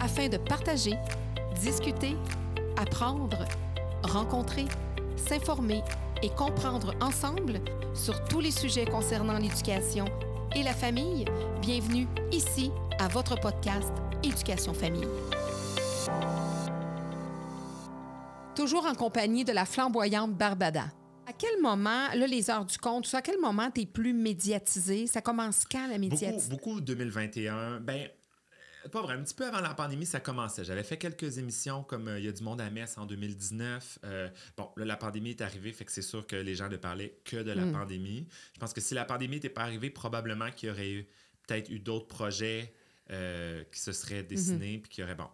afin 0.00 0.28
de 0.28 0.38
partager, 0.38 0.94
discuter, 1.60 2.16
apprendre, 2.76 3.44
rencontrer, 4.02 4.64
s'informer 5.16 5.82
et 6.22 6.30
comprendre 6.30 6.94
ensemble 7.00 7.60
sur 7.94 8.24
tous 8.24 8.40
les 8.40 8.50
sujets 8.50 8.86
concernant 8.86 9.38
l'éducation 9.38 10.06
et 10.56 10.62
la 10.62 10.72
famille. 10.72 11.26
Bienvenue 11.60 12.06
ici 12.32 12.70
à 12.98 13.08
votre 13.08 13.38
podcast 13.38 13.92
Éducation 14.22 14.72
Famille. 14.74 15.08
Toujours 18.56 18.86
en 18.86 18.94
compagnie 18.94 19.44
de 19.44 19.52
la 19.52 19.64
flamboyante 19.64 20.32
Barbada. 20.32 20.86
À 21.26 21.32
quel 21.32 21.60
moment, 21.62 22.08
là, 22.14 22.26
les 22.26 22.50
heures 22.50 22.64
du 22.64 22.76
compte, 22.76 23.08
à 23.14 23.22
quel 23.22 23.38
moment 23.38 23.70
tu 23.72 23.82
es 23.82 23.86
plus 23.86 24.12
médiatisé? 24.12 25.06
Ça 25.06 25.20
commence 25.20 25.64
quand, 25.70 25.86
la 25.86 25.98
médiatisation? 25.98 26.50
Beaucoup, 26.50 26.70
beaucoup 26.70 26.80
2021. 26.80 27.80
Ben, 27.80 28.08
pas 28.88 29.02
vrai, 29.02 29.14
un 29.14 29.22
petit 29.22 29.34
peu 29.34 29.46
avant 29.46 29.60
la 29.60 29.74
pandémie, 29.74 30.06
ça 30.06 30.20
commençait. 30.20 30.64
J'avais 30.64 30.82
fait 30.82 30.96
quelques 30.96 31.38
émissions 31.38 31.82
comme 31.82 32.08
euh, 32.08 32.18
Il 32.18 32.24
y 32.24 32.28
a 32.28 32.32
du 32.32 32.42
monde 32.42 32.60
à 32.60 32.70
Metz 32.70 32.96
en 32.98 33.06
2019. 33.06 33.98
Euh, 34.04 34.28
bon, 34.56 34.70
là, 34.76 34.84
la 34.84 34.96
pandémie 34.96 35.30
est 35.30 35.40
arrivée, 35.42 35.72
fait 35.72 35.84
que 35.84 35.92
c'est 35.92 36.02
sûr 36.02 36.26
que 36.26 36.36
les 36.36 36.54
gens 36.54 36.68
ne 36.68 36.76
parlaient 36.76 37.20
que 37.24 37.36
de 37.36 37.52
la 37.52 37.64
Mm. 37.66 37.72
pandémie. 37.72 38.26
Je 38.54 38.58
pense 38.58 38.72
que 38.72 38.80
si 38.80 38.94
la 38.94 39.04
pandémie 39.04 39.36
n'était 39.36 39.48
pas 39.50 39.62
arrivée, 39.62 39.90
probablement 39.90 40.50
qu'il 40.50 40.68
y 40.68 40.72
aurait 40.72 40.90
eu 40.90 41.08
peut-être 41.46 41.68
eu 41.70 41.78
d'autres 41.78 42.08
projets 42.08 42.72
euh, 43.10 43.64
qui 43.72 43.80
se 43.80 43.92
seraient 43.92 44.22
dessinés, 44.22 44.78
puis 44.78 44.88
qu'il 44.90 45.02
y 45.02 45.04
aurait, 45.04 45.16
bon, 45.16 45.28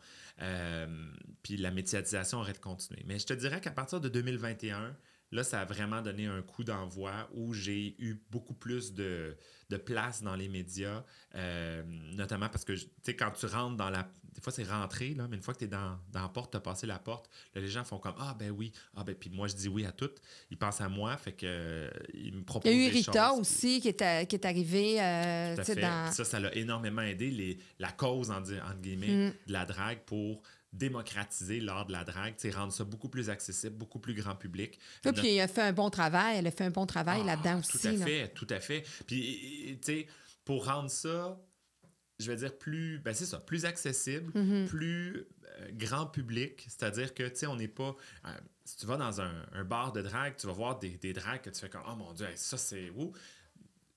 puis 1.42 1.56
la 1.56 1.70
médiatisation 1.70 2.38
aurait 2.38 2.54
continué. 2.54 3.02
Mais 3.06 3.18
je 3.18 3.26
te 3.26 3.34
dirais 3.34 3.60
qu'à 3.60 3.70
partir 3.70 4.00
de 4.00 4.08
2021, 4.08 4.96
là, 5.32 5.42
ça 5.44 5.60
a 5.60 5.64
vraiment 5.64 6.02
donné 6.02 6.26
un 6.26 6.42
coup 6.42 6.64
d'envoi 6.64 7.28
où 7.34 7.52
j'ai 7.52 7.94
eu 7.98 8.16
beaucoup 8.30 8.54
plus 8.54 8.92
de, 8.94 9.36
de 9.70 9.76
place 9.76 10.22
dans 10.22 10.36
les 10.36 10.48
médias, 10.48 11.04
euh, 11.34 11.82
notamment 12.14 12.48
parce 12.48 12.64
que, 12.64 12.72
tu 12.72 12.86
sais, 13.02 13.16
quand 13.16 13.30
tu 13.32 13.46
rentres 13.46 13.76
dans 13.76 13.90
la... 13.90 14.08
Des 14.34 14.42
fois, 14.42 14.52
c'est 14.52 14.64
rentré, 14.64 15.14
là, 15.14 15.26
mais 15.30 15.36
une 15.36 15.42
fois 15.42 15.54
que 15.54 15.60
tu 15.60 15.64
es 15.64 15.68
dans, 15.68 15.98
dans 16.12 16.20
la 16.20 16.28
porte, 16.28 16.50
tu 16.50 16.58
as 16.58 16.60
passé 16.60 16.86
la 16.86 16.98
porte, 16.98 17.30
là, 17.54 17.60
les 17.62 17.68
gens 17.68 17.84
font 17.84 17.98
comme 17.98 18.14
«Ah, 18.18 18.36
ben 18.38 18.50
oui, 18.50 18.70
ah, 18.94 19.02
ben, 19.02 19.14
puis 19.14 19.30
moi, 19.30 19.48
je 19.48 19.54
dis 19.54 19.66
oui 19.66 19.86
à 19.86 19.92
tout.» 19.92 20.10
Ils 20.50 20.58
pensent 20.58 20.82
à 20.82 20.90
moi, 20.90 21.16
fait 21.16 21.32
que 21.32 21.46
euh, 21.48 21.90
ils 22.12 22.34
me 22.34 22.40
Il 22.40 22.44
proposent 22.44 22.70
y 22.70 22.74
a 22.74 22.78
eu 22.78 22.84
des 22.90 22.98
Rita 22.98 23.30
choses. 23.30 23.40
aussi 23.40 23.80
qui 23.80 23.88
est, 23.88 24.02
à- 24.02 24.26
qui 24.26 24.36
est 24.36 24.44
arrivée 24.44 25.00
euh, 25.00 25.56
tu 25.56 25.64
sais, 25.64 25.76
dans. 25.76 26.12
Ça, 26.12 26.24
ça 26.26 26.38
l'a 26.38 26.54
énormément 26.54 27.00
aidé 27.00 27.30
les, 27.30 27.58
la 27.78 27.90
cause, 27.92 28.30
en, 28.30 28.42
entre 28.42 28.80
guillemets, 28.82 29.30
Mm. 29.30 29.32
de 29.46 29.52
la 29.54 29.64
drague 29.64 30.00
pour 30.04 30.42
démocratiser 30.76 31.60
l'art 31.60 31.86
de 31.86 31.92
la 31.92 32.04
drague, 32.04 32.34
rendre 32.54 32.72
ça 32.72 32.84
beaucoup 32.84 33.08
plus 33.08 33.30
accessible, 33.30 33.76
beaucoup 33.76 33.98
plus 33.98 34.14
grand 34.14 34.34
public. 34.36 34.78
Oui, 35.04 35.12
puis 35.12 35.34
elle 35.36 35.40
a 35.42 35.48
fait 35.48 35.62
un 35.62 35.72
bon 35.72 35.90
travail. 35.90 36.38
Elle 36.38 36.46
a 36.46 36.50
fait 36.50 36.64
un 36.64 36.70
bon 36.70 36.86
travail 36.86 37.20
Ah, 37.22 37.26
là-dedans 37.26 37.58
aussi. 37.58 37.78
Tout 37.78 37.86
à 37.88 37.92
là. 37.92 38.04
fait, 38.06 38.28
tout 38.34 38.46
à 38.50 38.60
fait. 38.60 38.84
Puis, 39.06 39.78
tu 39.82 39.92
sais, 39.92 40.06
pour 40.44 40.66
rendre 40.66 40.90
ça, 40.90 41.40
je 42.18 42.30
vais 42.30 42.36
dire 42.36 42.56
plus, 42.56 42.98
ben 43.00 43.12
c'est 43.14 43.26
ça, 43.26 43.38
plus 43.40 43.64
accessible, 43.64 44.32
Mm-hmm. 44.32 44.66
plus 44.66 45.26
euh, 45.60 45.68
grand 45.72 46.06
public. 46.06 46.64
C'est-à-dire 46.68 47.12
que, 47.14 47.28
tu 47.28 47.36
sais, 47.36 47.46
on 47.46 47.56
n'est 47.56 47.68
pas. 47.68 47.94
euh, 48.26 48.28
si 48.64 48.76
tu 48.78 48.86
vas 48.86 48.96
dans 48.96 49.20
un, 49.20 49.46
un 49.52 49.64
bar 49.64 49.92
de 49.92 50.02
drague, 50.02 50.36
tu 50.36 50.46
vas 50.46 50.52
voir 50.52 50.78
des, 50.78 50.90
des 50.98 51.12
dragues 51.12 51.40
que 51.42 51.50
tu 51.50 51.60
fais 51.60 51.68
comme, 51.68 51.82
oh 51.88 51.94
mon 51.94 52.12
Dieu, 52.14 52.26
hey, 52.26 52.36
ça 52.36 52.56
c'est 52.58 52.90
où? 52.90 53.12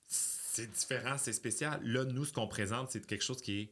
C'est 0.08 0.70
différent, 0.72 1.18
c'est 1.18 1.34
spécial. 1.34 1.80
Là, 1.84 2.04
nous, 2.06 2.26
ce 2.26 2.34
qu'on 2.34 2.48
présente, 2.48 2.92
c'est 2.92 3.06
quelque 3.06 3.24
chose 3.24 3.42
qui 3.42 3.62
est 3.62 3.72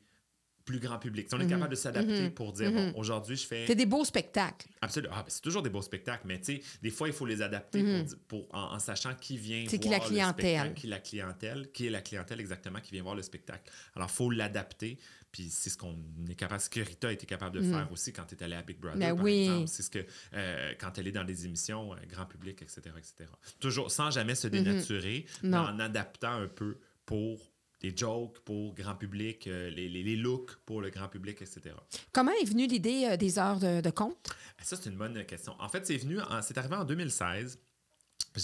plus 0.67 0.79
grand 0.79 0.99
public. 0.99 1.27
Si 1.29 1.33
on 1.33 1.39
est 1.39 1.47
capable 1.47 1.71
de 1.71 1.75
s'adapter 1.75 2.29
pour 2.29 2.51
dire, 2.53 2.71
bon, 2.71 2.93
aujourd'hui, 2.97 3.37
je 3.37 3.47
fais. 3.47 3.65
C'est 3.65 3.73
des 3.73 3.85
beaux 3.87 4.05
spectacles. 4.05 4.67
Absolument. 4.81 5.13
Ah, 5.17 5.21
ben, 5.23 5.29
c'est 5.29 5.41
toujours 5.41 5.63
des 5.63 5.69
beaux 5.69 5.81
spectacles, 5.81 6.23
mais 6.27 6.37
tu 6.39 6.57
sais, 6.57 6.61
des 6.83 6.89
fois, 6.91 7.07
il 7.07 7.13
faut 7.13 7.25
les 7.25 7.41
adapter 7.41 8.03
pour 8.27 8.45
en, 8.53 8.73
en 8.75 8.79
sachant 8.79 9.15
qui 9.15 9.37
vient 9.37 9.63
voir 9.65 9.79
qui 9.79 9.89
la 9.89 9.97
le 9.97 10.03
clientèle. 10.03 10.45
spectacle, 10.45 10.73
qui 10.75 10.85
est 10.85 10.89
la 10.89 10.99
clientèle, 10.99 11.71
qui 11.71 11.87
est 11.87 11.89
la 11.89 12.01
clientèle 12.01 12.39
exactement 12.41 12.79
qui 12.81 12.91
vient 12.91 13.01
voir 13.01 13.15
le 13.15 13.21
spectacle. 13.23 13.71
Alors, 13.95 14.09
il 14.11 14.13
faut 14.13 14.29
l'adapter, 14.29 14.99
puis 15.31 15.49
c'est 15.49 15.69
ce 15.69 15.77
qu'on 15.77 15.95
est 16.29 16.35
capable, 16.35 16.59
ce 16.61 16.69
que 16.69 16.81
Rita 16.81 17.07
a 17.07 17.11
été 17.13 17.25
capable 17.25 17.59
de 17.59 17.63
faire 17.63 17.89
aussi 17.91 18.11
quand 18.11 18.25
elle 18.29 18.37
est 18.39 18.43
allée 18.43 18.55
à 18.55 18.61
Big 18.61 18.77
Brother, 18.77 18.99
Ben 18.99 19.15
par 19.15 19.23
oui. 19.23 19.43
exemple. 19.43 19.67
C'est 19.69 19.83
ce 19.83 19.89
que, 19.89 20.05
euh, 20.33 20.73
quand 20.79 20.97
elle 20.97 21.07
est 21.07 21.11
dans 21.13 21.23
des 21.23 21.45
émissions, 21.45 21.93
euh, 21.93 21.97
grand 22.09 22.25
public, 22.25 22.61
etc., 22.61 22.81
etc. 22.97 23.29
Toujours, 23.61 23.89
sans 23.89 24.11
jamais 24.11 24.35
se 24.35 24.47
dénaturer, 24.49 25.25
mais 25.43 25.55
en 25.57 25.79
adaptant 25.79 26.33
un 26.33 26.47
peu 26.47 26.77
pour 27.05 27.53
des 27.81 27.95
jokes 27.95 28.39
pour 28.39 28.73
grand 28.73 28.95
public, 28.95 29.47
euh, 29.47 29.69
les, 29.69 29.87
les- 29.89 30.03
les 30.03 30.15
looks 30.15 30.55
pour 30.65 30.81
le 30.81 30.89
grand 30.89 31.07
public, 31.09 31.41
etc. 31.41 31.75
Comment 32.11 32.31
est 32.41 32.45
venue 32.45 32.67
l'idée 32.67 33.07
euh, 33.11 33.17
des 33.17 33.37
heures 33.39 33.59
de, 33.59 33.81
de 33.81 33.89
compte? 33.89 34.29
Ça, 34.63 34.75
c'est 34.75 34.89
une 34.89 34.97
bonne 34.97 35.23
question. 35.25 35.53
En 35.59 35.69
fait, 35.69 35.85
c'est 35.85 35.97
venu, 35.97 36.19
en- 36.19 36.41
c'est 36.41 36.57
arrivé 36.57 36.75
en 36.75 36.85
2016. 36.85 37.59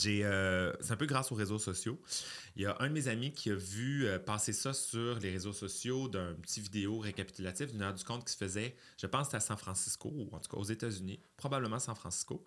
Euh, 0.08 0.74
c'est 0.82 0.92
un 0.92 0.96
peu 0.96 1.06
grâce 1.06 1.32
aux 1.32 1.36
réseaux 1.36 1.60
sociaux. 1.60 2.00
Il 2.56 2.64
y 2.64 2.66
a 2.66 2.76
un 2.80 2.88
de 2.88 2.94
mes 2.94 3.08
amis 3.08 3.32
qui 3.32 3.50
a 3.50 3.56
vu 3.56 4.06
euh, 4.06 4.20
passer 4.20 4.54
ça 4.54 4.74
sur 4.74 5.20
les 5.20 5.32
réseaux 5.32 5.54
sociaux 5.54 6.08
d'un 6.08 6.34
petit 6.36 6.62
vidéo 6.62 7.00
récapitulatif 7.00 7.72
d'une 7.72 7.82
heure 7.82 7.94
du 7.94 8.04
compte 8.04 8.26
qui 8.26 8.34
se 8.34 8.38
faisait, 8.38 8.76
je 8.98 9.08
pense, 9.08 9.34
à 9.34 9.40
San 9.40 9.58
Francisco, 9.58 10.12
ou 10.14 10.30
en 10.32 10.40
tout 10.40 10.50
cas 10.50 10.58
aux 10.58 10.64
États-Unis, 10.64 11.20
probablement 11.38 11.80
San 11.80 11.96
Francisco, 11.96 12.44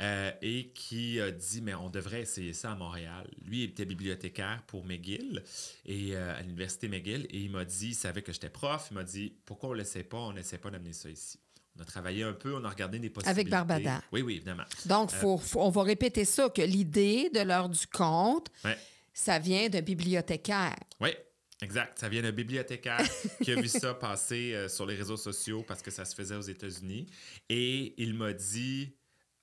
euh, 0.00 0.30
et 0.42 0.68
qui 0.70 1.20
a 1.20 1.30
dit, 1.30 1.62
mais 1.62 1.74
on 1.74 1.90
devrait 1.90 2.22
essayer 2.22 2.52
ça 2.52 2.72
à 2.72 2.74
Montréal. 2.74 3.28
Lui, 3.44 3.64
il 3.64 3.70
était 3.70 3.84
bibliothécaire 3.84 4.62
pour 4.66 4.84
McGill, 4.84 5.42
et, 5.84 6.16
à 6.16 6.40
l'université 6.42 6.88
McGill, 6.88 7.26
et 7.30 7.40
il 7.40 7.50
m'a 7.50 7.64
dit, 7.64 7.88
il 7.88 7.94
savait 7.94 8.22
que 8.22 8.32
j'étais 8.32 8.50
prof, 8.50 8.88
il 8.90 8.94
m'a 8.94 9.04
dit, 9.04 9.34
pourquoi 9.44 9.70
on 9.70 9.72
ne 9.72 9.78
l'essaie 9.78 10.04
pas, 10.04 10.18
on 10.18 10.32
n'essaie 10.32 10.58
pas 10.58 10.70
d'amener 10.70 10.92
ça 10.92 11.10
ici? 11.10 11.38
On 11.78 11.82
a 11.82 11.84
travaillé 11.86 12.22
un 12.22 12.34
peu, 12.34 12.54
on 12.54 12.64
a 12.64 12.68
regardé 12.68 12.98
des 12.98 13.08
possibilités. 13.10 13.48
Barbada. 13.50 14.02
Oui, 14.12 14.20
oui, 14.22 14.34
évidemment. 14.36 14.64
Donc, 14.86 15.10
faut, 15.10 15.38
faut- 15.38 15.60
on 15.62 15.70
va 15.70 15.82
répéter 15.82 16.24
ça, 16.24 16.50
que 16.50 16.60
l'idée 16.62 17.30
de 17.30 17.40
l'heure 17.40 17.68
du 17.68 17.86
compte, 17.86 18.48
Ouais. 18.64 18.76
ça 19.14 19.38
vient 19.38 19.68
d'un 19.70 19.80
bibliothécaire. 19.80 20.76
Oui, 21.00 21.10
exact. 21.62 21.98
Ça 21.98 22.10
vient 22.10 22.20
d'un 22.22 22.32
bibliothécaire 22.32 23.00
qui 23.42 23.52
a 23.52 23.60
vu 23.60 23.68
ça 23.68 23.94
passer 23.94 24.52
euh, 24.54 24.68
sur 24.68 24.84
les 24.84 24.94
réseaux 24.94 25.16
sociaux 25.16 25.64
parce 25.66 25.80
que 25.80 25.90
ça 25.90 26.04
se 26.04 26.14
faisait 26.14 26.36
aux 26.36 26.42
États-Unis. 26.42 27.06
Et 27.48 27.94
il 28.02 28.12
m'a 28.14 28.34
dit 28.34 28.94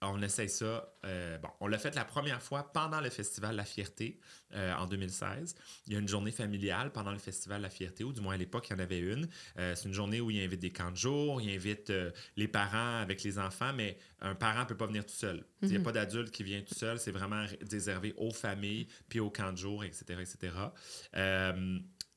on 0.01 0.21
essaye 0.21 0.49
ça. 0.49 0.93
Euh, 1.05 1.37
bon, 1.39 1.49
on 1.59 1.67
l'a 1.67 1.77
fait 1.77 1.93
la 1.95 2.05
première 2.05 2.41
fois 2.41 2.71
pendant 2.71 3.01
le 3.01 3.09
festival 3.09 3.55
La 3.55 3.65
Fierté 3.65 4.19
euh, 4.53 4.73
en 4.75 4.85
2016. 4.85 5.55
Il 5.87 5.93
y 5.93 5.95
a 5.95 5.99
une 5.99 6.07
journée 6.07 6.31
familiale 6.31 6.91
pendant 6.91 7.11
le 7.11 7.17
festival 7.17 7.61
La 7.61 7.69
Fierté, 7.69 8.03
ou 8.03 8.13
du 8.13 8.21
moins 8.21 8.35
à 8.35 8.37
l'époque, 8.37 8.67
il 8.69 8.73
y 8.73 8.75
en 8.75 8.79
avait 8.79 8.99
une. 8.99 9.27
Euh, 9.57 9.75
c'est 9.75 9.87
une 9.87 9.93
journée 9.93 10.21
où 10.21 10.31
il 10.31 10.41
invite 10.41 10.59
des 10.59 10.71
camps 10.71 10.91
de 10.91 10.95
jour, 10.95 11.41
il 11.41 11.53
invite 11.53 11.91
les 12.37 12.47
parents 12.47 12.99
avec 12.99 13.23
les 13.23 13.39
enfants, 13.39 13.73
mais 13.73 13.97
un 14.21 14.35
parent 14.35 14.61
ne 14.61 14.65
peut 14.65 14.77
pas 14.77 14.87
venir 14.87 15.05
tout 15.05 15.15
seul. 15.15 15.43
Il 15.61 15.69
n'y 15.69 15.77
a 15.77 15.81
pas 15.81 15.91
d'adulte 15.91 16.31
qui 16.31 16.43
vient 16.43 16.61
tout 16.61 16.75
seul. 16.75 16.99
C'est 16.99 17.11
vraiment 17.11 17.45
réservé 17.69 18.13
aux 18.17 18.31
familles, 18.31 18.87
puis 19.09 19.19
aux 19.19 19.29
camps 19.29 19.51
de 19.51 19.57
jour, 19.57 19.83
etc., 19.83 20.19
etc. 20.21 20.51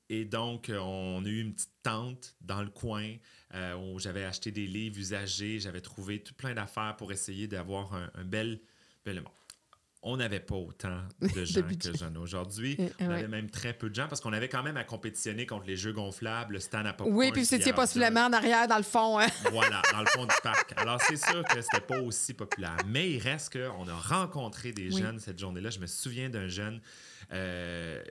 Et 0.09 0.27
donc, 0.27 0.71
on 0.71 1.25
a 1.25 1.29
eu 1.29 1.41
une 1.41 1.55
petite 1.55 1.73
tente 1.83 2.37
dans 2.43 2.63
le 2.63 2.69
coin 2.69 3.15
euh, 3.55 3.75
où 3.77 3.99
j'avais 3.99 4.25
acheté 4.25 4.51
des 4.51 4.67
livres 4.67 4.99
usagés. 4.99 5.61
J'avais 5.61 5.81
trouvé 5.81 6.21
tout 6.23 6.35
plein 6.35 6.55
d'affaires 6.55 6.97
pour 6.97 7.13
essayer 7.13 7.47
d'avoir 7.49 7.95
un, 7.95 8.11
un 8.15 8.25
bel. 8.25 8.61
bel 9.05 9.21
bon, 9.21 9.31
on 10.05 10.17
n'avait 10.17 10.41
pas 10.41 10.57
autant 10.57 11.01
de 11.21 11.45
gens 11.45 11.63
que 11.63 11.97
j'en 11.97 12.13
ai 12.13 12.19
aujourd'hui. 12.19 12.77
Euh, 12.81 12.89
on 12.99 13.07
ouais. 13.09 13.15
avait 13.19 13.29
même 13.29 13.49
très 13.51 13.73
peu 13.73 13.89
de 13.89 13.95
gens 13.95 14.09
parce 14.09 14.21
qu'on 14.21 14.33
avait 14.33 14.49
quand 14.49 14.65
même 14.65 14.77
à 14.77 14.83
compétitionner 14.83 15.47
contre 15.47 15.67
les 15.67 15.77
jeux 15.77 15.93
gonflables, 15.93 16.55
le 16.55 16.61
stand 16.61 16.87
à 16.89 16.97
Oui, 17.07 17.31
puis 17.31 17.47
c'était 17.47 17.73
possiblement 17.73 18.23
en 18.27 18.33
arrière, 18.33 18.67
dans 18.67 18.79
le 18.79 18.83
fond. 18.83 19.21
hein. 19.21 19.29
voilà, 19.53 19.81
dans 19.93 20.01
le 20.01 20.07
fond 20.07 20.25
du 20.25 20.35
parc. 20.43 20.73
Alors, 20.77 21.01
c'est 21.03 21.17
sûr 21.17 21.45
que 21.45 21.61
c'était 21.63 21.81
pas 21.87 22.01
aussi 22.01 22.35
populaire. 22.35 22.77
Mais 22.87 23.13
il 23.13 23.19
reste 23.21 23.53
qu'on 23.53 23.87
a 23.87 23.95
rencontré 23.95 24.73
des 24.73 24.89
Oui. 24.93 25.01
jeunes 25.01 25.21
cette 25.21 25.39
journée-là. 25.39 25.71
Je 25.71 25.79
me 25.79 25.87
souviens 25.87 26.29
d'un 26.31 26.49
jeune 26.49 26.81
euh, 27.33 28.03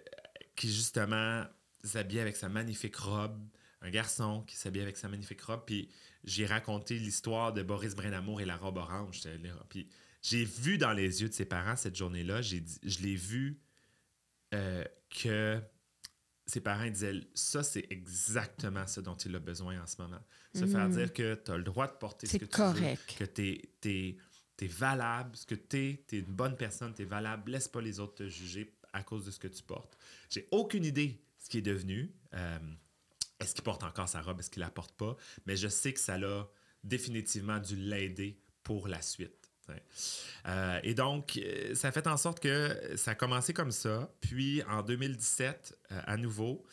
qui, 0.55 0.67
justement, 0.71 1.43
s'habillait 1.83 2.21
avec 2.21 2.37
sa 2.37 2.47
magnifique 2.47 2.95
robe. 2.95 3.37
Un 3.81 3.89
garçon 3.89 4.43
qui 4.47 4.55
s'habillait 4.55 4.83
avec 4.83 4.97
sa 4.97 5.07
magnifique 5.09 5.41
robe. 5.41 5.63
Puis 5.65 5.89
j'ai 6.23 6.45
raconté 6.45 6.97
l'histoire 6.99 7.51
de 7.51 7.63
Boris 7.63 7.95
Brenamour 7.95 8.41
et 8.41 8.45
la 8.45 8.57
robe 8.57 8.77
orange. 8.77 9.21
Puis 9.69 9.89
j'ai 10.21 10.45
vu 10.45 10.77
dans 10.77 10.93
les 10.93 11.21
yeux 11.21 11.29
de 11.29 11.33
ses 11.33 11.45
parents 11.45 11.75
cette 11.75 11.95
journée-là, 11.95 12.41
j'ai 12.41 12.63
je 12.83 12.99
l'ai 12.99 13.15
vu 13.15 13.59
euh, 14.53 14.83
que 15.09 15.61
ses 16.45 16.59
parents 16.59 16.89
disaient 16.89 17.21
ça, 17.33 17.63
c'est 17.63 17.87
exactement 17.89 18.85
ce 18.85 18.99
dont 18.99 19.15
il 19.15 19.35
a 19.35 19.39
besoin 19.39 19.81
en 19.81 19.87
ce 19.87 20.01
moment. 20.01 20.21
Se 20.53 20.65
faire 20.65 20.89
dire 20.89 21.13
que 21.13 21.35
tu 21.35 21.51
as 21.51 21.57
le 21.57 21.63
droit 21.63 21.87
de 21.87 21.93
porter 21.93 22.27
ce 22.27 22.37
que 22.37 22.45
tu 22.45 22.51
correct. 22.51 23.19
veux, 23.19 23.25
que 23.25 23.31
tu 23.31 24.17
es, 24.59 24.67
valable, 24.67 25.35
ce 25.35 25.45
que 25.45 25.55
tu 25.55 25.77
es, 25.77 26.05
tu 26.07 26.17
es 26.17 26.19
une 26.19 26.25
bonne 26.33 26.57
personne, 26.57 26.93
tu 26.93 27.03
es 27.03 27.05
valable, 27.05 27.51
laisse 27.51 27.69
pas 27.69 27.81
les 27.81 27.99
autres 27.99 28.15
te 28.15 28.27
juger 28.27 28.75
à 28.91 29.01
cause 29.01 29.25
de 29.25 29.31
ce 29.31 29.39
que 29.39 29.47
tu 29.47 29.63
portes. 29.63 29.97
J'ai 30.29 30.47
aucune 30.51 30.83
idée 30.83 31.23
ce 31.39 31.49
qui 31.49 31.59
est 31.59 31.63
devenu. 31.63 32.11
Euh, 32.33 32.59
est-ce 33.41 33.53
qu'il 33.55 33.63
porte 33.63 33.83
encore 33.83 34.07
sa 34.07 34.21
robe, 34.21 34.39
est-ce 34.39 34.49
qu'il 34.49 34.61
la 34.61 34.69
porte 34.69 34.93
pas? 34.93 35.15
Mais 35.45 35.55
je 35.55 35.67
sais 35.67 35.93
que 35.93 35.99
ça 35.99 36.17
l'a 36.17 36.47
définitivement 36.83 37.59
dû 37.59 37.75
l'aider 37.75 38.39
pour 38.63 38.87
la 38.87 39.01
suite. 39.01 39.41
Euh, 40.47 40.79
et 40.83 40.93
donc, 40.93 41.37
euh, 41.37 41.75
ça 41.75 41.89
a 41.89 41.91
fait 41.91 42.07
en 42.07 42.17
sorte 42.17 42.39
que 42.39 42.77
ça 42.95 43.11
a 43.11 43.15
commencé 43.15 43.53
comme 43.53 43.71
ça. 43.71 44.13
Puis, 44.21 44.63
en 44.63 44.81
2017, 44.81 45.77
euh, 45.91 46.01
à 46.05 46.17
nouveau, 46.17 46.65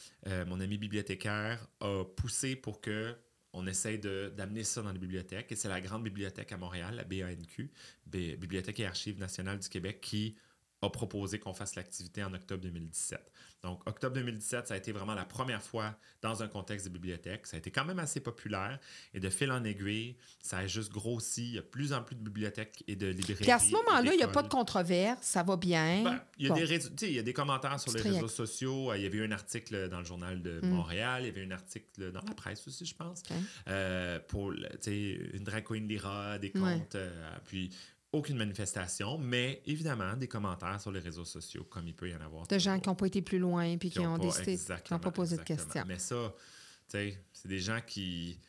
mon 0.46 0.60
ami 0.60 0.78
bibliothécaire 0.78 1.66
a 1.80 2.04
poussé 2.04 2.56
pour 2.56 2.80
que 2.80 3.16
on 3.54 3.66
essaye 3.66 3.98
d'amener 3.98 4.62
ça 4.62 4.82
dans 4.82 4.92
les 4.92 4.98
bibliothèques. 4.98 5.50
Et 5.50 5.56
c'est 5.56 5.68
la 5.68 5.80
grande 5.80 6.04
bibliothèque 6.04 6.52
à 6.52 6.58
Montréal, 6.58 6.94
la 6.94 7.04
BANQ, 7.04 7.70
Bibliothèque 8.06 8.80
et 8.80 8.86
Archives 8.86 9.18
nationales 9.18 9.58
du 9.58 9.68
Québec, 9.68 10.00
qui 10.02 10.36
a 10.80 10.90
proposé 10.90 11.38
qu'on 11.38 11.52
fasse 11.54 11.74
l'activité 11.74 12.22
en 12.22 12.32
octobre 12.34 12.62
2017. 12.62 13.20
Donc, 13.64 13.80
octobre 13.88 14.14
2017, 14.14 14.68
ça 14.68 14.74
a 14.74 14.76
été 14.76 14.92
vraiment 14.92 15.14
la 15.14 15.24
première 15.24 15.60
fois 15.62 15.96
dans 16.22 16.42
un 16.44 16.46
contexte 16.46 16.86
de 16.86 16.92
bibliothèque. 16.92 17.46
Ça 17.48 17.56
a 17.56 17.58
été 17.58 17.72
quand 17.72 17.84
même 17.84 17.98
assez 17.98 18.20
populaire 18.20 18.78
et 19.12 19.18
de 19.18 19.28
fil 19.28 19.50
en 19.50 19.64
aiguille, 19.64 20.16
ça 20.40 20.58
a 20.58 20.66
juste 20.68 20.92
grossi. 20.92 21.48
Il 21.48 21.54
y 21.54 21.58
a 21.58 21.62
plus 21.62 21.92
en 21.92 22.02
plus 22.02 22.14
de 22.14 22.20
bibliothèques 22.22 22.84
et 22.86 22.94
de 22.94 23.08
librairies. 23.08 23.42
Puis 23.42 23.50
à 23.50 23.58
ce 23.58 23.72
moment-là, 23.72 24.12
il 24.12 24.16
n'y 24.18 24.22
a 24.22 24.28
pas 24.28 24.42
de 24.42 24.48
controverse, 24.48 25.18
ça 25.22 25.42
va 25.42 25.56
bien. 25.56 26.04
Ben, 26.04 26.20
il, 26.38 26.46
y 26.46 26.50
a 26.50 26.54
des 26.54 26.64
réseaux, 26.64 26.90
il 27.02 27.12
y 27.12 27.18
a 27.18 27.22
des 27.22 27.32
commentaires 27.32 27.80
sur 27.80 27.92
les 27.92 28.02
réseaux 28.02 28.28
sociaux. 28.28 28.94
Il 28.94 29.02
y 29.02 29.06
avait 29.06 29.18
eu 29.18 29.24
un 29.24 29.32
article 29.32 29.88
dans 29.88 29.98
le 29.98 30.04
journal 30.04 30.40
de 30.42 30.60
Mm. 30.62 30.68
Montréal, 30.70 31.22
il 31.22 31.26
y 31.26 31.30
avait 31.30 31.44
un 31.44 31.50
article 31.50 32.12
dans 32.12 32.22
la 32.22 32.34
presse 32.34 32.66
aussi, 32.68 32.84
je 32.86 32.94
pense, 32.94 33.22
euh, 33.68 34.18
pour 34.28 34.52
une 34.52 35.44
drag 35.44 35.64
queen 35.64 35.86
lira 35.88 36.38
des 36.38 36.52
Ouais. 36.54 36.78
comptes. 36.78 36.94
euh, 36.94 37.36
puis 37.46 37.70
aucune 38.12 38.36
manifestation, 38.38 39.18
mais 39.18 39.62
évidemment 39.66 40.16
des 40.16 40.28
commentaires 40.28 40.80
sur 40.80 40.90
les 40.90 41.00
réseaux 41.00 41.24
sociaux, 41.26 41.64
comme 41.64 41.86
il 41.88 41.94
peut 41.94 42.08
y 42.08 42.14
en 42.14 42.20
avoir. 42.20 42.46
De 42.46 42.58
gens 42.58 42.80
qui 42.80 42.88
n'ont 42.88 42.94
pas 42.94 43.06
été 43.06 43.20
plus 43.22 43.38
loin 43.38 43.76
puis 43.76 43.90
qui, 43.90 43.98
ont, 44.00 44.16
pas- 44.18 44.24
décidé, 44.24 44.56
qui 44.84 44.92
n'ont 44.92 44.98
pas 44.98 45.10
posé 45.10 45.36
de 45.36 45.42
questions. 45.42 45.84
Mais 45.86 45.98
ça, 45.98 46.34
tu 46.88 46.92
sais, 46.92 47.22
c'est 47.32 47.48
des 47.48 47.58
gens 47.60 47.80
qui. 47.86 48.40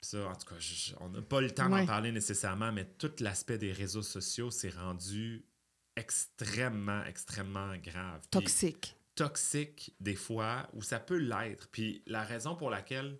Ça, 0.00 0.28
en 0.28 0.34
tout 0.34 0.46
cas, 0.48 0.58
je- 0.58 0.92
on 1.00 1.08
n'a 1.08 1.22
pas 1.22 1.40
le 1.40 1.50
temps 1.50 1.70
Ouais. 1.72 1.80
d'en 1.80 1.86
parler 1.86 2.12
nécessairement, 2.12 2.70
mais 2.72 2.84
tout 2.98 3.10
l'aspect 3.20 3.58
des 3.58 3.72
réseaux 3.72 4.02
sociaux 4.02 4.50
s'est 4.50 4.70
rendu 4.70 5.44
extrêmement, 5.96 7.02
extrêmement 7.04 7.76
grave. 7.78 8.20
Puis 8.30 8.40
Toxique. 8.40 8.96
toxique 9.14 9.94
des 10.00 10.14
fois, 10.14 10.68
ou 10.74 10.82
ça 10.82 11.00
peut 11.00 11.16
l'être. 11.16 11.68
Puis 11.72 12.02
la 12.06 12.22
raison 12.22 12.54
pour 12.54 12.70
laquelle 12.70 13.18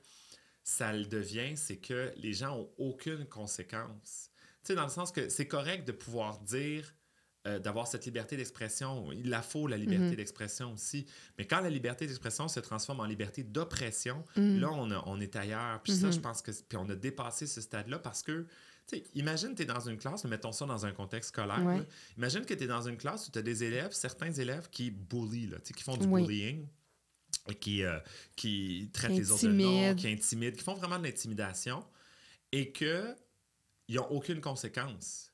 ça 0.62 0.92
le 0.92 1.06
devient, 1.06 1.56
c'est 1.56 1.78
que 1.78 2.12
les 2.16 2.32
gens 2.34 2.56
ont 2.58 2.70
aucune 2.76 3.24
conséquence. 3.26 4.30
Sais, 4.66 4.74
dans 4.74 4.84
le 4.84 4.90
sens 4.90 5.12
que 5.12 5.28
c'est 5.28 5.46
correct 5.46 5.86
de 5.86 5.92
pouvoir 5.92 6.38
dire, 6.40 6.92
euh, 7.46 7.58
d'avoir 7.60 7.86
cette 7.86 8.04
liberté 8.04 8.36
d'expression. 8.36 9.12
Il 9.12 9.28
la 9.30 9.40
faut, 9.42 9.68
la 9.68 9.76
liberté 9.76 10.06
Mhm. 10.06 10.14
d'expression 10.16 10.72
aussi. 10.72 11.06
Mais 11.38 11.46
quand 11.46 11.60
la 11.60 11.70
liberté 11.70 12.06
d'expression 12.06 12.48
se 12.48 12.58
transforme 12.58 12.98
en 13.00 13.04
liberté 13.04 13.44
d'oppression, 13.44 14.24
Mm. 14.36 14.58
là, 14.58 14.70
on, 14.72 14.90
a- 14.90 15.02
on 15.06 15.20
est 15.20 15.36
ailleurs. 15.36 15.80
Puis 15.84 15.92
ça, 15.94 16.06
Mhm. 16.08 16.12
je 16.14 16.18
pense 16.20 16.42
que... 16.42 16.50
Puis 16.50 16.76
on 16.76 16.88
a 16.88 16.96
dépassé 16.96 17.46
ce 17.46 17.60
stade-là 17.60 18.00
parce 18.00 18.22
que, 18.24 18.46
tu 18.88 18.96
sais, 18.96 19.04
imagine 19.14 19.54
tu 19.54 19.62
es 19.62 19.64
dans 19.64 19.78
une 19.78 19.96
classe, 19.96 20.24
mettons 20.24 20.50
ça 20.50 20.66
dans 20.66 20.84
un 20.86 20.90
contexte 20.92 21.28
scolaire. 21.28 21.64
Ouais. 21.64 21.78
là. 21.78 21.84
Imagine 22.16 22.44
que 22.44 22.54
tu 22.54 22.64
es 22.64 22.66
dans 22.66 22.82
une 22.88 22.96
classe 22.96 23.28
où 23.28 23.30
tu 23.30 23.38
as 23.38 23.42
des 23.42 23.62
élèves, 23.62 23.92
certains 23.92 24.32
élèves 24.32 24.68
qui 24.70 24.90
bullient, 24.90 25.46
là, 25.50 25.58
qui 25.60 25.82
font 25.84 25.96
du 25.96 26.06
Oui. 26.08 26.22
bullying 26.22 26.66
qui, 27.60 27.84
euh, 27.84 28.00
qui 28.34 28.90
traitent 28.92 29.12
les 29.12 29.30
autres 29.30 29.42
de 29.44 29.48
intimident. 29.50 29.94
qui 29.94 30.08
intimident, 30.08 30.56
qui 30.56 30.64
font 30.64 30.74
vraiment 30.74 30.98
de 30.98 31.04
l'intimidation 31.04 31.84
et 32.50 32.72
que 32.72 33.14
ils 33.88 33.96
n'ont 33.96 34.10
aucune 34.10 34.40
conséquence. 34.40 35.32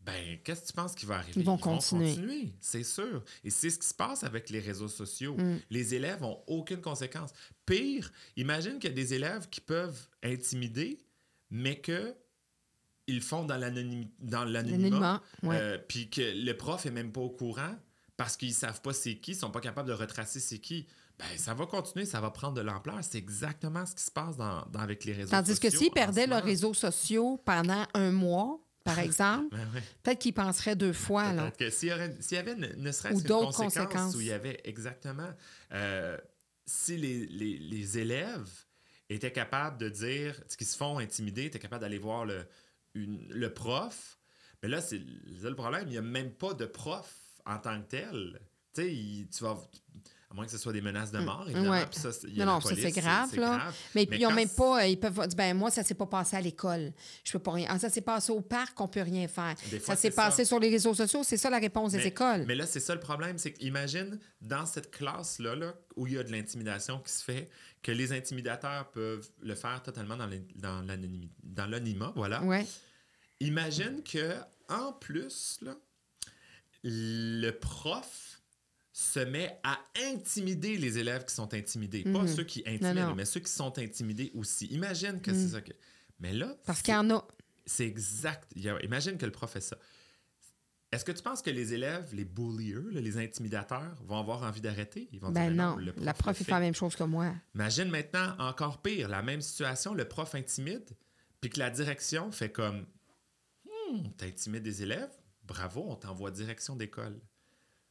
Ben, 0.00 0.38
qu'est-ce 0.42 0.62
que 0.62 0.66
tu 0.68 0.72
penses 0.72 0.94
qui 0.94 1.04
va 1.04 1.16
arriver? 1.16 1.40
Ils 1.40 1.44
vont 1.44 1.58
continuer. 1.58 2.14
continuer, 2.14 2.52
c'est 2.58 2.84
sûr. 2.84 3.22
Et 3.44 3.50
c'est 3.50 3.68
ce 3.68 3.78
qui 3.78 3.86
se 3.86 3.94
passe 3.94 4.24
avec 4.24 4.48
les 4.48 4.60
réseaux 4.60 4.88
sociaux. 4.88 5.36
Mm. 5.36 5.58
Les 5.68 5.94
élèves 5.94 6.22
n'ont 6.22 6.42
aucune 6.46 6.80
conséquence. 6.80 7.32
Pire, 7.66 8.10
imagine 8.36 8.78
qu'il 8.78 8.90
y 8.90 8.92
a 8.92 8.96
des 8.96 9.12
élèves 9.12 9.48
qui 9.50 9.60
peuvent 9.60 10.08
intimider, 10.22 10.98
mais 11.50 11.78
que 11.80 12.14
ils 13.06 13.20
font 13.20 13.44
dans 13.44 13.56
l'anonymat, 13.56 15.22
ouais. 15.42 15.56
euh, 15.56 15.78
puis 15.78 16.08
que 16.08 16.20
le 16.20 16.52
prof 16.56 16.86
est 16.86 16.92
même 16.92 17.10
pas 17.10 17.20
au 17.20 17.30
courant 17.30 17.74
parce 18.16 18.36
qu'ils 18.36 18.54
savent 18.54 18.80
pas 18.82 18.92
c'est 18.92 19.16
qui, 19.16 19.32
ils 19.32 19.36
sont 19.36 19.50
pas 19.50 19.60
capables 19.60 19.88
de 19.88 19.94
retracer 19.94 20.40
c'est 20.40 20.58
qui. 20.58 20.86
Ben, 21.20 21.38
ça 21.38 21.54
va 21.54 21.66
continuer, 21.66 22.04
ça 22.06 22.20
va 22.20 22.30
prendre 22.30 22.54
de 22.54 22.60
l'ampleur. 22.62 22.98
C'est 23.02 23.18
exactement 23.18 23.84
ce 23.86 23.94
qui 23.94 24.02
se 24.02 24.10
passe 24.10 24.36
dans, 24.36 24.64
dans- 24.72 24.80
avec 24.80 25.04
les 25.04 25.12
réseaux 25.12 25.30
Tandis 25.30 25.54
sociaux. 25.54 25.70
que 25.70 25.76
s'ils 25.76 25.90
en 25.90 25.92
perdaient 25.92 26.26
leurs 26.26 26.42
réseaux 26.44 26.74
sociaux 26.74 27.40
pendant 27.44 27.86
un 27.94 28.10
mois, 28.10 28.58
par 28.84 28.98
exemple, 29.00 29.54
Ben 29.54 29.68
ouais. 29.74 29.82
peut-être 30.02 30.18
qu'ils 30.20 30.34
penseraient 30.34 30.76
deux 30.76 30.92
fois. 30.92 31.30
Peut-être 31.32 31.56
que 31.58 31.70
s'il 31.70 31.88
y, 31.88 31.92
avait 32.36 32.54
ne, 32.54 32.66
ne 32.74 32.92
serait-ce 32.92 33.14
Ou 33.14 33.18
qu'une 33.18 33.26
d'autres 33.28 33.56
conséquence 33.56 33.86
conséquences. 33.86 34.14
où 34.16 34.20
il 34.20 34.26
y 34.28 34.32
avait 34.32 34.60
exactement 34.64 35.30
euh, 35.72 36.16
si 36.66 36.96
les, 36.96 37.26
les- 37.26 37.58
les 37.58 37.98
élèves 37.98 38.48
étaient 39.08 39.32
capables 39.32 39.76
de 39.78 39.88
dire 39.88 40.40
ce 40.48 40.56
qu'ils 40.56 40.66
se 40.68 40.76
font 40.76 40.98
intimider, 40.98 41.44
étaient 41.44 41.58
capables 41.58 41.82
d'aller 41.82 41.98
voir 41.98 42.24
le, 42.24 42.46
une- 42.94 43.28
le 43.28 43.52
prof, 43.52 44.18
mais 44.62 44.68
là, 44.68 44.80
c'est 44.80 45.00
le 45.42 45.54
problème, 45.54 45.84
il 45.86 45.90
n'y 45.92 45.98
a 45.98 46.02
même 46.02 46.30
pas 46.32 46.54
de 46.54 46.64
prof 46.66 47.12
en 47.46 47.58
tant 47.58 47.80
que 47.82 47.88
tel. 47.88 48.40
Tu 48.74 48.82
sais, 48.82 49.26
tu 49.36 49.42
vas. 49.44 49.58
À 50.30 50.34
moins 50.34 50.44
que 50.44 50.52
ce 50.52 50.58
soit 50.58 50.72
des 50.72 50.80
menaces 50.80 51.10
de 51.10 51.18
mort, 51.18 51.44
évidemment. 51.48 51.70
Mm. 51.70 51.70
ouais. 51.70 51.86
ça, 51.90 52.08
a 52.08 52.12
Non, 52.36 52.46
non, 52.46 52.60
ça, 52.60 52.76
c'est 52.76 52.92
grave, 52.92 53.34
là. 53.34 53.56
grave. 53.56 53.74
Mais 53.96 54.06
puis, 54.06 54.20
ils 54.20 54.26
ont 54.26 54.28
quand 54.28 54.36
même 54.36 54.48
pas, 54.48 54.86
ils 54.86 54.98
peuvent 54.98 55.26
dire, 55.26 55.36
ben 55.36 55.56
moi, 55.56 55.72
ça 55.72 55.82
s'est 55.82 55.94
pas 55.94 56.06
passé 56.06 56.36
à 56.36 56.40
l'école. 56.40 56.92
Je 57.24 57.32
peux 57.32 57.40
pas 57.40 57.52
rien. 57.52 57.66
Ah, 57.68 57.78
ça 57.80 57.90
s'est 57.90 58.00
passé 58.00 58.30
au 58.30 58.40
parc, 58.40 58.80
on 58.80 58.86
peut 58.86 59.02
rien 59.02 59.26
faire. 59.26 59.56
Fois, 59.58 59.78
ça 59.80 59.96
s'est 59.96 60.12
passé 60.12 60.44
ça. 60.44 60.48
sur 60.48 60.60
les 60.60 60.70
réseaux 60.70 60.94
sociaux, 60.94 61.22
c'est 61.24 61.36
ça 61.36 61.50
la 61.50 61.58
réponse 61.58 61.92
des 61.92 62.06
écoles. 62.06 62.44
Mais 62.46 62.54
là, 62.54 62.64
c'est 62.66 62.78
ça 62.78 62.94
le 62.94 63.00
problème, 63.00 63.38
c'est 63.38 63.52
qu'imagine 63.52 64.20
dans 64.40 64.66
cette 64.66 64.92
classe-là, 64.92 65.56
là, 65.56 65.74
où 65.96 66.06
il 66.06 66.12
y 66.12 66.18
a 66.18 66.22
de 66.22 66.30
l'intimidation 66.30 67.00
qui 67.00 67.12
se 67.12 67.24
fait, 67.24 67.50
que 67.82 67.90
les 67.90 68.12
intimidateurs 68.12 68.90
peuvent 68.90 69.28
le 69.42 69.54
faire 69.54 69.82
totalement 69.82 70.16
dans 70.16 70.84
l'anonymat, 71.56 72.12
voilà. 72.14 72.42
Ouais. 72.44 72.66
Imagine 73.40 74.02
que 74.02 74.34
en 74.68 74.92
plus, 74.92 75.58
là, 75.62 75.74
le 76.84 77.50
prof 77.50 78.39
se 78.92 79.20
met 79.20 79.58
à 79.62 79.78
intimider 80.12 80.76
les 80.76 80.98
élèves 80.98 81.24
qui 81.24 81.34
sont 81.34 81.52
intimidés. 81.54 82.02
Pas 82.02 82.22
Mhm. 82.22 82.28
ceux 82.28 82.44
qui 82.44 82.62
intimident, 82.66 83.10
non. 83.10 83.14
mais 83.14 83.24
ceux 83.24 83.40
qui 83.40 83.50
sont 83.52 83.78
intimidés 83.78 84.32
aussi. 84.34 84.66
Imagine 84.66 85.20
que 85.20 85.30
Mhm. 85.30 85.36
c'est 85.36 85.48
ça 85.54 85.60
que... 85.60 85.72
Mais 86.18 86.32
là, 86.32 86.56
Parce 86.66 86.82
qu'il 86.82 86.92
y 86.92 86.96
en 86.96 87.08
a. 87.10 87.26
c'est 87.66 87.86
exact. 87.86 88.52
Imagine 88.82 89.16
que 89.16 89.26
le 89.26 89.32
prof 89.32 89.50
fait 89.50 89.60
ça. 89.60 89.78
Est-ce 90.92 91.04
que 91.04 91.12
tu 91.12 91.22
penses 91.22 91.40
que 91.40 91.50
les 91.50 91.72
élèves, 91.72 92.12
les 92.12 92.24
bulliers, 92.24 92.74
les 93.00 93.16
intimidateurs, 93.16 93.94
vont 94.02 94.18
avoir 94.18 94.42
envie 94.42 94.60
d'arrêter? 94.60 95.08
Ils 95.12 95.20
vont 95.20 95.30
Ben 95.30 95.52
dire, 95.54 95.64
non, 95.64 95.76
le 95.76 95.94
la 95.98 96.12
prof, 96.12 96.36
fait 96.36 96.50
la 96.50 96.58
même 96.58 96.74
chose 96.74 96.96
que 96.96 97.04
moi. 97.04 97.32
Imagine 97.54 97.88
maintenant, 97.90 98.34
encore 98.40 98.82
pire, 98.82 99.08
la 99.08 99.22
même 99.22 99.40
situation, 99.40 99.94
le 99.94 100.04
prof 100.08 100.34
intimide, 100.34 100.90
puis 101.40 101.48
que 101.48 101.60
la 101.60 101.70
direction 101.70 102.32
fait 102.32 102.50
comme 102.50 102.86
Hum, 103.88 104.12
t'intimides 104.16 104.62
des 104.64 104.82
élèves? 104.82 105.10
Bravo, 105.44 105.84
on 105.88 105.94
t'envoie 105.96 106.30
direction 106.32 106.74
d'école. 106.76 107.20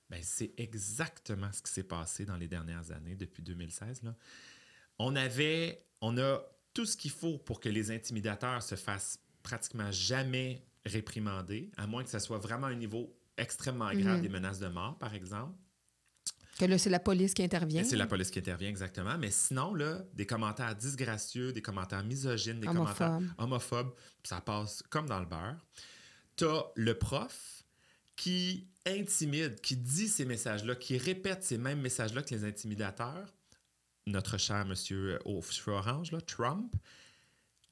Ben, 0.10 0.20
c'est 0.24 0.54
exactement 0.58 1.52
ce 1.52 1.62
qui 1.62 1.72
s'est 1.72 1.84
passé 1.84 2.26
dans 2.26 2.38
les 2.38 2.48
dernières 2.48 2.92
années, 2.92 3.16
depuis 3.16 3.44
2016. 3.44 4.02
Là. 4.04 4.16
On 4.98 5.16
avait, 5.16 5.86
on 6.02 6.18
a 6.18 6.42
tout 6.74 6.86
ce 6.86 6.98
qu'il 6.98 7.12
faut 7.12 7.38
pour 7.38 7.60
que 7.60 7.70
les 7.70 7.92
intimidateurs 7.92 8.64
se 8.64 8.76
fassent 8.76 9.20
pratiquement 9.44 9.92
jamais 9.92 10.66
réprimander, 10.86 11.72
à 11.78 11.86
moins 11.88 12.04
que 12.04 12.10
ce 12.10 12.20
soit 12.20 12.38
vraiment 12.40 12.68
un 12.68 12.76
niveau 12.76 13.16
extrêmement 13.38 13.92
grave, 13.94 14.18
Mhm. 14.18 14.22
des 14.22 14.30
menaces 14.30 14.60
de 14.60 14.68
mort, 14.68 14.98
par 14.98 15.14
exemple. 15.14 15.54
Que 16.58 16.66
là, 16.66 16.78
c'est 16.78 16.90
la 16.90 17.00
police 17.00 17.34
qui 17.34 17.42
intervient. 17.44 17.84
C'est 17.86 17.96
la 17.96 18.08
police 18.08 18.32
qui 18.32 18.40
intervient 18.40 18.68
exactement. 18.68 19.18
Mais 19.18 19.32
sinon, 19.32 19.74
là, 19.74 20.04
des 20.14 20.26
commentaires 20.26 20.76
disgracieux, 20.76 21.54
des 21.54 21.62
commentaires 21.62 22.04
misogynes, 22.04 22.60
des 22.60 22.68
Homophobe. 22.68 22.98
commentaires 22.98 23.36
homophobes, 23.38 23.94
ça 24.24 24.42
passe 24.42 24.84
comme 24.90 25.08
dans 25.08 25.20
le 25.22 25.26
beurre. 25.26 25.56
T'as 26.36 26.64
le 26.76 26.98
prof 26.98 27.59
qui 28.20 28.68
intimide, 28.86 29.62
qui 29.62 29.78
dit 29.78 30.10
ces 30.10 30.26
messages-là, 30.26 30.76
qui 30.76 30.98
répète 30.98 31.42
ces 31.42 31.58
mêmes 31.58 31.80
messages-là 31.80 32.22
que 32.22 32.36
les 32.36 32.44
intimidateurs. 32.44 33.34
Notre 34.08 34.38
cher 34.38 34.66
monsieur 34.66 35.20
aux 35.24 35.42
cheveux 35.42 35.78
orange, 35.78 36.12
là, 36.12 36.20
Trump, 36.20 36.76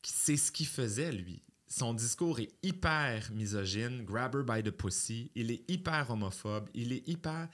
c'est 0.04 0.38
ce 0.38 0.54
qu'il 0.54 0.68
faisait, 0.68 1.12
lui. 1.12 1.44
Son 1.68 1.94
discours 1.94 2.40
est 2.40 2.54
hyper 2.64 3.30
misogyne, 3.34 4.06
grab 4.06 4.36
her 4.36 4.44
by 4.44 4.64
the 4.64 4.72
pussy, 4.72 5.32
il 5.36 5.52
est 5.52 5.70
hyper 5.70 6.10
homophobe, 6.10 6.70
il 6.74 6.94
est 6.94 7.06
hyper... 7.10 7.50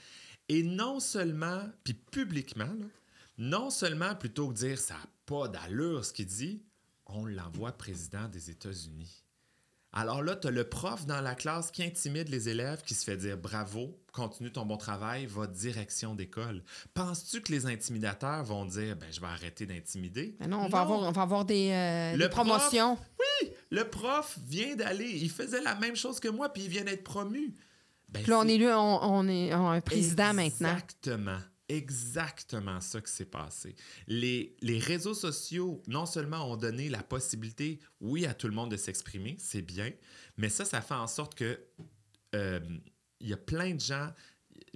Et 0.48 0.62
non 0.62 1.00
seulement, 1.00 1.68
puis 1.84 1.96
publiquement, 1.96 2.76
non 3.40 3.72
seulement 3.72 4.14
plutôt 4.14 4.50
que 4.50 4.54
dire 4.54 4.78
ça 4.78 4.96
n'a 4.96 5.08
pas 5.26 5.48
d'allure 5.48 6.06
ce 6.06 6.14
qu'il 6.14 6.28
dit, 6.28 6.62
on 7.08 7.26
l'envoie 7.26 7.72
président 7.72 8.28
des 8.28 8.52
États-Unis. 8.52 9.23
Alors 9.96 10.24
là, 10.24 10.36
tu 10.36 10.48
as 10.48 10.52
le 10.52 10.64
prof 10.64 11.06
dans 11.06 11.22
la 11.22 11.36
classe 11.36 11.70
qui 11.70 11.84
intimide 11.84 12.28
les 12.30 12.50
élèves, 12.50 12.82
qui 12.84 12.96
se 12.96 13.04
fait 13.04 13.16
dire 13.16 13.38
bravo, 13.38 13.96
continue 14.12 14.52
ton 14.52 14.66
bon 14.66 14.78
travail, 14.78 15.28
va 15.28 15.46
direction 15.46 16.16
d'école. 16.16 16.64
Penses-tu 16.96 17.42
que 17.42 17.52
les 17.52 17.68
intimidateurs 17.68 18.44
vont 18.44 18.66
dire 18.66 18.96
ben, 18.96 19.12
je 19.12 19.22
vais 19.22 19.28
arrêter 19.28 19.68
d'intimider? 19.68 20.36
Ben 20.40 20.50
non, 20.50 20.62
on 20.62 20.68
va, 20.68 20.82
Avoir, 20.82 21.02
on 21.02 21.12
va 21.12 21.22
avoir 21.22 21.46
des, 21.46 21.70
euh, 21.72 22.18
des 22.18 22.30
promotions. 22.30 22.98
Le 23.70 23.84
prof 23.88 24.38
vient 24.48 24.76
d'aller, 24.76 25.10
il 25.10 25.30
faisait 25.30 25.62
la 25.62 25.76
même 25.76 25.96
chose 25.96 26.20
que 26.20 26.28
moi, 26.28 26.52
puis 26.52 26.64
il 26.64 26.70
vient 26.70 26.84
d'être 26.84 27.04
promu. 27.04 27.56
Ben, 28.10 28.22
Puis 28.22 28.32
là, 28.32 28.40
on 28.40 28.48
est 28.48 28.74
on, 28.74 29.04
on 29.04 29.28
est 29.28 29.54
on 29.54 29.68
a 29.68 29.76
un 29.76 29.82
président 29.82 30.34
maintenant. 30.34 30.74
Exactement. 30.74 31.38
Exactement 31.70 32.82
ça 32.82 33.02
qui 33.02 33.12
s'est 33.12 33.26
passé. 33.26 33.76
Les, 34.08 34.56
les 34.62 34.80
réseaux 34.80 35.14
sociaux, 35.14 35.82
non 35.88 36.06
seulement 36.06 36.52
ont 36.52 36.58
donné 36.58 36.90
la 36.90 37.02
possibilité, 37.04 37.80
oui, 38.02 38.26
à 38.26 38.34
tout 38.34 38.48
le 38.48 38.54
monde 38.54 38.72
de 38.72 38.78
s'exprimer, 38.78 39.36
c'est 39.40 39.62
bien, 39.62 39.92
mais 40.38 40.50
ça, 40.50 40.66
ça 40.66 40.82
fait 40.82 40.94
en 40.94 41.08
sorte 41.08 41.36
que 41.36 41.60
euh, 42.36 42.60
il 43.20 43.30
y 43.30 43.34
a 43.34 43.38
plein 43.38 43.74
de 43.76 43.80
gens, 43.80 44.12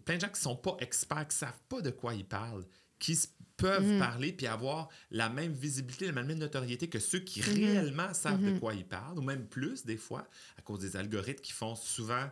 plein 0.06 0.16
de 0.16 0.22
gens 0.22 0.30
qui 0.30 0.40
sont 0.42 0.56
pas 0.56 0.78
experts, 0.80 1.28
qui 1.28 1.36
savent 1.36 1.60
pas 1.68 1.82
de 1.82 1.90
quoi 1.90 2.14
ils 2.14 2.26
parlent, 2.26 2.66
qui 3.00 3.18
peuvent 3.58 3.92
Mhm. 3.94 4.00
parler 4.00 4.32
puis 4.34 4.48
avoir 4.48 4.88
la 5.12 5.30
même 5.30 5.52
visibilité, 5.54 6.06
la 6.06 6.12
même 6.24 6.38
notoriété 6.38 6.88
que 6.90 7.00
ceux 7.00 7.20
qui 7.20 7.42
Mhm. 7.42 7.46
réellement 7.56 8.14
savent 8.14 8.44
de 8.44 8.52
Mhm. 8.52 8.60
quoi 8.60 8.74
ils 8.76 8.86
parlent, 8.88 9.18
ou 9.18 9.24
même 9.24 9.48
plus 9.48 9.84
des 9.86 9.98
fois, 9.98 10.28
à 10.58 10.62
cause 10.62 10.80
des 10.80 10.96
algorithmes 10.96 11.42
qui 11.42 11.52
font 11.54 11.76
souvent 11.76 12.30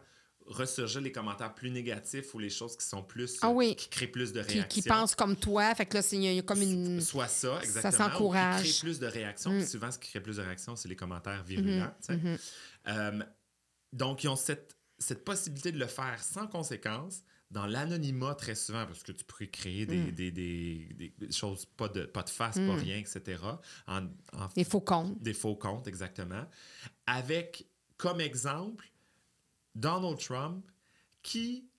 ressurgir 0.48 1.02
les 1.02 1.12
commentaires 1.12 1.54
plus 1.56 1.72
négatifs 1.72 2.34
ou 2.34 2.40
les 2.40 2.50
choses 2.50 2.78
qui 2.78 2.86
sont 2.86 3.02
plus. 3.04 3.38
Ah 3.42 3.50
oui. 3.50 3.75
qui 3.75 3.90
créent 3.90 4.08
plus 4.08 4.32
de 4.32 4.40
réactions. 4.40 4.68
qui 4.70 4.82
pensent 4.82 5.16
comme 5.16 5.36
toi. 5.36 5.74
Fait 5.75 5.86
que 5.86 5.98
là, 5.98 6.04
il 6.12 6.22
y 6.24 6.40
a 6.40 6.42
comme 6.44 6.62
une. 6.62 7.02
Soit 7.02 7.28
ça, 7.28 7.60
exactement. 7.64 7.94
ou 7.94 8.12
s'encourage. 8.12 8.64
Qui 8.64 8.72
crée 8.72 8.80
plus 8.82 9.00
de 9.00 9.08
réactions. 9.08 9.52
Mm. 9.52 9.66
Souvent, 9.66 9.92
ce 9.92 9.98
qui 10.00 10.10
crée 10.10 10.22
plus 10.22 10.38
de 10.38 10.42
réactions, 10.42 10.75
c'est 10.75 10.88
les 10.88 10.96
commentaires 10.96 11.44
virulents. 11.44 11.94
sais. 12.00 12.18
Mhm. 12.18 12.38
Euh, 12.90 13.24
donc, 13.92 14.24
ils 14.24 14.28
ont 14.28 14.36
cette, 14.36 14.75
cette 15.00 15.24
possibilité 15.25 15.72
de 15.72 15.80
le 15.80 15.88
faire 15.88 16.22
sans 16.24 16.48
conséquence, 16.48 17.24
dans 17.52 17.66
l'anonymat 17.68 18.36
très 18.36 18.56
souvent, 18.56 18.86
parce 18.86 19.02
que 19.04 19.12
tu 19.14 19.24
pourrais 19.24 19.48
créer 19.48 19.86
des, 19.86 19.98
Mm. 19.98 20.12
des, 20.12 20.32
des- 20.32 21.14
des 21.18 21.32
choses, 21.32 21.66
pas 21.66 21.88
de, 21.88 22.04
pas 22.06 22.24
de 22.24 22.30
face, 22.30 22.58
Mm. 22.58 22.68
pas 22.68 22.75
rien, 22.75 22.98
etc. 22.98 23.42
En, 23.88 24.06
en 24.34 24.50
Il 24.56 24.66
faut 24.66 24.82
compte. 24.82 25.22
des 25.22 25.34
faux 25.34 25.56
comptes, 25.56 25.88
exactement. 25.88 26.46
Avec 27.08 27.66
comme 27.98 28.20
exemple 28.20 28.86
Donald 29.75 30.17
Trump 30.17 30.65
qui 31.22 31.70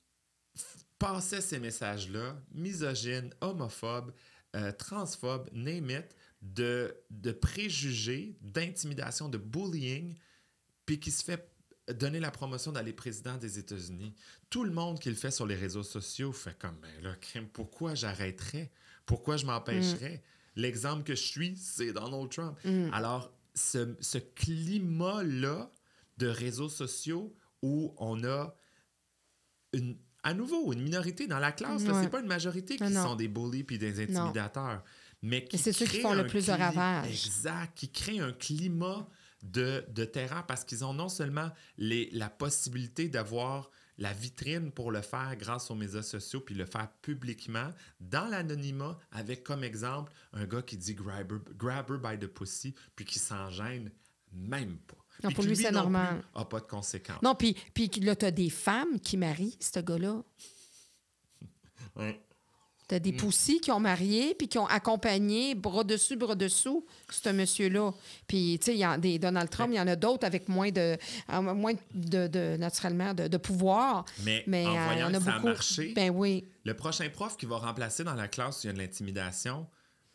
passait 0.99 1.41
ces 1.41 1.59
messages-là, 1.59 2.41
misogynes, 2.53 3.33
homophobes, 3.41 4.13
euh, 4.55 4.73
transphobes, 4.73 5.49
name 5.53 5.91
it, 5.91 6.17
de, 6.41 6.95
de 7.11 7.33
préjugés, 7.33 8.37
d'intimidation, 8.41 9.29
de 9.29 9.39
bullying, 9.39 10.17
puis 10.85 11.01
qui 11.01 11.11
se 11.11 11.25
fait 11.25 11.51
donner 11.95 12.21
la 12.21 12.31
promotion 12.31 12.73
d'aller 12.73 12.93
président 12.93 13.37
des 13.37 13.59
États-Unis. 13.59 14.15
Tout 14.51 14.65
le 14.65 14.73
monde 14.73 14.99
qui 14.99 15.09
le 15.09 15.15
fait 15.15 15.31
sur 15.31 15.47
les 15.47 15.55
réseaux 15.55 15.83
sociaux 15.83 16.33
fait 16.33 16.59
comme, 16.59 16.77
ben 16.81 17.03
là, 17.03 17.15
crime, 17.17 17.49
pourquoi 17.49 17.95
j'arrêterais? 17.95 18.73
Pourquoi 19.05 19.37
je 19.37 19.47
m'empêcherais? 19.47 20.23
L'exemple 20.57 21.05
que 21.05 21.15
je 21.15 21.23
suis, 21.23 21.57
c'est 21.57 21.93
Donald 21.93 22.31
Trump. 22.31 22.59
Mm. 22.65 22.91
Alors, 22.93 23.33
ce, 23.55 23.95
ce 24.01 24.19
climat-là 24.19 25.71
de 26.19 26.27
réseaux 26.27 26.69
sociaux 26.69 27.35
où 27.63 27.95
on 27.99 28.23
a 28.25 28.55
une, 29.73 29.97
à 30.23 30.35
nouveau 30.35 30.73
une 30.73 30.83
minorité 30.83 31.27
dans 31.27 31.39
la 31.39 31.53
classe, 31.53 31.85
là, 31.85 31.95
Ouais. 31.95 32.03
c'est 32.03 32.11
pas 32.11 32.21
une 32.21 32.27
majorité 32.27 32.77
qui 32.77 32.83
Non, 32.85 32.91
non. 32.91 33.03
sont 33.05 33.17
des 33.17 33.29
bullies 33.29 33.65
puis 33.65 33.79
des 33.79 34.01
intimidateurs, 34.03 34.83
mais 35.23 35.45
qui 35.45 35.59
c'est 35.59 35.73
ceux 35.73 35.87
qui 35.87 36.01
font 36.01 36.15
le 36.15 36.27
plus 36.27 36.47
de 36.47 36.53
ravages. 36.53 37.27
Exact, 37.27 37.73
qui 37.77 37.91
créent 37.91 38.21
un 38.21 38.33
climat 38.33 39.09
de, 39.43 39.85
de 39.91 40.05
terreur 40.05 40.47
parce 40.47 40.65
qu'ils 40.65 40.85
ont 40.85 40.95
non 40.95 41.09
seulement 41.09 41.51
les, 41.79 42.11
la 42.13 42.29
possibilité 42.31 43.09
d'avoir 43.09 43.71
la 43.99 44.13
vitrine 44.13 44.73
pour 44.73 44.91
le 44.93 45.01
faire 45.01 45.35
grâce 45.37 45.71
aux 45.71 45.75
médias 45.75 46.03
sociaux, 46.03 46.41
puis 46.41 46.55
le 46.55 46.67
faire 46.67 46.91
publiquement, 47.01 47.71
dans 48.01 48.27
l'anonymat, 48.29 48.99
avec 49.11 49.43
comme 49.43 49.65
exemple 49.65 50.13
un 50.35 50.45
gars 50.47 50.61
qui 50.63 50.77
dit 50.77 50.95
grab 50.95 51.33
her, 51.33 51.39
grab 51.57 51.91
her 51.91 51.99
by 51.99 52.19
the 52.19 52.27
pussy, 52.29 52.75
puis 52.95 53.05
qui 53.07 53.19
s'en 53.19 53.49
gêne 53.51 53.91
même 54.33 54.77
pas. 54.81 54.97
Non, 55.25 55.31
pour 55.33 55.45
lui, 55.45 55.57
c'est 55.57 55.71
non 55.71 55.81
normal. 55.83 56.21
plus, 56.33 56.41
a 56.41 56.45
pas 56.45 56.61
de 56.61 56.67
conséquences. 56.67 57.23
Non, 57.23 57.35
puis, 57.35 57.57
puis 57.75 57.89
là, 58.03 58.15
tu 58.17 58.27
as 58.27 58.31
des 58.31 58.51
femmes 58.51 59.01
qui 59.01 59.17
marient 59.17 59.57
ce 59.61 59.81
gars-là. 59.81 60.23
Ouais. 61.97 62.21
Tu 62.89 62.95
as 62.95 62.99
des 63.01 63.11
Mm. 63.13 63.17
poussys 63.17 63.61
qui 63.61 63.73
ont 63.73 63.81
marié 63.81 64.35
puis 64.37 64.47
qui 64.47 64.59
ont 64.59 64.67
accompagné 64.67 65.55
bras 65.57 65.83
dessus, 65.83 66.15
bras 66.15 66.37
dessous, 66.37 66.87
ce 67.11 67.31
monsieur-là. 67.31 67.93
Puis, 68.29 68.59
tu 68.61 68.67
sais, 68.67 68.75
il 68.75 68.79
y 68.79 68.85
a 68.85 68.97
des 68.97 69.19
Donald 69.19 69.51
Trump, 69.51 69.71
il 69.73 69.77
y 69.77 69.81
en 69.81 69.89
a 69.89 69.97
d'autres 69.97 70.25
avec 70.25 70.49
moins 70.49 70.71
de, 70.71 70.97
euh, 71.33 71.41
moins 71.43 71.73
de, 71.95 72.29
de- 72.29 72.57
naturellement, 72.59 73.13
de, 73.13 73.27
de 73.27 73.37
pouvoir. 73.39 74.05
Mais, 74.23 74.45
Mais 74.47 74.65
en 74.67 74.77
euh, 74.77 74.93
il 74.93 74.99
y 75.01 75.03
en 75.03 75.15
a 75.15 75.19
que 75.19 75.25
ça 75.25 75.33
beaucoup. 75.33 75.47
a 75.49 75.51
marché, 75.53 75.93
Ben 75.97 76.11
oui. 76.11 76.45
le 76.65 76.75
prochain 76.75 77.09
prof 77.09 77.37
qui 77.37 77.47
va 77.47 77.57
remplacer 77.59 78.05
dans 78.05 78.15
la 78.15 78.29
classe 78.29 78.59
où 78.59 78.67
il 78.67 78.67
y 78.67 78.71
a 78.71 78.73
de 78.75 78.79
l'intimidation, 78.79 79.67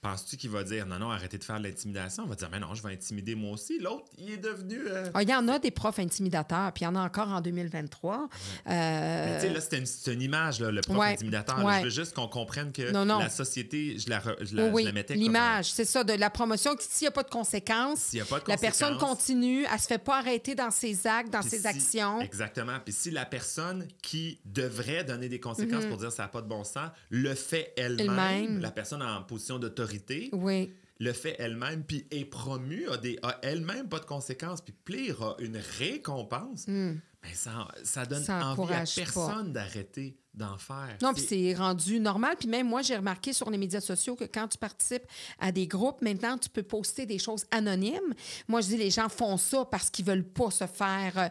penses-tu 0.01 0.35
qu'il 0.37 0.49
va 0.49 0.63
dire 0.63 0.85
non, 0.85 0.97
non, 0.99 1.11
arrêtez 1.11 1.37
de 1.37 1.43
faire 1.43 1.59
de 1.59 1.63
l'intimidation? 1.67 2.23
On 2.23 2.27
va 2.27 2.35
dire, 2.35 2.49
mais 2.51 2.59
non, 2.59 2.73
je 2.73 2.81
vais 2.83 2.91
intimider 2.93 3.35
moi 3.35 3.51
aussi. 3.51 3.79
L'autre, 3.79 4.05
il 4.17 4.31
est 4.31 4.37
devenu. 4.37 4.79
euh, 4.87 5.09
Ah, 5.13 5.21
Il 5.23 5.29
y 5.29 5.35
en 5.35 5.47
a 5.47 5.59
des 5.59 5.71
profs 5.71 5.99
intimidateurs, 5.99 6.71
puis 6.73 6.83
il 6.83 6.85
y 6.85 6.87
en 6.87 6.95
a 6.95 7.01
encore 7.01 7.29
en 7.29 7.41
2023. 7.41 8.27
Mais 8.65 8.71
Euh, 8.73 9.35
tu 9.41 9.47
sais, 9.47 9.53
là, 9.53 9.61
c'était 9.61 9.77
une, 9.79 9.85
c'est 9.85 10.13
une 10.13 10.21
image, 10.21 10.59
là, 10.59 10.71
le 10.71 10.81
prof 10.81 10.97
ouais, 10.97 11.13
intimidateur. 11.13 11.63
ouais. 11.63 11.79
Je 11.79 11.83
veux 11.85 11.89
juste 11.89 12.13
qu'on 12.15 12.27
comprenne 12.27 12.71
que 12.71 12.91
Non, 12.91 13.05
non. 13.05 13.19
la 13.19 13.29
société, 13.29 13.97
je 13.99 14.09
la, 14.09 14.19
re- 14.19 14.35
je 14.43 14.55
la, 14.55 14.67
oui, 14.67 14.81
je 14.83 14.87
la 14.87 14.93
mettais 14.93 15.13
comme 15.13 15.23
l'image, 15.23 15.71
c'est 15.71 15.85
ça, 15.85 16.03
de 16.03 16.13
la 16.13 16.29
promotion. 16.29 16.75
S'il 16.79 17.05
n'y 17.05 17.09
a 17.09 17.11
pas 17.11 17.23
de 17.23 17.29
conséquences, 17.29 17.99
S'il 17.99 18.17
n'y 18.17 18.21
a 18.23 18.25
pas 18.25 18.39
de 18.39 18.45
la 18.47 18.57
personne 18.57 18.97
continue, 18.97 19.65
elle 19.65 19.73
ne 19.73 19.77
se 19.77 19.87
fait 19.87 19.97
pas 20.03 20.17
arrêter 20.17 20.55
dans 20.55 20.71
ses 20.71 21.05
actes, 21.05 21.31
dans 21.31 21.41
ses 21.41 21.59
si- 21.59 21.67
actions. 21.67 22.21
Exactement. 22.21 22.77
Puis 22.83 22.93
si 22.93 23.11
la 23.11 23.25
personne 23.25 23.87
qui 24.01 24.39
devrait 24.45 25.03
donner 25.03 25.29
des 25.29 25.39
conséquences 25.39 25.85
pour 25.85 25.97
dire 25.97 26.11
ça 26.11 26.23
n'a 26.23 26.29
pas 26.29 26.41
de 26.41 26.47
bon 26.47 26.63
sens 26.63 26.89
le 27.09 27.35
fait 27.35 27.73
elle-même, 27.77 28.07
Mhm. 28.11 28.19
Elle-même. 28.19 28.61
la 28.61 28.71
personne 28.71 29.01
en 29.03 29.21
position 29.23 29.59
d'autorité 29.59 29.90
Oui. 30.33 30.71
le 30.99 31.13
fait 31.13 31.35
elle-même, 31.39 31.83
puis 31.83 32.05
est 32.11 32.25
promue, 32.25 32.87
a, 32.89 32.97
des, 32.97 33.17
a 33.23 33.39
elle-même 33.41 33.89
pas 33.89 33.99
de 33.99 34.05
conséquences, 34.05 34.61
puis 34.61 34.73
Plir 34.85 35.21
a 35.21 35.35
une 35.39 35.57
récompense, 35.79 36.65
ben 36.67 36.97
ça, 37.33 37.67
ça 37.83 38.05
donne. 38.05 38.23
Ça 38.23 38.47
envie 38.47 38.73
à 38.73 38.79
pas. 38.79 38.85
personne 38.95 39.53
d'arrêter 39.53 40.17
d'en 40.33 40.57
faire. 40.57 40.97
Non, 41.01 41.13
puis 41.13 41.23
C'est- 41.27 41.53
rendu 41.53 41.99
normal. 41.99 42.35
Puis 42.39 42.47
même 42.47 42.67
moi, 42.67 42.81
j'ai 42.81 42.95
remarqué 42.95 43.33
sur 43.33 43.49
les 43.51 43.57
médias 43.57 43.81
sociaux 43.81 44.15
que 44.15 44.23
quand 44.23 44.47
tu 44.47 44.57
participes 44.57 45.03
à 45.39 45.51
des 45.51 45.67
groupes, 45.67 46.01
maintenant, 46.01 46.37
tu 46.37 46.49
peux 46.49 46.63
poster 46.63 47.05
des 47.05 47.19
choses 47.19 47.45
anonymes. 47.51 48.13
Moi, 48.47 48.61
je 48.61 48.67
dis, 48.67 48.77
les 48.77 48.89
gens 48.89 49.09
font 49.09 49.37
ça 49.37 49.65
parce 49.65 49.89
qu'ils 49.89 50.05
veulent 50.05 50.23
pas 50.27 50.49
se 50.49 50.65
faire 50.65 51.17
euh, 51.17 51.27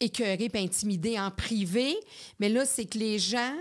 écœurer 0.00 0.48
puis 0.48 0.62
intimider 0.62 1.18
en 1.20 1.30
privé. 1.30 1.94
Mais 2.40 2.48
là, 2.48 2.64
c'est 2.64 2.86
que 2.86 2.98
les 2.98 3.18
gens 3.18 3.54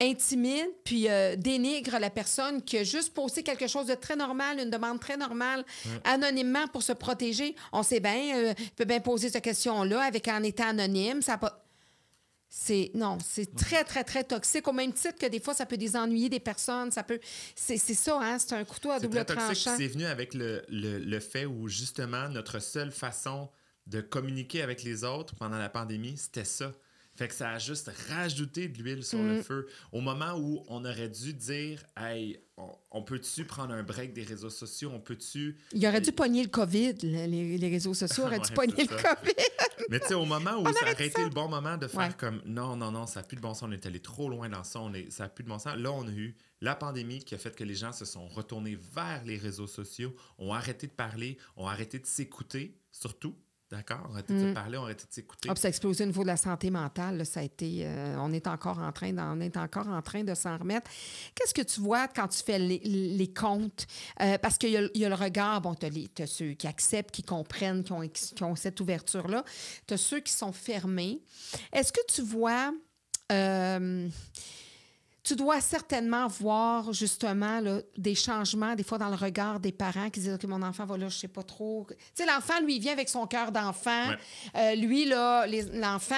intimident 0.00 0.70
puis 0.84 1.08
euh, 1.08 1.36
dénigrent 1.36 1.98
la 1.98 2.10
personne 2.10 2.62
qui 2.62 2.78
a 2.78 2.84
juste 2.84 3.12
posté 3.12 3.42
quelque 3.42 3.66
chose 3.66 3.86
de 3.86 3.94
très 3.94 4.16
normal, 4.16 4.58
une 4.58 4.70
demande 4.70 5.00
très 5.00 5.16
normale, 5.16 5.64
anonymement 6.04 6.66
pour 6.68 6.82
se 6.82 6.92
protéger. 6.92 7.54
On 7.72 7.82
sait 7.82 8.00
bien, 8.00 8.36
euh, 8.36 8.54
il 8.58 8.70
peut 8.70 8.84
bien 8.84 9.00
poser 9.00 9.28
cette 9.30 9.44
question-là 9.44 10.00
avec 10.02 10.26
en 10.28 10.42
étant 10.42 10.68
anonyme. 10.68 11.22
Ça 11.22 11.38
pas... 11.38 11.64
C'est 12.52 12.90
non, 12.94 13.18
c'est 13.24 13.54
très 13.54 13.84
très 13.84 14.02
très 14.02 14.24
toxique 14.24 14.66
au 14.66 14.72
même 14.72 14.92
titre 14.92 15.16
que 15.20 15.26
des 15.26 15.38
fois 15.38 15.54
ça 15.54 15.66
peut 15.66 15.76
désennuyer 15.76 16.28
des 16.28 16.40
personnes, 16.40 16.90
ça 16.90 17.04
peut 17.04 17.20
c'est 17.54 17.76
c'est 17.76 17.94
ça 17.94 18.18
hein, 18.20 18.40
c'est 18.40 18.54
un 18.54 18.64
couteau 18.64 18.90
à 18.90 18.98
double 18.98 19.24
très 19.24 19.36
toxique. 19.36 19.62
tranchant. 19.64 19.76
C'est 19.78 19.86
venu 19.86 20.04
avec 20.04 20.34
le, 20.34 20.64
le, 20.68 20.98
le 20.98 21.20
fait 21.20 21.46
où, 21.46 21.68
justement, 21.68 22.28
notre 22.28 22.58
seule 22.58 22.90
façon 22.90 23.48
de 23.86 24.00
communiquer 24.00 24.62
avec 24.62 24.82
les 24.82 25.04
autres 25.04 25.36
pendant 25.36 25.58
la 25.58 25.68
pandémie, 25.68 26.16
c'était 26.16 26.44
ça. 26.44 26.72
Fait 27.20 27.28
que 27.28 27.34
ça 27.34 27.50
a 27.50 27.58
juste 27.58 27.90
rajouté 28.08 28.68
de 28.68 28.82
l'huile 28.82 29.04
sur 29.04 29.18
Mm. 29.18 29.28
le 29.28 29.42
feu. 29.42 29.68
Au 29.92 30.00
moment 30.00 30.38
où 30.38 30.64
on 30.68 30.86
aurait 30.86 31.10
dû 31.10 31.34
dire, 31.34 31.84
hey, 31.98 32.40
on, 32.56 32.70
on 32.92 33.02
peut-tu 33.02 33.44
prendre 33.44 33.74
un 33.74 33.82
break 33.82 34.14
des 34.14 34.22
réseaux 34.22 34.48
sociaux? 34.48 34.90
On 34.94 35.00
peut-tu. 35.00 35.58
Il 35.74 35.86
aurait 35.86 36.00
dû 36.00 36.12
pogner 36.12 36.42
le 36.42 36.48
Covid, 36.48 36.94
le- 37.02 37.26
les, 37.26 37.58
les 37.58 37.68
réseaux 37.68 37.92
sociaux 37.92 38.24
auraient 38.24 38.38
dû 38.40 38.48
Ouais, 38.48 38.54
pogner 38.54 38.74
c'est 38.88 38.90
le. 38.90 38.96
Covid. 38.96 39.34
Mais 39.90 40.00
tu 40.00 40.06
sais, 40.08 40.14
au 40.14 40.24
moment 40.24 40.62
où 40.62 40.64
ça 40.72 40.80
aurait 40.80 41.06
été 41.06 41.22
le 41.22 41.28
bon 41.28 41.46
moment 41.48 41.76
de 41.76 41.88
faire 41.88 42.00
Ouais. 42.00 42.14
comme 42.16 42.40
non, 42.46 42.74
non, 42.74 42.90
non, 42.90 43.06
ça 43.06 43.20
n'a 43.20 43.26
plus 43.26 43.36
de 43.36 43.42
bon 43.42 43.52
sens, 43.52 43.64
on 43.68 43.72
est 43.72 43.84
allé 43.84 44.00
trop 44.00 44.30
loin 44.30 44.48
dans 44.48 44.64
ça, 44.64 44.80
on 44.80 44.94
est, 44.94 45.10
ça 45.10 45.24
n'a 45.24 45.28
plus 45.28 45.44
de 45.44 45.50
bon 45.50 45.58
sens. 45.58 45.76
Là, 45.76 45.92
on 45.92 46.08
a 46.08 46.10
eu 46.10 46.34
la 46.62 46.74
pandémie 46.74 47.22
qui 47.22 47.34
a 47.34 47.38
fait 47.38 47.54
que 47.54 47.64
les 47.64 47.74
gens 47.74 47.92
se 47.92 48.06
sont 48.06 48.28
retournés 48.28 48.78
vers 48.94 49.22
les 49.26 49.36
réseaux 49.36 49.66
sociaux, 49.66 50.14
ont 50.38 50.54
arrêté 50.54 50.86
de 50.86 50.92
parler, 50.92 51.36
ont 51.58 51.66
arrêté 51.66 51.98
de 51.98 52.06
s'écouter, 52.06 52.78
surtout. 52.92 53.36
D'accord? 53.70 54.00
On 54.08 54.10
a 54.10 54.14
arrêté 54.14 54.34
de 54.34 54.48
se 54.48 54.52
parler, 54.54 54.76
on 54.78 54.80
a 54.80 54.84
arrêté 54.86 55.04
de 55.08 55.12
s'écouter. 55.12 55.48
Ah, 55.48 55.54
ça 55.54 55.68
a 55.68 55.70
explosé 55.70 56.02
au 56.02 56.06
niveau 56.08 56.22
de 56.22 56.26
la 56.26 56.36
santé 56.36 56.70
mentale. 56.70 57.18
là, 57.18 57.24
ça 57.24 57.38
a 57.38 57.42
été, 57.44 57.82
euh, 57.84 58.16
on 58.18 58.32
est 58.32 58.48
encore 58.48 58.80
en 58.80 58.90
train, 58.90 59.16
on 59.16 59.40
est 59.40 59.56
encore 59.56 59.86
en 59.86 60.02
train 60.02 60.24
de 60.24 60.34
s'en 60.34 60.56
remettre. 60.58 60.90
Qu'est-ce 61.36 61.54
que 61.54 61.62
tu 61.62 61.80
vois 61.80 62.08
quand 62.08 62.26
tu 62.26 62.42
fais 62.42 62.58
les, 62.58 62.78
les 62.80 63.32
comptes? 63.32 63.86
Euh, 64.22 64.38
Parce 64.38 64.58
qu'il 64.58 64.70
y, 64.70 64.76
a 64.76 64.80
le- 64.80 64.90
il 64.94 65.00
y 65.00 65.04
a 65.04 65.08
le 65.08 65.14
regard. 65.14 65.60
Bon, 65.60 65.76
tu 65.76 65.86
as, 65.86 66.26
ceux 66.26 66.54
qui 66.54 66.66
acceptent, 66.66 67.12
qui 67.12 67.22
comprennent, 67.22 67.84
qui 67.84 67.92
ont, 67.92 68.00
qui 68.08 68.42
ont 68.42 68.56
cette 68.56 68.80
ouverture-là. 68.80 69.44
Tu 69.86 69.94
as 69.94 69.98
ceux 69.98 70.18
qui 70.18 70.32
sont 70.32 70.52
fermés. 70.52 71.20
Est-ce 71.72 71.92
que 71.92 72.00
tu 72.12 72.22
vois 72.22 72.72
euh, 73.30 74.08
tu 75.22 75.36
dois 75.36 75.60
certainement 75.60 76.26
voir 76.28 76.92
justement 76.94 77.60
là, 77.60 77.80
des 77.98 78.14
changements, 78.14 78.74
des 78.74 78.82
fois 78.82 78.96
dans 78.98 79.10
le 79.10 79.16
regard 79.16 79.60
des 79.60 79.72
parents 79.72 80.08
qui 80.08 80.20
disent 80.20 80.38
que 80.38 80.46
mon 80.46 80.62
enfant 80.62 80.86
va 80.86 80.96
là, 80.96 81.08
je 81.08 81.16
sais 81.18 81.28
pas 81.28 81.42
trop. 81.42 81.86
Tu 81.90 81.96
sais, 82.14 82.26
l'enfant, 82.26 82.60
lui, 82.62 82.76
il 82.76 82.80
vient 82.80 82.92
avec 82.94 83.08
son 83.08 83.26
cœur 83.26 83.52
d'enfant. 83.52 84.08
Ouais. 84.08 84.16
Euh, 84.56 84.74
lui, 84.76 85.04
là, 85.04 85.46
l'enfant 85.74 86.14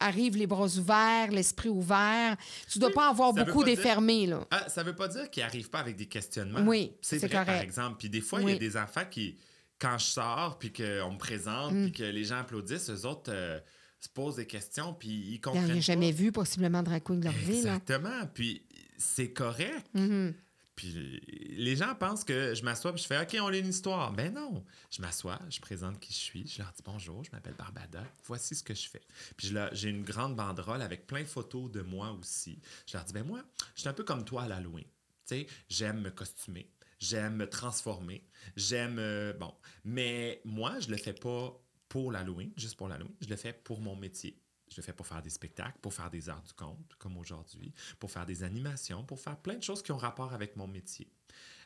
arrive 0.00 0.36
les 0.36 0.46
bras 0.46 0.66
ouverts, 0.66 1.30
l'esprit 1.30 1.68
ouvert. 1.68 2.36
Tu 2.70 2.78
dois 2.78 2.90
pas 2.92 3.10
en 3.10 3.14
voir 3.14 3.34
ça 3.34 3.40
veut 3.42 3.46
beaucoup 3.52 3.64
des 3.64 3.74
dire- 3.74 3.82
fermés, 3.82 4.26
là. 4.26 4.46
Ah, 4.50 4.68
ça 4.68 4.82
veut 4.82 4.94
pas 4.94 5.08
dire 5.08 5.28
qu'ils 5.30 5.42
n'arrivent 5.42 5.70
pas 5.70 5.80
avec 5.80 5.96
des 5.96 6.06
questionnements. 6.06 6.60
Oui, 6.60 6.92
c'est 7.00 7.18
vrai, 7.18 7.28
par 7.28 7.46
correct. 7.46 7.62
exemple. 7.64 7.96
Puis 7.98 8.08
des 8.10 8.20
fois, 8.20 8.40
il 8.42 8.48
y 8.50 8.52
a 8.52 8.58
des 8.58 8.76
enfants 8.76 9.04
qui, 9.10 9.36
quand 9.80 9.98
je 9.98 10.04
sors, 10.06 10.58
puis 10.58 10.72
qu'on 10.72 11.12
me 11.12 11.18
présente, 11.18 11.72
Mm. 11.72 11.82
puis 11.84 11.92
que 11.92 12.04
les 12.04 12.24
gens 12.24 12.38
applaudissent, 12.38 12.90
eux 12.90 13.06
autres 13.06 13.30
euh, 13.34 13.58
se 14.00 14.08
posent 14.08 14.36
des 14.36 14.46
questions, 14.46 14.94
puis 14.94 15.08
ils 15.08 15.34
Ils 15.34 15.40
comprennent 15.40 15.68
pas. 15.74 15.80
jamais 15.80 16.12
vu 16.12 16.32
possiblement 16.32 16.82
de 16.82 16.98
queen 16.98 17.20
de 17.20 17.24
leur 17.24 17.34
vie. 17.34 17.56
Exactement. 17.58 18.26
Puis 18.32 18.62
c'est 18.96 19.32
correct. 19.32 19.86
Mhm. 19.94 20.34
Puis 20.76 21.20
les 21.56 21.74
gens 21.74 21.92
pensent 21.96 22.22
que 22.22 22.54
je 22.54 22.62
m'assois 22.62 22.92
puis 22.92 23.02
je 23.02 23.08
fais 23.08 23.20
OK, 23.20 23.36
on 23.42 23.48
lit 23.48 23.58
une 23.58 23.66
histoire. 23.70 24.12
Ben 24.12 24.32
non. 24.32 24.64
Je 24.92 25.02
m'assois, 25.02 25.40
je 25.50 25.58
présente 25.58 25.98
qui 25.98 26.12
je 26.12 26.18
suis, 26.18 26.46
je 26.46 26.58
leur 26.62 26.70
dis 26.72 26.82
bonjour, 26.84 27.24
je 27.24 27.30
m'appelle 27.32 27.54
Barbada, 27.58 28.04
voici 28.26 28.54
ce 28.54 28.62
que 28.62 28.74
je 28.74 28.88
fais. 28.88 29.02
Puis 29.36 29.52
j'ai 29.72 29.88
une 29.90 30.04
grande 30.04 30.36
banderole 30.36 30.80
avec 30.80 31.08
plein 31.08 31.22
de 31.22 31.26
photos 31.26 31.68
de 31.72 31.82
moi 31.82 32.16
aussi. 32.20 32.60
Je 32.86 32.96
leur 32.96 33.04
dis 33.04 33.12
ben 33.12 33.24
moi, 33.26 33.42
je 33.74 33.80
suis 33.80 33.88
un 33.88 33.92
peu 33.92 34.04
comme 34.04 34.24
toi 34.24 34.44
à 34.44 34.48
l'Halloween. 34.48 34.84
Tu 35.26 35.34
sais, 35.34 35.46
j'aime 35.68 36.00
me 36.00 36.10
costumer, 36.10 36.70
j'aime 37.00 37.34
me 37.34 37.48
transformer, 37.50 38.22
j'aime 38.56 38.98
euh, 39.00 39.32
bon, 39.32 39.52
mais 39.84 40.40
moi 40.44 40.78
je 40.78 40.88
le 40.90 40.96
fais 40.96 41.12
pas 41.12 41.60
pour 41.88 42.12
l'Halloween, 42.12 42.52
juste 42.56 42.76
pour 42.76 42.88
l'Halloween, 42.88 43.14
je 43.20 43.28
le 43.28 43.36
fais 43.36 43.52
pour 43.52 43.80
mon 43.80 43.96
métier. 43.96 44.40
je 44.70 44.76
le 44.76 44.82
fais 44.82 44.92
pour 44.92 45.06
faire 45.06 45.22
des 45.22 45.30
spectacles, 45.30 45.78
pour 45.80 45.94
faire 45.94 46.10
des 46.10 46.28
arts 46.28 46.42
du 46.42 46.52
conte, 46.52 46.94
comme 46.98 47.16
aujourd'hui, 47.16 47.72
pour 47.98 48.10
faire 48.10 48.26
des 48.26 48.42
animations, 48.42 49.02
pour 49.02 49.18
faire 49.18 49.38
plein 49.38 49.54
de 49.54 49.62
choses 49.62 49.82
qui 49.82 49.92
ont 49.92 49.96
rapport 49.96 50.34
avec 50.34 50.56
mon 50.56 50.66
métier. 50.66 51.10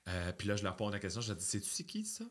Euh, 0.08 0.32
puis 0.32 0.48
là, 0.48 0.56
je 0.56 0.62
leur 0.62 0.76
pose 0.76 0.92
la 0.92 1.00
question, 1.00 1.20
je 1.20 1.28
leur 1.28 1.36
dis, 1.36 1.44
sais-tu 1.44 1.68
c'est 1.68 1.84
qui 1.84 2.04
ça? 2.04 2.24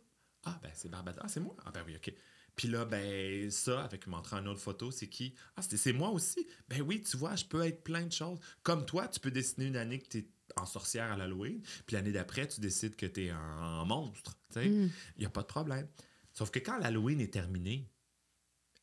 Ah, 0.44 0.60
ben 0.64 0.72
c'est 0.74 0.90
Barbada. 0.90 1.22
Ah, 1.24 1.28
c'est 1.28 1.40
moi? 1.40 1.56
Ah, 1.66 1.72
ben 1.72 1.84
oui, 1.86 1.96
OK. 1.96 2.14
Puis 2.56 2.68
là, 2.68 2.86
ben 2.86 3.50
ça, 3.50 3.84
avec 3.84 4.08
montrant 4.08 4.40
une 4.40 4.48
autre 4.48 4.60
photo, 4.60 4.92
c'est 4.92 5.08
qui? 5.08 5.36
Ah, 5.56 5.62
c'est 5.62 5.94
moi 5.94 6.10
aussi. 6.10 6.48
Ben 6.68 6.82
oui, 6.82 7.02
tu 7.02 7.18
vois, 7.18 7.36
je 7.36 7.46
peux 7.46 7.66
être 7.66 7.84
plein 7.84 8.04
de 8.04 8.12
choses. 8.12 8.40
Comme 8.64 8.86
toi, 8.86 9.08
tu 9.08 9.20
peux 9.20 9.32
dessiner 9.32 9.68
une 9.68 9.78
année 9.78 10.00
que 10.00 10.08
tu 10.08 10.18
es 10.20 10.28
en 10.58 10.66
sorcière 10.66 11.12
à 11.12 11.18
l'Halloween, 11.18 11.62
puis 11.86 11.96
l'année 11.96 12.12
d'après, 12.12 12.48
tu 12.48 12.60
décides 12.60 12.96
que 12.96 13.06
tu 13.06 13.26
es 13.26 13.30
un, 13.30 13.86
monstre. 13.86 14.38
Il 14.58 14.92
n'y 15.18 15.26
a 15.26 15.30
pas 15.30 15.42
de 15.42 15.48
problème. 15.48 15.88
Sauf 16.34 16.52
que 16.52 16.60
quand 16.60 16.78
l'Halloween 16.78 17.22
est 17.22 17.34
terminé, 17.34 17.92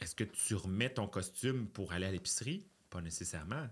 est-ce 0.01 0.15
que 0.15 0.25
tu 0.25 0.55
remets 0.55 0.93
ton 0.95 1.09
costume 1.09 1.69
pour 1.69 1.93
aller 1.93 2.07
à 2.07 2.13
l'épicerie? 2.13 2.67
Pas 2.91 3.01
nécessairement. 3.01 3.69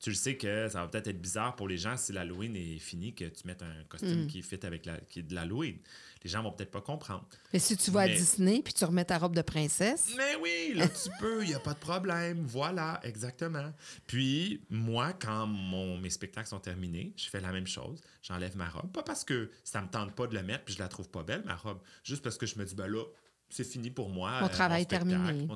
Tu 0.00 0.10
le 0.10 0.16
sais 0.16 0.36
que 0.36 0.68
ça 0.68 0.82
va 0.82 0.88
peut-être 0.88 1.08
être 1.08 1.20
bizarre 1.20 1.56
pour 1.56 1.68
les 1.68 1.78
gens 1.78 1.96
si 1.96 2.12
l'Halloween 2.12 2.54
est 2.56 2.78
fini, 2.78 3.14
que 3.14 3.24
tu 3.24 3.46
mettes 3.46 3.62
un 3.62 3.84
costume 3.88 4.24
mm. 4.24 4.26
qui 4.28 4.42
fit 4.42 4.64
avec 4.64 4.86
la, 4.86 4.98
qui 4.98 5.20
est 5.20 5.22
de 5.22 5.34
l'Halloween. 5.34 5.76
Les 6.24 6.30
gens 6.30 6.42
vont 6.42 6.52
peut-être 6.52 6.70
pas 6.70 6.80
comprendre. 6.80 7.26
Mais 7.52 7.58
si 7.58 7.76
tu 7.76 7.90
vas 7.90 8.00
à 8.02 8.08
Disney 8.08 8.60
puis 8.62 8.72
tu 8.72 8.84
remets 8.84 9.04
ta 9.04 9.18
robe 9.18 9.34
de 9.34 9.42
princesse. 9.42 10.12
Mais 10.16 10.36
oui, 10.42 10.72
là 10.74 10.88
tu 10.88 11.10
peux, 11.20 11.42
il 11.42 11.48
n'y 11.48 11.54
a 11.54 11.60
pas 11.60 11.74
de 11.74 11.78
problème. 11.78 12.44
Voilà, 12.46 13.00
exactement. 13.04 13.72
Puis 14.06 14.60
moi, 14.68 15.12
quand 15.12 15.46
mon, 15.46 15.96
mes 15.98 16.10
spectacles 16.10 16.48
sont 16.48 16.60
terminés, 16.60 17.12
je 17.16 17.28
fais 17.28 17.40
la 17.40 17.52
même 17.52 17.66
chose. 17.66 18.00
J'enlève 18.22 18.56
ma 18.56 18.68
robe. 18.68 18.90
Pas 18.92 19.02
parce 19.02 19.24
que 19.24 19.50
ça 19.64 19.80
me 19.80 19.88
tente 19.88 20.14
pas 20.14 20.26
de 20.26 20.34
la 20.34 20.42
mettre 20.42 20.64
puis 20.64 20.74
je 20.74 20.80
la 20.80 20.88
trouve 20.88 21.08
pas 21.08 21.22
belle, 21.22 21.42
ma 21.44 21.56
robe. 21.56 21.78
Juste 22.02 22.22
parce 22.22 22.36
que 22.36 22.46
je 22.46 22.58
me 22.58 22.64
dis, 22.64 22.74
ben 22.74 22.88
là, 22.88 23.04
c'est 23.50 23.64
fini 23.64 23.90
pour 23.90 24.10
moi. 24.10 24.40
Mon 24.40 24.46
euh, 24.46 24.50
travail 24.50 24.86
terminé. 24.86 25.46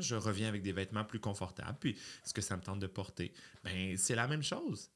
je 0.00 0.14
reviens 0.14 0.48
avec 0.48 0.62
des 0.62 0.72
vêtements 0.72 1.04
plus 1.04 1.20
confortables. 1.20 1.76
Puis, 1.80 1.90
est-ce 1.90 2.34
que 2.34 2.42
ça 2.42 2.56
me 2.56 2.62
tente 2.62 2.80
de 2.80 2.86
porter? 2.86 3.32
Ben, 3.64 3.96
c'est 3.96 4.14
la 4.14 4.26
même 4.26 4.42
chose. 4.42 4.90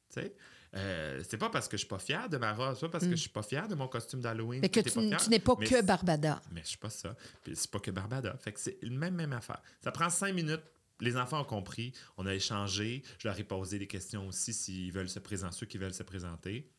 Euh, 0.75 1.23
c'est 1.29 1.37
pas 1.37 1.51
parce 1.51 1.69
que 1.69 1.77
je 1.77 1.83
suis 1.83 1.89
pas 1.89 1.99
fier 1.99 2.29
de 2.31 2.39
ma 2.39 2.55
robe, 2.55 2.75
c'est 2.75 2.87
pas 2.87 2.93
parce 2.93 3.05
que 3.05 3.11
mm. 3.11 3.17
je 3.17 3.21
suis 3.21 3.31
pas 3.31 3.43
fier 3.43 3.69
de 3.69 3.75
mon 3.75 3.89
costume 3.89 4.21
d'Halloween. 4.21 4.61
Mais 4.63 4.71
que, 4.71 4.81
tu, 4.81 5.29
n'es 5.29 5.39
pas 5.39 5.57
que 5.57 5.83
Barbada. 5.83 6.41
Mais 6.51 6.63
je 6.63 6.69
suis 6.69 6.79
pas 6.79 6.91
ça. 6.91 7.15
Puis 7.43 7.55
c'est 7.57 7.71
pas 7.71 7.79
que 7.79 7.91
Barbada. 7.91 8.37
Fait 8.39 8.53
que 8.53 8.61
c'est 8.61 8.79
le 8.83 8.91
même, 8.91 9.15
même 9.15 9.33
affaire. 9.33 9.61
Ça 9.83 9.93
prend 9.93 10.09
cinq 10.09 10.35
minutes. 10.35 10.63
Les 11.01 11.17
enfants 11.17 11.41
ont 11.41 11.45
compris. 11.45 11.93
On 12.17 12.27
a 12.27 12.35
échangé. 12.35 13.03
Je 13.19 13.29
leur 13.29 13.39
ai 13.39 13.45
posé 13.45 13.79
des 13.79 13.87
questions 13.87 14.29
aussi 14.29 14.53
s'ils 14.55 14.93
veulent 14.93 15.11
se 15.11 15.19
présenter, 15.19 15.57
ceux 15.57 15.67
qui 15.67 15.77
veulent 15.77 15.95
se 15.95 16.05
présenter. 16.05 16.71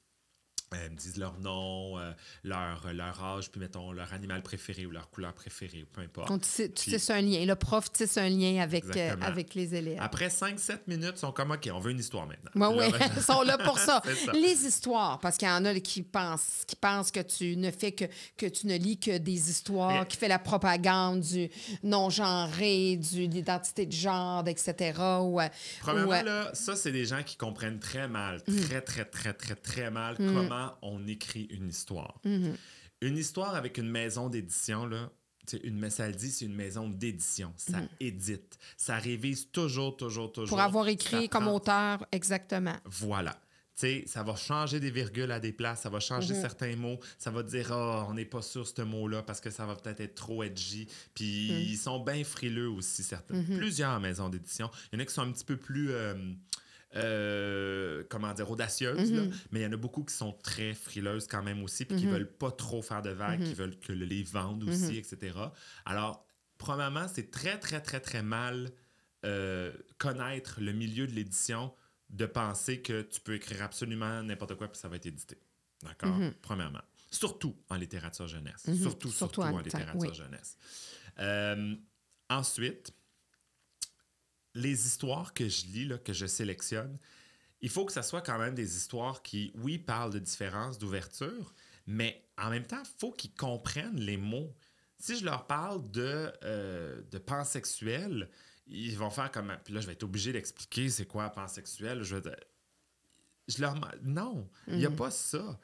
Elles 0.74 0.92
me 0.92 0.98
disent 0.98 1.18
leur 1.18 1.40
nom, 1.40 1.98
euh, 1.98 2.12
leur, 2.44 2.94
leur 2.94 3.24
âge, 3.24 3.50
puis 3.52 3.60
mettons 3.60 3.92
leur 3.92 4.14
animal 4.14 4.42
préféré 4.42 4.86
ou 4.86 4.92
leur 4.92 5.10
couleur 5.10 5.34
préférée, 5.34 5.86
peu 5.92 6.02
importe. 6.02 6.30
tu 6.42 6.70
tisses 6.72 7.10
un 7.10 7.22
lien. 7.22 7.46
Le 7.46 7.56
prof 7.56 7.92
tisse 7.92 8.18
un 8.18 8.30
lien 8.30 8.62
avec, 8.62 8.86
euh, 8.96 9.16
avec 9.22 9.56
les 9.56 9.76
élèves. 9.76 10.00
Après 10.02 10.28
5-7 10.28 10.80
minutes, 10.88 11.14
ils 11.16 11.20
sont 11.20 11.32
comme 11.32 11.52
OK, 11.52 11.70
on 11.74 11.80
veut 11.80 11.92
une 11.92 12.00
histoire 12.00 12.28
maintenant. 12.28 12.52
Oui, 12.56 12.86
oui, 12.92 13.00
ils 13.16 13.22
sont 13.22 13.42
là 13.42 13.58
pour 13.58 13.80
ça. 13.88 14.02
Les 14.34 14.66
histoires, 14.66 15.20
parce 15.20 15.38
qu'il 15.38 15.48
y 15.48 15.52
en 15.52 15.66
a 15.66 15.74
qui 15.80 16.02
pensent, 16.02 16.64
qui 16.68 16.76
pensent 16.76 17.12
que 17.12 17.20
tu 17.20 17.56
ne 17.58 17.72
fais 17.72 17.92
que, 17.92 18.06
que 18.38 18.46
tu 18.46 18.68
ne 18.68 18.78
lis 18.78 18.98
que 18.98 19.18
des 19.18 19.50
histoires, 19.50 20.08
qui 20.08 20.18
fait 20.18 20.28
la 20.28 20.40
propagande 20.40 21.22
du 21.22 21.50
non-genré, 21.84 22.98
de 22.98 23.18
l'identité 23.28 23.86
de 23.86 23.92
genre, 23.92 24.48
etc. 24.48 25.00
Ou, 25.22 25.40
euh, 25.40 25.48
Premièrement, 25.80 26.22
là, 26.22 26.52
ça, 26.54 26.76
c'est 26.76 26.92
des 26.92 27.06
gens 27.06 27.24
qui 27.24 27.38
comprennent 27.38 27.80
très 27.80 28.08
mal, 28.08 28.42
mm. 28.48 28.60
très, 28.62 28.82
très, 28.82 29.06
très, 29.06 29.34
très, 29.34 29.56
très 29.56 29.92
mal 29.92 30.16
mm. 30.20 30.34
comment 30.34 30.63
on 30.82 31.08
écrit 31.08 31.44
une 31.44 31.70
histoire. 31.70 32.20
Mhm. 32.24 32.56
Une 33.02 33.18
histoire 33.18 33.56
avec 33.56 33.78
une 33.78 33.90
maison 33.90 34.30
d'édition, 34.30 34.86
là, 34.86 35.10
une 35.64 35.80
dit, 36.16 36.32
c'est 36.32 36.46
une 36.46 36.56
maison 36.56 36.88
d'édition. 36.88 37.54
Ça 37.58 37.82
mhm. 37.82 37.88
édite. 38.00 38.58
Ça 38.78 38.98
révise 38.98 39.52
toujours, 39.52 39.98
toujours, 39.98 40.32
toujours. 40.32 40.50
Pour 40.50 40.62
avoir 40.62 40.88
écrit 40.88 41.28
comme 41.30 41.48
auteur, 41.48 42.06
exactement. 42.12 42.76
Voilà. 42.86 43.38
sais, 43.76 44.06
ça 44.08 44.24
va 44.24 44.36
changer 44.36 44.80
des 44.80 44.92
virgules 44.92 45.32
à 45.32 45.40
des 45.40 45.52
places, 45.52 45.82
ça 45.82 45.90
va 45.90 46.00
changer 46.00 46.34
mhm. 46.34 46.42
certains 46.42 46.76
mots, 46.76 47.00
ça 47.18 47.30
va 47.30 47.44
dire 47.44 47.70
oh, 47.72 48.06
on 48.08 48.14
n'est 48.14 48.26
pas 48.26 48.42
sûr 48.42 48.66
ce 48.66 48.82
mot-là 48.82 49.22
parce 49.24 49.42
que 49.42 49.50
ça 49.50 49.66
va 49.66 49.76
peut-être 49.76 50.00
être 50.00 50.16
trop 50.16 50.44
edgy. 50.44 50.88
Puis 51.14 51.50
ils 51.50 51.78
sont 51.78 52.00
bien 52.00 52.24
frileux 52.24 52.70
aussi, 52.70 53.04
certains. 53.04 53.44
Plusieurs 53.44 54.00
maisons 54.00 54.30
d'édition. 54.30 54.70
Il 54.92 54.96
y 54.96 55.02
en 55.02 55.04
a 55.04 55.06
qui 55.06 55.14
sont 55.14 55.24
un 55.24 55.32
petit 55.32 55.46
peu 55.46 55.58
plus. 55.58 55.92
Euh, 55.92 56.16
euh, 56.96 58.04
comment 58.10 58.34
dire, 58.34 58.50
audacieuses, 58.52 59.12
mhm. 59.12 59.32
mais 59.52 59.62
il 59.62 59.64
y 59.64 59.66
en 59.66 59.72
a 59.72 59.78
beaucoup 59.78 60.04
qui 60.04 60.14
sont 60.14 60.32
très 60.44 60.74
frileuses 60.74 61.28
quand 61.28 61.42
même 61.42 61.64
aussi, 61.64 61.86
puis 61.86 61.98
qui 61.98 62.06
mhm. 62.06 62.12
veulent 62.12 62.32
pas 62.32 62.52
trop 62.52 62.82
faire 62.82 63.02
de 63.02 63.10
vagues, 63.10 63.42
qui 63.42 63.50
mhm. 63.50 63.56
veulent 63.56 63.80
que 63.80 63.94
le 63.94 64.06
livre 64.06 64.32
vende 64.32 64.64
aussi, 64.64 64.98
etc. 64.98 65.38
Alors, 65.86 66.26
premièrement, 66.58 67.08
c'est 67.08 67.32
très, 67.32 67.58
très, 67.58 67.82
très, 67.82 68.00
très 68.00 68.22
mal 68.22 68.72
euh, 69.26 69.72
connaître 69.98 70.60
le 70.60 70.72
milieu 70.72 71.08
de 71.08 71.14
l'édition, 71.14 71.74
de 72.10 72.26
penser 72.26 72.82
que 72.82 73.02
tu 73.02 73.22
peux 73.22 73.36
écrire 73.36 73.64
absolument 73.64 74.22
n'importe 74.22 74.56
quoi, 74.56 74.68
puis 74.68 74.80
ça 74.80 74.88
va 74.88 74.98
être 74.98 75.06
édité. 75.08 75.40
D'accord? 75.82 76.16
Premièrement. 76.42 76.82
Surtout 77.10 77.56
en 77.70 77.76
littérature 77.76 78.28
jeunesse. 78.28 78.66
Surtout, 78.82 79.12
surtout, 79.12 79.42
en, 79.42 79.60
littérature 79.60 80.14
jeunesse. 80.14 80.58
Euh, 81.20 81.76
ensuite, 82.30 82.94
les 84.56 84.86
histoires 84.86 85.34
que 85.34 85.48
je 85.48 85.66
lis, 85.68 85.86
là, 85.86 85.98
que 85.98 86.14
je 86.14 86.26
sélectionne, 86.26 86.98
il 87.62 87.70
faut 87.70 87.86
que 87.86 87.94
ce 87.94 88.02
soit 88.02 88.22
quand 88.22 88.38
même 88.38 88.56
des 88.56 88.76
histoires 88.76 89.22
qui, 89.22 89.52
oui, 89.56 89.78
parlent 89.78 90.12
de 90.12 90.20
différence 90.20 90.78
d'ouverture, 90.78 91.54
mais 91.88 92.24
en 92.38 92.50
même 92.50 92.66
temps, 92.66 92.82
il 92.84 93.00
faut 93.00 93.12
qu'ils 93.12 93.34
comprennent 93.34 94.00
les 94.00 94.18
mots. 94.18 94.54
Si 94.98 95.18
je 95.18 95.26
leur 95.26 95.48
parle 95.48 95.90
de, 95.92 96.32
euh, 96.44 97.02
de 97.10 97.18
pansexuel, 97.18 98.30
ils 98.68 98.98
vont 98.98 99.10
faire 99.10 99.32
comme. 99.32 99.56
Puis 99.64 99.74
là, 99.74 99.82
je 99.82 99.88
vais 99.88 99.94
être 99.94 100.04
obligé 100.04 100.32
d'expliquer 100.32 100.90
c'est 100.90 101.06
quoi 101.06 101.30
pansexuel. 101.30 102.04
Je, 102.04 102.18
je 103.48 103.62
leur. 103.62 103.76
Non, 104.04 104.50
il 104.68 104.78
n'y 104.78 104.86
a 104.86 104.90
mhm. 104.90 104.96
pas 104.96 105.12
ça. 105.12 105.60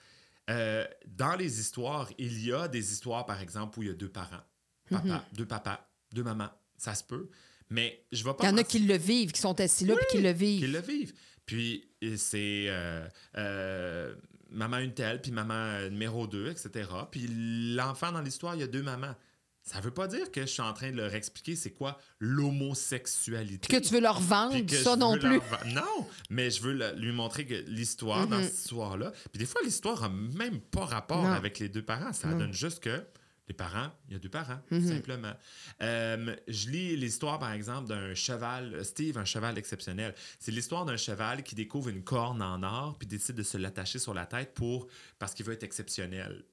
Euh, 0.49 0.85
dans 1.05 1.35
les 1.35 1.59
histoires, 1.59 2.09
il 2.17 2.43
y 2.43 2.51
a 2.51 2.67
des 2.67 2.91
histoires, 2.91 3.25
par 3.25 3.39
exemple, 3.39 3.79
où 3.79 3.83
il 3.83 3.89
y 3.89 3.91
a 3.91 3.95
deux 3.95 4.09
parents. 4.09 4.43
Papa, 4.89 5.05
mhm. 5.05 5.21
deux 5.33 5.45
papas, 5.45 5.87
deux 6.11 6.23
mamans. 6.23 6.49
Ça 6.77 6.95
se 6.95 7.03
peut. 7.03 7.29
Mais 7.69 8.03
je 8.11 8.23
vais 8.23 8.33
pas. 8.33 8.43
Il 8.43 8.49
y 8.49 8.53
en 8.53 8.57
a 8.57 8.63
qui 8.63 8.79
le 8.79 8.97
vivent, 8.97 9.31
qui 9.31 9.41
sont 9.41 9.59
assis 9.59 9.85
là 9.85 9.93
et 9.93 10.05
qui 10.11 10.21
le 10.21 10.31
vivent. 10.31 10.61
Qui 10.61 10.67
le 10.67 10.81
vivent. 10.81 11.13
Puis 11.45 11.89
c'est 12.15 12.65
euh, 12.67 13.07
euh, 13.37 14.13
maman 14.51 14.77
une 14.77 14.93
telle, 14.93 15.21
puis 15.21 15.31
maman 15.31 15.89
numéro 15.89 16.27
deux, 16.27 16.49
etc. 16.49 16.89
Puis 17.11 17.27
l'enfant 17.75 18.11
dans 18.11 18.21
l'histoire, 18.21 18.55
il 18.55 18.61
y 18.61 18.63
a 18.63 18.67
deux 18.67 18.83
mamans. 18.83 19.15
Ça 19.61 19.81
veut 19.81 19.91
pas 19.91 20.07
dire 20.07 20.31
que 20.31 20.41
je 20.41 20.47
suis 20.47 20.61
en 20.61 20.73
train 20.73 20.89
de 20.89 20.95
leur 20.95 21.13
expliquer 21.13 21.55
c'est 21.55 21.71
quoi 21.71 21.99
l'homosexualité. 22.19 23.67
que 23.67 23.83
tu 23.83 23.93
veux 23.93 23.99
leur 23.99 24.19
vendre 24.19 24.55
ça 24.71 24.95
non 24.95 25.17
plus. 25.17 25.39
Non, 25.67 26.07
mais 26.31 26.49
je 26.49 26.61
veux 26.61 26.95
lui 26.95 27.11
montrer 27.11 27.45
que 27.45 27.53
l'histoire 27.67 28.25
dans 28.25 28.39
mm-hmm. 28.39 28.43
cette 28.45 28.59
histoire-là. 28.59 29.11
Puis 29.31 29.39
des 29.39 29.45
fois, 29.45 29.61
l'histoire 29.63 30.03
a 30.03 30.09
même 30.09 30.59
pas 30.59 30.85
rapport 30.85 31.25
avec 31.25 31.59
les 31.59 31.69
deux 31.69 31.83
parents. 31.83 32.13
Ça 32.13 32.33
donne 32.33 32.53
juste 32.53 32.79
que 32.79 33.03
les 33.49 33.55
parents, 33.55 33.91
il 34.07 34.13
y 34.13 34.15
a 34.15 34.19
deux 34.19 34.29
parents, 34.29 34.59
mhm. 34.69 34.87
simplement. 34.87 35.33
Euh, 35.81 36.35
je 36.47 36.69
lis 36.69 36.95
l'histoire, 36.95 37.39
par 37.39 37.51
exemple, 37.51 37.89
d'un 37.89 38.13
cheval, 38.13 38.85
Steve, 38.85 39.17
un 39.17 39.25
cheval 39.25 39.57
exceptionnel. 39.57 40.13
C'est 40.37 40.51
l'histoire 40.51 40.85
d'un 40.85 40.97
cheval 40.97 41.41
qui 41.41 41.55
découvre 41.55 41.89
une 41.89 42.03
corne 42.03 42.43
en 42.43 42.61
or 42.61 42.95
puis 42.99 43.07
décide 43.07 43.35
de 43.35 43.43
se 43.43 43.57
l'attacher 43.57 43.97
sur 43.97 44.13
la 44.13 44.27
tête 44.27 44.53
pour 44.53 44.87
parce 45.17 45.33
qu'il 45.33 45.47
veut 45.47 45.53
être 45.53 45.63
exceptionnel. 45.63 46.45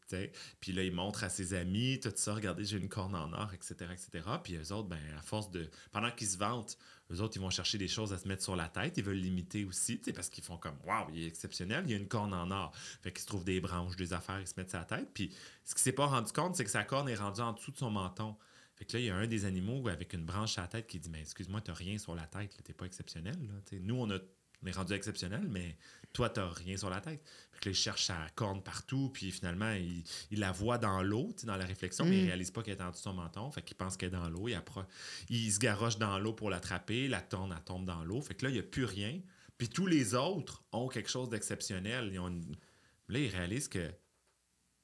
Puis 0.60 0.72
là, 0.72 0.82
il 0.82 0.92
montre 0.92 1.22
à 1.22 1.28
ses 1.28 1.52
amis, 1.52 2.00
tout 2.00 2.12
ça, 2.14 2.34
regardez, 2.34 2.64
j'ai 2.64 2.78
une 2.78 2.88
corne 2.88 3.14
en 3.14 3.30
or, 3.32 3.52
etc., 3.52 3.90
etc. 3.92 4.24
Puis 4.42 4.56
eux 4.56 4.72
autres, 4.72 4.88
ben, 4.88 4.98
à 5.18 5.20
force 5.20 5.50
de... 5.50 5.68
Pendant 5.92 6.10
qu'ils 6.10 6.28
se 6.28 6.38
vantent, 6.38 6.78
eux 7.10 7.20
autres, 7.20 7.36
ils 7.36 7.40
vont 7.40 7.50
chercher 7.50 7.78
des 7.78 7.88
choses 7.88 8.12
à 8.12 8.18
se 8.18 8.26
mettre 8.26 8.42
sur 8.42 8.56
la 8.56 8.68
tête. 8.68 8.96
Ils 8.96 9.04
veulent 9.04 9.16
l'imiter 9.16 9.64
aussi, 9.64 10.00
parce 10.14 10.28
qu'ils 10.28 10.44
font 10.44 10.56
comme 10.56 10.76
Waouh, 10.84 11.10
il 11.12 11.22
est 11.22 11.26
exceptionnel, 11.26 11.84
il 11.86 11.90
y 11.92 11.94
a 11.94 11.96
une 11.96 12.08
corne 12.08 12.34
en 12.34 12.50
or. 12.50 12.72
Fait 13.02 13.12
qu'ils 13.12 13.22
se 13.22 13.26
trouvent 13.26 13.44
des 13.44 13.60
branches, 13.60 13.96
des 13.96 14.12
affaires, 14.12 14.40
ils 14.40 14.46
se 14.46 14.54
mettent 14.56 14.70
sur 14.70 14.78
la 14.78 14.84
tête. 14.84 15.08
Puis 15.14 15.32
ce 15.64 15.74
qu'il 15.74 15.82
s'est 15.82 15.92
pas 15.92 16.06
rendu 16.06 16.32
compte, 16.32 16.56
c'est 16.56 16.64
que 16.64 16.70
sa 16.70 16.84
corne 16.84 17.08
est 17.08 17.14
rendue 17.14 17.40
en 17.40 17.52
dessous 17.52 17.70
de 17.70 17.76
son 17.76 17.90
menton. 17.90 18.36
Fait 18.74 18.84
que 18.84 18.94
là, 18.94 19.00
il 19.00 19.06
y 19.06 19.10
a 19.10 19.16
un 19.16 19.26
des 19.26 19.44
animaux 19.44 19.88
avec 19.88 20.12
une 20.12 20.24
branche 20.24 20.58
à 20.58 20.62
la 20.62 20.68
tête 20.68 20.86
qui 20.86 20.98
dit 20.98 21.08
Mais 21.08 21.20
excuse-moi, 21.20 21.60
tu 21.60 21.70
n'as 21.70 21.76
rien 21.76 21.96
sur 21.98 22.14
la 22.14 22.26
tête, 22.26 22.54
tu 22.56 22.70
n'es 22.70 22.74
pas 22.74 22.86
exceptionnel. 22.86 23.36
Nous, 23.72 23.94
on 23.94 24.10
a 24.10 24.18
on 24.62 24.66
est 24.66 24.72
rendu 24.72 24.94
exceptionnel, 24.94 25.46
mais 25.48 25.76
toi, 26.16 26.30
tu 26.30 26.40
n'as 26.40 26.48
rien 26.48 26.78
sur 26.78 26.88
la 26.88 27.02
tête. 27.02 27.22
Puis 27.52 27.60
que 27.60 27.68
là, 27.68 27.72
il 27.72 27.74
cherche 27.74 28.06
sa 28.06 28.16
corne 28.34 28.62
partout, 28.62 29.10
puis 29.12 29.30
finalement, 29.30 29.70
il, 29.72 30.02
la 30.40 30.50
voit 30.50 30.78
dans 30.78 31.02
l'eau, 31.02 31.34
dans 31.44 31.58
la 31.58 31.66
réflexion, 31.66 32.06
mais 32.06 32.16
il 32.16 32.24
mm. 32.24 32.28
réalise 32.28 32.50
pas 32.50 32.62
qu'elle 32.62 32.78
est 32.78 32.82
en 32.82 32.90
dessous 32.90 33.00
de 33.00 33.04
son 33.04 33.12
menton. 33.12 33.50
Fait 33.50 33.60
qu'il 33.60 33.76
pense 33.76 33.98
qu'elle 33.98 34.08
est 34.08 34.12
dans 34.12 34.30
l'eau. 34.30 34.48
Il, 34.48 34.58
il 35.28 35.52
se 35.52 35.58
garoche 35.58 35.98
dans 35.98 36.18
l'eau 36.18 36.32
pour 36.32 36.48
l'attraper. 36.48 37.06
La 37.06 37.20
tourne, 37.20 37.54
elle 37.54 37.62
tombe 37.64 37.84
dans 37.84 38.02
l'eau. 38.02 38.22
Fait 38.22 38.34
que 38.34 38.46
là, 38.46 38.50
il 38.50 38.54
n'y 38.54 38.60
a 38.60 38.62
plus 38.62 38.86
rien. 38.86 39.20
Puis 39.58 39.68
tous 39.68 39.86
les 39.86 40.14
autres 40.14 40.64
ont 40.72 40.88
quelque 40.88 41.10
chose 41.10 41.28
d'exceptionnel. 41.28 42.10
Là, 42.14 43.18
il 43.18 43.28
réalise 43.28 43.68
que, 43.68 43.92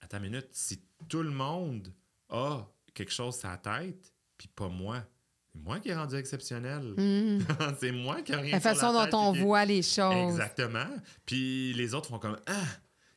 attends 0.01 0.18
une 0.18 0.25
minute, 0.25 0.49
si 0.53 0.83
tout 1.09 1.23
le 1.23 1.31
monde 1.31 1.95
a 2.29 2.66
quelque 2.92 3.12
chose 3.12 3.38
sur 3.38 3.49
la 3.49 3.57
tête, 3.57 4.12
puis 4.37 4.49
pas 4.49 4.68
moi, 4.68 5.03
moi 5.54 5.80
qui 5.80 5.90
ai 5.90 5.94
rendu 5.94 6.16
exceptionnel. 6.16 6.94
Mm. 6.96 7.40
c'est 7.80 7.92
moi 7.92 8.22
qui 8.22 8.32
ai 8.32 8.36
rien 8.36 8.52
La 8.52 8.60
façon 8.60 8.92
dont 8.92 9.18
on 9.18 9.32
voit 9.32 9.64
les 9.64 9.82
choses. 9.82 10.32
Exactement. 10.32 10.88
Puis 11.26 11.72
les 11.74 11.94
autres 11.94 12.08
font 12.08 12.18
comme 12.18 12.38
Ah, 12.46 12.64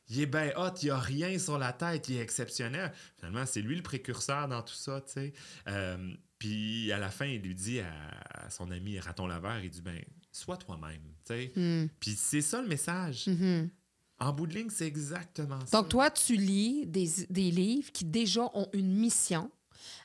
il 0.08 0.20
est 0.20 0.26
bien 0.26 0.52
hot, 0.56 0.74
il 0.82 0.86
n'y 0.86 0.90
a 0.90 0.98
rien 0.98 1.38
sur 1.38 1.58
la 1.58 1.72
tête, 1.72 2.08
il 2.08 2.16
est 2.16 2.22
exceptionnel. 2.22 2.92
Finalement, 3.16 3.44
c'est 3.46 3.62
lui 3.62 3.76
le 3.76 3.82
précurseur 3.82 4.48
dans 4.48 4.62
tout 4.62 4.74
ça, 4.74 5.00
tu 5.00 5.12
sais. 5.12 5.32
Euh, 5.68 6.12
Puis 6.38 6.92
à 6.92 6.98
la 6.98 7.10
fin, 7.10 7.26
il 7.26 7.40
lui 7.40 7.54
dit 7.54 7.80
à, 7.80 8.50
son 8.50 8.70
ami 8.70 8.98
Raton 9.00 9.26
Laveur, 9.26 9.58
il 9.60 9.70
dit 9.70 9.82
ben 9.82 9.98
sois 10.30 10.56
toi-même, 10.56 11.02
tu 11.24 11.34
sais. 11.34 11.52
Hmm. 11.56 11.86
Puis 11.98 12.12
c'est 12.12 12.42
ça 12.42 12.60
le 12.60 12.68
message. 12.68 13.26
Mhm. 13.26 13.70
En 14.18 14.32
bout 14.32 14.46
de 14.46 14.54
ligne, 14.54 14.70
c'est 14.70 14.86
exactement 14.86 15.60
ça. 15.66 15.76
Donc, 15.76 15.90
toi, 15.90 16.10
tu 16.10 16.36
lis 16.36 16.86
des, 16.86 17.06
des 17.28 17.50
livres 17.50 17.92
qui 17.92 18.06
déjà 18.06 18.50
ont 18.54 18.66
une 18.72 18.94
mission 18.94 19.50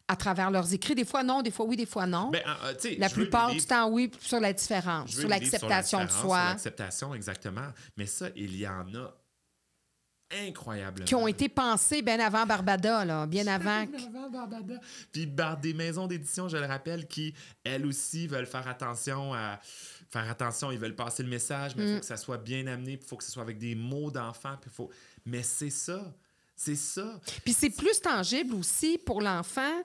à 0.07 0.15
travers 0.15 0.51
leurs 0.51 0.73
écrits. 0.73 0.95
Des 0.95 1.05
fois, 1.05 1.23
non, 1.23 1.41
des 1.41 1.51
fois, 1.51 1.65
oui, 1.65 1.75
des 1.75 1.85
fois, 1.85 2.05
non. 2.05 2.29
Ben, 2.31 2.41
euh, 2.63 2.95
la 2.97 3.09
plupart 3.09 3.51
du 3.51 3.61
temps, 3.65 3.89
oui, 3.89 4.11
sur 4.19 4.39
la 4.39 4.53
différence, 4.53 5.11
sur 5.11 5.29
l'acceptation 5.29 5.99
la 5.99 6.05
de 6.05 6.09
différence, 6.09 6.21
Sur 6.21 6.29
soi, 6.29 6.43
l'acceptation, 6.49 7.15
exactement. 7.15 7.67
Mais 7.97 8.05
ça, 8.05 8.27
il 8.35 8.55
y 8.55 8.67
en 8.67 8.93
a 8.95 9.13
incroyablement. 10.33 11.05
qui 11.05 11.15
ont 11.15 11.27
été 11.27 11.49
pensés 11.49 12.01
bien 12.01 12.19
avant 12.19 12.45
Barbada, 12.45 13.03
là, 13.05 13.25
bien 13.27 13.47
avant. 13.47 13.85
Bien 13.85 14.07
avant 14.07 14.29
Barbada. 14.29 14.75
Puis 15.11 15.27
par 15.27 15.57
des 15.57 15.73
maisons 15.73 16.07
d'édition, 16.07 16.47
je 16.47 16.57
le 16.57 16.65
rappelle, 16.65 17.07
qui, 17.07 17.33
elles 17.63 17.85
aussi, 17.85 18.27
veulent 18.27 18.45
faire 18.45 18.67
attention 18.67 19.33
à 19.33 19.59
faire 20.09 20.29
attention, 20.29 20.71
ils 20.71 20.77
veulent 20.79 20.95
passer 20.95 21.23
le 21.23 21.29
message, 21.29 21.75
mais 21.75 21.83
il 21.83 21.89
Mm. 21.89 21.93
faut 21.95 21.99
que 22.01 22.05
ça 22.05 22.17
soit 22.17 22.37
bien 22.37 22.67
amené, 22.67 22.93
il 23.01 23.05
faut 23.05 23.15
que 23.17 23.23
ce 23.23 23.31
soit 23.31 23.43
avec 23.43 23.57
des 23.57 23.75
mots 23.75 24.11
d'enfant, 24.11 24.55
puis 24.59 24.69
faut... 24.69 24.89
Mais 25.25 25.43
c'est 25.43 25.69
ça, 25.69 26.13
c'est 26.63 26.75
ça. 26.75 27.19
Puis 27.43 27.53
c'est 27.53 27.71
plus 27.71 27.99
tangible 27.99 28.53
aussi 28.53 28.99
pour 28.99 29.19
l'enfant 29.19 29.83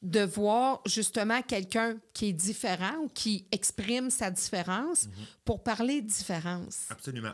de 0.00 0.20
voir 0.20 0.80
justement 0.86 1.42
quelqu'un 1.42 1.98
qui 2.14 2.28
est 2.28 2.32
différent 2.32 2.96
ou 3.02 3.08
qui 3.08 3.46
exprime 3.52 4.08
sa 4.08 4.30
différence 4.30 5.08
pour 5.44 5.62
parler 5.62 6.00
de 6.00 6.06
différence. 6.06 6.86
Absolument. 6.88 7.32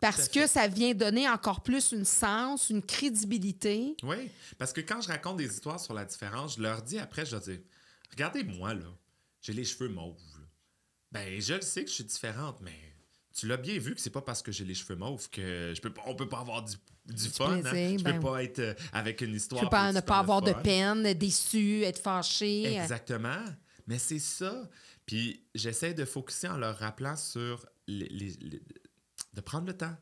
Parce 0.00 0.28
que 0.28 0.48
ça 0.48 0.66
vient 0.66 0.94
donner 0.94 1.28
encore 1.28 1.62
plus 1.62 1.92
une 1.92 2.04
sens, 2.04 2.70
une 2.70 2.82
crédibilité. 2.82 3.96
Oui, 4.02 4.28
parce 4.58 4.72
que 4.72 4.80
quand 4.80 5.00
je 5.00 5.08
raconte 5.08 5.36
des 5.36 5.46
histoires 5.46 5.78
sur 5.78 5.94
la 5.94 6.04
différence, 6.04 6.56
je 6.56 6.62
leur 6.62 6.82
dis 6.82 6.98
après, 6.98 7.24
je 7.24 7.32
leur 7.32 7.40
dis, 7.40 7.60
regardez-moi, 8.10 8.74
là, 8.74 8.86
j'ai 9.42 9.52
les 9.52 9.64
cheveux 9.64 9.88
mauves. 9.88 10.18
Ben, 11.12 11.40
je 11.40 11.54
le 11.54 11.62
sais 11.62 11.84
que 11.84 11.88
je 11.88 11.94
suis 11.94 12.04
différente, 12.04 12.60
mais 12.62 12.78
tu 13.32 13.46
l'as 13.46 13.56
bien 13.56 13.78
vu 13.78 13.94
que 13.94 14.00
c'est 14.00 14.10
pas 14.10 14.22
parce 14.22 14.42
que 14.42 14.50
j'ai 14.50 14.64
les 14.64 14.74
cheveux 14.74 14.96
mauves 14.96 15.30
que 15.30 15.72
je 15.74 15.80
peux 15.80 15.92
pas, 15.92 16.02
on 16.06 16.16
peut 16.16 16.28
pas 16.28 16.40
avoir 16.40 16.62
du, 16.64 16.74
du 17.06 17.28
fun. 17.28 17.52
hein? 17.52 17.60
plaisir, 17.70 17.98
Je 17.98 18.04
ben 18.04 18.14
peux 18.14 18.20
pas 18.28 18.42
être 18.42 18.58
euh, 18.60 18.74
avec 18.92 19.20
une 19.20 19.30
Tu 19.30 19.36
histoire. 19.36 19.62
peux 19.62 19.68
pas 19.70 19.92
ne 19.92 20.00
pas 20.00 20.18
avoir 20.18 20.40
de 20.42 20.52
fun. 20.52 20.60
peine, 20.62 21.14
déçu, 21.14 21.82
être 21.82 21.98
fâché. 22.00 22.74
Exactement. 22.76 23.44
Mais 23.86 23.98
c'est 23.98 24.18
ça. 24.18 24.68
Puis 25.06 25.44
j'essaie 25.54 25.92
de 25.94 26.04
focuser 26.04 26.48
en 26.48 26.56
leur 26.56 26.78
rappelant 26.78 27.16
sur 27.16 27.66
les, 27.86 28.08
les- 28.08 28.36
les- 28.40 28.62
de 29.34 29.40
prendre 29.40 29.66
le 29.66 29.76
temps. 29.76 29.94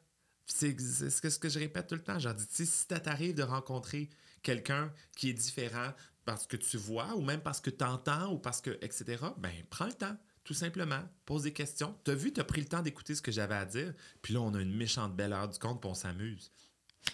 C'est 0.46 0.78
ce 0.78 1.38
que, 1.38 1.48
je 1.48 1.58
répète 1.58 1.86
tout 1.88 1.94
le 1.94 2.02
temps. 2.02 2.18
Je 2.18 2.28
leur 2.28 2.34
dis, 2.36 2.44
si 2.50 2.66
ça 2.66 3.00
t'arrive 3.00 3.34
de 3.34 3.42
rencontrer 3.42 4.08
quelqu'un 4.42 4.92
qui 5.16 5.30
est 5.30 5.34
différent 5.34 5.92
parce 6.24 6.46
que 6.46 6.56
tu 6.56 6.76
vois 6.76 7.14
ou 7.16 7.22
même 7.22 7.40
parce 7.40 7.60
que 7.60 7.70
tu 7.70 7.82
entends 7.84 8.30
ou 8.32 8.38
parce 8.38 8.60
que, 8.60 8.70
etc., 8.82 9.16
ben 9.38 9.50
prends 9.70 9.86
le 9.86 9.92
temps. 9.94 10.16
Tout 10.44 10.54
simplement, 10.54 11.00
pose 11.24 11.44
des 11.44 11.52
questions. 11.52 11.96
T'as 12.04 12.14
vu, 12.14 12.32
t'as 12.32 12.42
pris 12.44 12.60
le 12.60 12.66
temps 12.66 12.82
d'écouter 12.82 13.14
ce 13.14 13.22
que 13.22 13.30
j'avais 13.32 13.54
à 13.54 13.64
dire. 13.64 13.94
Puis 14.22 14.34
là, 14.34 14.40
on 14.40 14.52
a 14.54 14.60
une 14.60 14.74
méchante 14.76 15.14
belle 15.16 15.32
heure 15.32 15.48
du 15.48 15.58
compte, 15.58 15.80
puis 15.80 15.88
on 15.88 15.94
s'amuse. 15.94 16.50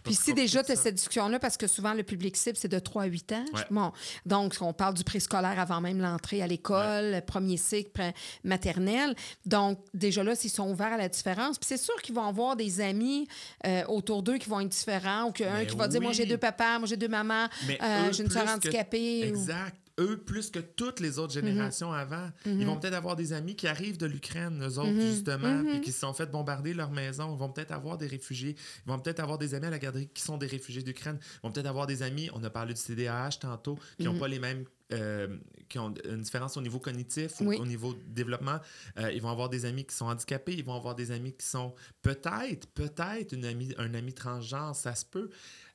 Puis 0.05 0.14
si 0.14 0.35
déjà 0.35 0.62
tu 0.62 0.72
as 0.72 0.77
cette 0.77 0.94
discussion-là, 0.96 1.38
parce 1.38 1.57
que 1.57 1.66
souvent 1.66 1.94
le 1.94 2.03
public 2.03 2.37
cible, 2.37 2.57
c'est 2.57 2.68
de 2.68 2.79
3 2.79 3.05
à 3.05 3.07
8 3.07 3.33
ans. 3.33 3.44
Ouais. 3.55 3.62
Bon, 3.70 3.92
donc, 4.27 4.55
on 4.61 4.72
parle 4.72 4.94
du 4.94 5.03
préscolaire 5.05 5.59
avant 5.59 5.81
même 5.81 5.98
l'entrée 6.01 6.42
à 6.42 6.46
l'école, 6.46 7.22
premier 7.27 7.57
cycle, 7.57 8.12
maternelle. 8.44 9.14
Donc, 9.46 9.79
déjà 9.94 10.22
là, 10.22 10.35
s'ils 10.35 10.51
sont 10.51 10.70
ouverts 10.70 10.92
à 10.92 10.96
la 10.98 11.09
différence, 11.09 11.59
puis 11.59 11.66
c'est 11.66 11.77
sûr 11.83 12.01
qu'ils 12.03 12.14
vont 12.14 12.27
avoir 12.27 12.57
des 12.57 12.81
amis 12.81 13.27
euh, 13.66 13.85
autour 13.87 14.22
d'eux 14.22 14.38
qui 14.38 14.48
vont 14.48 14.61
être 14.61 14.68
différents, 14.68 15.24
ou 15.24 15.33
qu'un 15.33 15.59
Mais 15.59 15.66
qui 15.66 15.77
va 15.77 15.88
dire, 15.88 16.01
moi 16.01 16.12
j'ai 16.12 16.27
deux 16.27 16.38
papas, 16.38 16.79
moi 16.79 16.87
j'ai 16.88 16.96
deux 16.96 17.09
mamans, 17.09 17.46
euh, 17.68 18.12
j'ai 18.12 18.22
une 18.24 18.31
soeur 18.31 18.44
que- 18.44 18.51
handicapée. 18.51 19.22
ou- 19.24 19.29
Exact. 19.29 19.74
Eux, 19.99 20.17
plus 20.19 20.51
que 20.51 20.59
toutes 20.61 21.01
les 21.01 21.19
autres 21.19 21.33
générations 21.33 21.93
avant, 21.93 22.31
ils 22.47 22.65
vont 22.67 22.79
peut-être 22.79 22.95
avoir 22.95 23.17
des 23.17 23.33
amis 23.33 23.57
qui 23.57 23.67
arrivent 23.67 23.99
de 23.99 24.07
l'Ukraine, 24.07 24.63
eux 24.65 24.79
autres, 24.79 24.93
justement, 25.01 25.63
puis 25.65 25.81
qui 25.81 25.93
se 25.93 26.01
sont 26.01 26.13
fait 26.13 26.27
bombarder 26.31 26.73
leur 26.75 26.91
maison. 26.91 27.35
Ils 27.35 27.39
vont 27.39 27.49
peut-être 27.51 27.73
avoir 27.73 27.99
des 27.99 28.07
réfugiés. 28.07 28.55
Ils 28.87 28.89
vont 28.89 28.99
peut-être 28.99 29.21
avoir 29.21 29.39
des 29.39 29.55
amis 29.55 29.67
à 29.67 29.71
la 29.71 29.79
garderie 29.79 30.09
qui 30.15 30.23
sont 30.23 30.39
des 30.39 30.47
réfugiés 30.47 30.83
d'Ukraine. 30.83 31.19
Ils 31.23 31.41
vont 31.47 31.53
peut-être 31.53 31.67
avoir 31.67 31.87
des 31.87 32.03
amis, 32.03 32.31
on 32.35 32.43
a 32.45 32.51
parlé 32.51 32.75
du 32.75 32.81
CDAH 32.81 33.39
tantôt, 33.41 33.79
qui 33.97 34.05
n'ont 34.05 34.19
pas 34.19 34.29
les 34.29 34.39
mêmes. 34.39 34.65
euh, 34.91 35.37
qui 35.69 35.79
ont 35.79 35.93
une 36.09 36.23
différence 36.23 36.57
au 36.57 36.63
niveau 36.63 36.79
cognitif 36.79 37.43
ou 37.43 37.49
Oui. 37.49 37.57
au 37.61 37.67
niveau 37.67 37.93
développement. 38.07 38.59
Euh, 38.99 39.13
ils 39.13 39.21
vont 39.21 39.29
avoir 39.29 39.51
des 39.51 39.67
amis 39.67 39.85
qui 39.85 39.95
sont 39.95 40.07
handicapés. 40.07 40.55
Ils 40.55 40.65
vont 40.65 40.75
avoir 40.77 40.95
des 40.95 41.11
amis 41.11 41.35
qui 41.35 41.45
sont 41.45 41.75
peut-être, 42.01 42.67
peut-être 42.69 43.33
une 43.35 43.45
amie, 43.45 43.75
un 43.77 43.93
ami 43.93 44.15
transgenre, 44.15 44.75
ça 44.75 44.95
se 44.95 45.05
peut. 45.05 45.29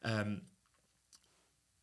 Euh, 0.07 0.35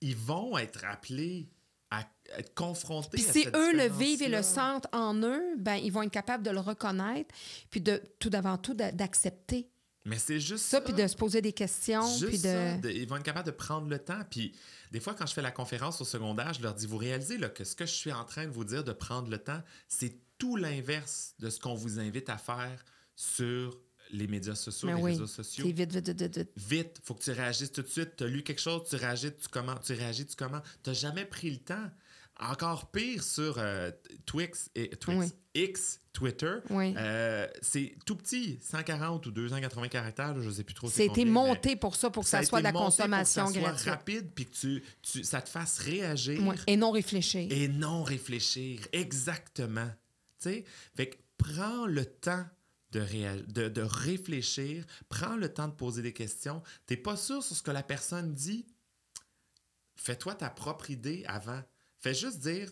ils 0.00 0.16
vont 0.16 0.59
être 0.59 0.85
appelés 0.85 1.48
à 1.90 2.05
être 2.38 2.55
confrontés 2.55 3.09
Puis 3.12 3.26
à 3.29 3.33
si 3.33 3.42
cette 3.44 3.57
eux 3.57 3.72
le 3.76 3.88
vivent 3.88 4.22
et 4.22 4.29
le 4.29 4.42
sentent 4.42 4.87
en 4.92 5.14
eux, 5.22 5.42
ben 5.59 5.74
ils 5.76 5.90
vont 5.92 6.03
être 6.03 6.11
capables 6.12 6.44
de 6.44 6.50
le 6.50 6.61
reconnaître, 6.61 7.35
puis 7.70 7.81
de 7.81 8.00
tout 8.18 8.31
avant 8.33 8.57
tout 8.59 8.74
d'accepter 8.74 9.68
Mais 10.05 10.18
c'est 10.18 10.38
juste 10.40 10.64
ça, 10.64 10.79
ça. 10.79 10.81
puis 10.81 10.92
de 10.92 11.07
se 11.07 11.16
poser 11.16 11.42
des 11.42 11.53
questions, 11.53 12.07
Juste 12.07 12.26
puis 12.29 12.38
de... 12.38 12.42
ça, 12.44 12.76
de- 12.79 12.90
ils 12.90 13.09
vont 13.09 13.16
être 13.16 13.24
capables 13.24 13.46
de 13.46 13.50
prendre 13.57 13.88
le 13.88 13.98
temps. 13.98 14.20
Puis 14.31 14.55
des 14.92 15.00
fois, 15.00 15.14
quand 15.14 15.26
je 15.26 15.35
fais 15.35 15.42
la 15.42 15.50
conférence 15.50 16.00
au 16.00 16.05
secondaire, 16.05 16.53
je 16.55 16.62
leur 16.62 16.74
dis, 16.74 16.87
vous 16.87 16.96
réalisez 16.98 17.37
là, 17.38 17.48
que 17.48 17.64
ce 17.64 17.74
que 17.74 17.87
je 17.87 17.92
suis 17.92 18.12
en 18.12 18.24
train 18.24 18.44
de 18.46 18.50
vous 18.53 18.64
dire 18.64 18.85
de 18.85 18.92
prendre 18.92 19.29
le 19.29 19.38
temps, 19.38 19.61
c'est 19.88 20.16
tout 20.38 20.57
l'inverse 20.57 21.35
de 21.40 21.50
ce 21.50 21.59
qu'on 21.61 21.74
vous 21.74 21.98
invite 21.98 22.29
à 22.31 22.38
faire 22.38 22.85
sur 23.16 23.76
les 24.12 24.27
médias 24.27 24.55
sociaux, 24.55 24.88
Ben 24.88 24.96
les 24.96 25.03
oui, 25.03 25.11
réseaux 25.12 25.27
sociaux. 25.27 25.64
C'est 25.66 25.73
vite, 25.73 25.92
vite, 25.92 26.09
vite, 26.09 26.37
vite, 26.37 26.51
vite. 26.57 27.01
Faut 27.05 27.14
que 27.14 27.23
tu 27.23 27.31
réagisses 27.33 27.73
tout 27.73 27.83
de 27.83 27.88
suite. 27.88 28.16
Tu 28.16 28.25
as 28.25 28.27
lu 28.27 28.42
quelque 28.42 28.61
chose, 28.61 28.83
tu 28.88 28.96
réagis, 28.96 29.33
tu 29.37 29.49
commentes, 29.49 29.83
tu 29.85 29.92
réagis, 29.92 30.27
tu 30.27 30.37
commentes. 30.37 30.64
Tu 30.83 30.90
n'as 30.90 30.94
jamais 30.94 31.25
pris 31.25 31.51
le 31.51 31.59
temps. 31.59 31.90
Encore 32.42 32.90
pire 32.90 33.23
sur 33.23 33.57
euh, 33.59 33.90
Twix, 34.25 34.70
et, 34.75 34.88
Twix 34.96 35.18
Oui. 35.18 35.27
X, 35.55 36.01
Twitter. 36.14 36.55
Oui. 36.70 36.94
Euh, 36.96 37.46
c'est 37.61 37.94
tout 38.07 38.16
petit, 38.16 38.59
140 38.62 39.27
ou 39.27 39.31
280 39.31 39.88
caractères, 39.88 40.40
je 40.40 40.49
ne 40.49 40.53
sais 40.55 40.64
plus 40.64 40.75
trop. 40.75 40.88
Mais 40.96 41.25
monté 41.27 41.77
pour 41.77 41.96
ça, 41.96 42.09
pour 42.09 42.23
que 42.23 42.31
ça 42.31 42.42
soit 42.42 42.61
de 42.61 42.64
la 42.64 42.73
consommation 42.73 43.42
pour 43.44 43.53
que 43.53 43.59
ça 43.59 43.61
gratuite. 43.61 43.83
soit 43.85 43.92
rapide 43.92 44.31
puis 44.35 44.46
que 44.46 44.55
tu, 44.57 44.83
tu- 45.03 45.23
ça 45.23 45.42
te 45.42 45.51
fasse 45.51 45.79
réagir 45.81 46.40
Et 46.66 46.79
non 46.79 46.92
réfléchir. 46.92 47.46
et 47.53 47.68
non 47.68 48.03
réfléchir. 48.05 48.81
Exactement. 48.94 49.88
Tu 50.40 50.49
sais, 50.51 50.64
fait 50.96 51.09
que 51.11 51.16
prends 51.37 51.85
le 51.85 52.07
temps 52.07 52.46
de, 52.92 53.00
réa- 53.00 53.46
de, 53.46 53.68
de 53.68 53.83
réfléchir, 53.83 54.85
prends 55.09 55.37
le 55.37 55.53
temps 55.53 55.68
de 55.68 55.74
poser 55.74 56.03
des 56.03 56.12
questions. 56.12 56.62
Tu 56.87 56.94
n'es 56.94 57.00
pas 57.00 57.16
sûr 57.16 57.42
sur 57.42 57.57
ce 57.57 57.62
que 57.62 57.70
la 57.70 57.83
personne 57.83 58.35
dit? 58.35 58.66
Fais-toi 59.96 60.35
ta 60.35 60.50
propre 60.50 60.90
idée 60.90 61.24
avant. 61.26 61.62
Fais 61.98 62.14
juste 62.14 62.38
dire, 62.38 62.70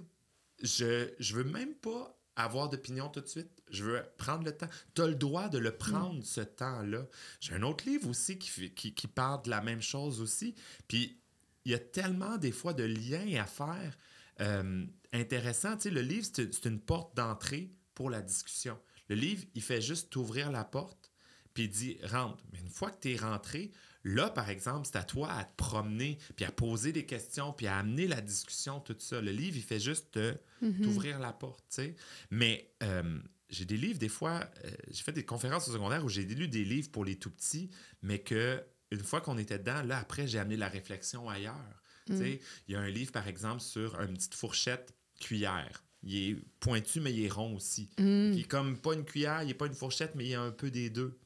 je 0.62 1.12
je 1.18 1.36
veux 1.36 1.44
même 1.44 1.74
pas 1.74 2.18
avoir 2.36 2.68
d'opinion 2.68 3.08
tout 3.08 3.20
de 3.20 3.26
suite. 3.26 3.50
Je 3.70 3.84
veux 3.84 4.02
prendre 4.16 4.44
le 4.44 4.56
temps. 4.56 4.68
Tu 4.94 5.02
as 5.02 5.06
le 5.08 5.14
droit 5.14 5.48
de 5.48 5.58
le 5.58 5.76
prendre, 5.76 6.24
ce 6.24 6.40
temps-là. 6.40 7.06
J'ai 7.40 7.54
un 7.54 7.62
autre 7.62 7.84
livre 7.88 8.08
aussi 8.08 8.38
qui, 8.38 8.70
qui, 8.74 8.94
qui 8.94 9.06
parle 9.08 9.42
de 9.42 9.50
la 9.50 9.60
même 9.60 9.82
chose 9.82 10.20
aussi. 10.20 10.54
Puis 10.86 11.20
il 11.64 11.72
y 11.72 11.74
a 11.74 11.78
tellement 11.78 12.38
des 12.38 12.52
fois 12.52 12.72
de 12.72 12.84
liens 12.84 13.42
à 13.42 13.46
faire 13.46 13.98
euh, 14.40 14.86
intéressants. 15.12 15.76
Tu 15.76 15.82
sais, 15.84 15.90
le 15.90 16.00
livre, 16.00 16.26
c'est 16.32 16.54
c'est 16.54 16.66
une 16.66 16.80
porte 16.80 17.14
d'entrée 17.16 17.72
pour 17.94 18.08
la 18.08 18.22
discussion. 18.22 18.78
Le 19.08 19.16
livre, 19.16 19.44
il 19.54 19.62
fait 19.62 19.80
juste 19.80 20.10
t'ouvrir 20.10 20.50
la 20.50 20.64
porte, 20.64 21.10
puis 21.54 21.64
il 21.64 21.70
dit 21.70 21.98
rentre. 22.04 22.42
Mais 22.52 22.58
une 22.60 22.68
fois 22.70 22.90
que 22.90 23.00
tu 23.00 23.12
es 23.12 23.16
rentré, 23.16 23.72
là, 24.04 24.30
par 24.30 24.48
exemple, 24.50 24.86
c'est 24.86 24.96
à 24.98 25.02
toi 25.04 25.30
à 25.32 25.44
te 25.44 25.56
promener, 25.56 26.18
puis 26.36 26.44
à 26.44 26.52
poser 26.52 26.92
des 26.92 27.06
questions, 27.06 27.52
puis 27.52 27.66
à 27.66 27.78
amener 27.78 28.06
la 28.06 28.20
discussion, 28.20 28.80
tout 28.80 28.96
ça. 28.98 29.20
Le 29.20 29.32
livre, 29.32 29.56
il 29.56 29.62
fait 29.62 29.80
juste 29.80 30.12
te- 30.12 30.36
t'ouvrir 30.82 31.18
la 31.18 31.32
porte, 31.32 31.64
tu 31.70 31.76
sais. 31.76 31.96
Mais 32.30 32.70
euh, 32.82 33.18
j'ai 33.48 33.64
des 33.64 33.76
livres, 33.76 33.98
des 33.98 34.08
fois, 34.10 34.48
euh, 34.64 34.70
j'ai 34.90 35.02
fait 35.02 35.12
des 35.12 35.24
conférences 35.24 35.68
au 35.68 35.72
secondaire 35.72 36.04
où 36.04 36.08
j'ai 36.08 36.24
lu 36.24 36.48
des 36.48 36.64
livres 36.64 36.90
pour 36.90 37.04
les 37.04 37.16
tout 37.16 37.30
petits, 37.30 37.70
mais 38.02 38.18
que 38.20 38.62
une 38.90 39.02
fois 39.04 39.20
qu'on 39.20 39.36
était 39.38 39.58
dedans, 39.58 39.82
là, 39.82 39.98
après, 39.98 40.26
j'ai 40.26 40.38
amené 40.38 40.56
la 40.56 40.68
réflexion 40.68 41.28
ailleurs. 41.28 41.82
Tu 42.06 42.14
sais, 42.18 42.40
Il 42.68 42.72
y 42.72 42.76
a 42.76 42.80
un 42.80 42.88
livre, 42.88 43.12
par 43.12 43.28
exemple, 43.28 43.60
sur 43.60 44.00
une 44.00 44.14
petite 44.14 44.34
fourchette 44.34 44.94
cuillère. 45.20 45.84
Il 46.08 46.30
est 46.30 46.36
pointu, 46.58 47.00
mais 47.00 47.12
il 47.12 47.22
est 47.22 47.28
rond 47.30 47.54
aussi. 47.56 47.90
Il 48.32 48.40
est 48.40 48.48
comme 48.48 48.78
pas 48.78 48.94
une 48.94 49.04
cuillère, 49.04 49.42
il 49.42 49.48
n'est 49.48 49.54
pas 49.54 49.66
une 49.66 49.74
fourchette, 49.74 50.14
mais 50.14 50.24
il 50.24 50.30
y 50.30 50.34
a 50.34 50.40
un 50.40 50.50
peu 50.50 50.70
des 50.70 50.88
deux. 50.88 51.18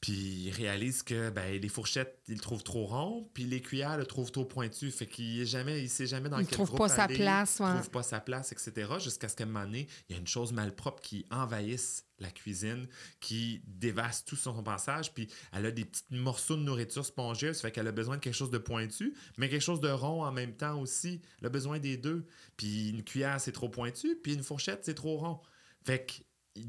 Puis 0.00 0.46
il 0.46 0.50
réalise 0.50 1.02
que 1.02 1.28
ben, 1.28 1.60
les 1.60 1.68
fourchettes, 1.68 2.22
il 2.26 2.34
le 2.34 2.40
trouve 2.40 2.62
trop 2.62 2.86
rond, 2.86 3.28
puis 3.34 3.44
les 3.44 3.60
cuillères 3.60 3.98
le 3.98 4.06
trouvent 4.06 4.32
trop 4.32 4.46
pointu. 4.46 4.90
Fait 4.90 5.06
qu'il 5.06 5.42
est 5.42 5.46
jamais, 5.46 5.82
il 5.82 5.90
sait 5.90 6.06
jamais 6.06 6.30
dans 6.30 6.38
Il 6.38 6.46
quel 6.46 6.54
trouve 6.54 6.68
groupe 6.68 6.78
pas 6.78 6.88
sa 6.88 7.06
place, 7.06 7.56
Il 7.60 7.64
ouais. 7.64 7.74
trouve 7.74 7.90
pas 7.90 8.02
sa 8.02 8.18
place, 8.20 8.50
etc. 8.52 8.92
Jusqu'à 8.98 9.28
ce 9.28 9.36
qu'à 9.36 9.44
un 9.44 9.48
moment 9.48 9.66
donné, 9.66 9.88
il 10.08 10.14
y 10.14 10.16
a 10.16 10.20
une 10.20 10.26
chose 10.26 10.52
malpropre 10.52 11.02
qui 11.02 11.26
envahisse 11.30 12.06
la 12.18 12.30
cuisine, 12.30 12.86
qui 13.20 13.62
dévaste 13.66 14.26
tout 14.26 14.36
son 14.36 14.62
passage, 14.62 15.12
puis 15.12 15.28
elle 15.52 15.66
a 15.66 15.70
des 15.70 15.84
petits 15.84 16.02
morceaux 16.10 16.56
de 16.56 16.62
nourriture 16.62 17.04
spongieuse, 17.04 17.60
fait 17.60 17.70
qu'elle 17.70 17.88
a 17.88 17.92
besoin 17.92 18.16
de 18.16 18.20
quelque 18.22 18.34
chose 18.34 18.50
de 18.50 18.58
pointu, 18.58 19.14
mais 19.36 19.50
quelque 19.50 19.62
chose 19.62 19.80
de 19.80 19.90
rond 19.90 20.24
en 20.24 20.32
même 20.32 20.54
temps 20.54 20.80
aussi. 20.80 21.20
Elle 21.40 21.46
a 21.46 21.50
besoin 21.50 21.78
des 21.78 21.98
deux. 21.98 22.26
Puis 22.56 22.88
une 22.90 23.04
cuillère, 23.04 23.38
c'est 23.38 23.52
trop 23.52 23.68
pointu, 23.68 24.16
puis 24.22 24.32
une 24.32 24.42
fourchette, 24.42 24.80
c'est 24.82 24.94
trop 24.94 25.18
rond. 25.18 25.40
Fait 25.84 26.04
que 26.06 26.12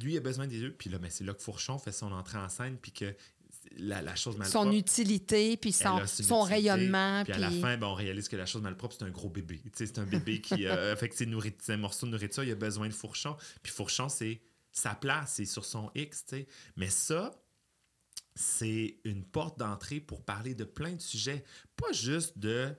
lui, 0.02 0.14
il 0.14 0.18
a 0.18 0.22
besoin 0.22 0.48
des 0.48 0.60
deux. 0.60 0.72
Puis 0.72 0.90
là, 0.90 0.98
ben, 0.98 1.10
c'est 1.10 1.24
là 1.24 1.34
que 1.34 1.42
Fourchon 1.42 1.78
fait 1.78 1.92
son 1.92 2.12
entrée 2.12 2.38
en 2.38 2.50
scène, 2.50 2.78
puis 2.82 2.92
que 2.92 3.16
la, 3.78 4.02
la 4.02 4.16
chose 4.16 4.36
Son 4.36 4.40
malpropre. 4.40 4.74
utilité, 4.76 5.58
puis 5.58 5.72
son, 5.72 6.06
son 6.06 6.24
son 6.24 6.42
rayonnement. 6.42 7.24
Puis 7.24 7.34
à 7.34 7.38
la 7.40 7.52
fin, 7.52 7.78
ben, 7.78 7.88
on 7.88 7.94
réalise 7.94 8.28
que 8.28 8.36
la 8.36 8.46
chose 8.46 8.62
malpropre, 8.62 8.96
c'est 8.98 9.06
un 9.06 9.10
gros 9.10 9.30
bébé. 9.30 9.62
C'est 9.74 9.98
un 10.00 10.06
bébé 10.06 10.42
qui 10.42 10.68
a 10.68 10.96
fait 10.98 11.10
que 11.10 11.16
c'est 11.16 11.74
un 11.74 11.78
morceau 11.78 12.06
de 12.06 12.12
nourriture, 12.12 12.44
il 12.44 12.52
a 12.52 12.56
besoin 12.56 12.88
de 12.88 12.94
fourchon. 12.94 13.36
Puis 13.64 13.72
fourchon, 13.72 14.10
c'est 14.10 14.42
sa 14.72 14.96
place, 14.96 15.34
c'est 15.36 15.46
sur 15.46 15.66
son 15.66 15.92
X. 15.96 16.26
tu 16.26 16.36
sais. 16.36 16.48
Mais 16.76 16.90
ça, 16.90 17.32
c'est 18.36 18.98
une 19.04 19.24
porte 19.24 19.60
d'entrée 19.60 20.00
pour 20.00 20.24
parler 20.24 20.56
de 20.56 20.64
plein 20.64 20.94
de 20.94 21.02
sujets. 21.02 21.44
Pas 21.76 21.92
juste 21.92 22.38
de, 22.38 22.74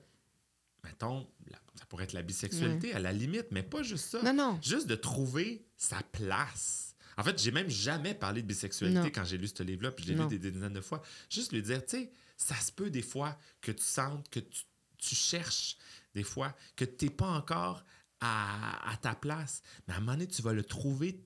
mettons, 0.83 1.27
ça 1.75 1.85
pourrait 1.87 2.05
être 2.05 2.13
la 2.13 2.23
bisexualité 2.23 2.93
à 2.93 2.99
la 2.99 3.11
limite, 3.11 3.47
mais 3.51 3.63
pas 3.63 3.83
juste 3.83 4.09
ça. 4.09 4.21
Non, 4.23 4.33
non. 4.33 4.59
Juste 4.61 4.87
de 4.87 4.95
trouver 4.95 5.65
sa 5.77 6.01
place. 6.11 6.92
En 7.17 7.23
fait, 7.23 7.41
j'ai 7.41 7.51
même 7.51 7.69
jamais 7.69 8.13
parlé 8.13 8.41
de 8.41 8.47
bisexualité 8.47 8.99
Non. 8.99 9.09
quand 9.13 9.23
j'ai 9.25 9.37
lu 9.37 9.47
ce 9.47 9.61
livre-là, 9.63 9.91
puis 9.91 10.05
je 10.05 10.09
l'ai 10.11 10.15
Non. 10.15 10.23
lu 10.27 10.29
des, 10.37 10.39
des 10.39 10.51
dizaines 10.51 10.73
de 10.73 10.81
fois. 10.81 11.01
Juste 11.29 11.51
lui 11.51 11.61
dire, 11.61 11.85
tu 11.85 11.97
sais, 11.97 12.11
ça 12.37 12.55
se 12.55 12.71
peut 12.71 12.89
des 12.89 13.01
fois 13.01 13.37
que 13.61 13.71
tu 13.71 13.83
sentes 13.83 14.29
que 14.29 14.39
tu, 14.39 14.63
tu 14.97 15.15
cherches, 15.15 15.77
des 16.15 16.23
fois, 16.23 16.55
que 16.75 16.85
tu 16.85 17.05
n'es 17.05 17.11
pas 17.11 17.27
encore 17.27 17.83
à, 18.19 18.89
à 18.91 18.97
ta 18.97 19.15
place. 19.15 19.61
Mais 19.87 19.93
à 19.93 19.97
un 19.97 19.99
moment 19.99 20.13
donné, 20.13 20.27
tu 20.27 20.41
vas 20.41 20.53
le 20.53 20.63
trouver, 20.63 21.21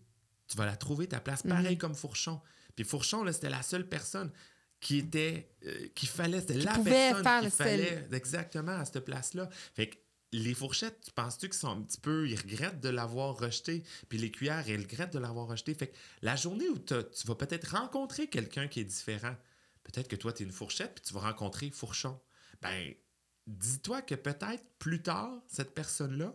tu 0.47 0.57
vas 0.57 0.65
la 0.65 0.75
trouver 0.75 1.07
ta 1.07 1.19
place, 1.19 1.43
pareil 1.43 1.73
Mhm. 1.75 1.77
comme 1.77 1.95
Fourchon. 1.95 2.41
Puis 2.75 2.83
Fourchon, 2.85 3.23
là, 3.23 3.31
c'était 3.33 3.49
la 3.49 3.61
seule 3.63 3.87
personne 3.87 4.31
qui 4.79 4.97
était, 4.99 5.49
euh, 5.65 5.87
qu'il 5.95 6.07
fallait, 6.09 6.39
c'était 6.41 6.55
la 6.55 6.77
personne 6.77 7.43
le 7.45 7.49
fallait 7.49 8.07
exactement 8.11 8.73
à 8.77 8.85
cette 8.85 8.99
place-là. 9.05 9.49
Fait 9.73 9.89
que 9.89 9.97
les 10.33 10.53
fourchettes, 10.53 10.99
tu 11.05 11.11
penses-tu 11.11 11.47
qu'ils 11.49 11.57
sont 11.57 11.69
un 11.69 11.81
petit 11.81 11.99
peu, 11.99 12.27
ils 12.29 12.35
regrettent 12.35 12.81
de 12.81 12.89
l'avoir 12.89 13.37
rejeté, 13.37 13.83
puis 14.09 14.17
les 14.17 14.29
cuillères, 14.31 14.63
elles 14.67 14.81
regrettent 14.81 15.13
de 15.13 15.19
l'avoir 15.19 15.47
rejeté. 15.47 15.73
Fait 15.73 15.87
que 15.87 15.95
la 16.21 16.35
journée 16.35 16.67
où 16.69 16.77
tu 16.79 16.93
vas 17.27 17.35
peut-être 17.35 17.75
rencontrer 17.77 18.27
quelqu'un 18.27 18.67
qui 18.67 18.81
est 18.81 18.85
différent, 18.85 19.35
peut-être 19.83 20.07
que 20.09 20.15
toi, 20.17 20.33
tu 20.33 20.43
es 20.43 20.45
une 20.45 20.51
fourchette, 20.51 20.95
puis 20.95 21.03
tu 21.07 21.13
vas 21.13 21.21
rencontrer 21.21 21.69
Fourchon. 21.71 22.19
Ben, 22.61 22.93
dis-toi 23.45 24.01
que 24.01 24.15
peut-être 24.15 24.63
plus 24.79 25.01
tard, 25.01 25.31
cette 25.47 25.73
personne-là, 25.73 26.33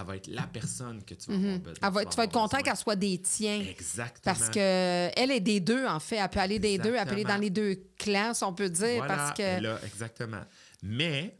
elle 0.00 0.06
va 0.06 0.16
être 0.16 0.26
la 0.28 0.46
personne 0.46 1.04
que 1.04 1.14
tu 1.14 1.30
vas 1.30 1.36
avoir 1.36 1.52
Mhm. 1.52 1.58
be- 1.62 1.74
Elle 1.82 1.92
va- 1.92 2.04
tu 2.04 2.10
tu 2.10 2.16
vas 2.16 2.24
être 2.24 2.32
content 2.32 2.46
avoir 2.56 2.62
qu'elle 2.62 2.76
soit 2.76 2.96
des 2.96 3.20
tiens. 3.20 3.60
Exactement. 3.60 4.34
Parce 4.34 4.48
que 4.48 4.58
elle 4.58 5.30
est 5.30 5.40
des 5.40 5.60
deux, 5.60 5.86
en 5.86 6.00
fait. 6.00 6.16
Elle 6.16 6.28
peut 6.30 6.40
aller 6.40 6.58
des 6.58 6.78
deux, 6.78 6.94
elle 6.94 7.04
peut 7.06 7.12
aller 7.12 7.24
dans 7.24 7.36
les 7.36 7.50
deux 7.50 7.74
clans, 7.98 8.32
si 8.32 8.42
on 8.44 8.54
peut 8.54 8.70
dire. 8.70 8.96
Voilà, 8.96 9.14
parce 9.16 9.36
que. 9.36 9.60
là, 9.60 9.78
exactement. 9.84 10.42
Mais 10.82 11.38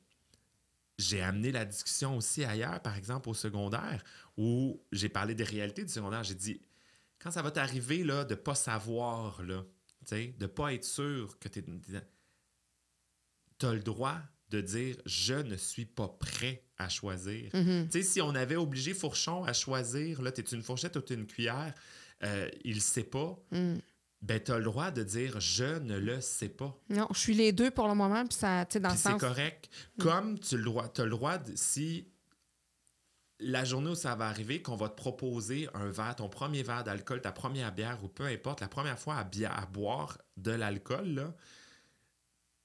j'ai 0.98 1.20
amené 1.22 1.50
la 1.52 1.64
discussion 1.64 2.16
aussi 2.16 2.44
ailleurs, 2.44 2.80
par 2.80 2.96
exemple 2.96 3.28
au 3.28 3.34
secondaire, 3.34 4.02
où 4.36 4.80
j'ai 4.92 5.08
parlé 5.08 5.34
des 5.34 5.44
réalités 5.44 5.84
du 5.84 5.92
secondaire. 5.92 6.22
J'ai 6.22 6.34
dit, 6.34 6.60
quand 7.18 7.30
ça 7.30 7.42
va 7.42 7.50
t'arriver 7.50 8.04
là, 8.04 8.24
de 8.24 8.34
ne 8.34 8.38
pas 8.38 8.54
savoir, 8.54 9.42
là, 9.42 9.64
de 10.10 10.32
ne 10.40 10.46
pas 10.46 10.72
être 10.74 10.84
sûr 10.84 11.38
que 11.38 11.48
tu 11.48 11.60
es... 11.60 11.64
Tu 13.58 13.66
as 13.66 13.72
le 13.72 13.80
droit 13.80 14.20
de 14.50 14.60
dire, 14.60 14.96
je 15.06 15.34
ne 15.34 15.56
suis 15.56 15.86
pas 15.86 16.08
prêt 16.08 16.64
à 16.76 16.88
choisir. 16.88 17.50
Tu 17.52 17.90
sais, 17.90 18.02
si 18.02 18.20
on 18.20 18.34
avait 18.34 18.56
obligé 18.56 18.94
Fourchon 18.94 19.44
à 19.44 19.52
choisir, 19.52 20.22
là, 20.22 20.32
t'es 20.32 20.42
une 20.42 20.62
fourchette 20.62 20.96
ou 20.96 21.00
t'es 21.00 21.14
une 21.14 21.26
cuillère, 21.26 21.72
euh, 22.22 22.48
il 22.64 22.76
ne 22.76 22.80
sait 22.80 23.04
pas, 23.04 23.36
Mm. 23.50 23.74
Ben 24.26 24.40
t'as 24.40 24.56
le 24.56 24.64
droit 24.64 24.90
de 24.90 25.02
dire 25.02 25.38
je 25.38 25.78
ne 25.80 25.98
le 25.98 26.20
sais 26.22 26.48
pas. 26.48 26.74
Non, 26.88 27.06
je 27.12 27.18
suis 27.18 27.34
les 27.34 27.52
deux 27.52 27.70
pour 27.70 27.88
le 27.88 27.94
moment, 27.94 28.24
puis 28.26 28.38
ça, 28.38 28.64
tu 28.64 28.72
sais, 28.74 28.80
dans 28.80 28.88
le 28.88 28.94
Puis 28.94 29.02
c'est 29.02 29.10
sens. 29.10 29.20
correct. 29.20 29.68
Comme 29.98 30.38
tu 30.38 30.54
as 30.54 31.04
le 31.04 31.10
droit, 31.10 31.36
de, 31.38 31.52
si 31.54 32.08
la 33.40 33.64
journée 33.64 33.90
où 33.90 33.94
ça 33.94 34.14
va 34.14 34.26
arriver, 34.28 34.62
qu'on 34.62 34.76
va 34.76 34.88
te 34.88 34.94
proposer 34.96 35.68
un 35.74 35.90
verre, 35.90 36.16
ton 36.16 36.30
premier 36.30 36.62
verre 36.62 36.84
d'alcool, 36.84 37.20
ta 37.20 37.32
première 37.32 37.72
bière 37.74 38.02
ou 38.02 38.08
peu 38.08 38.24
importe, 38.24 38.60
la 38.62 38.68
première 38.68 38.98
fois 38.98 39.16
à, 39.16 39.24
bia- 39.24 39.52
à 39.52 39.66
boire 39.66 40.16
de 40.38 40.52
l'alcool, 40.52 41.08
là, 41.08 41.34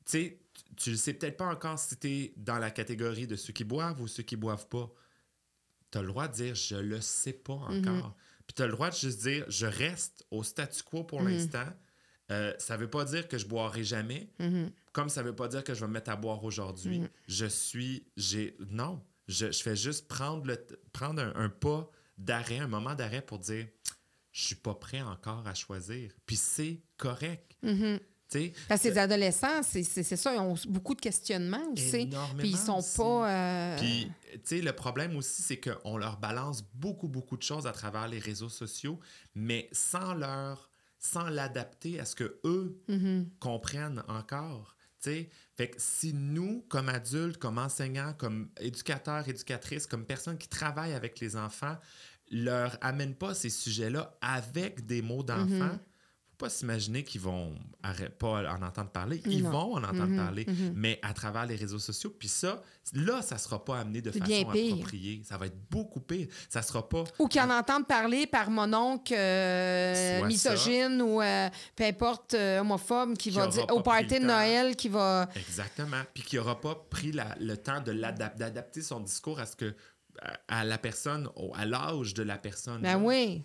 tu 0.06 0.12
sais, 0.12 0.40
tu- 0.54 0.76
tu 0.76 0.90
ne 0.92 0.96
sais 0.96 1.14
peut-être 1.14 1.36
pas 1.38 1.48
encore 1.48 1.78
si 1.78 1.98
tu 1.98 2.08
es 2.08 2.34
dans 2.38 2.58
la 2.58 2.72
catégorie 2.72 3.28
de 3.28 3.36
ceux 3.36 3.52
qui 3.52 3.66
boivent 3.66 4.00
ou 4.02 4.08
ceux 4.08 4.24
qui 4.24 4.38
boivent 4.38 4.68
pas. 4.68 4.90
Tu 5.92 5.98
as 5.98 6.02
le 6.02 6.08
droit 6.08 6.28
de 6.30 6.34
dire 6.34 6.56
je 6.56 6.76
le 6.78 7.02
sais 7.02 7.34
pas 7.34 7.54
encore. 7.54 8.16
Puis 8.50 8.56
tu 8.56 8.64
as 8.64 8.66
le 8.66 8.72
droit 8.72 8.90
de 8.90 8.96
juste 8.96 9.22
dire 9.22 9.46
je 9.48 9.68
reste 9.68 10.26
au 10.32 10.42
statu 10.42 10.82
quo 10.82 11.04
pour 11.04 11.22
l'instant. 11.22 11.68
Euh, 12.32 12.52
ça 12.58 12.78
veut 12.78 12.90
pas 12.90 13.06
dire 13.06 13.28
que 13.28 13.38
je 13.38 13.46
boirai 13.46 13.84
jamais, 13.84 14.28
Mhm. 14.40 14.72
comme 14.92 15.08
ça 15.10 15.22
veut 15.22 15.36
pas 15.36 15.48
dire 15.48 15.64
que 15.64 15.76
je 15.76 15.82
vais 15.82 15.88
me 15.88 15.94
mettre 15.94 16.10
à 16.10 16.16
boire 16.16 16.44
aujourd'hui. 16.44 17.02
Mm. 17.02 17.10
Je 17.28 17.46
suis. 17.46 18.08
j'ai 18.18 18.58
Non. 18.72 19.04
Je, 19.28 19.52
je 19.52 19.62
fais 19.62 19.76
juste 19.76 20.08
prendre, 20.08 20.48
le, 20.48 20.58
prendre 20.94 21.22
un, 21.22 21.32
un 21.36 21.50
pas 21.50 21.92
d'arrêt, 22.18 22.58
un 22.58 22.68
moment 22.68 22.96
d'arrêt 22.96 23.22
pour 23.22 23.38
dire 23.38 23.68
je 24.32 24.42
suis 24.46 24.56
pas 24.56 24.74
prêt 24.74 25.02
encore 25.02 25.48
à 25.48 25.54
choisir. 25.54 26.12
Puis 26.26 26.36
c'est 26.38 26.82
correct. 26.98 27.56
Mhm. 27.62 28.00
Sais, 28.30 28.54
Parce 28.68 28.82
que 28.82 28.88
les 28.90 28.98
adolescents, 28.98 29.62
c'est 29.64 29.84
ça, 29.84 30.34
ils 30.34 30.40
ont 30.40 30.56
beaucoup 30.68 30.96
de 30.96 31.02
questionnements 31.02 31.72
aussi. 31.74 32.10
Puis 32.38 32.50
ils 32.50 32.58
sont 32.58 32.78
aussi. 32.80 32.98
pas. 32.98 33.30
euh, 33.32 33.78
Puis, 33.80 34.12
tu 34.34 34.40
sais, 34.44 34.62
le 34.62 34.74
problème 34.74 35.16
aussi, 35.16 35.42
c'est 35.42 35.60
qu'on 35.60 35.98
leur 35.98 36.18
balance 36.20 36.64
beaucoup, 36.74 37.08
beaucoup 37.08 37.38
de 37.38 37.44
choses 37.44 37.66
à 37.68 37.72
travers 37.72 38.08
les 38.08 38.20
réseaux 38.20 38.50
sociaux, 38.50 39.00
mais 39.36 39.70
sans 39.72 40.14
leur, 40.14 40.70
sans 41.00 41.30
l'adapter 41.30 42.00
à 42.00 42.06
ce 42.06 42.16
que 42.16 42.40
eux 42.44 42.82
mhm. 42.88 43.30
comprennent 43.40 44.04
encore. 44.08 44.76
tu 45.02 45.10
sais. 45.12 45.30
Fait 45.58 45.70
que 45.70 45.76
si 45.80 46.14
nous, 46.14 46.66
comme 46.70 46.90
adultes, 46.90 47.38
comme 47.38 47.58
enseignants, 47.58 48.14
comme 48.18 48.50
éducateurs, 48.60 49.28
éducatrices, 49.28 49.88
comme 49.88 50.06
personnes 50.06 50.38
qui 50.38 50.48
travaillent 50.50 50.94
avec 50.94 51.20
les 51.20 51.36
enfants, 51.36 51.78
leur 52.32 52.78
amènent 52.82 53.16
pas 53.16 53.34
ces 53.34 53.50
sujets-là 53.50 54.16
avec 54.22 54.86
des 54.86 55.02
mots 55.02 55.24
d'enfants, 55.24 55.48
Mhm. 55.48 55.80
faut 55.89 55.89
pas 56.40 56.50
s'imaginer 56.50 57.04
qu'ils 57.04 57.22
vont 57.22 57.54
pas 58.18 58.52
en 58.56 58.62
entendre 58.64 58.90
parler. 58.90 59.22
Ils 59.26 59.44
Non. 59.44 59.52
vont 59.52 59.74
en 59.76 59.84
entendre 59.84 60.08
Mhm, 60.08 60.18
parler, 60.18 60.46
mhm. 60.48 60.74
mais 60.76 60.98
à 61.04 61.14
travers 61.14 61.46
les 61.46 61.56
réseaux 61.56 61.78
sociaux. 61.80 62.16
Puis 62.18 62.30
ça, 62.30 62.64
là, 62.94 63.22
ça 63.22 63.38
sera 63.38 63.64
pas 63.64 63.80
amené 63.82 64.02
de 64.02 64.10
façon 64.10 64.50
appropriée. 64.50 65.22
Ça 65.26 65.38
va 65.38 65.46
être 65.48 65.58
beaucoup 65.70 66.00
pire. 66.00 66.28
Ça 66.50 66.62
sera 66.62 66.88
pas... 66.88 67.04
Ou 67.20 67.28
qui 67.28 67.40
en 67.42 67.50
entendent 67.50 67.88
parler 67.88 68.26
par 68.26 68.50
mon 68.50 68.74
oncle 68.74 69.14
euh, 69.16 70.26
misogyne 70.26 71.02
ou 71.02 71.22
euh, 71.22 71.50
peu 71.76 71.84
importe 71.84 72.34
euh, 72.34 72.60
homophobe 72.62 73.18
qui, 73.18 73.30
Qui 73.30 73.36
va 73.36 73.44
aura 73.44 73.52
dire 73.52 73.66
au 73.72 73.82
party 73.82 74.20
de. 74.20 74.26
Noël 74.26 74.76
qui 74.76 74.90
va. 74.90 75.30
Exactement. 75.36 76.02
Puis 76.14 76.24
qui 76.24 76.38
n'aura 76.38 76.60
pas 76.60 76.76
pris 76.90 77.12
la- 77.12 77.36
le 77.40 77.58
temps 77.58 77.82
de 77.82 77.92
d'adapter 77.94 78.82
son 78.82 79.02
discours 79.02 79.40
à 79.40 79.46
ce 79.46 79.56
que 79.56 79.76
à, 80.50 80.66
la 80.66 80.78
personne, 80.78 81.30
à 81.56 81.66
l'âge 81.66 82.14
de 82.14 82.24
la 82.24 82.38
personne. 82.38 82.82
Ben 82.82 82.98
oui. 83.02 83.42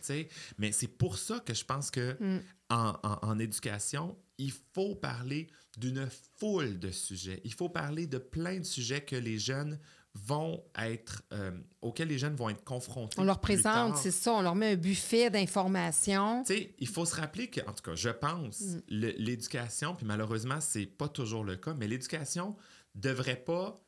Mais 0.58 0.72
c'est 0.72 0.88
pour 0.88 1.18
ça 1.18 1.38
que 1.38 1.54
je 1.54 1.64
pense 1.64 1.88
que 1.90 2.16
Mm. 2.18 2.40
En, 2.74 2.98
en- 3.02 3.18
en 3.22 3.38
éducation, 3.38 4.16
il 4.38 4.52
faut 4.74 4.94
parler 4.94 5.48
d'une 5.78 6.08
foule 6.38 6.78
de 6.78 6.90
sujets. 6.90 7.40
Il 7.44 7.54
faut 7.54 7.68
parler 7.68 8.06
de 8.06 8.18
plein 8.18 8.58
de 8.58 8.64
sujets 8.64 9.00
que 9.04 9.16
les 9.16 9.38
jeunes 9.38 9.78
vont 10.16 10.62
être, 10.78 11.22
euh, 11.32 11.50
auxquels 11.82 12.06
les 12.08 12.18
jeunes 12.18 12.36
vont 12.36 12.48
être 12.48 12.62
confrontés. 12.62 13.18
On 13.18 13.24
leur 13.24 13.40
présente, 13.40 13.96
c'est 13.96 14.12
ça, 14.12 14.32
on 14.32 14.42
leur 14.42 14.54
met 14.54 14.72
un 14.72 14.76
buffet 14.76 15.28
d'informations. 15.30 16.44
Tu 16.44 16.54
sais, 16.54 16.74
il 16.78 16.86
faut 16.86 17.04
se 17.04 17.16
rappeler 17.16 17.48
que, 17.50 17.60
en 17.68 17.72
tout 17.72 17.82
cas, 17.82 17.94
je 17.96 18.10
pense, 18.10 18.60
Mm. 18.60 18.80
l'éducation, 18.90 19.94
puis 19.96 20.06
malheureusement, 20.06 20.60
c'est 20.60 20.86
pas 20.86 21.08
toujours 21.08 21.42
le 21.44 21.56
cas, 21.56 21.74
mais 21.74 21.88
l'éducation 21.88 22.56
devrait 22.94 23.42
pas. 23.44 23.80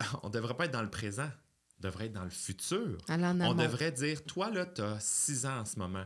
On 0.22 0.28
devrait 0.30 0.56
pas 0.56 0.64
être 0.66 0.72
dans 0.72 0.82
le 0.82 0.90
présent, 0.90 1.30
devrait 1.80 2.06
être 2.06 2.12
dans 2.14 2.24
le 2.24 2.30
futur. 2.30 2.98
On 3.46 3.54
devrait 3.62 3.92
dire, 3.92 4.24
toi, 4.24 4.50
là, 4.50 4.66
tu 4.66 4.80
as 4.82 4.98
6 5.00 5.46
ans 5.46 5.60
en 5.60 5.64
ce 5.64 5.78
moment. 5.78 6.04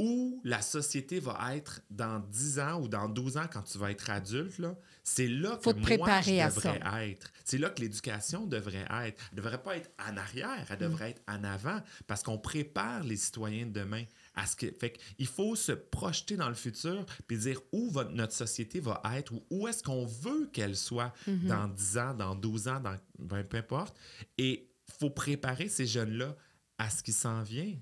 Où 0.00 0.40
la 0.42 0.60
société 0.60 1.20
va 1.20 1.54
être 1.54 1.80
dans 1.88 2.18
10 2.18 2.58
ans 2.58 2.80
ou 2.82 2.88
dans 2.88 3.08
12 3.08 3.36
ans 3.36 3.46
quand 3.50 3.62
tu 3.62 3.78
vas 3.78 3.92
être 3.92 4.10
adulte, 4.10 4.60
c'est 5.04 5.28
là 5.28 5.56
Faut 5.62 5.72
que 5.72 5.78
te 5.78 5.80
moi, 5.80 5.86
je 6.20 6.40
à 6.40 6.48
devrais 6.48 7.10
être. 7.10 7.30
C'est 7.44 7.58
là 7.58 7.70
que 7.70 7.80
l'éducation 7.80 8.44
devrait 8.46 8.86
être. 8.90 8.90
Elle 8.90 9.14
ne 9.32 9.36
devrait 9.36 9.62
pas 9.62 9.76
être 9.76 9.90
en 10.04 10.16
arrière, 10.16 10.66
elle 10.68 10.78
devrait 10.78 11.10
être 11.10 11.22
en 11.28 11.44
avant 11.44 11.80
parce 12.08 12.24
qu'on 12.24 12.38
prépare 12.38 13.04
les 13.04 13.16
citoyens 13.16 13.66
de 13.66 13.70
demain 13.72 14.02
à 14.34 14.46
ce 14.46 14.56
que... 14.56 14.66
Fait 14.80 14.98
il 15.18 15.28
faut 15.28 15.54
se 15.54 15.70
projeter 15.70 16.36
dans 16.36 16.48
le 16.48 16.54
futur 16.56 17.06
puis 17.28 17.38
dire 17.38 17.60
où 17.70 17.88
va- 17.90 18.04
notre 18.04 18.32
société 18.32 18.80
va 18.80 19.00
être 19.14 19.32
ou 19.32 19.44
où 19.50 19.68
est-ce 19.68 19.84
qu'on 19.84 20.06
veut 20.06 20.50
qu'elle 20.52 20.74
soit 20.76 21.12
Mhm. 21.28 21.46
dans 21.46 21.68
10 21.68 21.98
ans, 21.98 22.14
dans 22.14 22.34
12 22.34 22.66
ans, 22.66 22.80
dans 22.80 22.96
ben, 23.20 23.44
peu 23.44 23.58
importe. 23.58 23.96
Et 24.38 24.68
faut 24.98 25.10
préparer 25.10 25.68
ces 25.68 25.86
jeunes-là 25.86 26.34
à 26.78 26.90
ce 26.90 27.00
qui 27.02 27.12
s'en 27.12 27.42
vient. 27.44 27.74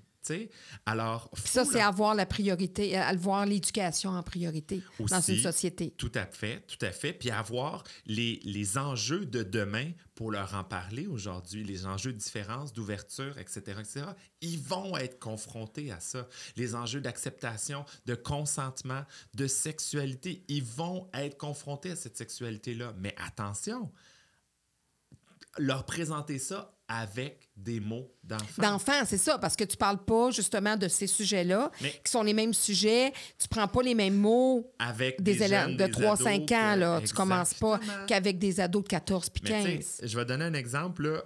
Alors, 0.85 1.29
ça, 1.45 1.65
c'est 1.65 1.81
avoir 1.81 2.15
la 2.15 2.25
priorité, 2.25 2.95
à 2.97 3.13
voir 3.15 3.45
l'éducation 3.45 4.11
en 4.11 4.23
priorité 4.23 4.81
dans 4.99 5.17
Aussi. 5.17 5.35
une 5.35 5.41
société. 5.41 5.91
Tout 5.97 6.11
à 6.15 6.25
fait, 6.25 6.61
tout 6.67 6.83
à 6.85 6.91
fait. 6.91 7.13
Puis 7.13 7.29
avoir 7.29 7.83
les, 8.05 8.39
les 8.43 8.77
enjeux 8.77 9.25
de 9.25 9.43
demain 9.43 9.91
pour 10.15 10.31
leur 10.31 10.53
en 10.55 10.63
parler 10.63 11.07
aujourd'hui, 11.07 11.63
les 11.63 11.85
enjeux 11.85 12.13
de 12.13 12.17
différence, 12.17 12.73
d'ouverture, 12.73 13.37
etc., 13.37 13.61
etc., 13.79 14.05
ils 14.41 14.59
vont 14.59 14.95
être 14.97 15.19
confrontés 15.19 15.91
à 15.91 15.99
ça. 15.99 16.27
Les 16.55 16.75
enjeux 16.75 17.01
d'acceptation, 17.01 17.85
de 18.05 18.15
consentement, 18.15 19.03
de 19.33 19.47
sexualité, 19.47 20.43
ils 20.47 20.63
vont 20.63 21.09
être 21.13 21.37
confrontés 21.37 21.91
à 21.91 21.95
cette 21.95 22.17
sexualité-là. 22.17 22.93
Mais 22.97 23.15
attention, 23.25 23.91
leur 25.57 25.85
présenter 25.85 26.39
ça 26.39 26.72
avec 26.95 27.49
des 27.57 27.79
mots 27.79 28.11
d'enfant. 28.23 28.61
D'enfants, 28.61 29.03
c'est 29.05 29.17
ça, 29.17 29.37
parce 29.39 29.55
que 29.55 29.63
tu 29.63 29.75
parles 29.77 30.03
pas 30.03 30.29
justement 30.29 30.77
de 30.77 30.87
ces 30.87 31.07
sujets-là, 31.07 31.71
Mais- 31.81 31.99
qui 32.03 32.11
sont 32.11 32.21
les 32.23 32.33
mêmes 32.33 32.53
sujets. 32.53 33.11
Tu 33.39 33.47
prends 33.47 33.67
pas 33.67 33.81
les 33.81 33.95
mêmes 33.95 34.15
mots 34.17 34.71
Avec 34.79 35.21
des, 35.21 35.33
des 35.35 35.43
élèves 35.43 35.69
jeunes, 35.69 35.77
de 35.77 35.85
des 35.85 35.91
3-5 35.91 36.51
ados 36.51 36.61
ans. 36.61 36.73
que- 36.75 36.79
Là. 36.79 37.01
Tu 37.07 37.13
commences 37.13 37.53
pas 37.55 37.79
qu'avec 38.07 38.37
des 38.37 38.59
ados 38.59 38.83
de 38.83 38.87
14 38.89 39.29
puis 39.29 39.41
Mais 39.45 39.63
tu 39.63 39.75
15. 39.77 39.85
sais, 39.85 40.07
je 40.07 40.17
vais 40.17 40.25
donner 40.25 40.45
un 40.45 40.53
exemple. 40.53 41.03
Là. 41.09 41.23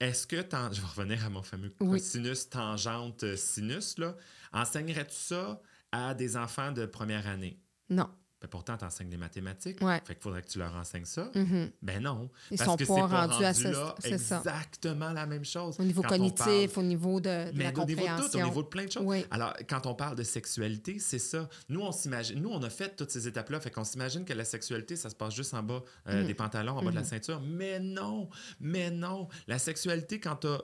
Est-ce 0.00 0.26
que, 0.26 0.36
je 0.36 0.80
vais 0.80 0.86
revenir 0.96 1.24
à 1.24 1.30
mon 1.30 1.42
fameux 1.42 1.72
Oui. 1.80 1.98
cosinus, 2.00 2.48
tangente, 2.50 3.22
euh, 3.22 3.36
sinus, 3.36 3.96
là. 3.98 4.16
enseignerais-tu 4.52 5.16
ça 5.16 5.60
à 5.92 6.14
des 6.14 6.36
enfants 6.36 6.72
de 6.72 6.86
première 6.86 7.26
année? 7.28 7.58
Non. 7.88 8.08
Ben, 8.44 8.48
pourtant, 8.50 8.76
tu 8.76 8.84
enseignes 8.84 9.08
les 9.08 9.16
mathématiques. 9.16 9.80
Ouais. 9.80 10.02
Fait 10.04 10.14
qu'il 10.14 10.22
faudrait 10.22 10.42
que 10.42 10.48
tu 10.48 10.58
leur 10.58 10.74
enseignes 10.76 11.06
ça. 11.06 11.30
Mhm. 11.34 11.70
Ben 11.80 12.02
non. 12.02 12.28
Ils 12.50 12.58
parce 12.58 12.68
sont 12.68 12.76
que 12.76 12.84
pas 12.84 13.06
rendus 13.06 13.42
à 13.42 13.48
rendu 13.52 13.62
ce- 13.62 13.68
là 13.68 13.94
ça. 14.02 14.08
exactement 14.10 15.12
la 15.12 15.24
même 15.26 15.46
chose. 15.46 15.76
Au 15.80 15.82
niveau 15.82 16.02
Quand 16.02 16.08
on 16.20 16.28
parle- 16.30 16.44
cognitif, 16.44 16.76
au 16.76 16.82
niveau 16.82 17.20
de, 17.20 17.50
de 17.50 17.56
mais 17.56 17.64
la 17.64 17.70
au 17.70 17.84
niveau 17.86 17.86
de 17.86 17.90
tout, 17.94 17.96
compréhension. 17.96 18.40
au 18.40 18.44
niveau 18.44 18.62
de 18.62 18.68
plein 18.68 18.84
de 18.84 18.92
choses. 18.92 19.02
Oui. 19.06 19.24
Alors, 19.30 19.54
quand 19.66 19.86
on 19.86 19.94
parle 19.94 20.14
de 20.16 20.22
sexualité, 20.24 20.98
c'est 20.98 21.18
ça. 21.18 21.48
Nous, 21.70 21.80
on 21.80 21.90
s'imagine, 21.90 22.38
nous, 22.42 22.50
on 22.50 22.62
a 22.62 22.68
fait 22.68 22.94
toutes 22.96 23.10
ces 23.10 23.26
étapes-là, 23.26 23.60
fait 23.60 23.70
qu'on 23.70 23.82
s'imagine 23.84 24.26
que 24.26 24.34
la 24.34 24.44
sexualité, 24.44 24.94
ça 24.96 25.08
se 25.08 25.14
passe 25.14 25.34
juste 25.34 25.54
en 25.54 25.62
bas 25.62 25.82
euh, 26.08 26.22
Mm. 26.22 26.26
des 26.26 26.34
pantalons, 26.34 26.76
en 26.76 26.82
bas 26.84 26.90
de 26.90 26.96
la 26.96 27.04
ceinture. 27.04 27.40
Mais 27.40 27.80
non, 27.80 28.28
mais 28.60 28.90
non. 28.90 29.28
La 29.46 29.58
sexualité, 29.58 30.20
quand 30.20 30.36
tu 30.36 30.48
as 30.48 30.60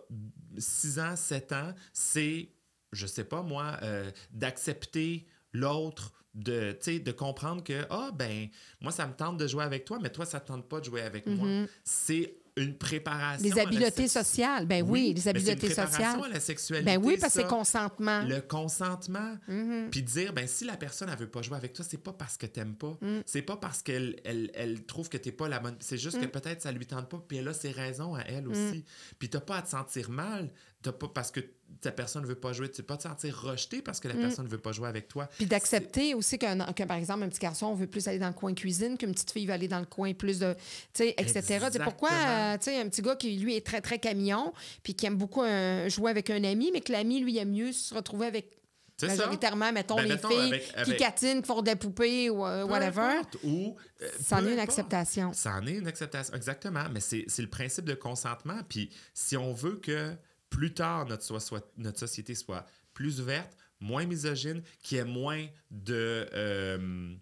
6 0.59 0.99
ans, 0.99 1.17
7 1.17 1.53
ans, 1.53 1.73
c'est, 1.95 2.51
je 2.93 3.07
sais 3.07 3.25
pas 3.25 3.41
moi, 3.43 3.79
euh, 3.83 4.11
d'accepter 4.33 5.27
l'autre, 5.53 6.13
de, 6.35 6.79
de 6.87 7.13
comprendre 7.13 7.63
que, 7.63 7.87
ah, 7.91 8.11
ben, 8.15 8.49
moi, 8.81 8.93
ça 8.93 9.07
me 9.07 9.15
tente 9.15 9.37
de 9.37 9.47
jouer 9.47 9.65
avec 9.65 9.85
toi, 9.85 9.99
mais 10.01 10.11
toi, 10.11 10.25
ça 10.25 10.41
te 10.41 10.49
tente 10.49 10.69
pas 10.69 10.81
de 10.81 10.85
jouer 10.85 11.03
avec 11.03 11.27
moi. 11.27 11.67
C'est 11.85 12.35
une 12.57 12.77
préparation. 12.77 13.55
La 13.55 13.63
habiletés 13.63 14.09
sociales. 14.09 14.67
Ben 14.67 14.85
oui, 14.87 15.15
c'est 15.17 15.31
une 15.31 15.37
habiletés 15.37 15.69
sociales. 15.69 16.21
à 16.23 16.29
la 16.29 16.41
sexualité. 16.41 16.85
Ben 16.85 17.03
oui, 17.03 17.17
parce 17.21 17.35
que 17.35 17.43
c'est 17.43 17.49
consentement. 17.49 18.23
Le 18.23 18.41
consentement. 18.41 19.37
Mhm. 19.49 19.89
Puis 19.91 20.03
dire, 20.03 20.33
ben 20.33 20.47
si 20.47 20.65
la 20.65 20.77
personne, 20.77 21.09
elle 21.11 21.19
veut 21.19 21.29
pas 21.29 21.43
jouer 21.43 21.57
avec 21.57 21.73
toi, 21.73 21.85
c'est 21.89 21.99
pas 21.99 22.13
parce 22.13 22.37
que 22.37 22.47
t'aimes 22.47 22.75
pas. 22.75 22.97
Mm. 23.01 23.21
C'est 23.27 23.43
pas 23.43 23.57
parce 23.57 23.83
qu'elle 23.83 24.21
elle, 24.25 24.51
elle 24.55 24.85
trouve 24.85 25.09
que 25.09 25.17
t'es 25.17 25.33
pas 25.33 25.49
la 25.49 25.61
bonne. 25.61 25.77
C'est 25.81 25.99
juste 25.99 26.21
que 26.21 26.27
peut-être 26.27 26.63
ça 26.63 26.73
lui 26.73 26.87
tente 26.87 27.09
pas, 27.09 27.23
puis 27.27 27.39
elle 27.39 27.49
a 27.49 27.55
ses 27.55 27.71
raisons 27.71 28.15
à 28.15 28.23
elle 28.23 28.49
aussi. 28.49 28.85
Puis 29.19 29.29
t'as 29.29 29.41
pas 29.41 29.59
à 29.59 29.63
te 29.63 29.71
sentir 29.71 30.11
mal, 30.11 30.51
t'as 30.83 30.93
pas 30.93 31.09
parce 31.09 31.31
que 31.31 31.41
ta 31.81 31.93
personne 31.93 32.27
veut 32.27 32.35
pas 32.35 32.53
jouer, 32.53 32.71
tu 32.71 32.83
pas 32.83 32.97
te 32.97 33.05
sentir 33.05 33.41
rejeté 33.41 33.81
parce 33.83 34.01
que 34.01 34.09
la 34.09 34.15
personne 34.15 34.47
veut 34.47 34.59
pas 34.59 34.73
jouer 34.73 34.89
avec 34.89 35.09
toi. 35.09 35.25
Mm. 35.25 35.29
Puis 35.37 35.47
d'accepter 35.47 36.15
aussi 36.15 36.39
qu'un, 36.39 36.59
que, 36.73 36.83
par 36.85 36.97
exemple, 36.97 37.23
un 37.23 37.29
petit 37.29 37.39
garçon 37.41 37.75
veut 37.75 37.87
plus 37.87 38.07
aller 38.09 38.19
dans 38.19 38.29
le 38.29 38.35
coin 38.35 38.53
cuisine, 38.55 38.99
qu'une 38.99 39.13
petite 39.13 39.31
fille 39.31 39.47
va 39.47 39.55
aller 39.55 39.69
dans 39.69 39.81
le 39.81 39.87
coin 39.87 40.13
plus 40.13 40.39
de. 40.39 40.55
Tu 40.93 41.05
sais, 41.05 41.15
etc. 41.17 41.67
Pourquoi, 41.85 42.11
euh, 42.13 42.57
tu 42.59 42.65
sais, 42.65 42.81
un 42.81 42.89
petit 42.89 43.03
gars 43.03 43.17
qui, 43.17 43.37
lui, 43.39 43.57
est 43.57 43.67
très, 43.67 43.81
très 43.81 43.99
camion, 43.99 44.53
puis 44.83 44.95
qui 44.95 45.07
aime 45.07 45.17
beaucoup 45.17 45.43
euh, 45.43 45.89
jouer 45.89 46.11
avec 46.11 46.29
un 46.31 46.45
ami, 46.45 46.71
mais 46.73 46.81
que 46.81 46.93
l'ami, 46.93 47.21
lui, 47.21 47.39
aime 47.39 47.51
mieux 47.53 47.73
se 47.73 47.95
retrouver 47.95 48.27
avec. 48.27 48.57
Ça. 48.99 49.07
Majoritairement, 49.07 49.73
mettons, 49.73 49.97
Ben, 49.97 50.03
les 50.03 50.09
mettons, 50.11 50.29
filles 50.29 50.61
avec- 50.75 50.85
qui 50.85 50.97
catinent, 50.97 51.41
qui 51.41 51.47
font 51.47 51.63
des 51.63 51.75
poupées 51.75 52.29
ou 52.29 52.45
euh, 52.45 52.65
whatever. 52.67 53.01
importe, 53.01 53.39
Ou, 53.45 53.75
euh, 54.03 54.09
Ça 54.21 54.37
en 54.37 54.47
est 54.47 54.53
une 54.53 54.59
acceptation. 54.59 55.33
Ça 55.33 55.55
en 55.55 55.67
est 55.67 55.73
une 55.77 55.87
acceptation, 55.87 56.35
exactement. 56.35 56.85
Mais 56.93 57.01
c'est 57.01 57.25
c'est 57.27 57.41
le 57.41 57.49
principe 57.49 57.87
de 57.87 57.95
consentement. 57.95 58.59
Puis 58.69 58.91
si 59.15 59.39
on 59.39 59.55
veut 59.55 59.77
que 59.77 60.13
plus 60.51 60.75
tard, 60.75 61.07
notre, 61.07 61.23
soit- 61.23 61.41
soit- 61.41 61.73
notre 61.77 61.99
société 61.99 62.35
soit 62.35 62.67
plus 62.93 63.21
ouverte, 63.21 63.57
moins 63.81 64.05
misogyne, 64.05 64.63
qu'il 64.83 64.99
y 64.99 65.01
ait 65.01 65.05
moins 65.05 65.47
de, 65.71 66.29
euh, 66.35 67.15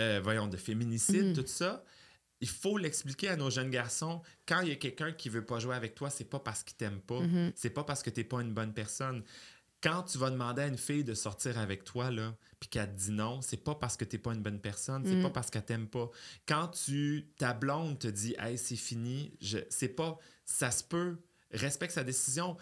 euh, 0.00 0.20
voyons, 0.22 0.46
de 0.46 0.56
féminicide, 0.56 1.34
tout 1.34 1.46
ça, 1.46 1.84
il 2.40 2.48
faut 2.48 2.78
l'expliquer 2.78 3.28
à 3.28 3.36
nos 3.36 3.50
jeunes 3.50 3.70
garçons. 3.70 4.22
Quand 4.48 4.62
il 4.62 4.68
y 4.68 4.72
a 4.72 4.76
quelqu'un 4.76 5.12
qui 5.12 5.28
veut 5.28 5.44
pas 5.44 5.58
jouer 5.58 5.74
avec 5.76 5.94
toi, 5.94 6.08
c'est 6.08 6.24
pas 6.24 6.38
parce 6.40 6.62
qu'il 6.62 6.76
t'aime 6.76 7.00
pas. 7.00 7.18
C'est 7.54 7.68
pas 7.70 7.84
parce 7.84 8.02
que 8.02 8.08
t'es 8.08 8.24
pas 8.24 8.40
une 8.40 8.54
bonne 8.54 8.72
personne. 8.72 9.22
Quand 9.82 10.02
tu 10.04 10.16
vas 10.18 10.30
demander 10.30 10.62
à 10.62 10.66
une 10.66 10.78
fille 10.78 11.04
de 11.04 11.14
sortir 11.14 11.58
avec 11.58 11.84
toi, 11.84 12.10
là, 12.10 12.34
puis 12.58 12.68
qu'elle 12.70 12.86
te 12.94 12.98
dit 12.98 13.10
non, 13.10 13.40
c'est 13.42 13.56
pas 13.62 13.74
parce 13.74 13.96
que 13.96 14.04
t'es 14.04 14.18
pas 14.18 14.32
une 14.34 14.42
bonne 14.42 14.60
personne, 14.60 15.04
c'est 15.06 15.22
pas 15.22 15.30
parce 15.30 15.50
qu'elle 15.50 15.64
t'aime 15.64 15.88
pas. 15.88 16.10
Quand 16.46 16.68
tu, 16.68 17.28
ta 17.36 17.52
blonde 17.54 17.98
te 17.98 18.08
dit, 18.08 18.34
hey, 18.38 18.56
c'est 18.58 18.76
fini, 18.76 19.32
je, 19.40 19.58
c'est 19.70 19.88
pas, 19.88 20.18
ça 20.46 20.70
se 20.70 20.84
peut, 20.84 21.16
respecte 21.52 21.92
sa 21.92 22.04
décision. 22.04 22.56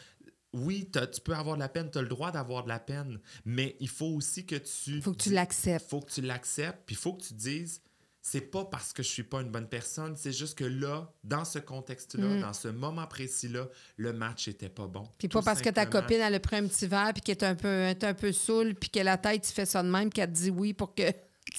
Oui, 0.53 0.91
tu 0.91 1.21
peux 1.21 1.35
avoir 1.35 1.57
de 1.57 1.61
la 1.61 1.69
peine, 1.69 1.91
tu 1.91 1.99
as 1.99 2.03
le 2.03 2.09
droit 2.09 2.31
d'avoir 2.31 2.65
de 2.65 2.69
la 2.69 2.79
peine, 2.79 3.21
mais 3.45 3.77
il 3.81 3.89
faut 3.89 4.07
aussi 4.07 4.47
que 4.47 4.57
tu. 4.57 4.97
Il 4.97 5.03
faut 5.03 5.13
que 5.13 5.23
tu 5.23 5.31
l'acceptes. 5.31 5.91
faut 5.91 6.01
que 6.01 6.11
tu 6.11 6.23
l'acceptes, 6.23 6.83
puis 6.87 6.95
il 6.95 6.99
faut 6.99 7.13
que 7.13 7.23
tu 7.23 7.35
dises, 7.35 7.83
c'est 8.21 8.41
pas 8.41 8.65
parce 8.65 8.93
que 8.93 9.03
je 9.03 9.09
suis 9.09 9.23
pas 9.23 9.41
une 9.41 9.51
bonne 9.51 9.69
personne, 9.69 10.17
c'est 10.17 10.33
juste 10.33 10.59
que 10.59 10.65
là, 10.65 11.11
dans 11.25 11.45
ce 11.45 11.59
contexte-là, 11.59 12.41
dans 12.41 12.53
ce 12.53 12.69
moment 12.69 13.07
précis-là, 13.07 13.69
le 13.97 14.13
match 14.13 14.49
était 14.49 14.69
pas 14.69 14.87
bon. 14.87 15.03
Mm. 15.03 15.09
Puis 15.19 15.29
pas 15.29 15.43
parce 15.43 15.63
que 15.63 15.71
ta 15.71 15.87
copine, 15.87 16.21
elle 16.21 16.35
a 16.35 16.41
pris 16.41 16.57
un 16.57 16.67
petit 16.67 16.87
verre, 16.87 17.13
puis 17.15 17.23
qu'elle 17.23 17.37
est 17.39 17.45
un 17.45 17.55
peu, 17.55 17.87
un 18.03 18.15
peu 18.15 18.33
saoule, 18.33 18.75
puis 18.75 18.91
que 18.91 19.01
la 19.01 19.17
tête, 19.17 19.43
tu 19.43 19.53
fais 19.53 19.67
ça 19.67 19.83
de 19.83 19.89
même, 19.89 20.11
qu'elle 20.11 20.31
te 20.31 20.37
dit 20.37 20.51
oui 20.51 20.73
pour 20.73 20.95
que. 20.95 21.05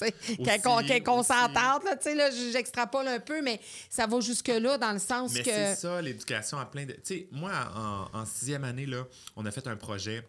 est 0.00 1.02
consentante, 1.02 1.84
là, 1.84 1.96
tu 1.96 2.04
sais, 2.04 2.14
là, 2.14 2.30
j'extrapole 2.30 3.08
un 3.08 3.20
peu, 3.20 3.42
mais 3.42 3.60
ça 3.88 4.06
va 4.06 4.20
jusque-là 4.20 4.78
dans 4.78 4.92
le 4.92 4.98
sens 4.98 5.32
Mais 5.34 5.42
que. 5.42 5.50
c'est 5.50 5.74
ça, 5.76 6.00
l'éducation 6.00 6.58
à 6.58 6.66
plein 6.66 6.86
de. 6.86 6.92
Tu 6.92 7.00
sais, 7.04 7.28
moi, 7.30 7.52
en, 7.74 8.18
en 8.18 8.26
sixième 8.26 8.64
année, 8.64 8.86
là, 8.86 9.06
on 9.36 9.44
a 9.46 9.50
fait 9.50 9.66
un 9.66 9.76
projet. 9.76 10.22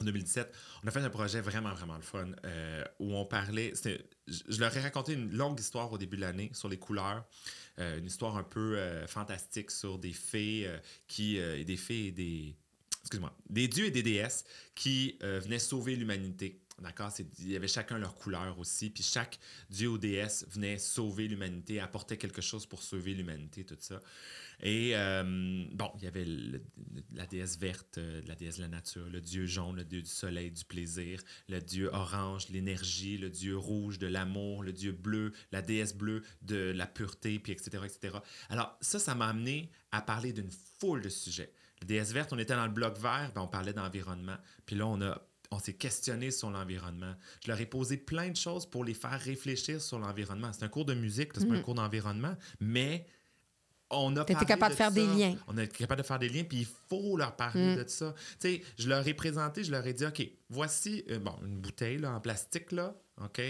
En 0.00 0.04
2017, 0.04 0.52
on 0.82 0.88
a 0.88 0.90
fait 0.90 1.00
un 1.00 1.10
projet 1.10 1.40
vraiment, 1.40 1.72
vraiment 1.72 1.94
le 1.94 2.02
fun 2.02 2.26
euh, 2.44 2.84
où 2.98 3.14
on 3.14 3.24
parlait. 3.24 3.72
Je, 4.26 4.58
leur 4.58 4.76
ai 4.76 4.80
raconté 4.80 5.12
une 5.12 5.32
longue 5.36 5.58
histoire 5.60 5.92
au 5.92 5.98
début 5.98 6.16
de 6.16 6.22
l'année 6.22 6.50
sur 6.52 6.68
les 6.68 6.78
couleurs, 6.78 7.24
euh, 7.78 7.98
une 7.98 8.06
histoire 8.06 8.36
un 8.36 8.42
peu 8.42 8.76
euh, 8.76 9.06
fantastique 9.06 9.70
sur 9.70 9.98
des 9.98 10.12
fées 10.12 10.68
qui. 11.06 11.36
et 11.36 11.64
des 11.64 11.76
fées 11.76 12.06
et 12.06 12.12
des. 12.12 12.56
Excuse-moi, 13.02 13.36
des 13.50 13.68
dieux 13.68 13.86
et 13.86 13.90
des 13.90 14.02
déesses 14.02 14.44
qui 14.74 15.18
venaient 15.20 15.58
sauver 15.58 15.94
l'humanité. 15.94 16.63
D'accord? 16.80 17.12
Il 17.38 17.52
y 17.52 17.56
avait 17.56 17.68
chacun 17.68 17.98
leur 17.98 18.16
couleur 18.16 18.58
aussi, 18.58 18.90
puis 18.90 19.04
chaque 19.04 19.38
dieu 19.70 19.88
ou 19.88 19.98
déesse 19.98 20.44
venait 20.50 20.78
sauver 20.78 21.28
l'humanité, 21.28 21.78
apportait 21.78 22.16
quelque 22.16 22.42
chose 22.42 22.66
pour 22.66 22.82
sauver 22.82 23.14
l'humanité, 23.14 23.64
tout 23.64 23.76
ça. 23.78 24.00
Et 24.60 24.90
euh, 24.94 25.22
bon, 25.72 25.90
il 25.96 26.04
y 26.04 26.06
avait 26.06 26.26
la 27.12 27.26
déesse 27.26 27.58
verte, 27.58 27.98
euh, 27.98 28.20
la 28.26 28.34
déesse 28.34 28.56
de 28.56 28.62
la 28.62 28.68
nature, 28.68 29.08
le 29.08 29.20
dieu 29.20 29.46
jaune, 29.46 29.76
le 29.76 29.84
dieu 29.84 30.02
du 30.02 30.08
soleil, 30.08 30.50
du 30.50 30.64
plaisir, 30.64 31.20
le 31.48 31.60
dieu 31.60 31.90
orange, 31.92 32.48
l'énergie, 32.48 33.18
le 33.18 33.30
dieu 33.30 33.56
rouge, 33.56 33.98
de 33.98 34.06
l'amour, 34.06 34.62
le 34.62 34.72
dieu 34.72 34.92
bleu, 34.92 35.32
la 35.52 35.62
déesse 35.62 35.94
bleue, 35.94 36.22
de 36.42 36.72
la 36.74 36.86
pureté, 36.86 37.38
puis 37.38 37.52
etc., 37.52 37.84
etc. 37.84 38.18
Alors 38.48 38.76
ça, 38.80 38.98
ça 38.98 39.14
m'a 39.14 39.28
amené 39.28 39.70
à 39.92 40.02
parler 40.02 40.32
d'une 40.32 40.50
foule 40.80 41.02
de 41.02 41.08
sujets. 41.08 41.52
La 41.80 41.86
déesse 41.86 42.12
verte, 42.12 42.32
on 42.32 42.38
était 42.38 42.56
dans 42.56 42.66
le 42.66 42.72
bloc 42.72 42.98
vert, 42.98 43.30
ben, 43.34 43.42
on 43.42 43.48
parlait 43.48 43.72
d'environnement, 43.72 44.36
puis 44.66 44.76
là, 44.76 44.86
on 44.86 45.00
a 45.02 45.20
on 45.54 45.58
s'est 45.58 45.74
questionné 45.74 46.30
sur 46.30 46.50
l'environnement. 46.50 47.14
Je 47.44 47.48
leur 47.50 47.60
ai 47.60 47.66
posé 47.66 47.96
plein 47.96 48.28
de 48.28 48.36
choses 48.36 48.66
pour 48.66 48.84
les 48.84 48.94
faire 48.94 49.18
réfléchir 49.20 49.80
sur 49.80 49.98
l'environnement. 49.98 50.52
C'est 50.52 50.64
un 50.64 50.68
cours 50.68 50.84
de 50.84 50.94
musique, 50.94 51.30
c'est 51.34 51.46
pas 51.46 51.54
un 51.54 51.62
cours 51.62 51.74
d'environnement, 51.74 52.34
mais 52.60 53.06
on 53.90 54.16
a 54.16 54.24
parlé 54.24 54.46
capable 54.46 54.72
de 54.72 54.76
faire 54.76 54.90
des 54.90 55.06
liens. 55.06 55.36
On 55.46 55.56
est 55.56 55.68
capable 55.68 56.02
de 56.02 56.06
faire 56.06 56.18
des 56.18 56.28
liens, 56.28 56.44
puis 56.44 56.60
il 56.60 56.66
faut 56.88 57.16
leur 57.16 57.36
parler 57.36 57.76
de 57.76 57.88
ça. 57.88 58.14
Tu 58.40 58.48
sais, 58.48 58.62
je 58.78 58.88
leur 58.88 59.06
ai 59.06 59.14
présenté, 59.14 59.62
je 59.62 59.70
leur 59.70 59.86
ai 59.86 59.92
dit, 59.92 60.04
OK, 60.04 60.26
voici 60.48 61.04
euh, 61.10 61.18
bon, 61.18 61.36
une 61.44 61.58
bouteille 61.60 61.98
là, 61.98 62.12
en 62.12 62.20
plastique, 62.20 62.72
là, 62.72 62.96
OK? 63.22 63.40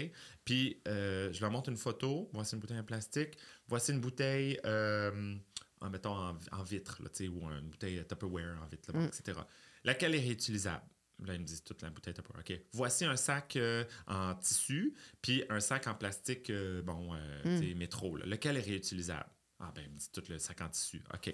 Puis 0.43 0.81
euh, 0.87 1.31
je 1.33 1.41
leur 1.41 1.51
montre 1.51 1.69
une 1.69 1.77
photo, 1.77 2.29
voici 2.33 2.53
une 2.53 2.61
bouteille 2.61 2.79
en 2.79 2.83
plastique, 2.83 3.37
voici 3.67 3.91
une 3.91 3.99
bouteille, 3.99 4.59
euh, 4.65 5.35
en, 5.81 5.89
mettons, 5.89 6.15
en, 6.15 6.37
en 6.51 6.63
vitre, 6.63 7.01
là, 7.01 7.09
ou 7.29 7.49
une 7.49 7.69
bouteille 7.69 8.05
Tupperware 8.07 8.61
en 8.61 8.67
vitre, 8.67 8.91
là, 8.91 8.99
bon, 8.99 9.05
etc. 9.07 9.39
Laquelle 9.83 10.15
est 10.15 10.19
réutilisable? 10.19 10.83
Là, 11.23 11.33
ils 11.33 11.39
me 11.39 11.45
disent 11.45 11.63
toute 11.63 11.81
la 11.81 11.89
bouteille 11.89 12.13
Tupperware. 12.13 12.43
OK. 12.47 12.59
Voici 12.73 13.05
un 13.05 13.15
sac 13.15 13.55
euh, 13.55 13.85
en 14.07 14.35
tissu, 14.35 14.93
puis 15.21 15.43
un 15.49 15.59
sac 15.61 15.87
en 15.87 15.95
plastique, 15.95 16.49
euh, 16.49 16.81
bon, 16.81 17.13
euh, 17.15 17.59
sais, 17.59 17.73
métro. 17.73 18.17
là. 18.17 18.25
Lequel 18.25 18.57
est 18.57 18.61
réutilisable? 18.61 19.29
Ah, 19.59 19.71
ben, 19.73 19.83
ils 19.85 19.91
me 19.93 19.97
disent 19.97 20.11
tout 20.11 20.23
le 20.29 20.37
sac 20.39 20.59
en 20.61 20.67
tissu. 20.69 21.01
OK. 21.13 21.33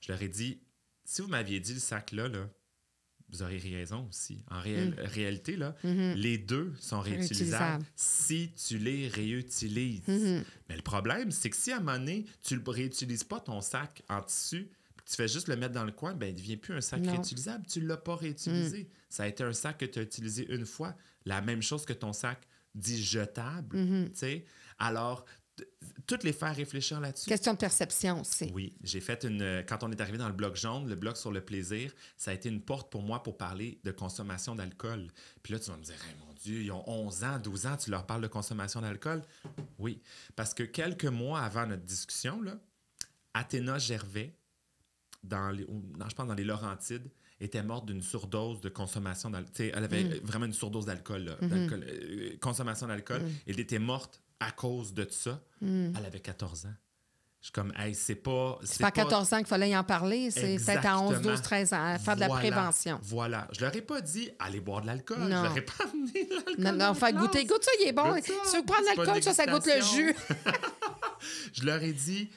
Je 0.00 0.10
leur 0.12 0.20
ai 0.20 0.28
dit, 0.28 0.60
si 1.04 1.22
vous 1.22 1.28
m'aviez 1.28 1.60
dit 1.60 1.74
le 1.74 1.80
sac 1.80 2.10
là, 2.10 2.26
là, 2.28 2.50
vous 3.28 3.42
auriez 3.42 3.58
raison 3.76 4.08
aussi. 4.08 4.42
En 4.50 4.60
réel- 4.60 4.98
réalité, 4.98 5.54
là, 5.54 5.76
les 5.84 6.36
deux 6.36 6.74
sont 6.80 6.98
réutilisables 7.00 7.84
Réutilisables. 7.84 7.84
si 7.94 8.52
tu 8.54 8.78
les 8.78 9.06
réutilises. 9.06 10.02
Mais 10.68 10.74
le 10.76 10.82
problème, 10.82 11.30
c'est 11.30 11.50
que 11.50 11.56
si 11.56 11.70
à 11.70 11.76
un 11.76 11.80
moment 11.80 11.98
donné, 11.98 12.24
tu 12.42 12.56
ne 12.56 12.68
réutilises 12.68 13.22
pas 13.22 13.38
ton 13.38 13.60
sac 13.60 14.02
en 14.08 14.20
tissu, 14.22 14.68
tu 15.06 15.14
fais 15.16 15.28
juste 15.28 15.46
le 15.46 15.54
mettre 15.56 15.74
dans 15.74 15.84
le 15.84 15.92
coin, 15.92 16.14
ben, 16.14 16.26
il 16.26 16.32
ne 16.32 16.38
devient 16.38 16.56
plus 16.56 16.74
un 16.74 16.80
sac 16.80 17.00
Non. 17.02 17.12
réutilisable. 17.12 17.64
Tu 17.66 17.80
ne 17.80 17.86
l'as 17.86 17.96
pas 17.96 18.16
réutilisé. 18.16 18.90
Ça 19.10 19.24
a 19.24 19.26
été 19.26 19.44
un 19.44 19.52
sac 19.52 19.76
que 19.78 19.84
tu 19.84 19.98
as 19.98 20.02
utilisé 20.02 20.46
une 20.48 20.64
fois. 20.64 20.94
La 21.26 21.42
même 21.42 21.60
chose 21.62 21.84
que 21.84 21.92
ton 21.92 22.12
sac 22.14 22.40
dit 22.74 23.02
jetable. 23.02 23.76
tu 23.76 24.10
sais. 24.14 24.44
Alors, 24.78 25.26
toutes 26.06 26.24
les 26.24 26.32
faire 26.32 26.54
réfléchir 26.54 27.00
là-dessus. 27.00 27.28
Question 27.28 27.52
de 27.52 27.58
perception 27.58 28.20
aussi. 28.20 28.50
Oui, 28.54 28.72
j'ai 28.82 29.00
fait 29.00 29.24
une. 29.24 29.64
Quand 29.68 29.82
on 29.82 29.90
est 29.90 30.00
arrivé 30.00 30.16
dans 30.18 30.28
le 30.28 30.34
bloc 30.34 30.56
jaune, 30.56 30.88
le 30.88 30.94
bloc 30.94 31.16
sur 31.16 31.30
le 31.30 31.40
plaisir, 31.40 31.92
ça 32.16 32.30
a 32.30 32.34
été 32.34 32.48
une 32.48 32.62
porte 32.62 32.90
pour 32.90 33.02
moi 33.02 33.22
pour 33.22 33.36
parler 33.36 33.80
de 33.84 33.90
consommation 33.90 34.54
d'alcool. 34.54 35.08
Puis 35.42 35.52
là, 35.52 35.58
tu 35.58 35.70
vas 35.70 35.76
me 35.76 35.82
dire, 35.82 35.94
Hey, 35.94 36.14
mon 36.26 36.32
Dieu, 36.34 36.62
ils 36.62 36.72
ont 36.72 36.88
11 36.88 37.24
ans, 37.24 37.38
12 37.38 37.66
ans, 37.66 37.76
tu 37.76 37.90
leur 37.90 38.06
parles 38.06 38.22
de 38.22 38.28
consommation 38.28 38.80
d'alcool? 38.80 39.22
Oui, 39.78 40.00
parce 40.36 40.54
que 40.54 40.62
quelques 40.62 41.04
mois 41.04 41.40
avant 41.40 41.66
notre 41.66 41.84
discussion, 41.84 42.40
là, 42.40 42.58
Athéna 43.34 43.78
Gervais 43.78 44.34
dans 45.22 45.50
les, 45.50 45.66
dans, 45.68 46.08
je 46.08 46.14
pense 46.14 46.26
dans 46.26 46.34
les 46.34 46.44
Laurentides, 46.44 47.10
était 47.40 47.62
morte 47.62 47.86
d'une 47.86 48.02
surdose 48.02 48.60
de 48.60 48.68
consommation 48.68 49.30
d'alcool. 49.30 49.70
Elle 49.74 49.84
avait 49.84 50.04
Mm. 50.04 50.20
vraiment 50.22 50.46
une 50.46 50.52
surdose 50.52 50.84
d'alcool, 50.86 51.36
Mm-hmm. 51.40 51.82
euh, 51.82 52.36
consommation 52.40 52.86
d'alcool. 52.86 53.22
Mm. 53.22 53.28
Elle 53.46 53.60
était 53.60 53.78
morte 53.78 54.20
à 54.40 54.50
cause 54.50 54.92
de 54.94 55.06
ça. 55.10 55.40
Elle 55.62 55.92
avait 56.06 56.20
14 56.20 56.66
ans. 56.66 56.74
Je 57.40 57.46
suis 57.46 57.52
comme, 57.52 57.72
hey, 57.78 57.94
c'est 57.94 58.16
pas. 58.16 58.58
C'est 58.64 58.80
pas 58.80 58.88
à 58.88 58.90
14 58.90 59.32
ans 59.32 59.38
qu'il 59.38 59.46
fallait 59.46 59.70
y 59.70 59.76
en 59.76 59.82
parler, 59.82 60.30
c'est 60.30 60.56
peut-être 60.56 60.84
à 60.84 61.00
11, 61.00 61.22
12, 61.22 61.40
13 61.40 61.72
ans, 61.72 61.98
faire 61.98 62.14
de 62.14 62.20
la 62.20 62.28
prévention. 62.28 62.98
Voilà. 63.02 63.48
Je 63.52 63.62
leur 63.62 63.74
ai 63.74 63.80
pas 63.80 64.02
dit, 64.02 64.28
allez 64.38 64.60
boire 64.60 64.82
de 64.82 64.88
l'alcool. 64.88 65.16
Je 65.22 65.28
leur 65.28 65.56
ai 65.56 65.62
pas 65.62 65.84
amené 65.90 66.24
de 66.26 66.34
l'alcool. 66.34 66.54
Non, 66.58 66.72
non, 66.74 66.92
faire 66.92 67.12
goûter. 67.14 67.46
Goûte 67.46 67.64
ça, 67.64 67.70
il 67.80 67.88
est 67.88 67.92
bon. 67.92 68.02
Prendre 68.02 68.20
C'est 68.44 68.66
pas 68.66 68.74
une 68.80 68.84
l'alcool, 68.94 69.22
ça, 69.22 69.32
ça 69.32 69.46
goûte 69.46 69.64
le 69.66 69.80
jus. 69.82 70.14
Je 71.54 71.64
leur 71.64 71.82
ai 71.82 71.92
dit, 71.94 72.28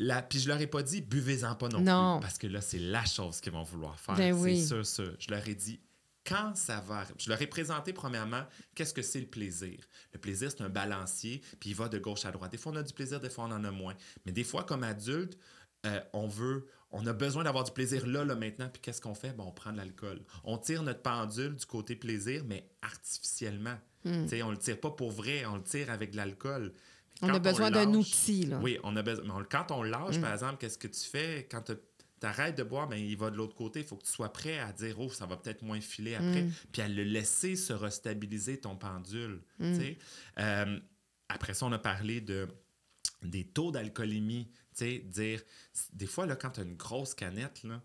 la... 0.00 0.22
puis 0.22 0.40
je 0.40 0.48
leur 0.48 0.60
ai 0.60 0.66
pas 0.66 0.82
dit, 0.82 1.00
buvez-en 1.02 1.54
pas 1.54 1.68
non, 1.68 1.80
Non. 1.80 2.18
plus. 2.18 2.22
Parce 2.26 2.38
que 2.38 2.46
là, 2.48 2.60
c'est 2.60 2.78
la 2.78 3.04
chose 3.04 3.40
qu'ils 3.40 3.52
vont 3.52 3.62
vouloir 3.62 3.98
faire. 4.00 4.16
Ben 4.16 4.34
c'est 4.34 4.40
oui. 4.42 4.66
sûr, 4.66 4.84
sûr. 4.84 5.14
Je 5.18 5.30
leur 5.30 5.46
ai 5.46 5.54
dit, 5.54 5.80
quand 6.26 6.54
ça 6.54 6.80
va 6.80 6.96
arriver. 6.96 7.14
Je 7.18 7.28
leur 7.30 7.40
ai 7.40 7.46
présenté, 7.46 7.92
premièrement, 7.92 8.42
qu'est-ce 8.74 8.92
que 8.94 9.02
c'est 9.02 9.20
le 9.20 9.26
plaisir. 9.26 9.78
Le 10.12 10.18
plaisir, 10.18 10.50
c'est 10.50 10.62
un 10.62 10.68
balancier, 10.68 11.40
puis 11.60 11.70
il 11.70 11.76
va 11.76 11.88
de 11.88 11.98
gauche 11.98 12.24
à 12.24 12.30
droite. 12.30 12.50
Des 12.50 12.58
fois, 12.58 12.72
on 12.72 12.76
a 12.76 12.82
du 12.82 12.92
plaisir, 12.92 13.20
des 13.20 13.30
fois, 13.30 13.44
on 13.44 13.52
en 13.52 13.64
a 13.64 13.70
moins. 13.70 13.94
Mais 14.26 14.32
des 14.32 14.44
fois, 14.44 14.64
comme 14.64 14.82
adulte, 14.84 15.38
euh, 15.86 16.00
on 16.12 16.28
veut, 16.28 16.66
on 16.90 17.06
a 17.06 17.12
besoin 17.12 17.44
d'avoir 17.44 17.64
du 17.64 17.72
plaisir 17.72 18.06
là, 18.06 18.24
là, 18.24 18.34
maintenant. 18.34 18.68
Puis 18.68 18.82
qu'est-ce 18.82 19.00
qu'on 19.00 19.14
fait? 19.14 19.32
Ben, 19.32 19.44
on 19.46 19.52
prend 19.52 19.72
de 19.72 19.78
l'alcool. 19.78 20.20
On 20.44 20.58
tire 20.58 20.82
notre 20.82 21.00
pendule 21.02 21.56
du 21.56 21.64
côté 21.66 21.96
plaisir, 21.96 22.42
mais 22.46 22.68
artificiellement. 22.82 23.78
Hmm. 24.04 24.24
Tu 24.24 24.28
sais, 24.28 24.42
On 24.42 24.50
le 24.50 24.58
tire 24.58 24.78
pas 24.78 24.90
pour 24.90 25.10
vrai, 25.10 25.44
on 25.46 25.56
le 25.56 25.62
tire 25.62 25.90
avec 25.90 26.10
de 26.12 26.16
l'alcool. 26.16 26.72
On 27.22 27.28
a 27.28 27.38
besoin 27.38 27.70
d'un 27.70 27.92
outil. 27.94 28.46
Là. 28.46 28.58
Oui, 28.62 28.78
on 28.82 28.96
a 28.96 29.02
besoin. 29.02 29.44
Quand 29.50 29.70
on 29.70 29.82
lâche, 29.82 30.16
Mm. 30.18 30.20
par 30.20 30.32
exemple, 30.32 30.56
qu'est-ce 30.58 30.78
que 30.78 30.88
tu 30.88 31.00
fais? 31.00 31.46
Quand 31.50 31.62
tu 31.62 31.74
arrêtes 32.22 32.56
de 32.56 32.62
boire, 32.62 32.88
ben, 32.88 32.96
il 32.96 33.16
va 33.16 33.30
de 33.30 33.36
l'autre 33.36 33.54
côté. 33.54 33.80
Il 33.80 33.86
faut 33.86 33.96
que 33.96 34.04
tu 34.04 34.10
sois 34.12 34.32
prêt 34.32 34.58
à 34.58 34.72
dire, 34.72 34.98
oh, 35.00 35.10
ça 35.10 35.26
va 35.26 35.36
peut-être 35.36 35.62
moins 35.62 35.80
filer 35.80 36.14
après. 36.14 36.42
Mm. 36.42 36.52
Puis 36.72 36.82
à 36.82 36.88
le 36.88 37.02
laisser 37.02 37.56
se 37.56 37.72
restabiliser 37.72 38.60
ton 38.60 38.76
pendule. 38.76 39.42
Mm. 39.58 39.78
Euh, 40.38 40.80
après 41.28 41.54
ça, 41.54 41.66
on 41.66 41.72
a 41.72 41.78
parlé 41.78 42.20
de 42.20 42.48
des 43.22 43.44
taux 43.44 43.70
d'alcoolémie. 43.70 44.50
Dire, 44.78 45.42
des 45.92 46.06
fois, 46.06 46.24
là, 46.24 46.36
quand 46.36 46.50
tu 46.50 46.60
as 46.60 46.62
une 46.62 46.76
grosse 46.76 47.12
canette, 47.14 47.62
là, 47.64 47.82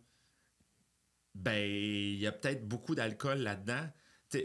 ben, 1.34 1.62
il 1.70 2.16
y 2.16 2.28
a 2.28 2.32
peut-être 2.32 2.66
beaucoup 2.68 2.96
d'alcool 2.96 3.40
là-dedans. 3.40 3.90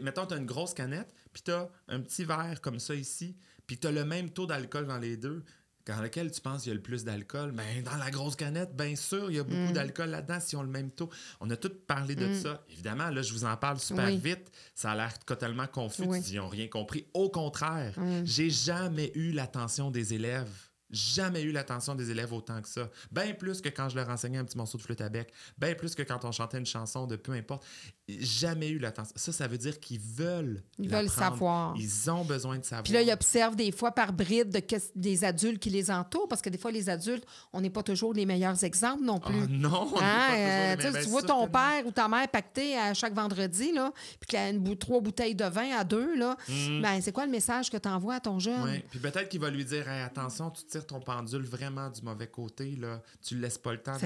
Mettons, 0.02 0.26
tu 0.26 0.34
as 0.34 0.36
une 0.36 0.46
grosse 0.46 0.74
canette, 0.74 1.12
puis 1.32 1.42
tu 1.42 1.52
as 1.52 1.70
un 1.88 2.00
petit 2.00 2.24
verre 2.24 2.60
comme 2.60 2.78
ça 2.80 2.94
ici, 2.94 3.36
puis 3.70 3.78
tu 3.78 3.86
as 3.86 3.92
le 3.92 4.04
même 4.04 4.30
taux 4.30 4.46
d'alcool 4.46 4.88
dans 4.88 4.98
les 4.98 5.16
deux. 5.16 5.44
Dans 5.86 6.00
lequel 6.02 6.32
tu 6.32 6.40
penses 6.40 6.62
qu'il 6.62 6.70
y 6.70 6.72
a 6.72 6.74
le 6.74 6.82
plus 6.82 7.04
d'alcool? 7.04 7.52
Ben, 7.52 7.84
dans 7.84 7.96
la 7.96 8.10
grosse 8.10 8.34
canette, 8.34 8.74
bien 8.76 8.96
sûr, 8.96 9.30
il 9.30 9.36
y 9.36 9.38
a 9.38 9.44
beaucoup 9.44 9.70
Mm. 9.70 9.72
d'alcool 9.74 10.10
là-dedans 10.10 10.40
si 10.40 10.56
on 10.56 10.62
le 10.62 10.68
même 10.68 10.90
taux. 10.90 11.08
On 11.40 11.48
a 11.50 11.56
tout 11.56 11.70
parlé 11.86 12.16
de 12.16 12.34
ça. 12.34 12.64
Évidemment, 12.68 13.10
là, 13.10 13.22
je 13.22 13.32
vous 13.32 13.44
en 13.44 13.56
parle 13.56 13.78
super 13.78 14.06
Oui. 14.06 14.18
vite. 14.18 14.50
Ça 14.74 14.90
a 14.90 14.96
l'air 14.96 15.16
totalement 15.20 15.68
confus. 15.68 16.02
Oui. 16.06 16.20
Ils 16.30 16.36
n'ont 16.38 16.48
rien 16.48 16.66
compris. 16.66 17.06
Au 17.14 17.30
contraire, 17.30 17.94
Mm. 17.96 18.22
j'ai 18.24 18.50
jamais 18.50 19.12
eu 19.14 19.30
l'attention 19.30 19.92
des 19.92 20.14
élèves. 20.14 20.50
Jamais 20.90 21.42
eu 21.42 21.52
l'attention 21.52 21.94
des 21.94 22.10
élèves 22.10 22.32
autant 22.32 22.60
que 22.60 22.68
ça. 22.68 22.88
Bien 23.12 23.32
plus 23.34 23.60
que 23.60 23.68
quand 23.68 23.88
je 23.88 23.96
leur 23.96 24.08
enseignais 24.08 24.38
un 24.38 24.44
petit 24.44 24.56
morceau 24.56 24.76
de 24.78 24.82
flûte 24.82 25.00
à 25.00 25.08
bec. 25.08 25.32
Bien 25.58 25.74
plus 25.74 25.94
que 25.94 26.02
quand 26.02 26.24
on 26.24 26.32
chantait 26.32 26.58
une 26.58 26.66
chanson 26.66 27.06
de 27.06 27.16
peu 27.16 27.32
importe. 27.32 27.64
Jamais 28.08 28.70
eu 28.70 28.78
l'attention. 28.78 29.12
Ça, 29.16 29.30
ça 29.32 29.46
veut 29.46 29.58
dire 29.58 29.78
qu'ils 29.78 30.00
veulent. 30.00 30.62
Ils 30.78 30.88
veulent 30.88 31.08
savoir. 31.08 31.74
Ils 31.76 32.10
ont 32.10 32.24
besoin 32.24 32.58
de 32.58 32.64
savoir. 32.64 32.82
Puis 32.82 32.92
là, 32.92 33.02
ils 33.02 33.12
observent 33.12 33.54
des 33.54 33.70
fois 33.70 33.92
par 33.92 34.12
bride 34.12 34.50
de 34.50 34.60
des 34.96 35.24
adultes 35.24 35.60
qui 35.60 35.70
les 35.70 35.90
entourent, 35.90 36.26
parce 36.28 36.42
que 36.42 36.48
des 36.50 36.58
fois, 36.58 36.70
les 36.72 36.88
adultes, 36.90 37.24
on 37.52 37.60
n'est 37.60 37.70
pas 37.70 37.82
toujours 37.84 38.12
les 38.12 38.26
meilleurs 38.26 38.62
exemples 38.64 39.04
non 39.04 39.20
Ah, 39.24 39.28
plus. 39.30 39.46
non, 39.48 39.90
on 39.94 39.98
n'est 40.00 40.04
Hein, 40.04 40.26
pas 40.28 40.28
toujours 40.28 40.40
euh, 40.40 40.70
les 40.70 40.76
tu 40.76 40.82
sais, 40.82 40.90
mêmes. 40.92 41.02
tu 41.04 41.08
vois 41.10 41.22
ton 41.22 41.48
père 41.48 41.86
ou 41.86 41.90
ta 41.92 42.08
mère 42.08 42.28
pacter 42.28 42.76
à 42.76 42.94
chaque 42.94 43.14
vendredi, 43.14 43.72
là, 43.72 43.92
puis 44.18 44.26
qu'il 44.28 44.38
y 44.38 44.42
a 44.42 44.48
une 44.50 44.58
bou- 44.58 44.74
trois 44.74 45.00
bouteilles 45.00 45.34
de 45.36 45.44
vin 45.44 45.70
à 45.76 45.84
deux, 45.84 46.16
là, 46.16 46.36
Mm. 46.48 46.82
ben, 46.82 47.00
c'est 47.00 47.12
quoi 47.12 47.26
le 47.26 47.30
message 47.32 47.70
que 47.70 47.76
tu 47.76 47.88
envoies 47.88 48.14
à 48.16 48.20
ton 48.20 48.38
jeune? 48.40 48.62
Ouais. 48.64 48.84
Puis 48.90 48.98
peut-être 48.98 49.28
qu'il 49.28 49.40
va 49.40 49.50
lui 49.50 49.64
dire 49.64 49.88
Hey, 49.88 50.02
attention, 50.02 50.50
tu 50.50 50.62
tires 50.80 50.86
ton 50.86 51.00
pendule 51.00 51.44
vraiment 51.44 51.88
du 51.90 52.02
mauvais 52.02 52.26
côté, 52.26 52.76
là. 52.76 53.02
tu 53.22 53.34
ne 53.36 53.40
laisses 53.40 53.58
pas 53.58 53.72
le 53.72 53.78
temps. 53.78 53.96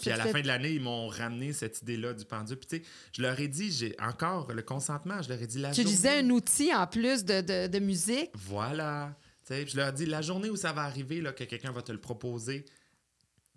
Puis 0.00 0.10
à 0.10 0.16
la 0.16 0.26
fin 0.26 0.40
de 0.40 0.46
l'année, 0.46 0.72
ils 0.74 0.80
m'ont 0.80 1.08
ramené 1.08 1.52
cette 1.52 1.82
idée-là 1.82 2.14
du 2.14 2.24
pendule. 2.24 2.56
Puis 2.58 2.68
tu 2.68 2.76
sais, 2.76 2.82
je 3.12 3.22
leur 3.22 3.38
ai 3.40 3.48
dit, 3.48 3.70
j'ai 3.72 3.94
encore 4.00 4.52
le 4.52 4.62
consentement, 4.62 5.20
je 5.22 5.28
leur 5.28 5.40
ai 5.42 5.46
dit 5.46 5.58
la 5.58 5.70
tu 5.70 5.82
journée. 5.82 5.90
disais 5.96 6.18
un 6.18 6.30
outil 6.30 6.74
en 6.74 6.86
plus 6.86 7.24
de, 7.24 7.40
de- 7.40 7.66
de 7.66 7.78
musique? 7.78 8.30
Voilà. 8.34 9.16
Tu 9.46 9.54
sais, 9.54 9.66
je 9.66 9.76
leur 9.76 9.88
ai 9.88 9.92
dit, 9.92 10.06
la 10.06 10.20
journée 10.22 10.50
où 10.50 10.56
ça 10.56 10.72
va 10.72 10.82
arriver, 10.82 11.20
là, 11.20 11.32
que 11.32 11.44
quelqu'un 11.44 11.72
va 11.72 11.82
te 11.82 11.92
le 11.92 12.00
proposer, 12.00 12.64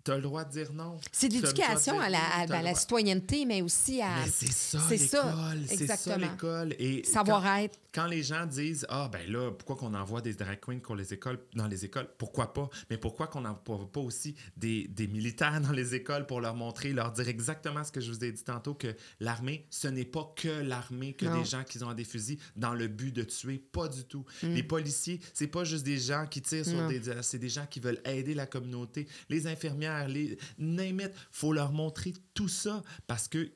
tu 0.04 0.10
as 0.10 0.16
le 0.16 0.22
droit 0.22 0.44
de 0.44 0.50
dire 0.52 0.72
non. 0.72 0.98
C'est 1.12 1.28
de 1.28 1.34
l'éducation 1.34 1.98
à 2.00 2.08
la, 2.08 2.18
à- 2.20 2.40
à 2.42 2.46
droit. 2.46 2.74
citoyenneté, 2.74 3.44
mais 3.46 3.62
aussi 3.62 4.00
à 4.02 4.10
c'est 4.30 4.50
ça 4.52 4.78
l'école, 4.90 5.62
c'est 5.68 5.76
ça 5.76 5.82
exactement. 5.94 6.16
l'école. 6.32 6.74
Savoir-être. 7.04 7.78
quand 7.94 8.06
les 8.06 8.22
gens 8.22 8.46
disent 8.46 8.86
ah 8.88 9.08
ben 9.12 9.30
là 9.30 9.50
pourquoi 9.50 9.76
qu'on 9.76 9.94
envoie 9.94 10.20
des 10.22 10.32
drag 10.34 10.58
queens 10.60 10.78
pour 10.80 10.96
les 10.96 11.12
écoles 11.12 11.38
dans 11.54 11.66
les 11.66 11.84
écoles? 11.84 12.08
Pourquoi 12.18 12.52
pas? 12.52 12.68
Mais 12.90 12.96
pourquoi 12.96 13.26
qu'on 13.26 13.42
n'envoie 13.42 13.90
pas 13.92 14.00
aussi 14.00 14.34
des, 14.56 14.88
des 14.88 15.06
militaires 15.06 15.60
dans 15.60 15.72
les 15.72 15.94
écoles 15.94 16.26
pour 16.26 16.40
leur 16.40 16.54
montrer 16.54 16.92
leur 16.92 17.12
dire 17.12 17.28
exactement 17.28 17.84
ce 17.84 17.92
que 17.92 18.00
je 18.00 18.10
vous 18.10 18.24
ai 18.24 18.32
dit 18.32 18.42
tantôt 18.44 18.74
que 18.74 18.94
l'armée 19.20 19.66
ce 19.70 19.88
n'est 19.88 20.04
pas 20.06 20.32
que 20.36 20.48
l'armée 20.62 21.12
que 21.14 21.26
Non. 21.26 21.38
des 21.38 21.44
gens 21.44 21.64
qui 21.64 21.82
ont 21.84 21.92
des 21.92 22.04
fusils 22.04 22.38
dans 22.56 22.74
le 22.74 22.88
but 22.88 23.12
de 23.14 23.22
tuer 23.24 23.58
pas 23.58 23.88
du 23.88 24.04
tout 24.04 24.24
Mm. 24.42 24.54
les 24.54 24.62
policiers 24.62 25.20
c'est 25.34 25.46
pas 25.46 25.64
juste 25.64 25.84
des 25.84 25.98
gens 25.98 26.26
qui 26.26 26.40
tirent 26.42 26.64
sur 26.64 26.78
Non. 26.78 26.88
des 26.88 27.00
c'est 27.22 27.38
des 27.38 27.48
gens 27.48 27.66
qui 27.66 27.80
veulent 27.80 28.00
aider 28.04 28.34
la 28.34 28.46
communauté 28.46 29.06
les 29.28 29.46
infirmières 29.46 29.91
les 30.08 30.38
name 30.58 31.00
it 31.00 31.12
faut 31.30 31.52
leur 31.52 31.72
montrer 31.72 32.12
tout 32.34 32.48
ça 32.48 32.82
parce 33.06 33.28
que 33.28 33.50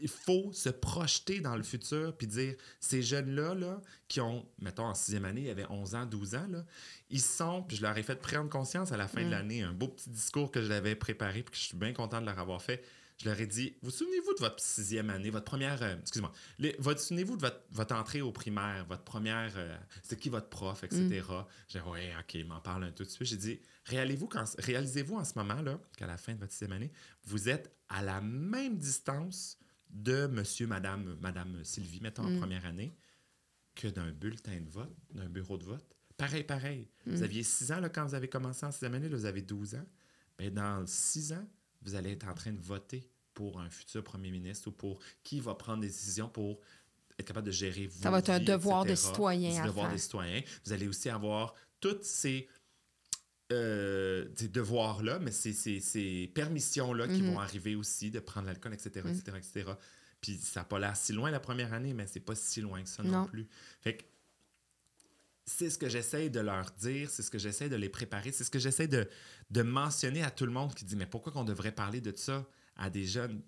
il 0.00 0.08
faut 0.08 0.52
se 0.52 0.68
projeter 0.68 1.40
dans 1.40 1.56
le 1.56 1.62
futur 1.62 2.16
puis 2.16 2.26
dire 2.26 2.54
ces 2.80 3.02
jeunes-là 3.02 3.54
là, 3.54 3.80
qui 4.08 4.20
ont, 4.20 4.46
mettons, 4.58 4.84
en 4.84 4.94
sixième 4.94 5.24
année, 5.24 5.42
il 5.42 5.46
y 5.46 5.50
avait 5.50 5.66
11 5.68 5.94
ans, 5.94 6.06
12 6.06 6.34
ans, 6.34 6.46
là, 6.50 6.64
ils 7.10 7.20
sont, 7.20 7.62
puis 7.62 7.76
je 7.76 7.82
leur 7.82 7.96
ai 7.96 8.02
fait 8.02 8.16
prendre 8.16 8.48
conscience 8.50 8.92
à 8.92 8.96
la 8.96 9.06
fin 9.08 9.22
de 9.22 9.28
Mm. 9.28 9.30
l'année, 9.30 9.62
un 9.62 9.72
beau 9.72 9.88
petit 9.88 10.10
discours 10.10 10.50
que 10.50 10.62
je 10.62 10.68
l'avais 10.68 10.94
préparé 10.94 11.42
puis 11.42 11.52
que 11.52 11.56
je 11.58 11.62
suis 11.62 11.76
bien 11.76 11.92
content 11.92 12.20
de 12.20 12.26
leur 12.26 12.38
avoir 12.38 12.62
fait. 12.62 12.84
Je 13.22 13.28
leur 13.28 13.38
ai 13.40 13.46
dit, 13.46 13.76
vous 13.82 13.90
souvenez-vous 13.90 14.34
de 14.34 14.40
votre 14.40 14.58
sixième 14.60 15.08
année, 15.08 15.30
votre 15.30 15.44
première, 15.44 15.80
euh, 15.82 15.96
excusez-moi, 16.00 16.32
votre, 16.80 17.00
souvenez-vous 17.00 17.36
de 17.36 17.42
votre, 17.42 17.60
votre 17.70 17.94
entrée 17.94 18.22
au 18.22 18.32
primaire, 18.32 18.84
votre 18.88 19.04
première, 19.04 19.52
euh, 19.56 19.76
c'est 20.02 20.18
qui 20.18 20.30
votre 20.30 20.48
prof, 20.48 20.82
etc. 20.82 21.22
J'ai 21.68 21.78
dit, 21.78 21.88
ouais, 21.88 22.12
ok, 22.18 22.34
il 22.34 22.46
m'en 22.46 22.60
parle 22.60 22.84
un 22.84 22.90
tout 22.90 23.04
de 23.04 23.08
suite. 23.08 23.28
J'ai 23.28 23.36
dit, 23.36 23.60
réalisez-vous, 23.86 25.16
en 25.16 25.24
ce 25.24 25.32
moment, 25.36 25.60
là, 25.62 25.78
qu'à 25.96 26.06
la 26.06 26.16
fin 26.16 26.34
de 26.34 26.38
votre 26.38 26.52
sixième 26.52 26.72
année, 26.72 26.90
vous 27.24 27.48
êtes 27.48 27.74
à 27.88 28.02
la 28.02 28.20
même 28.20 28.76
distance 28.76 29.58
de 29.90 30.26
monsieur, 30.26 30.66
madame, 30.66 31.16
madame 31.20 31.62
Sylvie, 31.64 32.00
mettons, 32.00 32.24
en 32.24 32.38
première 32.38 32.66
année, 32.66 32.96
que 33.74 33.88
d'un 33.88 34.10
bulletin 34.10 34.60
de 34.60 34.68
vote, 34.70 34.94
d'un 35.12 35.28
bureau 35.28 35.58
de 35.58 35.64
vote? 35.64 35.84
Pareil, 36.16 36.44
pareil. 36.44 36.88
Vous 37.06 37.22
aviez 37.22 37.42
6 37.42 37.72
ans 37.72 37.80
là, 37.80 37.88
quand 37.88 38.06
vous 38.06 38.14
avez 38.14 38.28
commencé 38.28 38.64
en 38.64 38.70
sixième 38.70 38.94
année, 38.94 39.08
là, 39.08 39.16
vous 39.16 39.24
avez 39.26 39.42
12 39.42 39.74
ans. 39.74 39.86
Mais 40.38 40.50
dans 40.50 40.86
6 40.86 41.32
ans, 41.32 41.46
vous 41.82 41.94
allez 41.94 42.12
être 42.12 42.28
en 42.28 42.34
train 42.34 42.52
de 42.52 42.60
voter 42.60 43.08
pour 43.34 43.60
un 43.60 43.68
futur 43.68 44.02
premier 44.02 44.30
ministre 44.30 44.68
ou 44.68 44.72
pour 44.72 45.00
qui 45.22 45.40
va 45.40 45.54
prendre 45.54 45.80
des 45.80 45.88
décisions 45.88 46.28
pour 46.28 46.60
être 47.18 47.26
capable 47.26 47.46
de 47.46 47.52
gérer 47.52 47.88
Ça 47.90 48.10
va 48.10 48.20
être 48.20 48.30
un 48.30 48.40
devoir 48.40 48.84
de 48.84 48.94
citoyen 48.94 49.62
un 49.62 49.66
devoir 49.66 49.86
faire. 49.86 49.94
des 49.94 50.00
citoyens. 50.00 50.42
Vous 50.64 50.72
allez 50.72 50.88
aussi 50.88 51.08
avoir 51.08 51.54
toutes 51.80 52.04
ces, 52.04 52.48
euh, 53.52 54.26
ces 54.36 54.48
devoirs-là, 54.48 55.18
mais 55.18 55.30
ces, 55.30 55.52
ces- 55.52 55.80
ces 55.80 56.30
permissions-là 56.34 57.06
qui 57.08 57.22
Mhm. 57.22 57.32
vont 57.32 57.38
arriver 57.40 57.74
aussi 57.76 58.10
de 58.10 58.18
prendre 58.20 58.46
l'alcool, 58.46 58.72
etc., 58.74 59.00
etc., 59.08 59.36
etc. 59.36 59.72
Puis 60.20 60.38
ça 60.38 60.60
n'a 60.60 60.64
pas 60.64 60.78
l'air 60.78 60.96
si 60.96 61.12
loin 61.12 61.30
la 61.30 61.40
première 61.40 61.72
année, 61.74 61.92
mais 61.92 62.06
c'est 62.06 62.20
pas 62.20 62.34
si 62.34 62.60
loin 62.62 62.82
que 62.82 62.88
ça 62.88 63.02
non, 63.02 63.20
Non. 63.20 63.26
plus. 63.26 63.46
Fait 63.82 63.96
que 63.98 64.04
c'est 65.46 65.68
ce 65.68 65.76
que 65.76 65.90
j'essaie 65.90 66.30
de 66.30 66.40
leur 66.40 66.70
dire, 66.72 67.10
c'est 67.10 67.22
ce 67.22 67.30
que 67.30 67.38
j'essaie 67.38 67.68
de 67.68 67.76
les 67.76 67.90
préparer, 67.90 68.32
c'est 68.32 68.44
ce 68.44 68.50
que 68.50 68.58
j'essaie 68.58 68.88
de, 68.88 69.06
de 69.50 69.62
mentionner 69.62 70.22
à 70.22 70.30
tout 70.30 70.46
le 70.46 70.52
monde 70.52 70.74
qui 70.74 70.86
dit 70.86 70.96
Mais 70.96 71.04
pourquoi 71.06 71.32
qu'on 71.32 71.44
devrait 71.44 71.72
parler 71.72 72.00
de 72.00 72.16
ça 72.16 72.46
à 72.76 72.88
des 72.88 73.04
jeunes? 73.04 73.42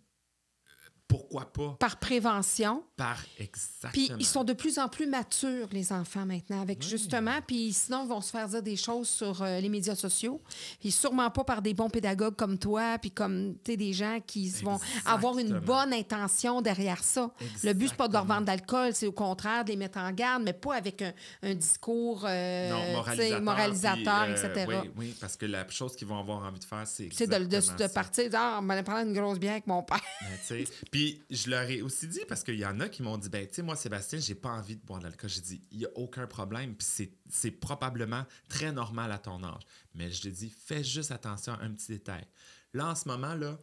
Pourquoi 1.08 1.52
pas? 1.52 1.76
Par 1.78 1.98
prévention. 1.98 2.82
Par 2.96 3.22
exactement. 3.38 3.92
Puis 3.92 4.10
ils 4.18 4.26
sont 4.26 4.42
de 4.42 4.52
plus 4.52 4.78
en 4.78 4.88
plus 4.88 5.06
matures, 5.06 5.68
les 5.70 5.92
enfants, 5.92 6.26
maintenant, 6.26 6.60
avec 6.60 6.78
Oui. 6.80 6.88
justement. 6.88 7.38
Puis 7.46 7.72
sinon, 7.72 8.04
ils 8.04 8.08
vont 8.08 8.20
se 8.20 8.30
faire 8.30 8.48
dire 8.48 8.62
des 8.62 8.76
choses 8.76 9.08
sur 9.08 9.42
euh, 9.42 9.60
les 9.60 9.68
médias 9.68 9.94
sociaux. 9.94 10.42
Puis 10.80 10.90
sûrement 10.90 11.30
pas 11.30 11.44
par 11.44 11.62
des 11.62 11.74
bons 11.74 11.90
pédagogues 11.90 12.34
comme 12.34 12.58
toi, 12.58 12.98
puis 12.98 13.10
comme 13.10 13.54
tu 13.64 13.76
des 13.76 13.92
gens 13.92 14.18
qui 14.26 14.48
vont 14.62 14.78
avoir 15.04 15.38
une 15.38 15.58
bonne 15.58 15.92
intention 15.92 16.62
derrière 16.62 17.02
ça. 17.04 17.30
Le 17.62 17.72
but, 17.72 17.88
c'est 17.88 17.96
pas 17.96 18.08
de 18.08 18.12
leur 18.12 18.24
vendre 18.24 18.46
d'alcool, 18.46 18.90
c'est 18.94 19.06
au 19.06 19.12
contraire 19.12 19.64
de 19.64 19.70
les 19.70 19.76
mettre 19.76 19.98
en 19.98 20.10
garde, 20.12 20.42
mais 20.42 20.52
pas 20.52 20.74
avec 20.74 21.02
un, 21.02 21.12
un 21.42 21.54
discours 21.54 22.24
euh, 22.26 22.70
non, 22.70 22.92
moralisateur, 22.96 23.42
moralisateur, 23.42 24.24
puis, 24.24 24.32
euh, 24.32 24.52
etc. 24.52 24.66
Oui, 24.68 24.90
oui, 24.96 25.16
parce 25.20 25.36
que 25.36 25.46
la 25.46 25.68
chose 25.68 25.94
qu'ils 25.94 26.08
vont 26.08 26.18
avoir 26.18 26.44
envie 26.44 26.58
de 26.58 26.64
faire, 26.64 26.86
c'est. 26.86 27.08
De, 27.26 27.44
de, 27.44 27.86
partir, 27.92 28.30
ah, 28.34 28.56
on 28.58 28.62
m'allait 28.62 28.82
prendre 28.82 29.06
une 29.06 29.12
grosse 29.12 29.38
bière 29.38 29.52
avec 29.52 29.66
mon 29.66 29.82
père. 29.82 30.00
Puis 30.96 31.22
je 31.28 31.50
leur 31.50 31.68
ai 31.68 31.82
aussi 31.82 32.08
dit, 32.08 32.22
parce 32.26 32.42
qu'il 32.42 32.54
y 32.58 32.64
en 32.64 32.80
a 32.80 32.88
qui 32.88 33.02
m'ont 33.02 33.18
dit, 33.18 33.28
ben, 33.28 33.46
tu 33.46 33.52
sais, 33.56 33.62
moi, 33.62 33.76
Sébastien, 33.76 34.18
j'ai 34.18 34.34
pas 34.34 34.48
envie 34.48 34.76
de 34.76 34.80
boire 34.80 34.98
de 35.00 35.04
l'alcool. 35.04 35.28
J'ai 35.28 35.42
dit, 35.42 35.60
il 35.70 35.76
n'y 35.76 35.84
a 35.84 35.90
aucun 35.94 36.26
problème. 36.26 36.74
Puis 36.74 36.88
c'est- 37.28 37.50
probablement 37.50 38.24
très 38.48 38.72
normal 38.72 39.12
à 39.12 39.18
ton 39.18 39.44
âge. 39.44 39.60
Mais 39.94 40.10
je 40.10 40.22
te 40.22 40.28
dis, 40.28 40.48
fais 40.48 40.82
juste 40.82 41.10
attention 41.10 41.52
à 41.52 41.60
un 41.62 41.70
petit 41.72 41.88
détail. 41.88 42.26
Là, 42.72 42.88
en 42.88 42.94
ce 42.94 43.06
moment, 43.08 43.34
là, 43.34 43.58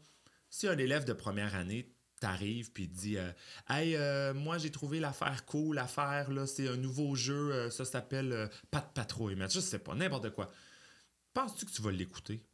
si 0.52 0.68
un 0.68 0.78
élève 0.78 1.06
de 1.06 1.14
première 1.14 1.56
année 1.56 1.92
t'arrive 2.20 2.72
puis 2.72 2.88
te 2.88 2.94
dit 2.96 3.18
euh, 3.18 3.32
Hey, 3.68 3.96
euh, 3.96 4.36
moi 4.36 4.60
j'ai 4.60 4.70
trouvé 4.70 5.00
l'affaire 5.00 5.44
cool, 5.46 5.76
l'affaire, 5.78 6.30
là, 6.32 6.46
c'est 6.46 6.68
un 6.68 6.78
nouveau 6.78 7.16
jeu, 7.16 7.52
euh, 7.52 7.70
ça 7.72 7.84
s'appelle 7.84 8.48
Pas 8.70 8.82
de 8.82 8.94
patrouille, 8.94 9.34
mais 9.36 9.50
je 9.50 9.60
sais 9.60 9.80
pas, 9.80 9.96
n'importe 9.96 10.30
quoi. 10.36 10.52
Penses-tu 11.34 11.66
que 11.66 11.72
tu 11.72 11.82
vas 11.82 11.92
l'écouter? 11.92 12.46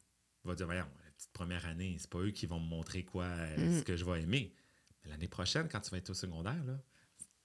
Il 0.45 0.47
va 0.47 0.55
dire 0.55 0.65
Voyons, 0.67 0.87
la 1.05 1.11
petite 1.11 1.33
première 1.33 1.65
année, 1.65 1.97
c'est 1.99 2.09
pas 2.09 2.19
eux 2.19 2.31
qui 2.31 2.45
vont 2.45 2.61
me 2.61 2.65
montrer 2.69 3.03
quoi, 3.03 3.25
euh, 3.25 3.79
ce 3.79 3.83
que 3.83 3.97
je 3.97 4.05
vais 4.05 4.21
aimer. 4.21 4.53
L'année 5.09 5.27
prochaine, 5.27 5.67
quand 5.69 5.79
tu 5.81 5.89
vas 5.91 5.97
être 5.97 6.09
au 6.11 6.13
secondaire, 6.13 6.63
là, 6.65 6.79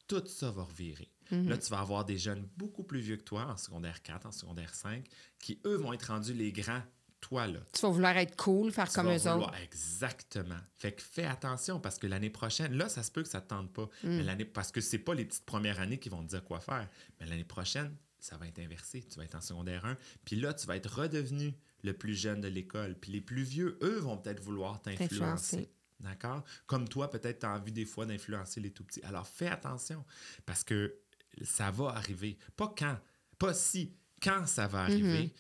tout 0.07 0.23
ça 0.27 0.51
va 0.51 0.65
revirer. 0.65 1.11
Là, 1.31 1.57
tu 1.57 1.71
vas 1.71 1.81
avoir 1.81 2.05
des 2.05 2.19
jeunes 2.19 2.47
beaucoup 2.57 2.85
plus 2.85 3.01
vieux 3.01 3.17
que 3.17 3.23
toi, 3.25 3.47
en 3.47 3.57
secondaire 3.57 4.03
4, 4.03 4.27
en 4.27 4.31
secondaire 4.33 4.75
5, 4.75 5.05
qui, 5.41 5.59
eux, 5.65 5.77
vont 5.77 5.93
être 5.95 6.05
rendus 6.13 6.35
les 6.35 6.53
grands, 6.53 6.83
toi, 7.21 7.47
là. 7.47 7.61
Tu 7.73 7.81
vas 7.81 7.89
vouloir 7.89 8.15
être 8.19 8.37
cool, 8.37 8.71
faire 8.71 8.87
Tu 8.89 8.95
comme 8.95 9.07
vas 9.07 9.15
eux 9.17 9.19
vouloir- 9.19 9.49
autres. 9.49 9.59
Exactement. 9.63 10.59
Fait 10.75 10.93
que 10.93 11.01
fais 11.03 11.25
attention 11.25 11.81
parce 11.81 11.99
que 11.99 12.07
l'année 12.07 12.29
prochaine, 12.29 12.75
là, 12.77 12.91
ça 12.91 13.03
se 13.03 13.11
peut 13.11 13.23
que 13.23 13.29
ça 13.31 13.39
ne 13.39 13.45
te 13.45 13.49
tente 13.49 13.73
pas. 13.73 13.85
Mm. 14.03 14.09
Mais 14.19 14.23
l'année, 14.23 14.45
parce 14.45 14.71
que 14.71 14.83
c'est 14.83 14.99
pas 14.99 15.15
les 15.15 15.25
petites 15.25 15.47
premières 15.47 15.81
années 15.81 15.99
qui 15.99 16.11
vont 16.11 16.23
te 16.23 16.29
dire 16.29 16.45
quoi 16.45 16.61
faire. 16.61 16.87
Mais 17.19 17.27
l'année 17.27 17.43
prochaine, 17.45 17.97
ça 18.19 18.37
va 18.37 18.47
être 18.47 18.59
inversé. 18.59 19.03
Tu 19.03 19.17
vas 19.17 19.25
être 19.25 19.35
en 19.37 19.41
secondaire 19.41 19.87
1. 19.87 19.97
Puis 20.27 20.37
là, 20.37 20.53
tu 20.53 20.67
vas 20.67 20.77
être 20.77 20.93
redevenu 21.01 21.55
le 21.83 21.95
plus 21.95 22.15
jeune 22.15 22.43
de 22.43 22.49
l'école. 22.49 22.95
Puis 23.01 23.11
les 23.13 23.23
plus 23.23 23.43
vieux, 23.43 23.79
eux, 23.83 23.99
vont 24.01 24.19
peut-être 24.19 24.41
vouloir 24.41 24.83
t'influencer. 24.83 25.71
D'accord? 26.01 26.45
Comme 26.67 26.89
toi, 26.89 27.09
peut-être, 27.09 27.41
tu 27.41 27.47
as 27.47 27.55
envie 27.55 27.73
des 27.73 27.85
fois 27.85 28.07
d'influencer 28.07 28.61
les 28.61 28.73
tout 28.73 28.85
petits. 28.85 29.03
Alors, 29.03 29.27
fais 29.27 29.49
attention 29.49 30.05
parce 30.45 30.65
que 30.65 30.97
ça 31.43 31.71
va 31.71 31.91
arriver. 31.91 32.39
Pas 32.57 32.73
quand, 32.77 32.99
pas 33.39 33.55
si, 33.55 33.97
quand 34.23 34.47
ça 34.47 34.67
va 34.67 34.83
arriver. 34.83 35.33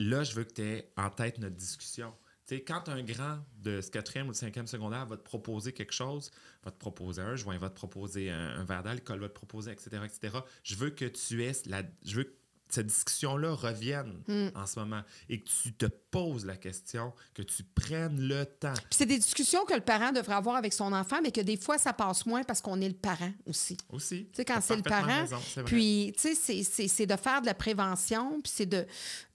Là, 0.00 0.24
je 0.24 0.34
veux 0.34 0.44
que 0.44 0.52
tu 0.52 0.62
aies 0.62 0.92
en 0.96 1.10
tête 1.10 1.38
notre 1.38 1.56
discussion. 1.56 2.12
Tu 2.46 2.56
sais, 2.56 2.64
quand 2.64 2.88
un 2.88 3.02
grand 3.02 3.38
de 3.56 3.80
ce 3.80 3.90
quatrième 3.90 4.28
ou 4.28 4.32
de 4.32 4.36
cinquième 4.36 4.66
secondaire 4.66 5.06
va 5.06 5.16
te 5.16 5.22
proposer 5.22 5.72
quelque 5.72 5.94
chose, 5.94 6.30
va 6.62 6.70
te 6.70 6.78
proposer 6.78 7.22
un 7.22 7.36
joint, 7.36 7.56
va 7.56 7.70
te 7.70 7.74
proposer 7.74 8.30
un, 8.30 8.58
un 8.58 8.64
verre 8.64 8.82
d'alcool, 8.82 9.20
va 9.20 9.28
te 9.28 9.34
proposer, 9.34 9.70
etc., 9.70 10.02
etc., 10.04 10.38
je 10.62 10.74
veux 10.74 10.90
que 10.90 11.06
tu 11.06 11.42
aies 11.42 11.52
la... 11.66 11.82
Je 12.04 12.16
veux 12.16 12.36
cette 12.68 12.86
discussion-là 12.86 13.54
revienne 13.54 14.20
en 14.54 14.66
ce 14.66 14.78
moment 14.80 15.02
et 15.28 15.40
que 15.40 15.48
tu 15.48 15.72
te 15.72 15.86
poses 15.86 16.44
la 16.44 16.56
question, 16.56 17.12
que 17.34 17.42
tu 17.42 17.62
prennes 17.62 18.20
le 18.20 18.44
temps. 18.46 18.72
Puis 18.74 18.84
c'est 18.90 19.06
des 19.06 19.18
discussions 19.18 19.64
que 19.64 19.74
le 19.74 19.80
parent 19.80 20.12
devrait 20.12 20.34
avoir 20.34 20.56
avec 20.56 20.72
son 20.72 20.92
enfant, 20.92 21.20
mais 21.22 21.30
que 21.30 21.40
des 21.40 21.56
fois, 21.56 21.78
ça 21.78 21.92
passe 21.92 22.24
moins 22.26 22.42
parce 22.42 22.60
qu'on 22.60 22.80
est 22.80 22.88
le 22.88 22.94
parent 22.94 23.32
aussi. 23.46 23.76
Aussi. 23.90 24.24
Tu 24.26 24.36
sais, 24.36 24.44
quand 24.44 24.60
c'est 24.60 24.76
le 24.76 24.82
parent, 24.82 25.20
raison, 25.22 25.38
puis, 25.64 26.12
tu 26.18 26.34
sais, 26.34 26.62
c'est- 26.64 27.06
de 27.06 27.16
faire 27.16 27.40
de 27.42 27.46
la 27.46 27.54
prévention, 27.54 28.40
puis 28.42 28.52
c'est 28.54 28.66
de- 28.66 28.86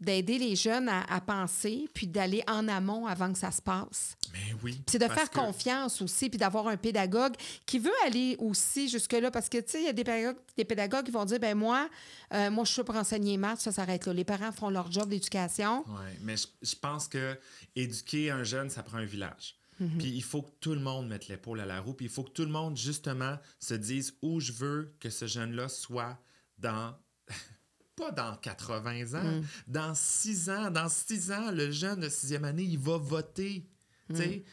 d'aider 0.01 0.37
les 0.37 0.55
jeunes 0.55 0.89
à, 0.89 1.03
à 1.13 1.21
penser, 1.21 1.87
puis 1.93 2.07
d'aller 2.07 2.43
en 2.47 2.67
amont 2.67 3.05
avant 3.07 3.31
que 3.31 3.37
ça 3.37 3.51
se 3.51 3.61
passe. 3.61 4.15
Mais 4.33 4.55
oui. 4.63 4.71
Puis 4.73 4.83
c'est 4.91 4.99
de 4.99 5.05
faire 5.13 5.29
que- 5.29 5.39
confiance 5.39 6.01
aussi, 6.01 6.29
puis 6.29 6.37
d'avoir 6.39 6.67
un 6.67 6.77
pédagogue 6.77 7.33
qui 7.65 7.79
veut 7.79 7.91
aller 8.05 8.35
aussi 8.39 8.87
jusque-là, 8.89 9.31
parce 9.31 9.49
que, 9.49 9.57
tu 9.57 9.71
sais, 9.71 9.81
il 9.81 9.85
y 9.85 9.89
a 9.89 9.93
des 9.93 10.03
pédagogues, 10.03 10.37
des 10.57 10.65
pédagogues 10.65 11.05
qui 11.05 11.11
vont 11.11 11.25
dire, 11.25 11.39
ben 11.39 11.55
moi, 11.57 11.89
euh, 12.33 12.49
moi, 12.49 12.63
je 12.63 12.71
suis 12.71 12.83
pour 12.83 12.95
enseigner 12.95 13.18
maths, 13.37 13.59
ça 13.61 13.71
s'arrête 13.71 14.05
là. 14.05 14.13
Les 14.13 14.23
parents 14.23 14.51
font 14.51 14.69
leur 14.69 14.91
job 14.91 15.09
d'éducation. 15.09 15.83
Oui, 15.87 16.11
mais 16.21 16.35
je, 16.37 16.47
je 16.61 16.75
pense 16.75 17.07
que 17.07 17.37
éduquer 17.75 18.31
un 18.31 18.43
jeune, 18.43 18.69
ça 18.69 18.83
prend 18.83 18.97
un 18.97 19.05
village. 19.05 19.55
Mhm. 19.79 19.97
Puis 19.97 20.09
il 20.09 20.23
faut 20.23 20.41
que 20.41 20.51
tout 20.59 20.73
le 20.73 20.81
monde 20.81 21.07
mette 21.07 21.27
l'épaule 21.29 21.59
à 21.61 21.65
la 21.65 21.79
roue. 21.79 21.93
Puis 21.93 22.05
il 22.07 22.11
faut 22.11 22.23
que 22.23 22.31
tout 22.31 22.43
le 22.45 22.51
monde, 22.51 22.75
justement, 22.77 23.37
se 23.59 23.73
dise 23.73 24.13
où 24.21 24.39
je 24.39 24.51
veux 24.51 24.93
que 24.99 25.09
ce 25.09 25.25
jeune-là 25.27 25.69
soit 25.69 26.17
dans. 26.57 26.95
Pas 27.95 28.11
dans 28.11 28.35
80 28.37 29.13
ans, 29.19 29.23
Mhm. 29.23 29.45
dans 29.67 29.93
6 29.95 30.49
ans. 30.49 30.71
Dans 30.71 30.87
6 30.89 31.31
ans, 31.31 31.51
le 31.51 31.69
jeune 31.71 31.99
de 31.99 32.09
sixième 32.09 32.45
année, 32.45 32.63
il 32.63 32.77
va 32.79 32.97
voter. 32.97 33.65
Tu 34.09 34.15
sais, 34.15 34.27
f- 34.27 34.43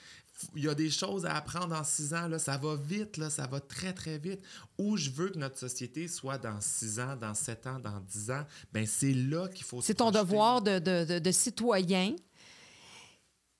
il 0.54 0.64
y 0.64 0.68
a 0.68 0.74
des 0.74 0.90
choses 0.90 1.24
à 1.26 1.34
apprendre 1.34 1.74
en 1.74 1.82
6 1.84 2.12
ans. 2.14 2.28
Là, 2.28 2.38
ça 2.38 2.56
va 2.58 2.76
vite, 2.76 3.16
là, 3.16 3.30
ça 3.30 3.46
va 3.46 3.60
très, 3.60 3.92
très 3.92 4.18
vite. 4.18 4.40
Où 4.78 4.96
je 4.96 5.10
veux 5.10 5.28
que 5.30 5.38
notre 5.38 5.58
société 5.58 6.08
soit 6.08 6.38
dans 6.38 6.60
6 6.60 7.00
ans, 7.00 7.16
dans 7.16 7.34
7 7.34 7.66
ans, 7.66 7.78
dans 7.78 8.00
10 8.00 8.30
ans, 8.30 8.44
ben 8.72 8.86
c'est 8.86 9.12
là 9.14 9.48
qu'il 9.48 9.64
faut 9.64 9.80
C'est 9.80 9.94
ton 9.94 10.10
projeter. 10.10 10.24
devoir 10.30 10.62
de, 10.62 10.78
de- 10.78 11.04
de- 11.04 11.18
de 11.18 11.30
citoyen 11.32 12.14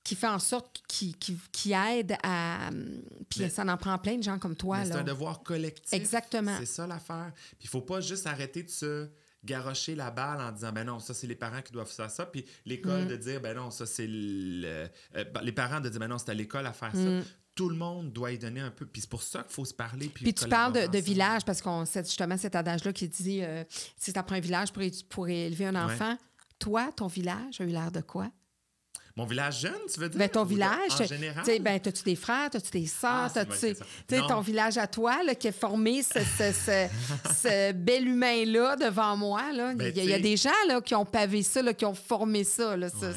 qui 0.03 0.15
fait 0.15 0.27
en 0.27 0.39
sorte 0.39 0.81
qui, 0.87 1.13
qui, 1.15 1.37
qui 1.51 1.73
aide 1.73 2.15
à. 2.23 2.69
Puis 3.29 3.41
Mais- 3.41 3.49
ça 3.49 3.63
en 3.63 3.75
prend 3.77 3.97
plein 3.97 4.15
de 4.15 4.23
gens 4.23 4.39
comme 4.39 4.55
toi. 4.55 4.85
C'est 4.85 4.93
un 4.93 5.03
devoir 5.03 5.43
collectif. 5.43 5.91
Exactement. 5.93 6.55
C'est 6.59 6.65
ça 6.65 6.87
l'affaire. 6.87 7.31
Puis 7.59 7.63
il 7.63 7.69
faut 7.69 7.81
pas 7.81 7.99
juste 7.99 8.25
arrêter 8.25 8.63
de 8.63 8.69
se 8.69 9.09
garrocher 9.43 9.95
la 9.95 10.11
balle 10.11 10.41
en 10.41 10.51
disant 10.51 10.71
ben 10.71 10.83
non 10.83 10.99
ça 10.99 11.13
c'est 11.13 11.27
les 11.27 11.35
parents 11.35 11.61
qui 11.61 11.71
doivent 11.71 11.91
faire 11.91 12.09
ça 12.11 12.25
puis 12.25 12.45
l'école 12.65 13.05
Mm. 13.05 13.07
de 13.07 13.15
dire 13.15 13.41
ben 13.41 13.55
non 13.55 13.69
ça 13.71 13.85
c'est 13.85 14.07
le 14.07 14.87
euh, 15.15 15.23
ben, 15.33 15.41
les 15.41 15.51
parents 15.51 15.79
de 15.79 15.89
dire 15.89 15.99
ben 15.99 16.07
non 16.07 16.17
c'est 16.17 16.31
à 16.31 16.33
l'école 16.33 16.65
à 16.65 16.73
faire 16.73 16.93
Mm. 16.95 17.21
ça 17.21 17.27
tout 17.55 17.69
le 17.69 17.75
monde 17.75 18.11
doit 18.13 18.31
y 18.31 18.37
donner 18.37 18.59
un 18.61 18.69
peu 18.71 18.85
puis 18.85 19.01
c'est 19.01 19.09
pour 19.09 19.23
ça 19.23 19.43
qu'il 19.43 19.51
faut 19.53 19.65
se 19.65 19.73
parler 19.73 20.09
puis 20.09 20.23
Puis 20.25 20.33
tu 20.33 20.47
parles 20.47 20.89
de, 20.89 20.97
village 20.99 21.43
parce 21.45 21.61
qu'on 21.61 21.85
sait 21.85 22.03
justement 22.03 22.37
cet 22.37 22.55
adage-là 22.55 22.93
qui 22.93 23.07
dit 23.07 23.43
euh, 23.43 23.63
si 23.97 24.11
ça 24.11 24.21
prend 24.23 24.35
un 24.35 24.39
village 24.39 24.71
pour, 24.73 24.83
pour 25.09 25.27
élever 25.27 25.65
un 25.67 25.75
enfant, 25.75 26.17
toi, 26.59 26.91
ton 26.95 27.07
village 27.07 27.59
a 27.61 27.63
eu 27.63 27.67
l'air 27.69 27.91
de 27.91 28.01
quoi? 28.01 28.29
Mon 29.17 29.25
village 29.25 29.61
jeune 29.61 29.73
tu 29.93 29.99
veux 29.99 30.07
dire 30.09 30.19
Ben, 30.19 30.29
ton 30.29 30.45
village, 30.45 30.91
en 30.91 30.97
tu 30.97 31.07
général? 31.07 31.43
ben, 31.61 31.81
as-tu 31.83 32.03
des 32.03 32.15
frères, 32.15 32.49
as-tu 32.53 32.69
des 32.71 32.85
sœurs, 32.85 33.31
Ah, 33.35 33.43
tu 34.07 34.17
ton 34.27 34.39
village 34.41 34.77
à 34.77 34.87
toi 34.87 35.23
là, 35.23 35.35
qui 35.35 35.47
a 35.49 35.51
formé 35.51 36.03
ce, 36.03 36.19
ce- 36.19 36.53
ce- 36.53 36.87
ce 37.33 37.71
bel 37.73 38.07
humain-là 38.07 38.75
devant 38.77 39.17
moi. 39.17 39.51
Là. 39.51 39.73
Ben, 39.75 39.87
il, 39.89 39.97
y 39.97 39.99
a, 39.99 40.03
il 40.03 40.09
y 40.11 40.13
a 40.13 40.19
des 40.19 40.37
gens 40.37 40.49
là, 40.67 40.79
qui 40.81 40.95
ont 40.95 41.05
pavé 41.05 41.43
ça, 41.43 41.61
là, 41.61 41.73
qui 41.73 41.83
ont 41.85 41.95
formé 41.95 42.43
ça. 42.43 42.77
Là, 42.77 42.89
ça. 42.89 43.09
Ouais. 43.09 43.15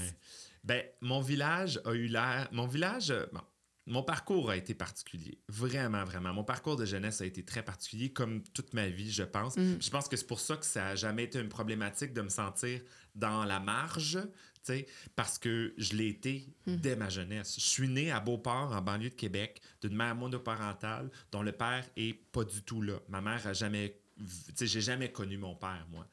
Ben, 0.65 0.83
mon 1.01 1.21
village 1.21 1.81
a 1.85 1.93
eu 1.93 2.07
l'air. 2.07 2.49
Mon 2.53 2.67
village. 2.67 3.11
euh, 3.11 3.27
bon, 3.33 3.41
mon 3.87 4.03
parcours 4.03 4.51
a 4.51 4.57
été 4.57 4.73
particulier. 4.75 5.41
Vraiment, 5.49 6.05
vraiment. 6.05 6.33
Mon 6.33 6.45
parcours 6.45 6.77
de 6.77 6.85
jeunesse 6.85 7.21
a 7.23 7.27
été 7.27 7.45
très 7.45 7.63
particulier, 7.63 8.13
comme 8.13 8.43
toute 8.55 8.73
ma 8.73 8.89
vie, 8.89 9.11
je 9.11 9.23
pense. 9.25 9.55
Je 9.57 9.91
pense 9.91 10.07
que 10.07 10.17
c'est 10.17 10.27
pour 10.27 10.39
ça 10.41 10.57
que 10.57 10.65
ça 10.67 10.81
n'a 10.81 10.95
jamais 10.97 11.25
été 11.25 11.41
une 11.41 11.49
problématique 11.49 12.13
de 12.13 12.21
me 12.23 12.29
sentir 12.29 12.81
dans 13.17 13.45
la 13.45 13.59
marge, 13.59 14.19
parce 15.17 15.39
que 15.39 15.75
je 15.79 15.95
l'ai 15.95 16.09
été 16.09 16.47
dès 16.67 16.97
ma 16.97 17.09
jeunesse. 17.09 17.55
Je 17.57 17.65
suis 17.65 17.89
né 17.89 18.11
à 18.11 18.21
Beauport, 18.21 18.73
en 18.73 18.81
banlieue 18.83 19.11
de 19.11 19.15
Québec, 19.15 19.61
d'une 19.83 19.97
mère 19.97 20.15
monoparentale 20.15 21.11
dont 21.33 21.43
le 21.43 21.53
père 21.53 21.85
est 21.97 22.15
pas 22.33 22.45
du 22.45 22.63
tout 22.63 22.83
là. 22.83 22.95
Ma 23.09 23.21
mère 23.21 23.47
a 23.47 23.53
jamais. 23.53 24.01
Tu 24.19 24.25
sais, 24.55 24.67
j'ai 24.67 24.81
jamais 24.83 25.11
connu 25.11 25.39
mon 25.39 25.55
père, 25.55 25.87
moi. 25.91 26.07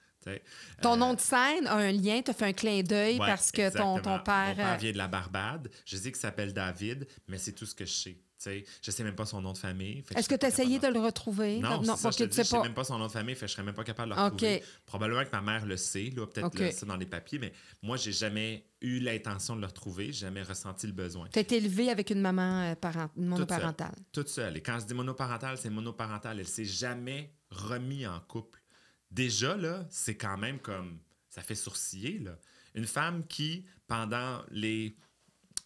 Ton 0.82 0.94
Euh, 0.94 0.98
nom 0.98 1.14
de 1.14 1.20
scène 1.20 1.68
a 1.68 1.76
un 1.76 1.92
lien, 1.92 2.22
tu 2.22 2.34
fait 2.34 2.46
un 2.46 2.54
clin 2.54 2.82
d'œil 2.82 3.18
Ouais, 3.20 3.26
parce 3.28 3.52
que 3.52 3.70
ton, 3.70 3.98
ton 4.02 4.20
père. 4.20 4.50
Mon 4.50 4.56
père 4.56 4.74
euh, 4.74 4.78
vient 4.78 4.92
de 4.92 4.98
la 4.98 5.08
Barbade. 5.08 5.70
Je 5.86 5.96
sais 5.98 6.12
qu'il 6.12 6.20
s'appelle 6.20 6.54
David, 6.54 7.08
mais 7.28 7.38
c'est 7.38 7.54
tout 7.54 7.66
ce 7.66 7.76
que 7.76 7.86
je 7.86 7.94
sais. 7.94 8.18
Sais, 8.40 8.64
je 8.84 8.92
sais 8.92 9.04
même 9.04 9.16
pas 9.16 9.26
son 9.26 9.42
nom 9.42 9.52
de 9.54 9.58
famille. 9.58 10.04
Est-ce 10.16 10.30
que 10.30 10.36
tu 10.36 10.46
as 10.46 10.50
essayé 10.50 10.78
de 10.78 10.88
le 10.88 11.00
retrouver? 11.00 11.58
Non, 11.58 11.82
non 11.82 11.96
ça, 11.96 12.12
je 12.12 12.24
dis, 12.24 12.36
sais 12.36 12.44
pas. 12.56 12.62
même 12.62 12.76
pas 12.76 12.84
son 12.84 13.00
nom 13.00 13.08
de 13.08 13.12
famille, 13.12 13.34
fait 13.34 13.48
je 13.48 13.54
serais 13.54 13.64
même 13.64 13.74
pas 13.74 13.84
capable 13.84 14.12
de 14.12 14.16
le 14.16 14.22
retrouver. 14.22 14.64
Probablement 14.86 15.26
que 15.26 15.32
ma 15.32 15.42
mère 15.42 15.66
le 15.66 15.76
sait, 15.76 16.12
peut-être 16.12 16.46
OK. 16.46 16.60
là, 16.60 16.72
ça 16.72 16.86
dans 16.86 16.98
les 16.98 17.08
papiers, 17.08 17.40
mais 17.40 17.52
moi, 17.82 17.98
j'ai 17.98 18.12
jamais 18.12 18.64
eu 18.82 19.00
l'intention 19.00 19.56
de 19.56 19.62
le 19.62 19.68
retrouver, 19.68 20.08
j'ai 20.08 20.28
jamais 20.28 20.44
ressenti 20.44 20.86
le 20.86 20.94
besoin. 20.94 21.28
Tu 21.34 21.40
as 21.40 21.42
été 21.42 21.58
élevé 21.58 21.90
avec 21.90 22.12
une 22.12 22.22
maman 22.22 22.62
euh, 22.62 22.76
parent- 22.76 23.10
seule. 23.16 23.26
monoparentale. 23.26 23.96
Toute 24.12 24.30
seule. 24.30 24.56
Et 24.58 24.62
quand 24.62 24.80
je 24.80 24.86
dis 24.86 24.94
monoparentale, 24.94 25.58
c'est 25.58 25.72
monoparentale. 25.72 26.40
Elle 26.40 26.48
s'est 26.48 26.64
jamais 26.66 27.34
remis 27.50 28.06
en 28.06 28.20
couple. 28.20 28.62
Déjà, 29.10 29.56
là, 29.58 29.86
c'est 29.90 30.16
quand 30.16 30.38
même 30.38 30.60
comme. 30.60 31.00
Ça 31.30 31.42
fait 31.42 31.56
sourciller, 31.56 32.20
là. 32.20 32.38
Une 32.76 32.86
femme 32.86 33.26
qui, 33.26 33.66
pendant 33.88 34.42
les. 34.52 34.96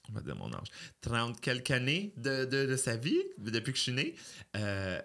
On 0.09 0.13
va 0.13 0.21
dire 0.21 0.35
mon 0.35 0.51
âge. 0.53 0.67
30 1.01 1.39
quelques 1.41 1.71
années 1.71 2.13
de, 2.17 2.45
de- 2.45 2.65
de 2.65 2.75
sa 2.75 2.95
vie, 2.97 3.19
depuis 3.37 3.71
que 3.71 3.77
je 3.77 3.83
suis 3.83 3.91
né, 3.93 4.15
euh, 4.57 4.99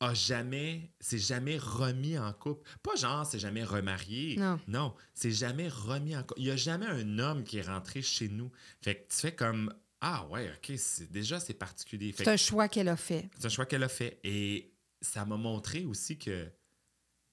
a 0.00 0.14
jamais. 0.14 0.90
s'est 1.00 1.18
jamais 1.18 1.58
remis 1.58 2.16
en 2.18 2.32
couple. 2.32 2.68
Pas 2.82 2.96
genre, 2.96 3.26
c'est 3.26 3.38
jamais 3.38 3.64
remarié. 3.64 4.36
Non. 4.38 4.58
Non, 4.68 4.94
c'est 5.14 5.30
jamais 5.32 5.68
remis 5.68 6.16
en 6.16 6.22
couple. 6.22 6.40
Il 6.40 6.44
n'y 6.46 6.50
a 6.50 6.56
jamais 6.56 6.86
un 6.86 7.18
homme 7.18 7.44
qui 7.44 7.58
est 7.58 7.62
rentré 7.66 8.00
chez 8.02 8.28
nous. 8.28 8.50
Fait 8.82 8.94
que 8.96 9.12
tu 9.12 9.16
fais 9.20 9.34
comme. 9.34 9.74
Ah 10.00 10.26
ouais, 10.28 10.50
ok, 10.50 10.76
c'est, 10.78 11.10
déjà 11.12 11.38
c'est 11.40 11.52
particulier. 11.54 12.14
C'est 12.16 12.26
un 12.28 12.36
choix 12.38 12.68
qu'elle 12.68 12.88
a 12.88 12.96
fait. 12.96 13.28
c'est 13.38 13.46
un 13.46 13.50
choix 13.50 13.66
qu'elle 13.66 13.82
a 13.82 13.88
fait. 13.90 14.18
Et 14.24 14.72
ça 15.02 15.26
m'a 15.26 15.36
montré 15.36 15.84
aussi 15.84 16.16
que, 16.16 16.48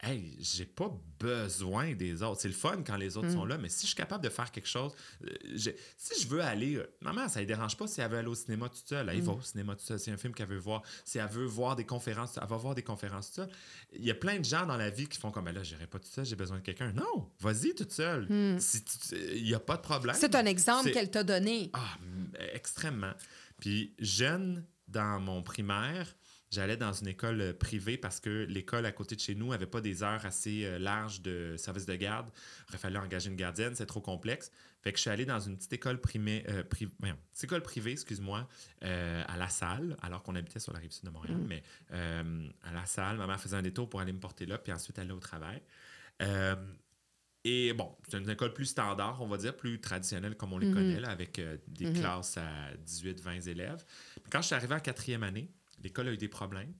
hey, 0.02 0.38
j'ai 0.40 0.66
pas 0.66 0.92
besoin 1.20 1.94
des 1.94 2.22
autres. 2.22 2.42
C'est 2.42 2.48
le 2.48 2.54
fun 2.54 2.84
quand 2.86 2.98
les 2.98 3.18
autres 3.18 3.32
sont 3.32 3.46
là, 3.46 3.58
mais 3.58 3.68
si 3.70 3.82
je 3.82 3.88
suis 3.88 3.96
capable 3.96 4.24
de 4.24 4.30
faire 4.30 4.52
quelque 4.52 4.68
chose, 4.68 4.92
euh, 5.26 5.30
si 5.98 6.22
je 6.22 6.28
veux 6.28 6.42
aller. 6.42 6.76
euh, 6.76 6.88
maman, 7.02 7.28
ça 7.28 7.40
ne 7.42 7.46
dérange 7.46 7.76
pas 7.76 7.88
si 7.88 8.00
elle 8.02 8.12
veut 8.12 8.18
aller 8.18 8.28
au 8.28 8.36
cinéma 8.36 8.70
toute 8.70 8.88
seule. 8.88 9.10
Elle 9.10 9.22
va 9.22 9.32
au 9.34 9.42
cinéma 9.42 9.76
toute 9.76 9.86
seule. 9.86 10.00
C'est 10.00 10.12
un 10.12 10.18
film 10.18 10.34
qu'elle 10.34 10.48
veut 10.50 10.58
voir. 10.60 10.84
Si 11.04 11.18
elle 11.18 11.28
veut 11.30 11.46
voir 11.46 11.76
des 11.76 11.86
conférences, 11.86 12.38
elle 12.42 12.48
va 12.48 12.58
voir 12.58 12.76
des 12.76 12.84
conférences 12.84 13.28
toute 13.28 13.36
seule. 13.46 13.50
Il 13.94 14.06
y 14.06 14.12
a 14.12 14.16
plein 14.16 14.38
de 14.40 14.46
gens 14.46 14.66
dans 14.66 14.78
la 14.78 14.90
vie 14.92 15.08
qui 15.08 15.18
font 15.18 15.32
comme, 15.32 15.46
Ben 15.46 15.52
là, 15.56 15.64
je 15.64 15.74
n'irai 15.74 15.88
pas 15.88 15.98
toute 16.00 16.12
seule, 16.12 16.26
j'ai 16.26 16.36
besoin 16.36 16.58
de 16.58 16.64
quelqu'un. 16.64 16.92
Non, 16.94 17.32
vas-y 17.40 17.74
toute 17.74 17.92
seule. 17.92 18.28
Tu- 18.60 19.16
Il 19.36 19.44
n'y 19.46 19.54
a 19.56 19.60
pas 19.60 19.78
de 19.78 19.82
problème. 19.82 20.16
C'est 20.20 20.36
un 20.36 20.46
exemple 20.46 20.92
qu'elle 20.92 21.10
t'a 21.12 21.24
donné. 21.24 21.72
ah, 21.74 21.98
extrêmement. 22.54 23.14
Puis 23.60 23.96
jeune, 24.00 24.64
dans 24.88 25.20
mon 25.20 25.42
primaire, 25.42 26.16
J'allais 26.50 26.78
dans 26.78 26.94
une 26.94 27.08
école 27.08 27.42
euh, 27.42 27.54
privée 27.54 27.98
parce 27.98 28.22
que 28.22 28.46
l'école 28.46 28.86
à 28.86 28.94
côté 28.94 29.16
de 29.16 29.20
chez 29.20 29.36
nous 29.36 29.50
n'avait 29.50 29.66
pas 29.66 29.82
des 29.82 30.02
heures 30.02 30.26
assez 30.26 30.64
euh, 30.64 30.80
larges 30.80 31.22
de 31.22 31.56
service 31.58 31.86
de 31.86 31.96
garde. 31.96 32.30
Il 32.68 32.72
aurait 32.72 32.78
fallu 32.78 32.98
engager 32.98 33.30
une 33.30 33.36
gardienne, 33.36 33.76
c'est 33.76 33.86
trop 33.86 34.00
complexe. 34.00 34.50
Fait 34.82 34.94
que 34.94 34.98
je 34.98 35.02
suis 35.02 35.10
allé 35.10 35.26
dans 35.26 35.42
une 35.42 35.58
petite 35.58 35.74
école, 35.74 36.00
primée, 36.00 36.46
euh, 36.48 36.64
petite 36.64 37.44
école 37.44 37.62
privée, 37.62 37.92
excuse-moi, 37.92 38.48
à 38.82 39.38
La 39.38 39.50
Salle, 39.50 39.98
alors 40.02 40.24
qu'on 40.24 40.36
habitait 40.36 40.60
sur 40.60 40.72
la 40.72 40.80
rive 40.80 40.92
sud 40.92 41.04
de 41.04 41.10
Montréal, 41.10 41.38
mm. 41.38 41.48
mais 41.48 41.64
à 41.90 42.72
La 42.72 42.86
Salle. 42.86 43.18
Ma 43.18 43.28
mère 43.28 43.42
faisait 43.42 43.58
un 43.58 43.62
détour 43.62 43.90
pour 43.90 44.00
aller 44.00 44.14
me 44.14 44.20
porter 44.20 44.46
là, 44.46 44.58
puis 44.58 44.72
ensuite 44.72 44.98
aller 45.00 45.12
au 45.12 45.20
travail. 45.20 45.62
et 47.44 47.74
bon, 47.74 47.98
c'est 48.08 48.20
une 48.20 48.30
école 48.30 48.54
plus 48.54 48.68
standard, 48.68 49.22
on 49.22 49.28
va 49.28 49.38
dire, 49.38 49.58
plus 49.58 49.82
traditionnelle 49.82 50.38
comme 50.38 50.54
on 50.54 50.60
les 50.60 50.68
mm-hmm. 50.68 50.74
connaît, 50.74 51.00
là, 51.02 51.10
avec 51.10 51.42
des 51.68 51.88
mm-hmm. 51.88 52.00
classes 52.00 52.38
à 52.38 52.72
18-20 52.86 53.50
élèves. 53.50 53.84
quand 54.30 54.42
je 54.42 54.46
suis 54.46 54.56
arrivé 54.56 54.76
en 54.76 54.80
quatrième 54.80 55.24
année, 55.24 55.50
l'école 55.84 56.08
a 56.08 56.12
eu 56.12 56.18
des 56.18 56.28
problèmes. 56.28 56.74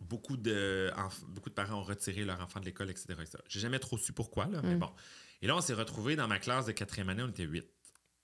Beaucoup 0.00 0.36
de, 0.36 0.92
beaucoup 1.28 1.48
de 1.48 1.54
parents 1.54 1.80
ont 1.80 1.84
retiré 1.84 2.24
leur 2.24 2.40
enfant 2.40 2.60
de 2.60 2.66
l'école, 2.66 2.90
etc. 2.90 3.14
etc. 3.20 3.38
J'ai 3.48 3.60
jamais 3.60 3.78
trop 3.78 3.96
su 3.98 4.12
pourquoi, 4.12 4.46
là, 4.46 4.60
mais 4.62 4.74
mm. 4.74 4.78
bon. 4.78 4.92
Et 5.42 5.46
là, 5.46 5.56
on 5.56 5.60
s'est 5.60 5.74
retrouvés 5.74 6.16
dans 6.16 6.28
ma 6.28 6.38
classe 6.38 6.66
de 6.66 6.72
quatrième 6.72 7.08
année, 7.08 7.22
on 7.22 7.28
était 7.28 7.44
huit 7.44 7.66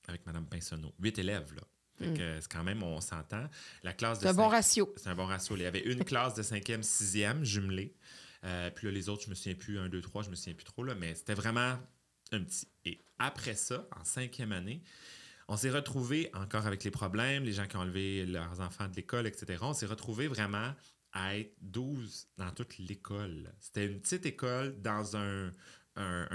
avec 0.06 0.26
Mme 0.26 0.46
Pinsonneau. 0.46 0.92
Huit 0.98 1.18
élèves, 1.18 1.54
là. 1.54 1.62
Mm. 2.00 2.40
c'est 2.40 2.52
quand 2.52 2.64
même, 2.64 2.82
on 2.82 3.00
s'entend. 3.00 3.48
La 3.82 3.92
classe 3.92 4.20
C'est 4.20 4.28
un 4.28 4.34
bon 4.34 4.48
ratio. 4.48 4.92
C'est 4.96 5.08
un 5.08 5.14
bon 5.14 5.26
ratio. 5.26 5.56
Il 5.56 5.62
y 5.62 5.66
avait 5.66 5.80
une 5.82 6.04
classe 6.04 6.34
de 6.34 6.42
cinquième, 6.42 6.82
sixième 6.82 7.44
jumelée. 7.44 7.94
Euh, 8.44 8.70
puis 8.70 8.86
là, 8.86 8.92
les 8.92 9.08
autres, 9.08 9.24
je 9.24 9.30
me 9.30 9.34
souviens 9.34 9.54
plus, 9.54 9.78
un, 9.78 9.88
deux, 9.88 10.00
trois, 10.00 10.22
je 10.22 10.30
me 10.30 10.34
souviens 10.34 10.54
plus 10.54 10.64
trop, 10.64 10.82
là, 10.82 10.94
mais 10.94 11.14
c'était 11.14 11.34
vraiment 11.34 11.78
un 12.32 12.42
petit. 12.42 12.66
Et 12.84 13.00
après 13.18 13.54
ça, 13.54 13.86
en 13.98 14.04
cinquième 14.04 14.52
année, 14.52 14.82
on 15.48 15.56
s'est 15.56 15.70
retrouvé 15.70 16.30
encore 16.34 16.66
avec 16.66 16.84
les 16.84 16.90
problèmes, 16.90 17.44
les 17.44 17.52
gens 17.52 17.66
qui 17.66 17.76
ont 17.76 17.80
enlevé 17.80 18.26
leurs 18.26 18.60
enfants 18.60 18.88
de 18.88 18.94
l'école, 18.94 19.26
etc. 19.26 19.58
On 19.62 19.74
s'est 19.74 19.86
retrouvé 19.86 20.28
vraiment 20.28 20.72
à 21.12 21.36
être 21.36 21.54
12 21.60 22.28
dans 22.38 22.50
toute 22.50 22.78
l'école. 22.78 23.52
C'était 23.60 23.86
une 23.86 24.00
petite 24.00 24.26
école 24.26 24.80
dans 24.80 25.16
un, 25.16 25.50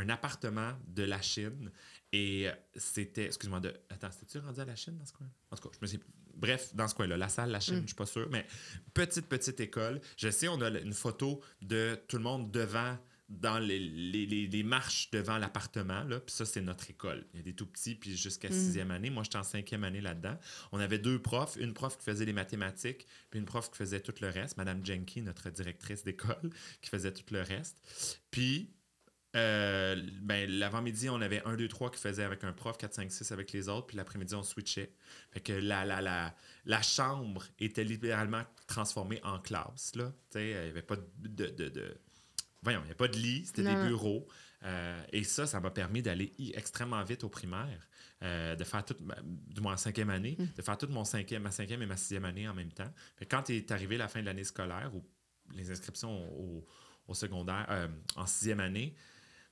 appartement 0.10 0.74
de 0.88 1.04
la 1.04 1.22
Chine. 1.22 1.72
Et 2.14 2.48
c'était, 2.76 3.26
excuse-moi, 3.26 3.60
de, 3.60 3.74
attends, 3.90 4.12
c'était-tu 4.12 4.40
rendu 4.40 4.60
à 4.60 4.66
la 4.66 4.76
Chine 4.76 4.98
dans 4.98 5.06
ce 5.06 5.14
coin? 5.14 5.28
En 5.52 5.56
tout 5.56 5.68
cas, 5.68 5.76
je 5.76 5.80
me 5.82 5.88
suis, 5.88 6.00
bref, 6.36 6.74
dans 6.76 6.88
ce 6.88 6.94
coin-là, 6.94 7.18
la 7.18 7.30
salle, 7.30 7.50
la 7.50 7.60
Chine, 7.60 7.78
mm. 7.78 7.82
je 7.82 7.88
suis 7.88 7.96
pas 7.96 8.06
sûr, 8.06 8.30
mais 8.30 8.46
petite, 8.94 9.28
petite 9.28 9.60
école. 9.60 10.00
Je 10.16 10.30
sais, 10.30 10.48
on 10.48 10.62
a 10.62 10.70
une 10.70 10.94
photo 10.94 11.42
de 11.62 12.00
tout 12.08 12.18
le 12.18 12.24
monde 12.24 12.52
devant 12.52 12.98
dans 13.30 13.60
les, 13.60 13.80
les, 13.80 14.64
marches 14.64 15.12
devant 15.12 15.38
l'appartement. 15.38 16.06
Puis 16.08 16.34
ça, 16.34 16.46
c'est 16.46 16.62
notre 16.62 16.90
école. 16.90 17.26
Il 17.34 17.38
y 17.38 17.40
a 17.42 17.44
des 17.44 17.54
tout 17.54 17.66
petits, 17.66 17.96
puis 17.96 18.16
jusqu'à 18.16 18.50
mm. 18.50 18.54
sixième 18.54 18.92
année. 18.92 19.10
Moi, 19.10 19.24
j'étais 19.24 19.38
en 19.38 19.44
cinquième 19.44 19.84
année 19.84 20.02
là-dedans. 20.02 20.38
On 20.72 20.80
avait 20.80 21.00
deux 21.00 21.22
profs. 21.22 21.58
Une 21.58 21.74
prof 21.74 21.98
qui 21.98 22.06
faisait 22.06 22.26
les 22.26 22.34
mathématiques, 22.34 23.06
puis 23.30 23.40
une 23.40 23.46
prof 23.46 23.70
qui 23.70 23.78
faisait 23.78 24.00
tout 24.00 24.14
le 24.22 24.30
reste. 24.30 24.58
Madame 24.58 24.86
Jenky, 24.86 25.22
notre 25.22 25.50
directrice 25.50 26.04
d'école, 26.04 26.50
qui 26.82 26.90
faisait 26.90 27.12
tout 27.12 27.26
le 27.32 27.42
reste. 27.42 27.82
Puis, 28.32 28.72
euh, 29.36 30.02
ben, 30.22 30.50
l'avant-midi, 30.50 31.10
on 31.10 31.20
avait 31.20 31.44
un, 31.44 31.58
deux, 31.58 31.68
trois 31.68 31.92
qui 31.92 32.00
faisait 32.00 32.24
avec 32.24 32.46
un 32.46 32.54
prof, 32.54 32.78
4, 32.78 32.94
5, 32.94 33.12
6 33.12 33.32
avec 33.34 33.52
les 33.52 33.68
autres. 33.68 33.88
Puis 33.88 33.98
l'après-midi, 33.98 34.36
on 34.36 34.44
switchait. 34.44 34.94
Fait 35.32 35.42
que 35.42 35.52
la, 35.52 35.84
la, 35.84 36.02
la, 36.02 36.34
la 36.64 36.82
chambre 36.82 37.44
était 37.60 37.84
littéralement 37.84 38.44
transformée 38.68 39.20
en 39.24 39.40
classe. 39.40 39.96
Là. 39.96 40.14
Il 40.36 40.46
n'y 40.46 40.54
avait 40.54 40.82
pas 40.82 40.96
de, 40.96 41.48
de 41.48 41.98
voyons, 42.64 42.82
il 42.84 42.86
n'y 42.86 42.92
a 42.92 42.96
pas 42.96 43.08
de 43.08 43.18
lit, 43.18 43.46
c'était 43.46 43.64
des 43.64 43.76
bureaux. 43.88 44.28
Euh, 44.64 45.04
et 45.12 45.24
ça, 45.24 45.46
ça 45.46 45.60
m'a 45.60 45.70
permis 45.70 46.02
d'aller 46.02 46.34
extrêmement 46.56 47.04
vite 47.04 47.24
au 47.24 47.30
primaire, 47.30 47.88
euh, 48.24 48.56
de 48.56 48.64
faire 48.64 48.84
toute, 48.84 49.00
du 49.48 49.62
moins 49.62 49.74
en 49.74 49.78
cinquième 49.78 50.10
année, 50.10 50.36
mm. 50.38 50.46
de 50.56 50.62
faire 50.62 50.78
toute 50.78 50.90
mon 50.90 51.06
cinquième, 51.06 51.44
ma 51.44 51.52
cinquième 51.52 51.82
et 51.84 51.86
ma 51.86 51.98
sixième 51.98 52.26
année 52.26 52.48
en 52.48 52.54
même 52.54 52.72
temps. 52.72 52.92
quand 53.30 53.50
est 53.50 53.72
arrivé 53.72 53.98
la 53.98 54.08
fin 54.08 54.22
de 54.22 54.26
l'année 54.26 54.44
scolaire, 54.44 54.92
ou 54.96 55.06
les 55.54 55.72
inscriptions 55.72 56.66
au, 57.08 57.14
secondaire, 57.14 57.68
euh, 57.70 57.88
en 58.16 58.26
sixième 58.26 58.60
année, 58.60 58.96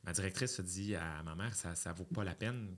ma 0.03 0.12
directrice 0.12 0.60
a 0.60 0.64
dit 0.64 0.95
à 0.95 1.22
ma 1.24 1.36
mère, 1.36 1.53
ça 1.56 1.72
ne 1.72 1.97
vaut 1.97 2.06
pas 2.06 2.24
la 2.24 2.36
peine, 2.36 2.76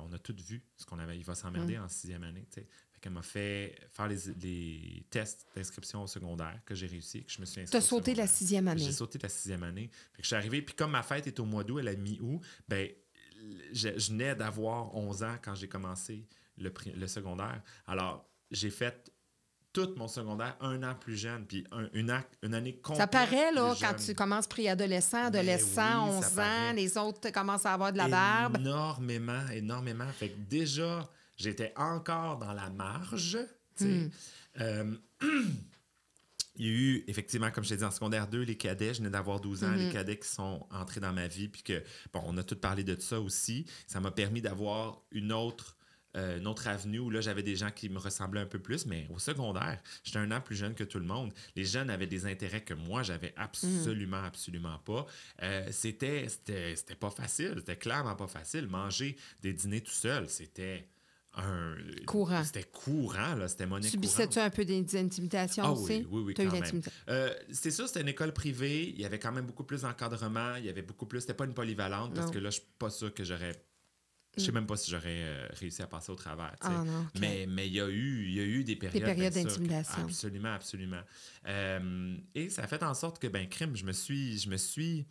on 0.00 0.12
a 0.12 0.18
tout 0.18 0.34
vu 0.36 0.64
ce 0.76 0.84
qu'on 0.84 0.98
avait, 0.98 1.16
il 1.16 1.24
va 1.24 1.34
s'emmerder 1.34 1.76
mm. 1.76 1.82
en 1.82 1.88
sixième 1.88 2.24
année. 2.24 2.48
Elle 3.06 3.12
m'a 3.12 3.22
fait 3.22 3.78
faire 3.92 4.08
les, 4.08 5.06
tests 5.10 5.46
d'inscription 5.54 6.02
au 6.02 6.06
secondaire 6.08 6.60
que 6.66 6.74
j'ai 6.74 6.88
réussi, 6.88 7.24
que 7.24 7.30
je 7.30 7.40
me 7.40 7.46
suis 7.46 7.60
inscrit. 7.60 7.70
Tu 7.70 7.76
as 7.76 7.88
sauté 7.88 8.16
la 8.16 8.26
sixième 8.26 8.66
année. 8.66 8.82
J'ai 8.82 8.90
sauté 8.90 9.20
la 9.22 9.28
sixième 9.28 9.62
année. 9.62 9.88
Fait 10.12 10.22
que 10.22 10.22
je 10.22 10.26
suis 10.26 10.34
arrivé, 10.34 10.60
puis 10.60 10.74
comme 10.74 10.90
ma 10.90 11.04
fête 11.04 11.24
est 11.28 11.38
au 11.38 11.44
mois 11.44 11.62
d'août, 11.62 11.78
elle 11.78 11.88
a 11.88 11.94
mi-août, 11.94 12.40
ben, 12.66 12.90
je, 13.72 13.90
je 13.96 14.10
venais 14.10 14.34
d'avoir 14.34 14.92
11 14.96 15.22
ans 15.22 15.36
quand 15.40 15.54
j'ai 15.54 15.68
commencé 15.68 16.26
le, 16.58 16.72
le 16.96 17.06
secondaire. 17.06 17.62
Alors, 17.86 18.28
j'ai 18.50 18.70
fait 18.70 19.12
tout 19.72 19.94
mon 19.96 20.08
secondaire 20.08 20.56
un 20.60 20.82
an 20.82 20.96
plus 20.98 21.16
jeune, 21.16 21.46
puis 21.46 21.64
une, 21.92 22.12
une, 22.42 22.54
année 22.54 22.76
complète. 22.76 23.02
Ça 23.02 23.06
paraît, 23.06 23.52
là, 23.52 23.74
quand 23.80 23.94
tu 23.94 24.14
commences 24.14 24.48
préadolescent, 24.48 25.26
adolescent, 25.26 26.08
11 26.08 26.38
ans, 26.40 26.72
les 26.74 26.98
autres 26.98 27.30
commencent 27.30 27.66
à 27.66 27.74
avoir 27.74 27.92
de 27.92 27.98
la 27.98 28.08
barbe. 28.08 28.56
Énormément, 28.58 29.46
énormément. 29.52 30.08
Fait 30.08 30.30
que 30.30 30.38
déjà, 30.48 31.08
j'étais 31.36 31.72
encore 31.76 32.38
dans 32.38 32.52
la 32.52 32.70
marge. 32.70 33.38
Hmm. 33.80 34.08
Euh, 34.60 34.94
il 36.56 36.66
y 36.66 36.68
a 36.68 36.72
eu, 36.72 37.04
effectivement, 37.06 37.50
comme 37.50 37.64
je 37.64 37.70
t'ai 37.70 37.76
dit, 37.76 37.84
en 37.84 37.90
secondaire 37.90 38.28
2, 38.28 38.42
les 38.42 38.56
cadets, 38.56 38.94
je 38.94 38.98
venais 38.98 39.10
d'avoir 39.10 39.40
12 39.40 39.64
ans, 39.64 39.72
les 39.72 39.88
hmm. 39.88 39.92
cadets 39.92 40.18
qui 40.18 40.28
sont 40.28 40.66
entrés 40.70 41.00
dans 41.00 41.12
ma 41.12 41.28
vie, 41.28 41.48
puis 41.48 41.62
que, 41.62 41.82
bon, 42.12 42.22
on 42.24 42.36
a 42.38 42.42
tout 42.42 42.56
parlé 42.56 42.84
de 42.84 42.98
ça 43.00 43.20
aussi. 43.20 43.66
Ça 43.86 44.00
m'a 44.00 44.10
permis 44.10 44.40
d'avoir 44.40 45.02
une 45.10 45.32
autre, 45.32 45.76
euh, 46.16 46.38
une 46.38 46.46
autre 46.46 46.66
avenue 46.68 46.98
où 46.98 47.10
là, 47.10 47.20
j'avais 47.20 47.42
des 47.42 47.56
gens 47.56 47.70
qui 47.70 47.90
me 47.90 47.98
ressemblaient 47.98 48.40
un 48.40 48.46
peu 48.46 48.58
plus, 48.58 48.86
mais 48.86 49.06
au 49.14 49.18
secondaire, 49.18 49.82
j'étais 50.02 50.18
un 50.18 50.30
an 50.30 50.40
plus 50.40 50.56
jeune 50.56 50.74
que 50.74 50.84
tout 50.84 50.98
le 50.98 51.04
monde. 51.04 51.32
Les 51.54 51.64
jeunes 51.64 51.90
avaient 51.90 52.06
des 52.06 52.24
intérêts 52.24 52.62
que 52.62 52.74
moi, 52.74 53.02
j'avais 53.02 53.34
absolument, 53.36 54.22
absolument 54.22 54.78
pas. 54.78 55.06
Euh, 55.42 55.68
c'était, 55.70 56.28
c'était 56.28 56.94
pas 56.94 57.10
facile, 57.10 57.56
c'était 57.58 57.76
clairement 57.76 58.16
pas 58.16 58.28
facile. 58.28 58.66
Manger 58.66 59.16
des 59.42 59.52
dîners 59.52 59.82
tout 59.82 59.92
seul, 59.92 60.30
c'était 60.30 60.88
courant. 62.06 62.44
C'était 62.44 62.64
courant, 62.64 63.34
là. 63.34 63.48
C'était 63.48 63.66
monnaie 63.66 63.88
Subissais-tu 63.88 64.38
un 64.38 64.50
peu 64.50 64.64
d'intimidations 64.64 65.64
ah, 65.64 65.72
aussi? 65.72 65.98
Oui, 65.98 66.06
oui, 66.10 66.22
oui, 66.26 66.34
quand 66.34 66.50
même. 66.50 66.82
Euh, 67.08 67.34
c'est 67.50 67.70
sûr, 67.70 67.86
c'était 67.86 68.00
une 68.00 68.08
école 68.08 68.32
privée. 68.32 68.88
Il 68.88 69.00
y 69.00 69.04
avait 69.04 69.18
quand 69.18 69.32
même 69.32 69.46
beaucoup 69.46 69.64
plus 69.64 69.82
d'encadrement. 69.82 70.56
Il 70.56 70.64
y 70.64 70.68
avait 70.68 70.82
beaucoup 70.82 71.06
plus... 71.06 71.20
C'était 71.20 71.34
pas 71.34 71.44
une 71.44 71.54
polyvalente 71.54 72.14
parce 72.14 72.30
que 72.30 72.38
là, 72.38 72.50
je 72.50 72.56
suis 72.56 72.68
pas 72.78 72.90
sûr 72.90 73.12
que 73.12 73.24
j'aurais... 73.24 73.52
Je 74.36 74.44
sais 74.44 74.50
mm. 74.50 74.54
même 74.54 74.66
pas 74.66 74.76
si 74.76 74.90
j'aurais 74.90 75.04
euh, 75.06 75.48
réussi 75.52 75.80
à 75.80 75.86
passer 75.86 76.12
au 76.12 76.14
travers. 76.14 76.54
Ah, 76.60 76.84
mais, 77.18 77.46
mais 77.48 77.68
il, 77.68 77.72
y 77.72 77.80
a 77.80 77.88
eu, 77.88 78.28
y 78.28 78.40
a 78.40 78.44
eu 78.44 78.64
des 78.64 78.76
périodes, 78.76 79.02
des 79.02 79.14
périodes 79.14 79.32
d'intimidation. 79.32 80.02
Absolument, 80.02 80.52
absolument. 80.52 81.00
Euh, 81.46 82.16
et 82.34 82.50
ça 82.50 82.64
a 82.64 82.66
fait 82.66 82.82
en 82.82 82.92
sorte 82.92 83.18
que, 83.18 83.28
ben, 83.28 83.48
crime, 83.48 83.74
je 83.74 83.84
me 83.84 83.92
suis... 83.92 84.38
Je 84.38 84.50
me 84.50 84.58
suis 84.58 85.06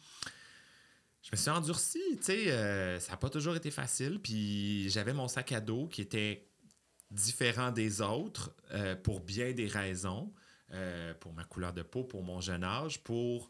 je 1.26 1.32
me 1.32 1.38
suis 1.38 1.50
endurci, 1.50 2.00
tu 2.18 2.24
sais, 2.24 2.52
euh, 2.52 3.00
ça 3.00 3.14
n'a 3.14 3.18
pas 3.18 3.32
toujours 3.32 3.56
été 3.56 3.72
facile. 3.72 4.20
Puis 4.22 4.88
j'avais 4.92 5.14
mon 5.14 5.28
sac 5.28 5.54
à 5.54 5.60
dos 5.60 5.88
qui 5.88 6.02
était 6.02 6.48
différent 7.10 7.72
des 7.72 8.00
autres 8.02 8.56
euh, 8.72 8.96
pour 8.96 9.22
bien 9.22 9.52
des 9.52 9.66
raisons, 9.66 10.32
euh, 10.72 11.16
pour 11.16 11.34
ma 11.34 11.44
couleur 11.44 11.74
de 11.74 11.82
peau, 11.82 12.04
pour 12.04 12.22
mon 12.22 12.42
jeune 12.42 12.64
âge, 12.64 13.02
pour 13.04 13.50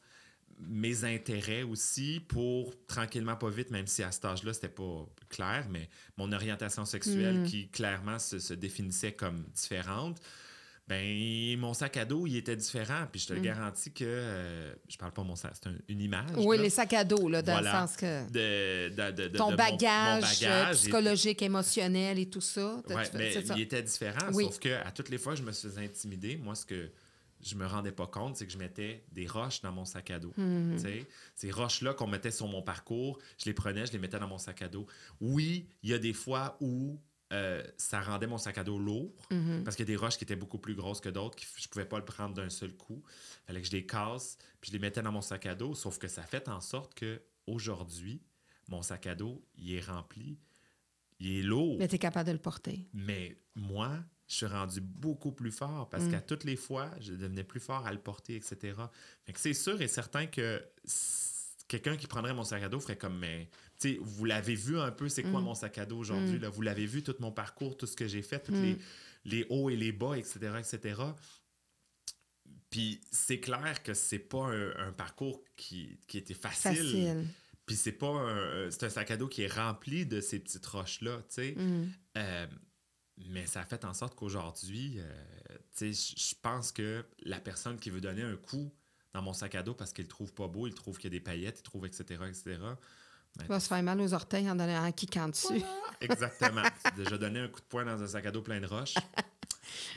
mes 0.57 1.03
intérêts 1.03 1.63
aussi, 1.63 2.21
pour 2.29 2.73
tranquillement, 2.87 3.35
pas 3.35 3.49
vite, 3.49 3.71
même 3.71 3.87
si 3.87 4.03
à 4.03 4.11
cet 4.13 4.23
âge-là, 4.23 4.53
c'était 4.53 4.69
pas 4.69 5.05
clair, 5.27 5.67
mais 5.69 5.89
mon 6.15 6.31
orientation 6.31 6.85
sexuelle 6.85 7.41
mm. 7.41 7.45
qui 7.45 7.67
clairement 7.67 8.19
se, 8.19 8.39
se, 8.39 8.53
définissait 8.53 9.11
comme 9.11 9.43
différente 9.53 10.21
ben 10.87 11.57
mon 11.59 11.73
sac 11.73 11.97
à 11.97 12.05
dos, 12.05 12.27
il 12.27 12.37
était 12.37 12.55
différent. 12.55 13.07
Puis 13.11 13.21
je 13.21 13.27
te 13.27 13.33
le 13.33 13.39
mm. 13.39 13.43
garantis 13.43 13.91
que. 13.91 14.03
Euh, 14.05 14.75
je 14.87 14.97
parle 14.97 15.13
pas 15.13 15.23
mon 15.23 15.35
sac, 15.35 15.53
c'est 15.61 15.71
une 15.89 16.01
image. 16.01 16.29
Oui, 16.37 16.57
les 16.59 16.69
sacs 16.69 16.93
à 16.93 17.03
dos, 17.03 17.27
là, 17.27 17.41
dans 17.41 17.59
le 17.59 17.65
sens 17.65 17.95
que. 17.95 18.29
De, 18.29 19.37
ton 19.37 19.55
bagage, 19.55 20.43
euh, 20.43 20.71
psychologique, 20.73 21.41
émotionnel 21.41 22.19
et 22.19 22.29
tout 22.29 22.41
ça. 22.41 22.81
Oui, 22.89 23.03
mais 23.13 23.33
il 23.33 23.61
était 23.61 23.81
différent. 23.81 24.31
Sauf 24.31 24.59
que 24.59 24.73
à 24.85 24.91
toutes 24.91 25.09
les 25.09 25.17
fois, 25.17 25.35
je 25.35 25.43
me 25.43 25.51
suis 25.51 25.79
intimidé. 25.79 26.37
Moi, 26.37 26.53
ce 26.55 26.65
que 26.65 26.91
je 27.41 27.55
me 27.55 27.65
rendais 27.65 27.91
pas 27.91 28.07
compte, 28.07 28.37
c'est 28.37 28.45
que 28.45 28.51
je 28.51 28.57
mettais 28.57 29.03
des 29.11 29.27
roches 29.27 29.61
dans 29.61 29.71
mon 29.71 29.85
sac 29.85 30.11
à 30.11 30.19
dos. 30.19 30.33
Mm-hmm. 30.37 31.05
Ces 31.35 31.51
roches-là 31.51 31.93
qu'on 31.93 32.07
mettait 32.07 32.31
sur 32.31 32.47
mon 32.47 32.61
parcours, 32.61 33.19
je 33.37 33.45
les 33.45 33.53
prenais, 33.53 33.85
je 33.85 33.91
les 33.91 33.99
mettais 33.99 34.19
dans 34.19 34.27
mon 34.27 34.37
sac 34.37 34.61
à 34.61 34.67
dos. 34.67 34.85
Oui, 35.19 35.67
il 35.83 35.89
y 35.89 35.93
a 35.93 35.99
des 35.99 36.13
fois 36.13 36.57
où 36.59 36.99
euh, 37.33 37.63
ça 37.77 38.01
rendait 38.01 38.27
mon 38.27 38.37
sac 38.37 38.57
à 38.59 38.63
dos 38.63 38.77
lourd 38.77 39.11
mhm. 39.31 39.63
parce 39.63 39.75
qu'il 39.75 39.83
y 39.83 39.91
a 39.91 39.93
des 39.93 39.95
roches 39.95 40.17
qui 40.17 40.23
étaient 40.23 40.35
beaucoup 40.35 40.59
plus 40.59 40.75
grosses 40.75 41.01
que 41.01 41.09
d'autres, 41.09 41.35
que 41.35 41.43
je 41.57 41.67
pouvais 41.67 41.85
pas 41.85 41.97
le 41.97 42.05
prendre 42.05 42.35
d'un 42.35 42.49
seul 42.49 42.73
coup. 42.75 43.01
Il 43.05 43.47
fallait 43.47 43.61
que 43.61 43.67
je 43.67 43.71
les 43.71 43.85
casse, 43.85 44.37
puis 44.61 44.69
je 44.69 44.73
les 44.73 44.79
mettais 44.79 45.01
dans 45.01 45.11
mon 45.11 45.21
sac 45.21 45.47
à 45.47 45.55
dos. 45.55 45.73
Sauf 45.73 45.97
que 45.97 46.07
ça 46.07 46.21
fait 46.21 46.47
en 46.49 46.61
sorte 46.61 46.93
que 46.93 47.21
aujourd'hui, 47.47 48.21
mon 48.67 48.81
sac 48.83 49.07
à 49.07 49.15
dos, 49.15 49.43
il 49.55 49.73
est 49.73 49.81
rempli, 49.81 50.37
il 51.19 51.39
est 51.39 51.43
lourd. 51.43 51.77
Mais 51.79 51.87
tu 51.87 51.95
es 51.95 51.99
capable 51.99 52.27
de 52.27 52.33
le 52.33 52.39
porter. 52.39 52.87
Mais 52.93 53.37
moi, 53.55 54.03
je 54.27 54.35
suis 54.35 54.45
rendu 54.45 54.81
beaucoup 54.81 55.31
plus 55.31 55.51
fort 55.51 55.89
parce 55.89 56.03
mm. 56.03 56.11
qu'à 56.11 56.21
toutes 56.21 56.43
les 56.43 56.55
fois, 56.55 56.91
je 56.99 57.13
devenais 57.13 57.43
plus 57.43 57.59
fort 57.59 57.85
à 57.87 57.91
le 57.91 57.99
porter, 57.99 58.35
etc. 58.35 58.75
c'est 59.35 59.53
sûr 59.53 59.81
et 59.81 59.87
certain 59.87 60.27
que 60.27 60.63
quelqu'un 61.67 61.97
qui 61.97 62.07
prendrait 62.07 62.33
mon 62.33 62.43
sac 62.43 62.63
à 62.63 62.69
dos 62.69 62.79
ferait 62.79 62.97
comme, 62.97 63.17
mais 63.17 63.49
vous 64.01 64.25
l'avez 64.25 64.55
vu 64.55 64.79
un 64.79 64.91
peu, 64.91 65.09
c'est 65.09 65.23
quoi 65.23 65.41
mm. 65.41 65.43
mon 65.43 65.55
sac 65.55 65.77
à 65.77 65.85
dos 65.85 65.97
aujourd'hui. 65.97 66.39
Mm. 66.39 66.45
Vous 66.47 66.61
l'avez 66.61 66.85
vu, 66.85 67.03
tout 67.03 67.15
mon 67.19 67.31
parcours, 67.31 67.77
tout 67.77 67.85
ce 67.85 67.95
que 67.95 68.07
j'ai 68.07 68.21
fait, 68.21 68.39
tous 68.39 68.53
les, 68.53 68.73
mm. 68.73 68.79
les, 69.25 69.45
hauts 69.49 69.69
et 69.69 69.75
les 69.75 69.91
bas, 69.91 70.17
etc., 70.17 70.39
etc. 70.59 71.01
Puis 72.69 73.01
c'est 73.11 73.39
clair 73.39 73.83
que 73.83 73.93
c'est 73.93 74.19
pas 74.19 74.47
un, 74.47 74.91
parcours 74.91 75.43
qui, 75.55 75.97
qui 76.07 76.17
était 76.17 76.33
facile. 76.33 76.75
Facile. 76.75 77.27
Puis 77.65 77.75
c'est 77.75 77.91
pas 77.93 78.07
un, 78.07 78.69
c'est 78.69 78.83
un 78.83 78.89
sac 78.89 79.11
à 79.11 79.17
dos 79.17 79.27
qui 79.27 79.41
est 79.41 79.51
rempli 79.51 80.05
de 80.05 80.21
ces 80.21 80.39
petites 80.39 80.65
roches-là, 80.65 81.17
tu 81.29 81.35
sais. 81.35 81.55
Euh, 82.17 82.47
mais 83.17 83.45
ça 83.45 83.61
a 83.61 83.65
fait 83.65 83.85
en 83.85 83.93
sorte 83.93 84.15
qu'aujourd'hui, 84.15 84.95
euh, 84.97 85.57
tu 85.75 85.93
sais, 85.93 86.15
je 86.17 86.35
pense 86.41 86.71
que 86.71 87.05
la 87.23 87.39
personne 87.39 87.79
qui 87.79 87.89
veut 87.89 88.01
donner 88.01 88.23
un 88.23 88.35
coup 88.35 88.71
dans 89.13 89.21
mon 89.21 89.33
sac 89.33 89.55
à 89.55 89.63
dos 89.63 89.73
parce 89.73 89.93
qu'il 89.93 90.03
le 90.03 90.09
trouve 90.09 90.33
pas 90.33 90.47
beau, 90.47 90.67
il 90.67 90.73
trouve 90.73 90.97
qu'il 90.97 91.05
y 91.05 91.15
a 91.15 91.17
des 91.17 91.23
paillettes, 91.23 91.59
il 91.59 91.63
trouve 91.63 91.85
etc., 91.85 92.03
etc., 92.27 92.57
tu 93.39 93.45
vas 93.47 93.59
se 93.59 93.67
faire 93.67 93.83
mal 93.83 93.99
aux 94.01 94.13
orteils 94.13 94.49
en 94.49 94.55
donnant 94.55 94.83
un 94.83 94.91
kick 94.91 95.17
dessus. 95.27 95.61
Exactement. 96.01 96.63
déjà 96.95 97.17
donné 97.17 97.39
un 97.39 97.47
coup 97.47 97.59
de 97.59 97.65
poing 97.65 97.85
dans 97.85 98.01
un 98.01 98.07
sac 98.07 98.25
à 98.25 98.31
dos 98.31 98.41
plein 98.41 98.59
de 98.59 98.67
roches. 98.67 98.95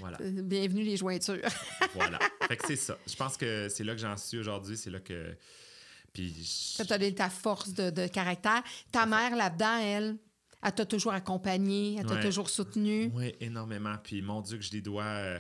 Voilà. 0.00 0.18
Euh, 0.20 0.42
bienvenue 0.42 0.82
les 0.82 0.96
jointures. 0.96 1.40
voilà. 1.94 2.18
Fait 2.46 2.56
que 2.56 2.66
c'est 2.66 2.76
ça. 2.76 2.98
Je 3.06 3.16
pense 3.16 3.36
que 3.36 3.68
c'est 3.68 3.84
là 3.84 3.94
que 3.94 4.00
j'en 4.00 4.16
suis 4.16 4.38
aujourd'hui. 4.38 4.76
C'est 4.76 4.90
là 4.90 5.00
que. 5.00 5.36
Puis. 6.12 6.74
Ça 6.76 6.84
t'a 6.84 6.98
donné 6.98 7.14
ta 7.14 7.30
force 7.30 7.72
de, 7.72 8.06
caractère. 8.06 8.62
Ta 8.92 9.06
mère, 9.06 9.36
là-dedans, 9.36 9.78
elle, 9.78 10.16
elle 10.62 10.72
t'a 10.72 10.86
toujours 10.86 11.12
accompagnée, 11.12 11.96
elle 11.98 12.06
t'a 12.06 12.22
toujours 12.22 12.48
soutenue. 12.48 13.10
Oui, 13.14 13.34
énormément. 13.40 13.96
Puis 14.02 14.22
mon 14.22 14.40
Dieu, 14.40 14.58
que 14.58 14.64
je 14.64 14.70
lui 14.70 14.82
dois. 14.82 15.04
Euh, 15.04 15.38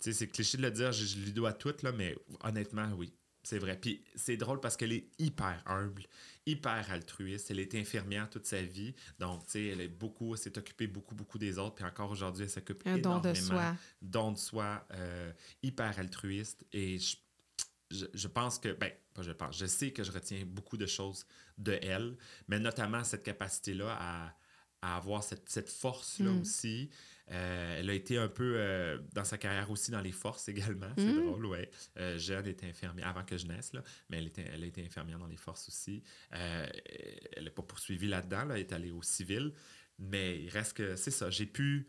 tu 0.00 0.12
sais, 0.12 0.12
c'est 0.12 0.28
cliché 0.28 0.56
de 0.56 0.62
le 0.62 0.70
dire, 0.70 0.92
je, 0.92 1.04
je 1.04 1.18
lui 1.18 1.32
dois 1.32 1.52
tout, 1.52 1.74
là, 1.82 1.92
mais 1.92 2.16
honnêtement, 2.44 2.88
oui. 2.96 3.12
C'est 3.42 3.58
vrai. 3.58 3.78
Puis 3.80 4.04
c'est 4.14 4.36
drôle 4.36 4.60
parce 4.60 4.76
qu'elle 4.76 4.92
est 4.92 5.08
hyper 5.18 5.62
humble, 5.66 6.04
hyper 6.46 6.90
altruiste. 6.90 7.50
Elle 7.50 7.60
est 7.60 7.74
infirmière 7.74 8.28
toute 8.28 8.46
sa 8.46 8.60
vie. 8.62 8.94
Donc, 9.18 9.44
tu 9.46 9.52
sais, 9.52 9.66
elle 9.66 9.80
est 9.80 9.88
beaucoup, 9.88 10.36
s'est 10.36 10.56
occupée 10.58 10.86
beaucoup, 10.86 11.14
beaucoup 11.14 11.38
des 11.38 11.58
autres. 11.58 11.76
Puis 11.76 11.84
encore 11.84 12.10
aujourd'hui, 12.10 12.44
elle 12.44 12.50
s'occupe 12.50 12.86
énormément. 12.86 13.20
don 13.20 13.30
de 13.30 13.34
soi. 13.34 13.76
Don 14.02 14.32
de 14.32 14.38
soi, 14.38 14.86
euh, 14.92 15.32
hyper 15.62 15.98
altruiste. 15.98 16.66
Et 16.72 16.98
je, 16.98 18.06
je, 18.12 18.28
pense 18.28 18.58
que, 18.58 18.72
ben, 18.72 18.92
pas 19.14 19.22
je 19.22 19.32
pense, 19.32 19.56
je 19.56 19.66
sais 19.66 19.92
que 19.92 20.02
je 20.02 20.12
retiens 20.12 20.44
beaucoup 20.44 20.76
de 20.76 20.86
choses 20.86 21.24
de 21.56 21.78
elle, 21.80 22.16
mais 22.48 22.58
notamment 22.58 23.04
cette 23.04 23.22
capacité-là 23.22 23.96
à, 23.98 24.34
à 24.82 24.96
avoir 24.96 25.22
cette, 25.22 25.48
cette 25.48 25.70
force-là 25.70 26.30
mm. 26.30 26.40
aussi. 26.40 26.90
Euh, 27.30 27.76
elle 27.78 27.90
a 27.90 27.92
été 27.92 28.16
un 28.16 28.28
peu 28.28 28.54
euh, 28.56 28.98
dans 29.12 29.24
sa 29.24 29.36
carrière 29.36 29.70
aussi 29.70 29.90
dans 29.90 30.00
les 30.00 30.12
forces 30.12 30.48
également. 30.48 30.90
C'est 30.96 31.04
mm. 31.04 31.24
drôle, 31.24 31.46
ouais. 31.46 31.70
Euh, 31.98 32.18
Jeanne 32.18 32.46
était 32.46 32.66
infirmière 32.66 33.08
avant 33.08 33.24
que 33.24 33.36
je 33.36 33.46
naisse, 33.46 33.72
là, 33.72 33.82
mais 34.08 34.18
elle, 34.18 34.28
était, 34.28 34.48
elle 34.52 34.62
a 34.62 34.66
été 34.66 34.84
infirmière 34.84 35.18
dans 35.18 35.26
les 35.26 35.36
forces 35.36 35.68
aussi. 35.68 36.02
elle 36.30 37.44
n'a 37.44 37.50
pas 37.50 37.62
poursuivi 37.62 38.08
là-dedans, 38.08 38.44
là, 38.44 38.54
elle 38.54 38.60
est 38.60 38.72
allée 38.72 38.90
au 38.90 39.02
civil. 39.02 39.52
Mais 39.98 40.40
il 40.40 40.48
reste 40.48 40.74
que 40.74 40.96
c'est 40.96 41.10
ça. 41.10 41.28
J'ai 41.30 41.46
pu. 41.46 41.88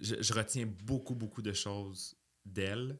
Je, 0.00 0.32
retiens 0.34 0.66
beaucoup, 0.66 1.14
beaucoup 1.14 1.40
de 1.40 1.52
choses 1.52 2.16
d'elle, 2.44 2.98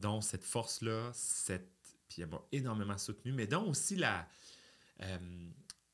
dont 0.00 0.20
cette 0.20 0.44
force-là, 0.44 1.10
cette. 1.12 1.68
Puis 2.08 2.22
elle 2.22 2.28
m'a 2.28 2.42
énormément 2.50 2.96
soutenu, 2.98 3.32
mais 3.32 3.46
dont 3.46 3.68
aussi 3.68 3.96
la. 3.96 4.26
tu 4.98 5.06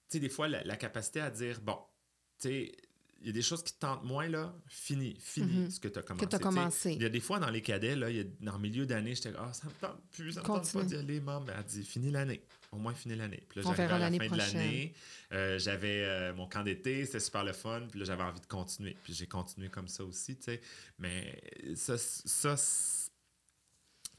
sais, 0.08 0.20
des 0.20 0.28
fois, 0.28 0.48
la, 0.48 0.62
la 0.62 0.76
capacité 0.76 1.20
à 1.20 1.30
dire 1.30 1.60
bon, 1.60 1.78
tu 2.38 2.48
sais, 2.48 2.76
il 3.20 3.26
y 3.26 3.30
a 3.30 3.32
des 3.32 3.42
choses 3.42 3.62
qui 3.62 3.72
te 3.72 3.80
tentent 3.80 4.04
moins, 4.04 4.28
là, 4.28 4.54
fini, 4.66 5.16
fini 5.20 5.62
mhm. 5.62 5.70
ce 5.70 5.80
que 5.80 5.88
tu 5.88 5.98
as 5.98 6.02
commencé. 6.02 6.26
Que 6.26 6.30
tu 6.30 6.36
as 6.36 6.38
commencé. 6.38 6.92
Il 6.92 7.02
y 7.02 7.06
a 7.06 7.08
des 7.08 7.20
fois 7.20 7.38
dans 7.38 7.50
les 7.50 7.62
cadets, 7.62 7.96
là, 7.96 8.10
y 8.10 8.20
a, 8.20 8.24
dans 8.40 8.52
le 8.54 8.58
milieu 8.58 8.86
d'année, 8.86 9.14
j'étais 9.14 9.32
ah, 9.36 9.52
ça 9.52 9.66
me 9.66 9.72
tente 9.72 10.00
plus, 10.12 10.32
ça 10.32 10.40
me 10.42 10.46
tente 10.46 10.72
pas 10.72 10.82
d'y 10.84 10.96
aller, 10.96 11.20
maman. 11.20 11.46
Elle 11.56 11.64
dit, 11.64 11.84
fini 11.84 12.10
l'année, 12.10 12.42
au 12.70 12.76
moins 12.76 12.94
fini 12.94 13.16
l'année. 13.16 13.42
Puis 13.48 13.60
là, 13.60 13.66
j'arrivais 13.66 13.94
à 13.94 13.98
la 13.98 14.10
fin 14.10 14.28
de 14.28 14.36
l'année, 14.36 14.94
euh, 15.32 15.58
j'avais 15.58 16.04
euh, 16.04 16.34
mon 16.34 16.46
camp 16.46 16.62
d'été, 16.62 17.04
c'était 17.04 17.20
super 17.20 17.44
le 17.44 17.52
fun, 17.52 17.82
puis 17.90 18.00
là, 18.00 18.06
j'avais 18.06 18.22
envie 18.22 18.40
de 18.40 18.46
continuer. 18.46 18.96
Puis 19.02 19.14
j'ai 19.14 19.26
continué 19.26 19.68
comme 19.68 19.88
ça 19.88 20.04
aussi, 20.04 20.36
tu 20.36 20.44
sais. 20.44 20.60
Mais 20.98 21.42
ça, 21.74 21.96
ça 21.98 22.56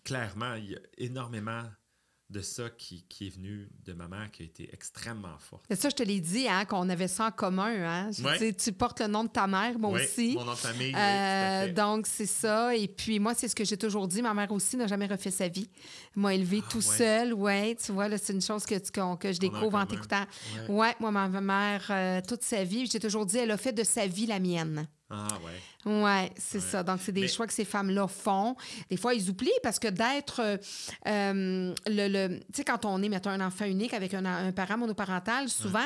clairement, 0.03 0.55
il 0.55 0.71
y 0.71 0.75
a 0.75 0.79
énormément 0.97 1.63
de 2.29 2.41
ça 2.41 2.69
qui, 2.69 3.03
qui, 3.09 3.27
est 3.27 3.29
venu 3.29 3.69
de 3.85 3.93
ma 3.93 4.07
mère 4.07 4.29
qui 4.31 4.43
a 4.43 4.45
été 4.45 4.69
extrêmement 4.71 5.37
forte. 5.39 5.65
Et 5.69 5.75
ça, 5.75 5.89
je 5.89 5.95
te 5.95 6.03
l'ai 6.03 6.19
dit, 6.19 6.47
hein, 6.47 6.63
qu'on 6.65 6.87
avait 6.89 7.07
ça 7.07 7.25
en 7.25 7.31
commun. 7.31 7.71
Hein? 7.71 8.11
Je 8.11 8.51
tu 8.51 8.71
portes 8.71 8.99
le 8.99 9.07
nom 9.07 9.23
de 9.23 9.29
ta 9.29 9.47
mère, 9.47 9.79
moi 9.79 9.91
aussi. 9.91 10.35
Mon 10.35 10.45
nom 10.45 10.51
de 10.51 10.57
famille. 10.57 10.93
Euh, 10.95 11.73
donc, 11.73 12.05
c'est 12.05 12.27
ça. 12.27 12.75
Et 12.75 12.87
puis, 12.87 13.19
moi, 13.19 13.33
c'est 13.33 13.47
ce 13.47 13.55
que 13.55 13.65
j'ai 13.65 13.77
toujours 13.77 14.07
dit. 14.07 14.21
Ma 14.21 14.33
mère 14.35 14.51
aussi 14.51 14.77
n'a 14.77 14.85
jamais 14.85 15.07
refait 15.07 15.31
sa 15.31 15.47
vie. 15.47 15.69
M'a 16.15 16.35
élevée 16.35 16.61
ah, 16.63 16.69
tout 16.69 16.81
seul. 16.81 17.33
Ouais, 17.33 17.75
tu 17.83 17.91
vois, 17.91 18.15
c'est 18.17 18.33
une 18.33 18.41
chose 18.41 18.65
que, 18.65 18.75
que 19.15 19.33
je 19.33 19.39
découvre 19.39 19.75
en 19.75 19.85
t'écoutant. 19.85 20.25
Ouais. 20.67 20.95
moi, 20.99 21.11
ma 21.11 21.27
mère, 21.29 21.87
euh, 21.89 22.21
toute 22.27 22.43
sa 22.43 22.63
vie, 22.63 22.85
j'ai 22.85 22.99
toujours 22.99 23.25
dit, 23.25 23.37
elle 23.37 23.51
a 23.51 23.57
fait 23.57 23.73
de 23.73 23.83
sa 23.83 24.05
vie 24.05 24.27
la 24.27 24.39
mienne. 24.39 24.87
Ah 25.11 25.27
ouais. 25.43 25.59
Oui, 25.85 26.31
c'est 26.37 26.59
ça. 26.59 26.83
Donc, 26.83 26.99
c'est 27.01 27.11
des 27.11 27.27
choix 27.27 27.47
que 27.47 27.53
ces 27.53 27.65
femmes-là 27.65 28.07
font. 28.07 28.55
Des 28.89 28.97
fois, 28.97 29.15
ils 29.15 29.29
oublient 29.29 29.49
parce 29.63 29.79
que 29.79 29.87
d'être 29.87 30.39
euh, 30.39 30.57
euh, 31.07 31.73
le. 31.87 32.37
tu 32.37 32.43
sais, 32.53 32.63
quand 32.63 32.85
on 32.85 33.01
est, 33.01 33.09
mettons, 33.09 33.31
un 33.31 33.41
enfant 33.41 33.65
unique 33.65 33.93
avec 33.93 34.13
un, 34.13 34.51
parent 34.51 34.77
monoparental, 34.77 35.49
souvent, 35.49 35.79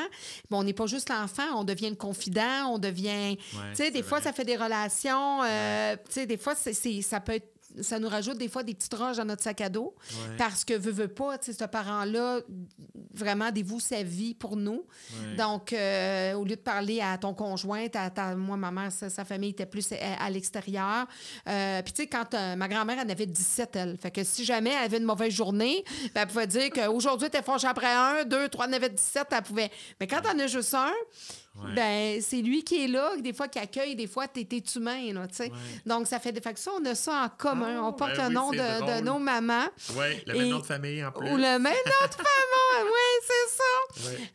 bon, 0.50 0.58
on 0.58 0.64
n'est 0.64 0.74
pas 0.74 0.86
juste 0.86 1.08
l'enfant, 1.08 1.44
on 1.56 1.64
devient 1.64 1.90
le 1.90 1.96
confident, 1.96 2.66
on 2.68 2.78
devient. 2.78 3.36
tu 3.36 3.58
sais, 3.74 3.90
des 3.90 4.02
fois, 4.02 4.20
ça 4.20 4.32
fait 4.32 4.44
des 4.44 4.56
relations. 4.56 5.42
Euh, 5.42 5.96
tu 6.06 6.12
sais, 6.12 6.26
des 6.26 6.36
fois, 6.36 6.54
c'est, 6.54 6.74
ça 7.00 7.20
peut 7.20 7.32
être 7.32 7.53
ça 7.80 7.98
nous 7.98 8.08
rajoute 8.08 8.38
des 8.38 8.48
fois 8.48 8.62
des 8.62 8.74
petites 8.74 8.94
roches 8.94 9.16
dans 9.16 9.24
notre 9.24 9.42
sac 9.42 9.60
à 9.60 9.68
dos 9.68 9.94
parce 10.38 10.64
que 10.64 10.74
veut, 10.74 10.92
veut 10.92 11.08
pas, 11.08 11.38
tu 11.38 11.46
sais, 11.46 11.58
ce 11.58 11.64
parent-là 11.64 12.40
vraiment 13.14 13.50
dévoue 13.50 13.80
sa 13.80 14.02
vie 14.02 14.34
pour 14.34 14.56
nous. 14.56 14.84
Donc, 15.36 15.72
euh, 15.72 16.34
au 16.34 16.44
lieu 16.44 16.56
de 16.56 16.60
parler 16.60 17.00
à 17.00 17.16
ton 17.18 17.34
conjoint, 17.34 17.86
à, 17.94 18.34
moi, 18.34 18.56
ma 18.56 18.70
mère, 18.70 18.92
sa, 18.92 19.24
famille 19.24 19.50
était 19.50 19.66
plus 19.66 19.88
à, 19.92 20.30
l'extérieur. 20.30 21.06
Euh, 21.48 21.82
puis, 21.82 21.92
tu 21.92 22.02
sais, 22.02 22.08
quand 22.08 22.34
euh, 22.34 22.56
ma 22.56 22.68
grand-mère, 22.68 22.98
elle 23.00 23.10
avait 23.10 23.26
17, 23.26 23.76
elle. 23.76 23.96
Fait 23.98 24.10
que 24.10 24.24
si 24.24 24.44
jamais 24.44 24.70
elle 24.70 24.84
avait 24.84 24.98
une 24.98 25.04
mauvaise 25.04 25.32
journée, 25.32 25.84
ben, 26.14 26.22
elle 26.22 26.28
pouvait 26.28 26.46
dire 26.46 26.70
qu'aujourd'hui, 26.70 27.28
était 27.28 27.42
fâchée 27.42 27.66
après 27.66 27.92
un, 27.92 28.24
deux, 28.24 28.48
trois, 28.48 28.66
elle 28.66 28.74
avait 28.74 28.90
17, 28.90 29.26
elle 29.30 29.42
pouvait. 29.42 29.70
Mais 30.00 30.06
quand 30.06 30.20
elle 30.24 30.40
en 30.40 30.44
a 30.44 30.46
juste 30.46 30.74
un, 30.74 30.92
ben, 31.54 32.20
c'est 32.20 32.42
lui 32.42 32.64
qui 32.64 32.84
est 32.84 32.88
là, 32.88 33.16
des 33.16 33.32
fois 33.32 33.48
qui 33.48 33.58
accueille, 33.58 33.94
des 33.94 34.08
fois, 34.08 34.26
tu 34.26 34.40
es, 34.40 34.62
humain. 34.76 35.12
Là, 35.12 35.26
Donc, 35.86 36.06
ça 36.06 36.18
fait 36.18 36.32
des 36.32 36.40
factions. 36.40 36.72
On 36.80 36.84
a 36.84 36.94
ça 36.94 37.24
en 37.24 37.28
commun. 37.28 37.80
on 37.80 37.88
ah, 37.88 37.92
porte 37.92 38.16
ben 38.16 38.28
le 38.28 38.34
nom 38.34 38.50
de, 38.50 38.56
de, 38.56 39.04
nos 39.04 39.18
mamans. 39.18 39.66
Oui, 39.96 40.06
le 40.26 40.34
même 40.34 40.48
nom 40.48 40.58
de 40.58 40.66
famille 40.66 41.04
en 41.04 41.12
plus. 41.12 41.30
Ou 41.30 41.36
le 41.36 41.58
même 41.58 41.62
nom 41.62 42.06
de 42.08 42.14
famille, 42.14 42.84
oui, 42.84 43.22
c'est 43.22 43.56
ça. 43.56 43.62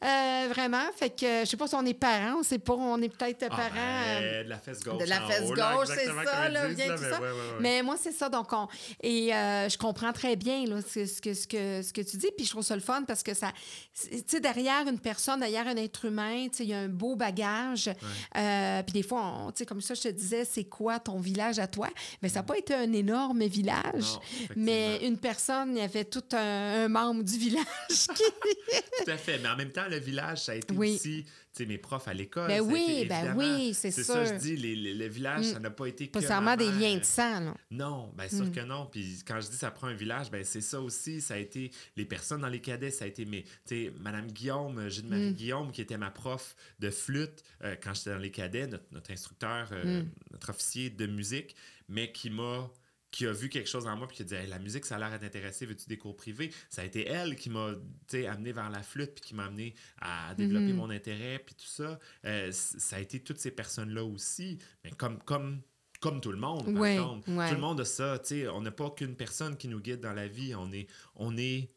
Euh, 0.03 0.47
vraiment. 0.49 0.85
Fait 0.95 1.09
que, 1.09 1.41
je 1.41 1.45
sais 1.45 1.57
pas 1.57 1.67
si 1.67 1.75
on 1.75 1.85
est 1.85 1.93
parents, 1.93 2.39
on 2.39 2.43
sait 2.43 2.59
pas, 2.59 2.73
on 2.73 3.01
est 3.01 3.09
peut-être 3.09 3.45
ah, 3.49 3.55
parents. 3.55 3.69
Ben, 3.73 4.23
euh, 4.23 4.43
de 4.43 4.49
la 4.49 4.57
fesse 4.57 4.79
gauche. 4.83 4.97
De 4.97 5.05
la 5.05 5.21
fesse 5.21 5.49
gauche, 5.49 5.87
c'est 5.87 6.05
ça, 6.05 6.49
là, 6.49 6.67
bien 6.69 6.95
tout 6.95 7.03
ça. 7.03 7.19
Mais 7.59 7.83
moi, 7.83 7.95
c'est 8.01 8.11
ça. 8.11 8.29
Donc, 8.29 8.51
on, 8.53 8.67
et 9.01 9.33
euh, 9.33 9.69
je 9.69 9.77
comprends 9.77 10.13
très 10.13 10.35
bien 10.35 10.65
là, 10.65 10.81
ce, 10.81 11.19
que, 11.19 11.33
ce, 11.33 11.47
que, 11.47 11.81
ce 11.81 11.93
que 11.93 12.01
tu 12.01 12.17
dis. 12.17 12.29
Puis 12.37 12.45
je 12.45 12.51
trouve 12.51 12.63
ça 12.63 12.75
le 12.75 12.81
fun 12.81 13.03
parce 13.03 13.23
que 13.23 13.33
ça, 13.33 13.51
tu 13.93 14.23
sais, 14.25 14.39
derrière 14.39 14.87
une 14.87 14.99
personne, 14.99 15.39
derrière 15.39 15.67
un 15.67 15.75
être 15.75 16.05
humain, 16.05 16.47
tu 16.49 16.57
sais, 16.57 16.63
il 16.63 16.69
y 16.69 16.73
a 16.73 16.79
un 16.79 16.89
beau 16.89 17.15
bagage. 17.15 17.89
Euh, 18.37 18.83
puis 18.83 18.93
des 18.93 19.03
fois, 19.03 19.47
tu 19.49 19.59
sais, 19.59 19.65
comme 19.65 19.81
ça, 19.81 19.93
je 19.93 20.01
te 20.01 20.07
disais, 20.09 20.45
c'est 20.45 20.65
quoi 20.65 20.99
ton 20.99 21.19
village 21.19 21.59
à 21.59 21.67
toi? 21.67 21.89
Mais 22.21 22.29
ça 22.29 22.39
n'a 22.39 22.43
pas 22.43 22.57
été 22.57 22.73
un 22.73 22.91
énorme 22.93 23.43
village. 23.45 24.19
mais 24.55 24.97
une 25.05 25.17
personne, 25.17 25.75
il 25.75 25.79
y 25.79 25.83
avait 25.83 26.05
tout 26.05 26.23
un, 26.33 26.87
membre 26.87 27.23
du 27.23 27.37
village 27.37 27.65
qui... 27.89 28.23
tout 29.03 29.11
à 29.11 29.17
fait. 29.17 29.38
Mais 29.41 29.49
en 29.49 29.55
même 29.55 29.71
temps, 29.71 29.87
le 29.89 29.97
village, 29.97 30.43
ça 30.43 30.53
a 30.53 30.55
été 30.55 30.75
aussi 30.75 31.25
mes 31.65 31.77
profs 31.77 32.07
à 32.07 32.13
l'école. 32.13 32.47
Ben 32.47 32.61
oui, 32.61 33.05
ben 33.07 33.33
oui, 33.35 33.73
c'est 33.73 33.91
ça. 33.91 34.03
C'est 34.03 34.03
ça, 34.03 34.25
je 34.25 34.39
dis, 34.39 34.55
les, 34.55 34.93
le 34.93 35.07
village, 35.07 35.47
mm. 35.47 35.53
ça 35.53 35.59
n'a 35.59 35.69
pas 35.69 35.87
été 35.87 36.07
pas 36.07 36.21
seulement 36.21 36.55
des 36.55 36.71
liens 36.71 36.97
de 36.97 37.03
sang, 37.03 37.41
non? 37.41 37.55
Non, 37.71 38.13
bien 38.17 38.29
sûr 38.29 38.45
mm. 38.45 38.51
que 38.51 38.59
non. 38.61 38.87
Puis 38.91 39.21
quand 39.27 39.39
je 39.41 39.49
dis 39.49 39.57
ça 39.57 39.71
prend 39.71 39.87
un 39.87 39.93
village, 39.93 40.31
ben 40.31 40.43
c'est 40.43 40.61
ça 40.61 40.81
aussi. 40.81 41.21
Ça 41.21 41.35
a 41.35 41.37
été 41.37 41.71
les 41.95 42.05
personnes 42.05 42.41
dans 42.41 42.47
les 42.47 42.61
cadets, 42.61 42.91
ça 42.91 43.05
a 43.05 43.07
été 43.07 43.25
mes, 43.25 43.43
tu 43.43 43.49
sais, 43.65 43.93
Madame 43.99 44.27
Guillaume, 44.27 44.89
Gilles-Marie 44.89 45.31
mm. 45.31 45.33
Guillaume, 45.33 45.71
qui 45.71 45.81
était 45.81 45.97
ma 45.97 46.11
prof 46.11 46.55
de 46.79 46.89
flûte 46.89 47.43
euh, 47.63 47.75
quand 47.81 47.93
j'étais 47.93 48.11
dans 48.11 48.17
les 48.17 48.31
cadets, 48.31 48.67
notre, 48.91 49.11
instructeur, 49.11 49.69
euh, 49.71 50.03
notre 50.31 50.49
officier 50.49 50.89
de 50.89 51.07
musique, 51.07 51.55
mais 51.87 52.11
qui 52.11 52.29
m'a 52.29 52.69
qui 53.11 53.25
a 53.25 53.31
vu 53.31 53.49
quelque 53.49 53.69
chose 53.69 53.87
en 53.87 53.95
moi 53.95 54.07
puis 54.07 54.17
qui 54.17 54.21
a 54.23 54.25
dit 54.25 54.49
la 54.49 54.59
musique 54.59 54.85
ça 54.85 54.95
a 54.95 54.99
l'air 54.99 55.19
d'intéresser 55.19 55.65
veux-tu 55.65 55.87
des 55.87 55.97
cours 55.97 56.15
privés? 56.15 56.51
Ça 56.69 56.81
a 56.81 56.85
été 56.85 57.07
elle 57.07 57.35
qui 57.35 57.49
m'a 57.49 57.75
amené 58.27 58.51
vers 58.51 58.69
la 58.69 58.83
flûte 58.83 59.13
puis 59.15 59.23
qui 59.29 59.35
m'a 59.35 59.45
amené 59.45 59.73
à 59.99 60.33
développer 60.35 60.73
mhm. 60.73 60.75
mon 60.75 60.89
intérêt 60.89 61.39
puis 61.39 61.55
tout 61.55 61.67
ça 61.67 61.99
euh, 62.25 62.51
ça 62.51 62.97
a 62.97 62.99
été 62.99 63.21
toutes 63.21 63.39
ces 63.39 63.51
personnes 63.51 63.93
là 63.93 64.03
aussi 64.03 64.59
mais 64.83 64.91
comme 64.91 65.19
comme 65.23 65.61
comme 65.99 66.21
tout 66.21 66.31
le 66.31 66.37
monde 66.37 66.65
par 66.73 67.07
contre. 67.07 67.25
tout 67.25 67.55
le 67.55 67.61
monde 67.61 67.81
a 67.81 67.85
ça 67.85 68.21
on 68.53 68.61
n'a 68.61 68.71
pas 68.71 68.89
qu'une 68.91 69.15
personne 69.15 69.57
qui 69.57 69.67
nous 69.67 69.79
guide 69.79 70.01
dans 70.01 70.13
la 70.13 70.27
vie 70.27 70.53
on 70.55 70.71
est 70.71 70.87
on 71.15 71.37
est 71.37 71.71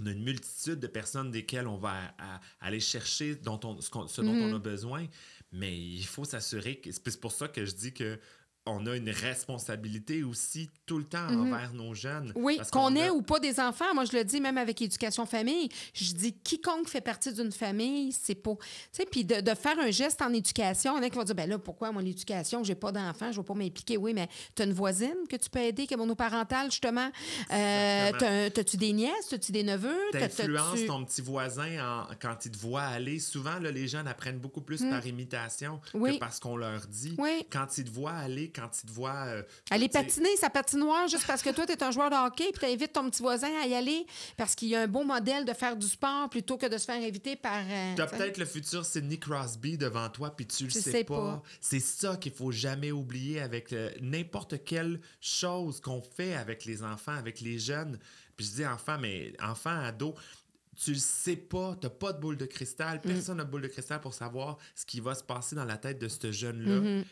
on 0.00 0.06
a 0.06 0.10
une 0.10 0.24
multitude 0.24 0.80
de 0.80 0.86
personnes 0.86 1.30
desquelles 1.30 1.68
on 1.68 1.76
va 1.76 2.14
aller 2.60 2.80
chercher 2.80 3.36
dont 3.36 3.60
on, 3.64 3.80
ce, 3.80 4.20
dont 4.22 4.32
on 4.32 4.48
mhm. 4.48 4.54
a 4.54 4.58
besoin, 4.58 5.06
mais 5.52 5.76
il 5.78 6.04
faut 6.04 6.24
s'assurer 6.24 6.80
que 6.80 6.90
c'est 6.90 7.20
pour 7.20 7.32
ça 7.32 7.48
que 7.48 7.64
je 7.64 7.72
dis 7.72 7.92
que 7.92 8.18
on 8.66 8.86
a 8.86 8.96
une 8.96 9.10
responsabilité 9.10 10.22
aussi 10.22 10.70
tout 10.86 10.96
le 10.98 11.04
temps 11.04 11.28
envers 11.28 11.72
nos 11.74 11.92
jeunes. 11.94 12.32
Oui, 12.34 12.58
qu'on 12.72 12.96
a- 12.96 13.00
ait 13.06 13.10
ou 13.10 13.20
pas 13.20 13.38
des 13.38 13.60
enfants, 13.60 13.92
moi 13.94 14.04
je 14.06 14.16
le 14.16 14.24
dis 14.24 14.40
même 14.40 14.56
avec 14.56 14.80
éducation 14.80 15.26
famille, 15.26 15.68
je 15.92 16.12
dis 16.14 16.32
quiconque 16.32 16.88
fait 16.88 17.02
partie 17.02 17.32
d'une 17.32 17.52
famille, 17.52 18.12
c'est 18.12 18.34
pas. 18.34 18.54
Tu 18.56 18.66
sais, 18.92 19.06
puis 19.06 19.24
de, 19.24 19.40
de 19.42 19.54
faire 19.54 19.78
un 19.78 19.90
geste 19.90 20.22
en 20.22 20.32
éducation, 20.32 20.94
il 20.94 20.96
y 20.96 21.00
en 21.00 21.06
a 21.06 21.10
qui 21.10 21.16
vont 21.16 21.24
dire 21.24 21.34
ben 21.34 21.48
là, 21.48 21.58
pourquoi 21.58 21.92
moi 21.92 22.00
l'éducation, 22.00 22.64
j'ai 22.64 22.74
pas 22.74 22.90
d'enfants, 22.90 23.32
je 23.32 23.40
vais 23.40 23.44
pas 23.46 23.54
m'impliquer. 23.54 23.96
Oui, 23.98 24.14
mais 24.14 24.28
tu 24.54 24.62
as 24.62 24.64
une 24.64 24.72
voisine 24.72 25.14
que 25.28 25.36
tu 25.36 25.50
peux 25.50 25.58
aider, 25.60 25.86
qui 25.86 25.92
est 25.94 25.98
monoparentale, 25.98 26.70
justement. 26.70 27.10
Euh, 27.52 28.50
T'as-tu 28.50 28.76
des 28.76 28.92
nièces, 28.92 29.28
t'as-tu 29.30 29.52
des 29.52 29.62
neveux? 29.62 29.98
T'influences 30.12 30.86
ton 30.86 31.04
petit 31.04 31.20
voisin 31.22 31.68
en- 32.08 32.14
quand 32.20 32.44
il 32.46 32.50
te 32.50 32.58
voit 32.58 32.82
aller. 32.82 33.18
Souvent, 33.18 33.58
là, 33.58 33.70
les 33.70 33.88
jeunes 33.88 34.06
apprennent 34.08 34.38
beaucoup 34.38 34.60
plus 34.60 34.82
par 34.82 35.06
imitation 35.06 35.80
Mm. 35.94 35.98
Oui. 36.00 36.14
que 36.14 36.18
parce 36.20 36.40
qu'on 36.40 36.56
leur 36.56 36.86
dit. 36.86 37.14
Oui. 37.18 37.46
Quand 37.50 37.66
ils 37.78 37.84
te 37.84 37.90
voient 37.90 38.12
aller, 38.12 38.50
quand 38.54 38.70
ils 38.82 38.86
te 38.86 38.92
voient... 38.92 39.24
euh, 39.26 39.42
Aller 39.70 39.88
tu 39.88 39.92
patiner 39.92 40.36
sa 40.36 40.50
patinoire 40.50 41.08
juste 41.08 41.26
parce 41.26 41.42
que 41.42 41.50
toi, 41.50 41.66
tu 41.66 41.72
es 41.72 41.82
un 41.82 41.90
joueur 41.90 42.10
de 42.10 42.14
hockey 42.16 42.50
puis 42.52 42.60
tu 42.60 42.72
invites 42.72 42.92
ton 42.92 43.08
petit 43.10 43.22
voisin 43.22 43.50
à 43.62 43.66
y 43.66 43.74
aller 43.74 44.06
parce 44.36 44.54
qu'il 44.54 44.68
y 44.68 44.76
a 44.76 44.82
un 44.82 44.86
beau 44.86 45.04
modèle 45.04 45.44
de 45.44 45.52
faire 45.52 45.76
du 45.76 45.86
sport 45.86 46.28
plutôt 46.30 46.56
que 46.56 46.66
de 46.66 46.78
se 46.78 46.84
faire 46.84 47.02
inviter 47.02 47.36
par. 47.36 47.62
euh, 47.68 47.94
T'as 47.96 48.06
tu 48.06 48.10
sais. 48.12 48.18
peut-être 48.18 48.38
le 48.38 48.44
futur 48.46 48.84
Sidney 48.84 49.18
Crosby 49.18 49.76
devant 49.78 50.08
toi, 50.08 50.34
puis 50.34 50.46
tu 50.46 50.64
le 50.64 50.70
Tu 50.70 50.80
sais, 50.80 50.90
sais 50.90 51.04
pas. 51.04 51.16
pas. 51.16 51.42
C'est 51.60 51.80
ça 51.80 52.16
qu'il 52.16 52.32
faut 52.32 52.52
jamais 52.52 52.92
oublier 52.92 53.40
avec 53.40 53.72
euh, 53.72 53.90
n'importe 54.00 54.64
quelle 54.64 55.00
chose 55.20 55.80
qu'on 55.80 56.02
fait 56.02 56.34
avec 56.34 56.64
les 56.64 56.82
enfants, 56.82 57.14
avec 57.16 57.40
les 57.40 57.58
jeunes. 57.58 57.98
Puis 58.36 58.46
je 58.46 58.52
dis 58.52 58.66
enfants, 58.66 58.98
mais 59.00 59.32
enfants, 59.42 59.78
ados, 59.84 60.14
tu 60.76 60.90
le 60.92 60.98
sais 60.98 61.36
pas, 61.36 61.76
t'as 61.80 61.88
pas 61.88 62.12
de 62.12 62.18
boule 62.20 62.36
de 62.36 62.46
cristal. 62.46 62.98
Mm. 62.98 63.08
Personne 63.08 63.36
n'a 63.36 63.44
de 63.44 63.50
boule 63.50 63.62
de 63.62 63.68
cristal 63.68 64.00
pour 64.00 64.12
savoir 64.12 64.58
ce 64.74 64.84
qui 64.84 64.98
va 64.98 65.14
se 65.14 65.22
passer 65.22 65.54
dans 65.54 65.64
la 65.64 65.76
tête 65.76 66.00
de 66.00 66.08
ce 66.08 66.32
jeune-là. 66.32 66.80
Mm-hmm. 66.80 67.04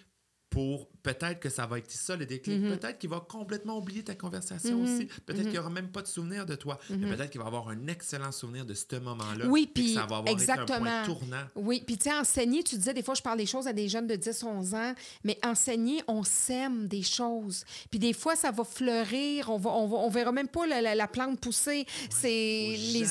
Pour 0.52 0.88
peut-être 1.02 1.40
que 1.40 1.48
ça 1.48 1.66
va 1.66 1.78
être 1.78 1.90
ça 1.90 2.14
le 2.14 2.26
déclic, 2.26 2.60
Mm-hmm. 2.60 2.78
peut-être 2.78 2.98
qu'il 2.98 3.10
va 3.10 3.18
complètement 3.20 3.76
oublier 3.78 4.04
ta 4.04 4.14
conversation 4.14 4.82
aussi, 4.82 5.06
peut-être 5.26 5.42
qu'il 5.42 5.50
n'y 5.52 5.58
aura 5.58 5.70
même 5.70 5.88
pas 5.90 6.02
de 6.02 6.06
souvenir 6.06 6.46
de 6.46 6.54
toi, 6.54 6.78
mais 6.90 7.16
peut-être 7.16 7.30
qu'il 7.30 7.40
va 7.40 7.46
avoir 7.48 7.68
un 7.70 7.86
excellent 7.88 8.30
souvenir 8.30 8.64
de 8.66 8.74
ce 8.74 8.96
moment-là. 9.00 9.46
Oui, 9.48 9.68
puis 9.72 9.94
ça 9.94 10.00
va 10.06 10.18
avoir 10.18 10.22
été 10.22 10.30
un 10.30 10.34
exactement. 10.54 10.78
point 10.80 11.02
tournant. 11.06 11.42
Oui, 11.56 11.82
puis 11.84 11.96
tu 11.96 12.04
sais, 12.04 12.12
enseigner, 12.16 12.62
tu 12.62 12.76
disais 12.76 12.92
des 12.94 13.02
fois, 13.02 13.14
je 13.14 13.22
parle 13.22 13.38
des 13.38 13.46
choses 13.46 13.66
à 13.66 13.72
des 13.72 13.88
jeunes 13.88 14.06
de 14.06 14.14
10, 14.14 14.44
11 14.44 14.74
ans, 14.74 14.94
mais 15.24 15.38
enseigner, 15.44 16.02
on 16.06 16.22
sème 16.22 16.86
des 16.86 17.02
choses. 17.02 17.64
Puis 17.90 17.98
des 17.98 18.12
fois, 18.12 18.36
ça 18.36 18.50
va 18.50 18.62
fleurir, 18.62 19.48
on, 19.50 19.56
va, 19.58 19.70
on, 19.70 19.86
va- 19.88 19.96
on 19.96 20.08
verra 20.10 20.30
même 20.32 20.48
pas 20.48 20.66
la, 20.66 20.80
la- 20.82 20.94
la 20.94 21.08
plante 21.08 21.40
pousser. 21.40 21.86
c'est 22.10 22.28
les 22.28 23.06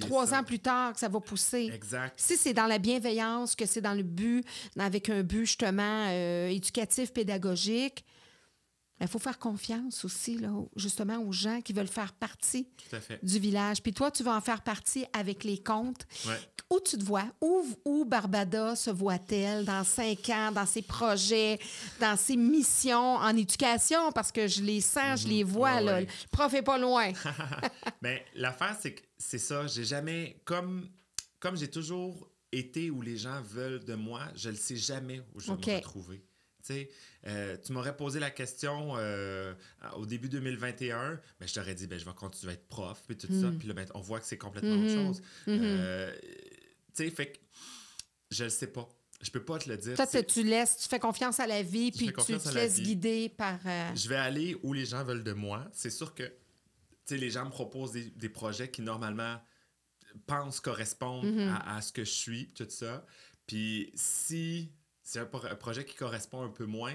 trois 0.00 0.26
ça. 0.26 0.40
ans 0.40 0.44
plus 0.44 0.58
tard 0.58 0.92
que 0.94 1.00
ça 1.00 1.08
va 1.08 1.20
pousser. 1.20 1.70
Exact. 1.72 2.12
Si 2.16 2.36
c'est 2.36 2.52
dans 2.54 2.66
la 2.66 2.78
bienveillance, 2.78 3.54
que 3.54 3.66
c'est 3.66 3.80
dans 3.80 3.94
le 3.94 4.02
but, 4.02 4.44
avec 4.78 5.08
un 5.08 5.22
but 5.22 5.46
justement 5.46 6.06
euh, 6.08 6.48
éducatif, 6.48 6.79
pédagogique, 7.12 8.04
il 9.02 9.08
faut 9.08 9.18
faire 9.18 9.38
confiance 9.38 10.04
aussi, 10.04 10.36
là, 10.36 10.50
justement, 10.76 11.16
aux 11.22 11.32
gens 11.32 11.62
qui 11.62 11.72
veulent 11.72 11.86
faire 11.88 12.12
partie 12.12 12.68
du 13.22 13.38
village. 13.38 13.82
Puis 13.82 13.94
toi, 13.94 14.10
tu 14.10 14.22
vas 14.22 14.34
en 14.36 14.42
faire 14.42 14.60
partie 14.60 15.06
avec 15.14 15.42
les 15.44 15.56
comptes. 15.62 16.06
Ouais. 16.26 16.36
Où 16.68 16.80
tu 16.80 16.98
te 16.98 17.02
vois? 17.04 17.24
Où, 17.40 17.64
où 17.86 18.04
Barbada 18.04 18.76
se 18.76 18.90
voit-elle 18.90 19.64
dans 19.64 19.84
cinq 19.84 20.28
ans, 20.28 20.52
dans 20.52 20.66
ses 20.66 20.82
projets, 20.82 21.58
dans 21.98 22.14
ses 22.16 22.36
missions 22.36 23.14
en 23.16 23.34
éducation? 23.34 24.12
Parce 24.12 24.30
que 24.30 24.46
je 24.46 24.62
les 24.62 24.82
sens, 24.82 25.22
je 25.22 25.28
les 25.28 25.44
vois, 25.44 25.76
Ouais, 25.76 25.82
là. 25.82 25.92
ouais. 25.94 26.00
Le 26.02 26.28
prof 26.30 26.52
est 26.52 26.62
pas 26.62 26.76
loin. 26.76 27.10
Mais 28.02 28.22
l'affaire, 28.34 28.76
c'est 28.78 28.92
que 28.96 29.02
c'est 29.16 29.38
ça. 29.38 29.66
J'ai 29.66 29.84
jamais. 29.84 30.42
Comme, 30.44 30.90
comme 31.40 31.56
j'ai 31.56 31.70
toujours 31.70 32.28
été 32.52 32.90
où 32.90 33.00
les 33.00 33.16
gens 33.16 33.40
veulent 33.40 33.82
de 33.84 33.94
moi, 33.94 34.20
je 34.34 34.50
ne 34.50 34.56
sais 34.56 34.76
jamais 34.76 35.22
où 35.34 35.40
je 35.40 35.46
vais 35.46 35.52
OK. 35.52 35.66
me 35.68 35.74
retrouver. 35.76 36.22
Euh, 37.26 37.56
tu 37.64 37.72
m'aurais 37.72 37.96
posé 37.96 38.18
la 38.20 38.30
question 38.30 38.94
euh, 38.96 39.54
au 39.96 40.06
début 40.06 40.28
2021, 40.28 41.20
mais 41.40 41.46
je 41.46 41.54
t'aurais 41.54 41.74
dit, 41.74 41.86
ben, 41.86 41.98
je 41.98 42.04
vais 42.04 42.14
continuer 42.14 42.52
à 42.52 42.54
être 42.54 42.68
prof, 42.68 43.02
puis 43.06 43.16
tout 43.16 43.28
ça. 43.28 43.50
Puis 43.58 43.68
là, 43.68 43.74
ben, 43.74 43.86
on 43.94 44.00
voit 44.00 44.20
que 44.20 44.26
c'est 44.26 44.38
complètement 44.38 44.76
autre 44.76 44.94
chose. 44.94 45.22
Euh, 45.48 46.12
tu 46.22 47.04
sais, 47.04 47.10
fait 47.10 47.32
que 47.32 47.38
je 48.30 48.44
le 48.44 48.50
sais 48.50 48.68
pas. 48.68 48.88
Je 49.22 49.30
peux 49.30 49.44
pas 49.44 49.58
te 49.58 49.68
le 49.68 49.76
dire. 49.76 49.96
Toi, 49.96 50.06
tu 50.06 50.42
laisses, 50.42 50.78
tu 50.78 50.88
fais 50.88 50.98
confiance 50.98 51.40
à 51.40 51.46
la 51.46 51.62
vie, 51.62 51.92
puis 51.92 52.06
tu 52.06 52.12
te 52.38 52.54
laisses 52.54 52.80
guider 52.80 53.28
par. 53.28 53.58
je 53.94 54.08
vais 54.08 54.16
aller 54.16 54.56
où 54.62 54.72
les 54.72 54.86
gens 54.86 55.04
veulent 55.04 55.24
de 55.24 55.32
moi. 55.32 55.68
C'est 55.72 55.90
sûr 55.90 56.14
que 56.14 56.24
tu 56.24 57.16
sais, 57.16 57.16
les 57.16 57.30
gens 57.30 57.44
me 57.44 57.50
proposent 57.50 57.92
des, 57.92 58.04
des 58.04 58.28
projets 58.28 58.70
qui 58.70 58.82
normalement 58.82 59.40
pensent 60.26 60.60
correspondre 60.60 61.26
Mm-hmm. 61.26 61.48
à, 61.48 61.76
à 61.76 61.82
ce 61.82 61.92
que 61.92 62.04
je 62.04 62.10
suis, 62.10 62.48
tout 62.54 62.66
ça. 62.68 63.04
Puis 63.46 63.90
si 63.94 64.70
c'est 65.10 65.18
un, 65.18 65.28
un 65.50 65.54
projet 65.56 65.84
qui 65.84 65.94
correspond 65.96 66.42
un 66.42 66.50
peu 66.50 66.66
moins, 66.66 66.94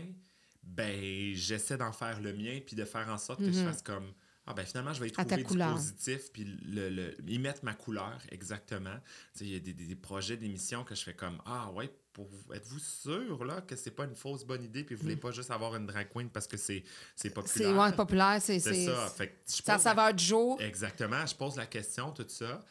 ben 0.64 1.34
j'essaie 1.36 1.78
d'en 1.78 1.92
faire 1.92 2.20
le 2.22 2.34
mien 2.34 2.60
puis 2.66 2.76
de 2.76 2.86
faire 2.86 3.08
en 3.10 3.18
sorte 3.18 3.40
que 3.40 3.52
je 3.52 3.60
fasse 3.64 3.82
comme 3.82 4.12
ah 4.48 4.54
ben 4.54 4.64
finalement 4.66 4.94
je 4.94 5.00
vais 5.02 5.08
y 5.08 5.12
trouver 5.12 5.36
du 5.38 5.44
couleur. 5.44 5.74
positif 5.74 6.32
puis 6.32 6.44
le, 6.66 6.90
le- 6.90 7.16
y 7.28 7.40
mettre 7.40 7.64
ma 7.66 7.74
couleur 7.74 8.20
exactement. 8.30 8.96
Tu 9.34 9.40
sais, 9.40 9.46
il 9.46 9.54
y 9.54 9.56
a 9.56 9.60
des, 9.60 9.74
des- 9.74 9.86
des 9.88 9.96
projets 9.96 10.38
d'émissions 10.38 10.84
que 10.84 10.94
je 10.96 11.04
fais 11.04 11.14
comme 11.16 11.40
ah 11.46 11.72
ouais 11.72 11.92
pour 12.14 12.26
vous- 12.28 12.54
êtes-vous 12.54 12.80
sûr 12.80 13.44
là 13.44 13.62
que 13.62 13.76
c'est 13.76 13.92
pas 13.92 14.06
une 14.06 14.16
fausse 14.16 14.44
bonne 14.46 14.64
idée 14.64 14.84
puis 14.84 14.96
vous 14.96 15.02
voulez 15.04 15.16
pas 15.18 15.32
juste 15.32 15.52
avoir 15.52 15.76
une 15.76 15.86
drag 15.88 16.08
queen 16.14 16.30
parce 16.30 16.48
que 16.48 16.58
c'est 16.58 16.84
c'est 17.16 17.30
Mm. 17.36 17.42
C'est 17.48 17.64
populaire? 17.64 17.78
ouais, 17.78 17.92
populaire, 17.94 18.38
c'est. 18.42 18.60
Ça. 18.60 19.10
Fait 19.10 19.28
que 19.30 19.34
je 19.48 19.58
pose 19.58 19.68
la- 19.68 19.78
saveur 19.80 20.14
du 20.14 20.24
jour. 20.24 20.62
Exactement. 20.62 21.26
Je 21.26 21.36
pose 21.36 21.56
la 21.58 21.66
question, 21.66 22.12
tout 22.12 22.26
ça. 22.28 22.64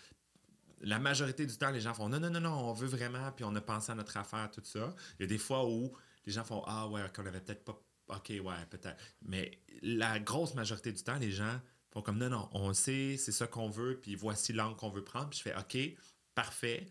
La 0.81 0.99
majorité 0.99 1.47
du 1.47 1.57
temps, 1.57 1.70
les 1.70 1.81
gens 1.81 1.95
font 1.95 2.09
non, 2.09 2.20
non, 2.20 2.31
non, 2.31 2.41
non, 2.41 2.70
on 2.70 2.72
veut 2.72 2.87
vraiment, 2.87 3.31
puis 3.33 3.45
on 3.45 3.55
a 3.55 3.61
pensé 3.61 3.93
à 3.93 3.95
notre 3.95 4.16
affaire, 4.16 4.51
tout 4.51 4.62
ça. 4.64 4.95
Il 5.18 5.22
y 5.22 5.25
a 5.25 5.29
des 5.29 5.39
fois 5.39 5.66
où 5.68 5.93
les 6.27 6.33
gens 6.33 6.45
font 6.45 6.62
ah 6.66 6.89
ouais, 6.89 7.03
qu'on 7.14 7.27
avait 7.27 7.41
peut-être 7.41 7.64
pas. 7.64 7.81
Ok, 8.09 8.29
ouais, 8.31 8.66
peut-être. 8.70 8.97
Mais 9.22 9.59
la 9.83 10.18
grosse 10.18 10.55
majorité 10.55 10.93
du 10.93 11.03
temps, 11.03 11.16
les 11.18 11.33
gens 11.33 11.61
font 11.91 12.03
comme 12.03 12.18
non, 12.18 12.29
non, 12.29 12.49
on 12.53 12.72
sait, 12.75 13.16
c'est 13.16 13.33
ça 13.33 13.47
qu'on 13.47 13.68
veut, 13.70 13.99
puis 14.01 14.14
voici 14.14 14.53
l'angle 14.53 14.77
qu'on 14.77 14.91
veut 14.91 15.05
prendre. 15.05 15.31
Puis 15.31 15.39
je 15.39 15.43
fais 15.45 15.57
ok, 15.57 15.99
parfait. 16.35 16.87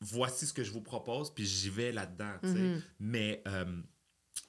Voici 0.00 0.46
ce 0.46 0.52
que 0.54 0.64
je 0.64 0.70
vous 0.72 0.80
propose, 0.80 1.34
puis 1.34 1.44
j'y 1.44 1.68
vais 1.68 1.92
là-dedans. 1.92 2.32
tu 2.42 2.48
sais. 2.52 2.58
Mm-hmm. 2.58 2.82
Mais. 3.00 3.42
euh, 3.46 3.82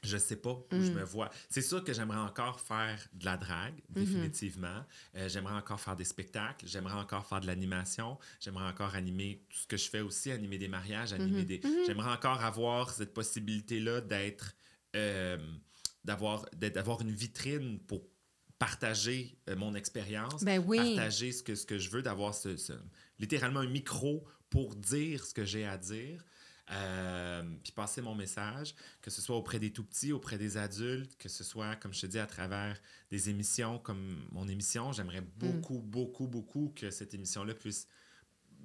je 0.04 0.18
sais 0.18 0.36
pas 0.36 0.52
où 0.52 0.66
Mm. 0.76 0.84
je 0.86 0.92
me 0.92 1.04
vois. 1.04 1.30
C'est 1.50 1.62
sûr 1.62 1.84
que 1.84 1.94
j'aimerais 1.94 2.18
encore 2.20 2.60
faire 2.60 3.00
de 3.14 3.26
la 3.26 3.38
drague, 3.38 3.76
Mm-hmm. 3.76 3.94
définitivement. 3.94 4.84
Euh, 5.16 5.30
j'aimerais 5.30 5.54
encore 5.56 5.80
faire 5.80 5.96
des 5.96 6.06
spectacles. 6.06 6.66
J'aimerais 6.68 6.96
encore 7.00 7.26
faire 7.26 7.40
de 7.42 7.48
l'animation. 7.48 8.18
J'aimerais 8.40 8.68
encore 8.68 8.96
animer 8.96 9.44
tout 9.50 9.58
ce 9.60 9.68
que 9.68 9.78
je 9.78 9.90
fais 9.90 10.00
aussi, 10.02 10.32
animer 10.32 10.58
des 10.58 10.68
mariages, 10.68 11.12
Mm-hmm. 11.12 11.22
animer 11.22 11.44
des. 11.46 11.62
J'aimerais 11.86 12.12
encore 12.12 12.42
avoir 12.44 12.90
cette 12.92 13.14
possibilité-là 13.14 14.02
d'être. 14.02 14.56
euh, 14.96 15.38
d'avoir, 16.04 16.46
d'être- 16.56 16.74
d'avoir 16.76 17.00
une 17.02 17.12
vitrine 17.12 17.80
pour 17.80 18.02
partager 18.60 19.38
euh, 19.50 19.56
mon 19.56 19.74
expérience, 19.76 20.44
Ben 20.44 20.62
oui. 20.66 20.96
partager 20.96 21.32
ce 21.32 21.42
que, 21.44 21.56
ce 21.56 21.66
que 21.66 21.80
je 21.80 21.90
veux, 21.90 22.02
d'avoir 22.02 22.34
ce, 22.36 22.58
ce- 22.58 22.74
littéralement 23.20 23.60
un 23.62 23.68
micro 23.70 24.24
pour 24.50 24.76
dire 24.76 25.26
ce 25.26 25.34
que 25.34 25.46
j'ai 25.46 25.66
à 25.66 25.78
dire. 25.78 26.24
Euh, 26.70 27.44
puis 27.64 27.72
passer 27.72 28.02
mon 28.02 28.16
message, 28.16 28.76
que 29.02 29.10
ce 29.10 29.22
soit 29.22 29.36
auprès 29.36 29.60
des 29.60 29.72
tout 29.72 29.84
petits, 29.84 30.12
auprès 30.14 30.38
des 30.38 30.58
adultes, 30.58 31.18
que 31.18 31.28
ce 31.30 31.44
soit, 31.44 31.76
comme 31.78 31.94
je 31.94 32.02
te 32.02 32.06
dis, 32.06 32.20
à 32.20 32.28
travers 32.28 32.80
des 33.10 33.30
émissions 33.30 33.80
comme 33.80 34.26
mon 34.32 34.48
émission. 34.48 34.92
J'aimerais 34.94 35.22
beaucoup, 35.38 35.80
beaucoup, 35.80 36.28
beaucoup 36.28 36.72
que 36.76 36.92
cette 36.92 37.14
émission-là 37.14 37.54
puisse 37.56 37.88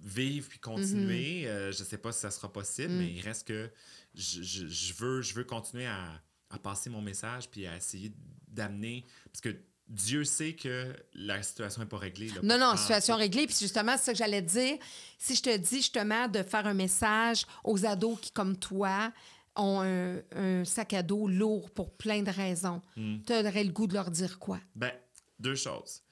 vivre 0.02 0.48
puis 0.48 0.58
continuer. 0.58 1.48
Euh, 1.48 1.72
je 1.72 1.82
sais 1.82 1.98
pas 1.98 2.12
si 2.12 2.20
ça 2.20 2.30
sera 2.30 2.52
possible, 2.52 2.92
mais 2.98 3.12
il 3.12 3.20
reste 3.22 3.46
que 3.48 3.70
je, 4.14 4.42
je- 4.42 4.66
je 4.66 4.92
veux, 4.94 5.22
je 5.22 5.34
veux 5.34 5.44
continuer 5.44 5.86
à, 5.86 6.22
à 6.50 6.58
passer 6.58 6.90
mon 6.90 7.00
message 7.02 7.50
puis 7.50 7.66
à 7.66 7.76
essayer 7.76 8.12
d'amener. 8.48 9.04
Parce 9.32 9.40
que 9.40 9.56
Dieu 9.88 10.24
sait 10.24 10.54
que 10.54 10.92
la 11.14 11.42
situation 11.42 11.82
n'est 11.82 11.88
pas 11.88 11.98
réglée. 11.98 12.28
là, 12.28 12.40
Non, 12.42 12.58
non, 12.58 12.76
situation 12.76 13.16
réglée. 13.16 13.46
Puis 13.46 13.56
justement, 13.60 13.92
c'est 13.96 14.04
ça 14.06 14.12
que 14.12 14.18
j'allais 14.18 14.42
dire. 14.42 14.76
Si 15.18 15.34
je 15.36 15.42
te 15.42 15.56
dis 15.56 15.76
justement 15.76 16.26
de 16.28 16.42
faire 16.42 16.66
un 16.66 16.74
message 16.74 17.46
aux 17.62 17.86
ados 17.86 18.18
qui, 18.20 18.30
comme 18.32 18.56
toi, 18.58 19.12
ont 19.54 19.80
un, 19.82 20.20
un 20.34 20.64
sac 20.64 20.92
à 20.92 21.02
dos 21.02 21.28
lourd 21.28 21.70
pour 21.70 21.96
plein 21.96 22.22
de 22.22 22.30
raisons, 22.30 22.82
Hmm. 22.96 23.18
tu 23.26 23.32
aurais 23.32 23.64
le 23.64 23.70
goût 23.72 23.86
de 23.86 23.94
leur 23.94 24.10
dire 24.10 24.38
quoi? 24.38 24.58
Ben, 24.74 24.92
deux 25.38 25.54
choses. 25.54 26.02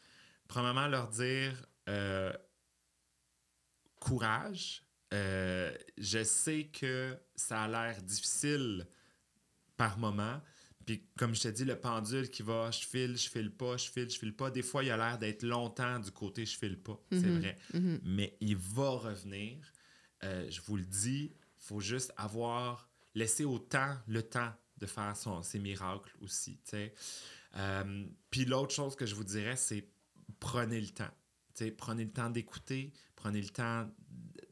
Premièrement, 0.47 0.87
leur 0.87 1.09
dire 1.09 1.53
euh, 1.89 2.33
courage. 4.01 4.83
Euh, 5.13 5.73
je 5.99 6.25
sais 6.25 6.65
que 6.73 7.17
ça 7.37 7.63
a 7.65 7.69
l'air 7.69 8.03
difficile 8.03 8.87
par 9.77 9.99
moment. 9.99 10.41
Puis, 10.87 11.07
comme 11.17 11.35
je 11.35 11.43
te 11.43 11.49
dis, 11.49 11.65
le 11.65 11.79
pendule 11.79 12.29
qui 12.31 12.43
va, 12.43 12.71
je 12.71 12.87
file, 12.87 13.17
je 13.17 13.29
file 13.29 13.51
pas, 13.51 13.77
je 13.77 13.89
file, 13.91 14.11
je 14.11 14.19
file 14.19 14.35
pas. 14.35 14.51
Des 14.51 14.63
fois, 14.63 14.85
il 14.85 14.91
a 14.91 14.97
l'air 14.97 15.19
d'être 15.19 15.43
longtemps 15.43 15.99
du 15.99 16.11
côté 16.11 16.45
je 16.45 16.57
file 16.59 16.79
pas. 16.79 17.01
C'est 17.11 17.21
vrai. 17.39 17.59
Mais 18.03 18.37
il 18.41 18.57
va 18.57 18.91
revenir. 18.91 19.59
Euh, 20.23 20.51
je 20.51 20.61
vous 20.63 20.77
le 20.77 20.85
dis, 20.85 21.33
il 21.35 21.63
faut 21.67 21.81
juste 21.81 22.13
avoir, 22.17 22.89
laisser 23.15 23.45
au 23.45 23.59
temps 23.59 23.97
le 24.07 24.23
temps 24.23 24.53
de 24.79 24.87
faire 24.87 25.17
son, 25.17 25.43
ses 25.43 25.59
miracles 25.59 26.15
aussi. 26.21 26.57
tu 26.65 26.71
sais. 26.71 26.95
Euh, 27.57 28.05
Puis 28.31 28.45
l'autre 28.45 28.75
chose 28.75 28.97
que 28.97 29.07
je 29.07 29.15
vous 29.15 29.25
dirais, 29.25 29.57
c'est 29.57 29.89
prenez 30.41 30.81
le 30.81 30.89
temps. 30.89 31.11
Tu 31.55 31.65
sais, 31.65 31.71
prenez 31.71 32.05
le 32.05 32.11
temps 32.11 32.31
d'écouter, 32.31 32.93
prenez 33.17 33.41
le 33.41 33.49
temps 33.49 33.89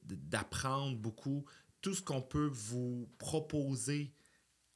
d'apprendre 0.05 0.97
beaucoup. 0.97 1.45
Tout 1.81 1.95
ce 1.95 2.03
qu'on 2.03 2.23
peut 2.23 2.51
vous 2.53 3.09
proposer 3.19 4.15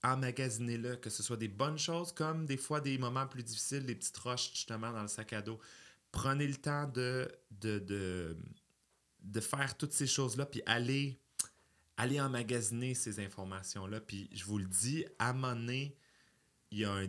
emmagasinez-le, 0.06 0.96
que 0.96 1.10
ce 1.10 1.22
soit 1.22 1.36
des 1.36 1.48
bonnes 1.48 1.78
choses 1.78 2.12
comme 2.12 2.46
des 2.46 2.56
fois 2.56 2.80
des 2.80 2.96
moments 2.96 3.26
plus 3.26 3.42
difficiles, 3.42 3.84
des 3.84 3.94
petites 3.94 4.16
roches 4.16 4.50
justement 4.52 4.92
dans 4.92 5.02
le 5.02 5.08
sac 5.08 5.32
à 5.32 5.42
dos. 5.42 5.58
Prenez 6.12 6.46
le 6.46 6.54
temps 6.54 6.86
de, 6.86 7.28
de, 7.50 8.36
de, 9.20 9.40
faire 9.40 9.76
toutes 9.76 9.92
ces 9.92 10.06
choses-là, 10.06 10.46
puis 10.46 10.62
allez, 10.64 11.18
allez 11.96 12.20
emmagasiner 12.20 12.94
ces 12.94 13.20
informations-là. 13.20 14.00
Puis 14.00 14.30
je 14.32 14.44
vous 14.44 14.58
le 14.58 14.66
dis, 14.66 15.04
à 15.18 15.30
un 15.30 15.32
moment 15.32 15.90
il 16.70 16.78
y 16.78 16.84
a 16.84 16.92
un, 16.92 17.06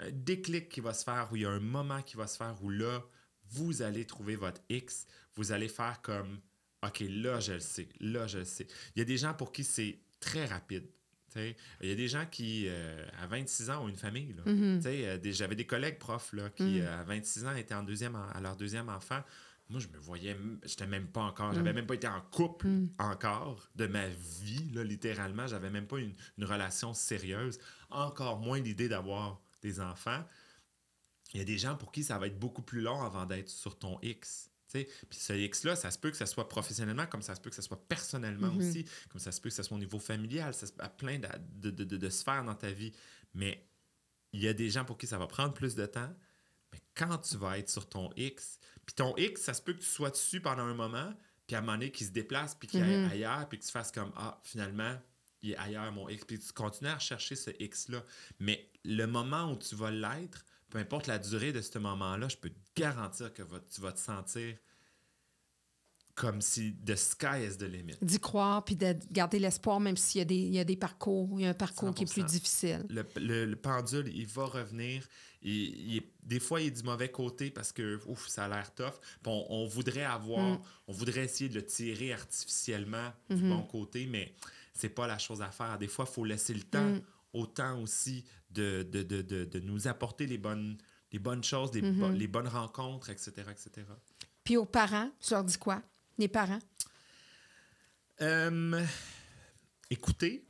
un 0.00 0.10
déclic 0.10 0.68
qui 0.68 0.80
va 0.80 0.94
se 0.94 1.04
faire, 1.04 1.28
ou 1.32 1.36
il 1.36 1.42
y 1.42 1.46
a 1.46 1.50
un 1.50 1.60
moment 1.60 2.02
qui 2.02 2.16
va 2.16 2.26
se 2.26 2.36
faire 2.36 2.56
où 2.62 2.70
là, 2.70 3.02
vous 3.50 3.82
allez 3.82 4.04
trouver 4.04 4.36
votre 4.36 4.60
X, 4.68 5.06
vous 5.34 5.52
allez 5.52 5.68
faire 5.68 6.02
comme 6.02 6.40
OK, 6.82 7.04
là, 7.08 7.40
je 7.40 7.54
le 7.54 7.60
sais. 7.60 7.88
Là, 8.00 8.26
je 8.26 8.38
le 8.38 8.44
sais. 8.44 8.66
Il 8.94 8.98
y 8.98 9.02
a 9.02 9.04
des 9.04 9.16
gens 9.16 9.34
pour 9.34 9.52
qui 9.52 9.64
c'est 9.64 9.98
très 10.20 10.46
rapide. 10.46 10.86
Il 11.34 11.88
y 11.88 11.92
a 11.92 11.94
des 11.94 12.08
gens 12.08 12.24
qui, 12.30 12.64
euh, 12.68 13.04
à 13.20 13.26
26 13.26 13.68
ans, 13.70 13.84
ont 13.84 13.88
une 13.88 13.96
famille. 13.96 14.34
Mm-hmm. 14.46 14.86
Euh, 14.86 15.18
J'avais 15.32 15.56
des 15.56 15.66
collègues 15.66 15.98
profs 15.98 16.32
là, 16.32 16.48
qui, 16.50 16.62
Mm. 16.78 16.80
euh, 16.82 17.00
à 17.00 17.04
26 17.04 17.44
ans, 17.44 17.54
étaient 17.54 17.74
en 17.74 17.82
deuxième, 17.82 18.14
à 18.16 18.40
leur 18.40 18.56
deuxième 18.56 18.88
enfant. 18.88 19.22
Moi, 19.68 19.80
je 19.80 19.88
me 19.88 19.98
voyais, 19.98 20.36
j'étais 20.64 20.86
même 20.86 21.08
pas 21.08 21.22
encore, 21.22 21.50
Mm. 21.50 21.54
j'avais 21.56 21.72
même 21.72 21.86
pas 21.86 21.94
été 21.94 22.06
en 22.08 22.20
couple 22.30 22.68
encore 22.98 23.68
de 23.74 23.86
ma 23.86 24.06
vie, 24.08 24.70
là, 24.72 24.82
littéralement. 24.84 25.46
J'avais 25.46 25.70
même 25.70 25.86
pas 25.86 25.98
une, 25.98 26.14
une 26.38 26.44
relation 26.44 26.94
sérieuse. 26.94 27.58
Encore 27.90 28.38
moins 28.38 28.60
l'idée 28.60 28.88
d'avoir 28.88 29.40
des 29.62 29.80
enfants. 29.80 30.24
Il 31.34 31.38
y 31.38 31.40
a 31.42 31.44
des 31.44 31.58
gens 31.58 31.74
pour 31.76 31.90
qui 31.92 32.02
ça 32.04 32.16
va 32.18 32.28
être 32.28 32.38
beaucoup 32.38 32.62
plus 32.62 32.80
long 32.80 33.02
avant 33.02 33.26
d'être 33.26 33.48
sur 33.50 33.76
ton 33.78 33.98
X. 34.00 34.50
Puis 34.72 34.86
ce 35.18 35.32
X-là, 35.32 35.76
ça 35.76 35.90
se 35.90 35.98
peut 35.98 36.10
que 36.10 36.16
ça 36.16 36.26
soit 36.26 36.48
professionnellement, 36.48 37.06
comme 37.06 37.22
ça 37.22 37.34
se 37.34 37.40
peut 37.40 37.50
que 37.50 37.56
ça 37.56 37.62
soit 37.62 37.86
personnellement 37.88 38.50
Mhm. 38.52 38.58
aussi, 38.58 38.84
comme 39.08 39.20
ça 39.20 39.32
se 39.32 39.40
peut 39.40 39.48
que 39.48 39.54
ça 39.54 39.62
soit 39.62 39.76
au 39.76 39.80
niveau 39.80 39.98
familial, 39.98 40.52
ça 40.54 40.66
se 40.66 40.72
à 40.78 40.88
plein 40.88 41.18
de, 41.18 41.28
de, 41.54 41.70
de, 41.70 41.84
de- 41.84 41.96
de 41.96 42.08
sphères 42.10 42.44
dans 42.44 42.54
ta 42.54 42.70
vie. 42.70 42.92
Mais 43.34 43.66
il 44.32 44.40
y 44.42 44.48
a 44.48 44.52
des 44.52 44.68
gens 44.70 44.84
pour 44.84 44.98
qui 44.98 45.06
ça 45.06 45.18
va 45.18 45.26
prendre 45.26 45.54
plus 45.54 45.74
de 45.74 45.86
temps. 45.86 46.12
Mais 46.72 46.80
quand 46.94 47.18
tu 47.18 47.36
vas 47.36 47.58
être 47.58 47.70
sur 47.70 47.88
ton 47.88 48.10
X, 48.16 48.58
puis 48.84 48.94
ton 48.94 49.16
X, 49.16 49.40
ça 49.42 49.54
se 49.54 49.62
peut 49.62 49.72
que 49.72 49.80
tu 49.80 49.86
sois 49.86 50.10
dessus 50.10 50.40
pendant 50.40 50.64
un 50.64 50.74
moment, 50.74 51.14
puis 51.46 51.54
à 51.54 51.60
un 51.60 51.62
moment 51.62 51.72
donné, 51.74 51.92
qu'il 51.92 52.06
se 52.06 52.12
déplace, 52.12 52.54
puis 52.54 52.66
qu'il 52.68 52.82
aille 52.82 53.04
Mhm. 53.04 53.10
ailleurs, 53.12 53.48
puis 53.48 53.58
que 53.58 53.64
tu 53.64 53.70
fasses 53.70 53.92
comme 53.92 54.12
Ah, 54.16 54.40
finalement, 54.42 55.00
il 55.42 55.52
est 55.52 55.56
ailleurs 55.56 55.90
mon 55.92 56.08
X. 56.08 56.24
Puis 56.24 56.40
tu 56.40 56.52
continues 56.52 56.90
à 56.90 56.96
rechercher 56.96 57.36
ce 57.36 57.50
X-là. 57.60 58.04
Mais 58.40 58.68
le 58.84 59.06
moment 59.06 59.52
où 59.52 59.56
tu 59.56 59.74
vas 59.76 59.90
l'être, 59.92 60.44
peu 60.76 60.80
importe 60.80 61.06
la 61.06 61.18
durée 61.18 61.52
de 61.52 61.60
ce 61.62 61.78
moment-là, 61.78 62.28
je 62.28 62.36
peux 62.36 62.50
te 62.50 62.58
garantir 62.80 63.32
que 63.32 63.42
va- 63.42 63.60
tu 63.72 63.80
vas 63.80 63.92
te 63.92 63.98
sentir 63.98 64.56
comme 66.14 66.40
si 66.40 66.74
the 66.84 66.96
sky 66.96 67.44
is 67.46 67.58
the 67.58 67.62
limit. 67.64 67.94
D'y 68.00 68.18
croire, 68.18 68.64
puis 68.64 68.74
de 68.76 68.94
garder 69.10 69.38
l'espoir, 69.38 69.80
même 69.80 69.96
s'il 69.98 70.18
y, 70.20 70.22
a 70.22 70.24
des- 70.24 70.34
il 70.34 70.54
y 70.54 70.58
a 70.58 70.64
des 70.64 70.76
parcours, 70.76 71.28
il 71.38 71.42
y 71.42 71.46
a 71.46 71.50
un 71.50 71.54
parcours 71.54 71.94
qui 71.94 72.04
est 72.04 72.06
plus 72.06 72.22
100%. 72.22 72.26
difficile. 72.26 72.86
Le, 72.88 73.04
le- 73.16 73.44
le 73.44 73.56
pendule, 73.56 74.08
il 74.14 74.26
va 74.26 74.46
revenir. 74.46 75.06
Il, 75.42 75.52
il 75.52 75.96
est- 75.98 76.12
des 76.22 76.40
fois, 76.40 76.60
il 76.62 76.68
est 76.68 76.70
du 76.70 76.82
mauvais 76.82 77.10
côté 77.10 77.50
parce 77.50 77.70
que 77.72 78.00
ouf, 78.06 78.28
ça 78.28 78.46
a 78.46 78.48
l'air 78.48 78.74
tough. 78.74 78.94
On, 79.26 79.46
on 79.50 79.66
voudrait 79.66 80.04
avoir, 80.04 80.58
Mm. 80.58 80.62
on 80.88 80.92
voudrait 80.92 81.24
essayer 81.24 81.48
de 81.50 81.54
le 81.54 81.64
tirer 81.66 82.12
artificiellement 82.14 83.12
du 83.30 83.42
Mhm. 83.44 83.50
bon 83.50 83.62
côté, 83.62 84.06
mais 84.06 84.34
c'est 84.72 84.88
pas 84.88 85.06
la 85.06 85.18
chose 85.18 85.42
à 85.42 85.50
faire. 85.50 85.76
Des 85.78 85.88
fois, 85.88 86.06
il 86.08 86.12
faut 86.14 86.24
laisser 86.24 86.54
le 86.54 86.62
temps 86.62 86.90
Mm. 86.94 87.02
Au 87.32 87.46
temps 87.46 87.80
aussi 87.80 88.24
de, 88.50 88.82
de, 88.82 89.02
de, 89.02 89.22
de, 89.22 89.44
de 89.44 89.60
nous 89.60 89.88
apporter 89.88 90.26
les 90.26 90.38
bonnes, 90.38 90.78
les 91.12 91.18
bonnes 91.18 91.44
choses, 91.44 91.72
les, 91.74 91.82
bo- 91.82 92.10
les 92.10 92.26
bonnes 92.28 92.48
rencontres, 92.48 93.10
etc., 93.10 93.32
etc. 93.50 93.86
Puis 94.44 94.56
aux 94.56 94.64
parents, 94.66 95.10
tu 95.20 95.32
leur 95.34 95.44
dis 95.44 95.58
quoi? 95.58 95.82
Les 96.18 96.28
parents? 96.28 96.60
Euh, 98.22 98.84
écoutez 99.90 100.46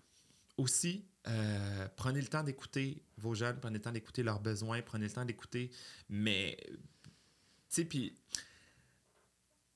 aussi. 0.57 1.05
euh, 1.29 1.89
prenez 1.97 2.21
le 2.21 2.29
temps 2.29 2.45
d'écouter 2.45 3.03
vos 3.17 3.35
jeunes, 3.35 3.59
prenez 3.61 3.79
le 3.79 3.83
temps 3.83 3.91
d'écouter 3.93 4.23
leurs 4.23 4.41
besoins, 4.41 4.81
prenez 4.83 5.07
le 5.07 5.13
temps 5.13 5.25
d'écouter. 5.25 5.71
Mais, 6.09 6.57
tu 6.69 6.77
sais, 7.69 7.85
puis 7.85 8.15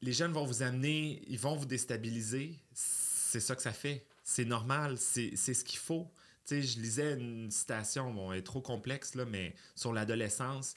les 0.02 0.12
jeunes 0.12 0.32
vont 0.32 0.44
vous 0.44 0.62
amener, 0.62 1.22
ils 1.26 1.38
vont 1.38 1.56
vous 1.56 1.66
déstabiliser. 1.66 2.56
C'est 2.72 3.40
ça 3.40 3.56
que 3.56 3.62
ça 3.62 3.72
fait. 3.72 4.06
C'est 4.22 4.44
normal, 4.44 4.96
c'est 4.98 5.34
c'est 5.34 5.54
ce 5.54 5.64
qu'il 5.64 5.78
faut. 5.78 6.08
Sais, 6.50 6.62
je 6.62 6.80
lisais 6.80 7.14
une 7.14 7.48
citation, 7.52 8.12
bon, 8.12 8.32
elle 8.32 8.40
est 8.40 8.42
trop 8.42 8.60
complexe, 8.60 9.14
là, 9.14 9.24
mais 9.24 9.54
sur 9.76 9.92
l'adolescence. 9.92 10.74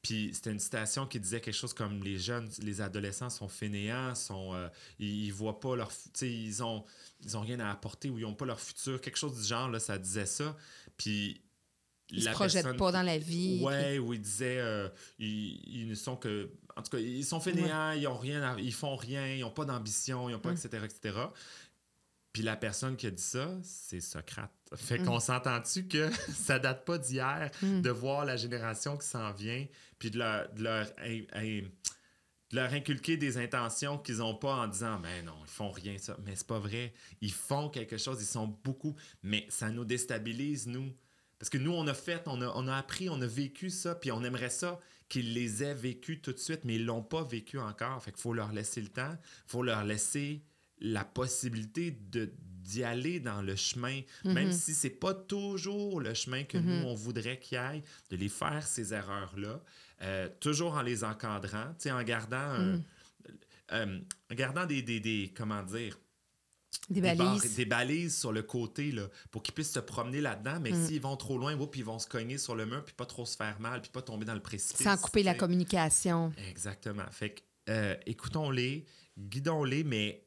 Puis 0.00 0.30
c'était 0.32 0.52
une 0.52 0.60
citation 0.60 1.04
qui 1.08 1.18
disait 1.18 1.40
quelque 1.40 1.52
chose 1.54 1.72
comme 1.74 2.00
les 2.04 2.16
jeunes, 2.16 2.48
les 2.62 2.80
adolescents 2.80 3.28
sont 3.30 3.48
fainéants, 3.48 4.14
sont, 4.14 4.54
euh, 4.54 4.68
ils, 5.00 5.24
ils 5.24 5.32
voient 5.32 5.58
pas 5.58 5.74
leur, 5.74 5.90
ils 6.22 6.62
ont, 6.62 6.84
ils 7.24 7.36
ont 7.36 7.40
rien 7.40 7.58
à 7.58 7.72
apporter 7.72 8.08
ou 8.08 8.20
ils 8.20 8.24
ont 8.24 8.34
pas 8.34 8.46
leur 8.46 8.60
futur, 8.60 9.00
quelque 9.00 9.18
chose 9.18 9.36
du 9.40 9.42
genre 9.48 9.68
là, 9.68 9.80
ça 9.80 9.98
disait 9.98 10.26
ça. 10.26 10.56
Puis 10.96 11.42
Ils 12.12 12.20
se 12.20 12.26
la 12.26 12.32
projettent 12.32 12.62
personne- 12.62 12.76
pas 12.76 12.92
dans 12.92 13.02
la 13.02 13.18
vie. 13.18 13.60
Ouais, 13.64 13.98
où 13.98 14.12
il 14.14 14.20
disait, 14.20 14.58
euh, 14.60 14.88
ils, 15.18 15.60
ils 15.80 15.88
ne 15.88 15.94
sont 15.96 16.14
que, 16.14 16.52
en 16.76 16.82
tout 16.82 16.90
cas, 16.90 16.98
ils 16.98 17.24
sont 17.24 17.40
fainéants, 17.40 17.90
ils 17.92 18.06
ont 18.06 18.16
rien, 18.18 18.42
à- 18.44 18.60
ils 18.60 18.72
font 18.72 18.94
rien, 18.94 19.26
ils 19.34 19.42
ont 19.42 19.50
pas 19.50 19.64
d'ambition, 19.64 20.28
ils 20.30 20.36
ont 20.36 20.38
pas, 20.40 20.52
etc., 20.52 20.84
etc. 20.84 21.18
Puis 22.36 22.42
la 22.44 22.54
personne 22.54 22.96
qui 22.96 23.06
a 23.06 23.10
dit 23.10 23.22
ça, 23.22 23.50
c'est 23.62 24.00
Socrate. 24.02 24.52
Fait 24.76 24.98
Mm. 24.98 25.06
qu'on 25.06 25.20
s'entend-tu 25.20 25.88
que 25.88 26.10
ça 26.34 26.58
date 26.58 26.84
pas 26.84 26.98
d'hier 26.98 27.50
Mm. 27.62 27.80
de 27.80 27.88
voir 27.90 28.26
la 28.26 28.36
génération 28.36 28.98
qui 28.98 29.06
s'en 29.06 29.32
vient, 29.32 29.64
puis 29.98 30.10
de 30.10 30.18
leur, 30.18 30.52
de 30.52 30.62
leur, 30.62 30.86
de 32.50 32.56
leur 32.56 32.72
inculquer 32.74 33.16
des 33.16 33.38
intentions 33.38 33.96
qu'ils 33.96 34.18
n'ont 34.18 34.34
pas 34.34 34.54
en 34.54 34.68
disant 34.68 35.00
ben 35.00 35.24
non, 35.24 35.32
ils 35.44 35.48
font 35.50 35.70
rien 35.70 35.96
ça. 35.96 36.14
Mais 36.26 36.36
c'est 36.36 36.46
pas 36.46 36.58
vrai. 36.58 36.92
Ils 37.22 37.32
font 37.32 37.70
quelque 37.70 37.96
chose, 37.96 38.20
ils 38.20 38.26
sont 38.26 38.48
beaucoup, 38.62 38.94
mais 39.22 39.46
ça 39.48 39.70
nous 39.70 39.86
déstabilise, 39.86 40.66
nous. 40.66 40.92
Parce 41.38 41.48
que 41.48 41.56
nous, 41.58 41.72
on 41.72 41.86
a 41.86 41.94
fait, 41.94 42.22
on 42.26 42.42
a, 42.42 42.48
on 42.54 42.68
a 42.68 42.76
appris, 42.76 43.08
on 43.08 43.20
a 43.22 43.26
vécu 43.26 43.70
ça, 43.70 43.94
puis 43.94 44.12
on 44.12 44.22
aimerait 44.24 44.50
ça 44.50 44.78
qu'ils 45.08 45.32
les 45.32 45.62
aient 45.62 45.74
vécus 45.74 46.20
tout 46.20 46.32
de 46.32 46.38
suite, 46.38 46.64
mais 46.64 46.74
ils 46.74 46.84
l'ont 46.84 47.02
pas 47.02 47.22
vécu 47.24 47.58
encore. 47.58 48.02
Fait 48.02 48.10
qu'il 48.12 48.20
faut 48.20 48.34
leur 48.34 48.52
laisser 48.52 48.82
le 48.82 48.88
temps, 48.88 49.16
il 49.46 49.50
faut 49.50 49.62
leur 49.62 49.84
laisser 49.84 50.42
la 50.80 51.04
possibilité 51.04 51.90
de 52.10 52.32
d'y 52.66 52.82
aller 52.82 53.20
dans 53.20 53.42
le 53.42 53.54
chemin, 53.54 54.00
même 54.24 54.48
Mhm. 54.48 54.52
si 54.52 54.74
c'est 54.74 54.90
pas 54.90 55.14
toujours 55.14 56.00
le 56.00 56.14
chemin 56.14 56.42
que 56.42 56.58
Mhm. 56.58 56.64
nous, 56.66 56.86
on 56.88 56.94
voudrait 56.96 57.38
qu'ils 57.38 57.58
aillent, 57.58 57.84
de 58.10 58.16
les 58.16 58.28
faire 58.28 58.66
ces 58.66 58.92
erreurs-là, 58.92 59.62
euh, 60.02 60.28
toujours 60.40 60.74
en 60.74 60.82
les 60.82 61.04
encadrant, 61.04 61.68
tu 61.78 61.84
sais, 61.84 61.92
en 61.92 62.02
gardant, 62.02 62.36
un- 62.36 62.72
Mhm. 62.78 62.82
euh, 63.70 64.00
en 64.32 64.34
gardant 64.34 64.66
des, 64.66 64.82
des, 64.82 64.98
des- 64.98 65.32
comment 65.36 65.62
dire, 65.62 65.96
Des 66.90 67.00
balises. 67.00 67.54
des 67.54 67.64
balises 67.66 68.18
sur 68.18 68.32
le 68.32 68.42
côté 68.42 68.90
là, 68.90 69.08
pour 69.30 69.44
qu'ils 69.44 69.54
puissent 69.54 69.72
se 69.72 69.78
promener 69.78 70.20
là-dedans, 70.20 70.58
mais 70.60 70.72
Mm. 70.72 70.86
s'ils 70.86 71.00
vont 71.00 71.16
trop 71.16 71.38
loin, 71.38 71.54
oups, 71.54 71.78
ils 71.78 71.84
vont 71.84 72.00
se 72.00 72.08
cogner 72.08 72.36
sur 72.36 72.56
le 72.56 72.66
mur, 72.66 72.84
puis 72.84 72.94
pas 72.96 73.06
trop 73.06 73.24
se 73.24 73.36
faire 73.36 73.60
mal, 73.60 73.80
puis 73.80 73.92
pas 73.92 74.02
tomber 74.02 74.24
dans 74.24 74.34
le 74.34 74.42
précipice. 74.42 74.82
Sans 74.84 74.96
couper 74.96 75.22
la 75.22 75.34
communication. 75.34 76.32
Exactement. 76.48 77.06
Fait 77.12 77.30
que, 77.30 77.40
euh, 77.70 77.94
écoutons-les, 78.06 78.84
guidons-les, 79.16 79.84
mais 79.84 80.25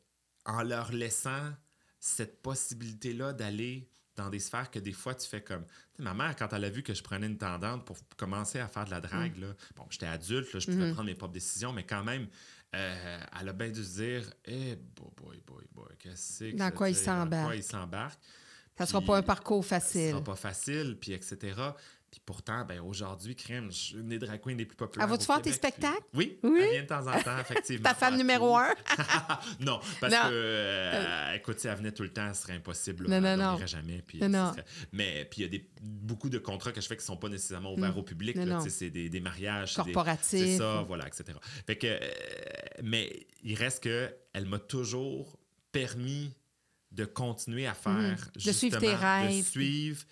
en 0.49 0.63
leur 0.63 0.91
laissant 0.91 1.51
cette 1.99 2.41
possibilité-là 2.41 3.33
d'aller 3.33 3.87
dans 4.15 4.29
des 4.29 4.39
sphères 4.39 4.69
que 4.69 4.79
des 4.79 4.91
fois 4.91 5.15
tu 5.15 5.27
fais 5.27 5.41
comme. 5.41 5.63
Tu 5.65 5.71
sais, 5.97 6.03
ma 6.03 6.13
mère, 6.13 6.35
quand 6.35 6.51
elle 6.53 6.65
a 6.65 6.69
vu 6.69 6.83
que 6.83 6.93
je 6.93 7.01
prenais 7.03 7.27
une 7.27 7.37
tendance 7.37 7.81
pour 7.85 7.97
commencer 8.17 8.59
à 8.59 8.67
faire 8.67 8.85
de 8.85 8.91
la 8.91 8.99
drague, 9.01 9.37
là, 9.37 9.53
bon, 9.75 9.85
j'étais 9.89 10.07
adulte, 10.07 10.51
là, 10.53 10.59
je 10.59 10.65
pouvais 10.65 10.87
Mhm. 10.87 10.93
prendre 10.93 11.07
mes 11.07 11.15
propres 11.15 11.33
décisions, 11.33 11.71
mais 11.71 11.85
quand 11.85 12.03
même, 12.03 12.27
euh, 12.75 13.19
elle 13.39 13.49
a 13.49 13.53
bien 13.53 13.69
dû 13.69 13.83
se 13.83 14.01
dire 14.01 14.29
Eh, 14.45 14.75
boy, 14.75 15.09
boy, 15.15 15.41
boy, 15.47 15.65
boy, 15.71 15.87
qu'est-ce 15.97 16.51
que 16.51 16.51
Dans 16.57 16.65
ça 16.65 16.71
quoi 16.71 16.89
il 16.89 16.95
tire? 16.97 17.25
Dans 17.25 17.29
quoi 17.45 17.55
il 17.55 17.63
s'embarque? 17.63 18.19
Ça 18.77 18.85
sera 18.85 18.99
Puis, 18.99 19.07
pas 19.07 19.17
un 19.17 19.21
parcours 19.23 19.65
facile. 19.65 20.11
sera 20.11 20.23
pas 20.23 20.35
facile, 20.35 20.97
puis 20.99 21.11
etc. 21.13 21.53
Puis 22.11 22.19
pourtant, 22.25 22.65
ben 22.65 22.79
aujourd'hui, 22.79 23.35
crème, 23.35 23.71
je 23.71 23.77
suis 23.77 23.95
une 23.95 24.09
des 24.09 24.17
drag 24.17 24.41
queens 24.41 24.55
les 24.57 24.65
plus 24.65 24.75
populaires. 24.75 25.05
Elle 25.05 25.11
va-tu 25.11 25.25
faire 25.27 25.41
tes 25.43 25.51
spectacles? 25.51 26.01
Oui, 26.15 26.39
Oui? 26.41 26.59
elle 26.63 26.71
vient 26.71 26.81
de 26.81 26.87
temps 26.87 27.05
en 27.07 27.21
temps, 27.21 27.37
effectivement. 27.41 27.83
Ta 27.87 27.93
femme 27.93 28.17
numéro 28.17 28.57
un? 28.57 28.73
non, 29.59 29.79
parce 30.01 30.11
Non. 30.13 30.23
que, 30.23 30.31
euh, 30.33 31.33
écoute, 31.35 31.59
si 31.59 31.67
elle 31.67 31.77
venait 31.77 31.91
tout 31.91 32.01
le 32.01 32.09
temps, 32.11 32.33
ce 32.33 32.41
serait 32.41 32.53
impossible. 32.53 33.03
Non, 33.07 33.11
là, 33.11 33.19
non, 33.21 33.27
elle 33.27 33.37
non. 33.39 33.45
dormirait 33.49 33.67
jamais. 33.67 34.01
Puis, 34.05 34.19
Non, 34.21 34.25
ce 34.25 34.31
non. 34.31 34.51
serait- 34.53 34.65
Mais 34.91 35.25
puis 35.25 35.41
il 35.41 35.43
y 35.43 35.45
a 35.45 35.49
des, 35.49 35.69
beaucoup 35.81 36.29
de 36.29 36.39
contrats 36.39 36.71
que 36.71 36.81
je 36.81 36.87
fais 36.87 36.95
qui 36.95 37.03
ne 37.03 37.05
sont 37.05 37.17
pas 37.17 37.29
nécessairement 37.29 37.73
ouverts 37.73 37.93
Mm. 37.95 37.99
au 37.99 38.03
public. 38.03 38.35
Non, 38.37 38.45
non. 38.45 38.65
C'est 38.67 38.89
des, 38.89 39.07
des 39.09 39.19
mariages. 39.19 39.73
c'est 39.75 39.83
des- 39.83 39.91
Corporatif. 39.93 40.39
C'est 40.39 40.57
ça, 40.57 40.83
voilà, 40.87 41.05
etc. 41.07 41.25
Fait 41.67 41.77
que, 41.77 41.85
euh, 41.87 41.99
mais 42.83 43.27
il 43.43 43.53
reste 43.55 43.83
que 43.83 44.11
elle 44.33 44.45
m'a 44.45 44.59
toujours 44.59 45.37
permis 45.71 46.33
de 46.91 47.05
continuer 47.05 47.67
à 47.67 47.75
faire, 47.75 47.93
Mhm. 47.93 48.17
De 48.45 48.51
suivre 48.51 48.79
tes 48.79 48.87
justement, 48.87 48.99
rêves. 48.99 49.37
de 49.37 49.43
suivre, 49.47 50.03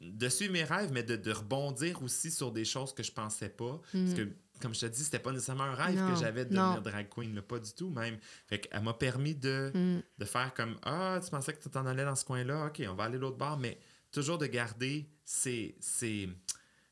de 0.00 0.28
suivre 0.28 0.52
mes 0.52 0.64
rêves, 0.64 0.90
mais 0.92 1.02
de, 1.02 1.16
de 1.16 1.32
rebondir 1.32 2.02
aussi 2.02 2.30
sur 2.30 2.52
des 2.52 2.64
choses 2.64 2.92
que 2.94 3.02
je 3.02 3.12
pensais 3.12 3.48
pas. 3.50 3.80
Parce 3.92 4.14
que, 4.14 4.28
comme 4.60 4.74
je 4.74 4.80
te 4.80 4.86
dis, 4.86 5.04
c'était 5.04 5.18
pas 5.18 5.32
nécessairement 5.32 5.64
un 5.64 5.74
rêve 5.74 5.96
Mm. 5.96 5.98
Non, 6.08 6.14
que 6.14 6.20
j'avais 6.20 6.44
de 6.44 6.54
non. 6.54 6.62
devenir 6.74 6.82
drag 6.82 7.08
queen, 7.08 7.34
là, 7.34 7.42
pas 7.42 7.58
du 7.58 7.72
tout 7.72 7.90
même. 7.90 8.18
Fait 8.46 8.58
qu'elle 8.60 8.82
m'a 8.82 8.94
permis 8.94 9.34
de, 9.34 9.70
Mm. 9.74 10.02
de 10.18 10.24
faire 10.24 10.52
comme 10.54 10.76
Ah, 10.82 11.18
tu 11.22 11.30
pensais 11.30 11.52
que 11.52 11.62
tu 11.62 11.68
t'en 11.70 11.86
allais 11.86 12.04
dans 12.04 12.16
ce 12.16 12.24
coin-là, 12.24 12.66
ok, 12.66 12.82
on 12.88 12.94
va 12.94 13.04
aller 13.04 13.18
l'autre 13.18 13.36
bord, 13.38 13.58
mais 13.58 13.78
toujours 14.12 14.38
de 14.38 14.46
garder 14.46 15.08
ces, 15.24 15.76
ces 15.80 16.28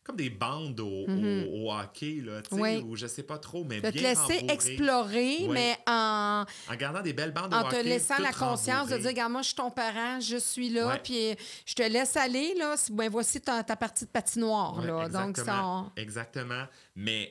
comme 0.09 0.17
des 0.17 0.31
bandes 0.31 0.81
au, 0.81 1.05
au- 1.07 1.67
au 1.67 1.73
hockey, 1.73 2.23
là, 2.25 2.41
Oui. 2.53 2.83
ou 2.87 2.97
je 2.97 3.07
sais 3.07 3.23
pas 3.23 3.37
trop, 3.39 3.63
mais 3.65 3.81
De 3.81 3.89
te 3.91 3.93
bien 3.93 4.03
laisser 4.09 4.21
rembourré, 4.39 4.47
explorer, 4.55 5.37
Oui. 5.43 5.49
mais 5.51 5.77
en, 5.87 6.45
En 6.71 6.75
gardant 6.77 7.03
des 7.03 7.13
belles 7.13 7.33
bandes 7.33 7.53
au 7.53 7.57
en 7.57 7.63
te 7.65 7.67
hockey, 7.77 7.83
laissant 7.83 8.19
la 8.19 8.33
conscience 8.33 8.89
de 8.89 8.97
dire, 8.97 9.09
regarde, 9.09 9.33
moi, 9.33 9.43
je 9.43 9.49
suis 9.49 9.57
ton 9.57 9.71
parent, 9.71 10.19
je 10.21 10.39
suis 10.39 10.71
là, 10.71 10.89
Ouais. 10.89 11.01
puis 11.05 11.37
je 11.67 11.75
te 11.75 11.83
laisse 11.83 12.17
aller, 12.17 12.55
là. 12.57 12.75
Ben, 12.91 13.11
voici 13.11 13.41
ta, 13.41 13.63
ta 13.63 13.77
partie 13.77 14.07
de 14.07 14.11
patinoire, 14.11 14.79
Ouais, 14.79 14.87
là. 14.87 15.09
Donc, 15.09 15.37
ça... 15.37 15.43
exactement. 15.43 15.93
Exactement. 15.97 16.65
Mais, 16.97 17.29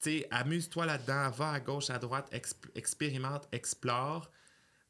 tu 0.00 0.20
sais, 0.20 0.26
amuse-toi 0.30 0.86
là-dedans, 0.86 1.30
va 1.30 1.50
à 1.52 1.60
gauche, 1.60 1.90
à 1.90 1.98
droite, 1.98 2.28
exp- 2.32 2.70
expérimente, 2.76 3.48
explore. 3.50 4.30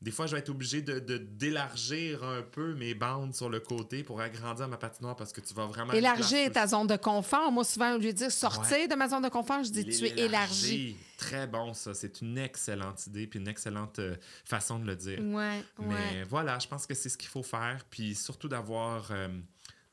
Des 0.01 0.13
fois, 0.13 0.27
je 0.29 0.33
vais 0.33 0.39
être 0.39 0.49
obligé 0.49 0.81
de, 0.81 1.19
d'élargir 1.19 2.23
un 2.23 2.43
peu 2.43 2.75
mes 2.75 2.95
bandes 2.95 3.35
sur 3.35 3.49
le 3.49 3.59
côté 3.59 4.05
pour 4.05 4.21
agrandir 4.21 4.69
ma 4.69 4.77
patinoire 4.77 5.17
parce 5.17 5.33
que 5.33 5.41
tu 5.41 5.53
vas 5.55 5.67
vraiment. 5.67 5.93
Élargir 5.93 6.53
ta 6.53 6.69
zone 6.69 6.87
de 6.87 6.97
confort. 6.97 7.51
Moi, 7.51 7.65
souvent, 7.65 7.95
au 7.95 7.99
lieu 7.99 8.13
de 8.13 8.17
dire 8.19 8.31
sortir 8.31 8.77
Ouais. 8.77 8.87
de 8.87 8.95
ma 8.95 9.09
zone 9.09 9.23
de 9.25 9.29
confort, 9.29 9.65
je 9.65 9.71
dis 9.71 9.85
tu 9.85 10.07
es 10.07 10.17
élargi. 10.21 10.97
Très 11.17 11.49
bon, 11.49 11.75
ça. 11.75 11.95
C'est 11.95 12.21
une 12.21 12.39
excellente 12.39 13.07
idée 13.09 13.27
puis 13.27 13.41
une 13.41 13.49
excellente 13.49 13.99
euh, 13.99 14.15
façon 14.45 14.79
de 14.79 14.87
le 14.87 14.95
dire. 14.95 15.19
Ouais, 15.21 15.65
ouais. 15.81 15.87
Mais 15.89 16.23
voilà, 16.23 16.61
je 16.61 16.69
pense 16.69 16.87
que 16.87 16.95
c'est 16.95 17.09
ce 17.09 17.19
qu'il 17.19 17.29
faut 17.29 17.43
faire. 17.43 17.85
Puis 17.91 18.15
surtout 18.15 18.47
d'avoir, 18.49 19.09
euh, 19.11 19.27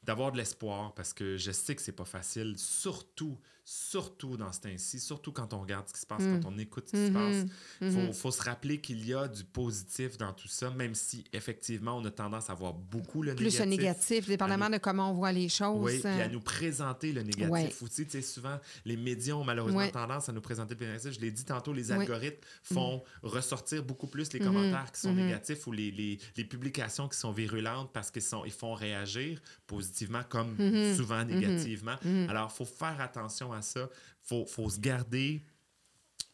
d'avoir 0.03 0.31
de 0.31 0.37
l'espoir 0.37 0.93
parce 0.93 1.13
que 1.13 1.35
je 1.35 1.49
sais 1.51 1.75
que 1.75 1.81
c'est 1.81 1.91
pas 1.93 2.05
facile. 2.05 2.53
Surtout, 2.57 3.39
surtout 3.67 4.37
dans 4.37 4.53
ce 4.53 4.59
temps-ci, 4.61 4.99
surtout 4.99 5.31
quand 5.31 5.51
on 5.53 5.61
regarde 5.61 5.87
ce 5.87 5.93
qui 5.93 5.99
se 6.01 6.05
passe, 6.05 6.21
Mm. 6.21 6.39
quand 6.39 6.51
on 6.53 6.57
écoute 6.59 6.85
ce 6.87 6.91
qui 6.91 7.05
se 7.07 7.11
Mhm, 7.11 7.13
passe. 7.13 7.51
Il 7.81 7.87
mhm. 7.87 8.07
faut, 8.07 8.13
faut 8.13 8.31
se 8.31 8.43
rappeler 8.43 8.79
qu'il 8.79 9.03
y 9.05 9.13
a 9.15 9.27
du 9.27 9.43
positif 9.43 10.19
dans 10.19 10.31
tout 10.33 10.47
ça, 10.47 10.69
même 10.69 10.93
si 10.93 11.23
effectivement 11.33 11.97
on 11.97 12.05
a 12.05 12.11
tendance 12.11 12.49
à 12.51 12.53
voir 12.53 12.73
beaucoup 12.73 13.23
le 13.23 13.33
Plus 13.33 13.45
négatif. 13.45 13.59
le 13.61 13.65
négatif, 13.65 14.27
dépendamment 14.27 14.69
de 14.69 14.77
comment 14.77 15.09
on 15.09 15.13
voit 15.15 15.31
les 15.31 15.49
choses. 15.49 15.81
Oui, 15.81 15.97
puis 15.99 16.07
à 16.07 16.25
euh, 16.25 16.29
nous 16.29 16.41
présenter 16.41 17.11
le 17.11 17.23
négatif 17.23 17.49
Ouais. 17.49 17.75
aussi. 17.81 18.05
Tu 18.05 18.11
sais, 18.11 18.21
souvent, 18.21 18.59
les 18.85 18.97
médias 18.97 19.33
ont 19.33 19.43
malheureusement 19.43 19.79
Ouais. 19.79 19.91
tendance 19.91 20.29
à 20.29 20.31
nous 20.31 20.41
présenter 20.41 20.75
le 20.79 20.85
négatif. 20.85 21.13
Je 21.13 21.19
l'ai 21.19 21.31
dit 21.31 21.43
tantôt, 21.45 21.73
les 21.73 21.91
Ouais. 21.91 21.97
algorithmes 21.97 22.37
font 22.61 23.03
ressortir 23.23 23.81
beaucoup 23.83 24.07
plus 24.07 24.31
les 24.33 24.39
commentaires 24.39 24.91
qui 24.91 25.01
sont 25.01 25.13
négatifs 25.13 25.65
ou 25.65 25.71
les, 25.71 25.89
les, 25.89 26.19
les 26.37 26.45
publications 26.45 27.07
qui 27.09 27.17
sont 27.17 27.31
virulentes 27.31 27.91
parce 27.93 28.11
qu'ils 28.11 28.21
ils 28.45 28.51
font 28.51 28.75
réagir 28.75 29.41
positivement 29.65 30.21
comme 30.29 30.55
souvent 30.95 31.23
négativement. 31.23 31.95
Alors, 32.29 32.51
il 32.53 32.57
faut 32.57 32.65
faire 32.65 33.01
attention 33.01 33.51
à 33.53 33.54
ça. 33.61 33.89
Il 33.91 34.27
faut, 34.27 34.45
faut 34.45 34.69
se 34.69 34.79
garder 34.79 35.43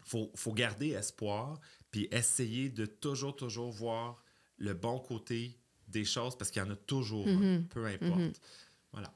faut, 0.03 0.29
faut 0.35 0.51
garder 0.51 0.89
espoir, 0.89 1.59
puis 1.89 2.07
essayer 2.11 2.69
de 2.69 2.85
toujours, 2.85 3.35
toujours 3.35 3.71
voir 3.71 4.23
le 4.57 4.73
bon 4.73 4.99
côté 4.99 5.57
des 5.87 6.03
choses, 6.05 6.37
parce 6.37 6.51
qu'il 6.51 6.61
y 6.61 6.65
en 6.65 6.69
a 6.71 6.75
toujours 6.75 7.27
un, 7.27 7.31
Mhm. 7.31 7.67
peu 7.69 7.85
importe. 7.85 8.41
Voilà. 8.91 9.13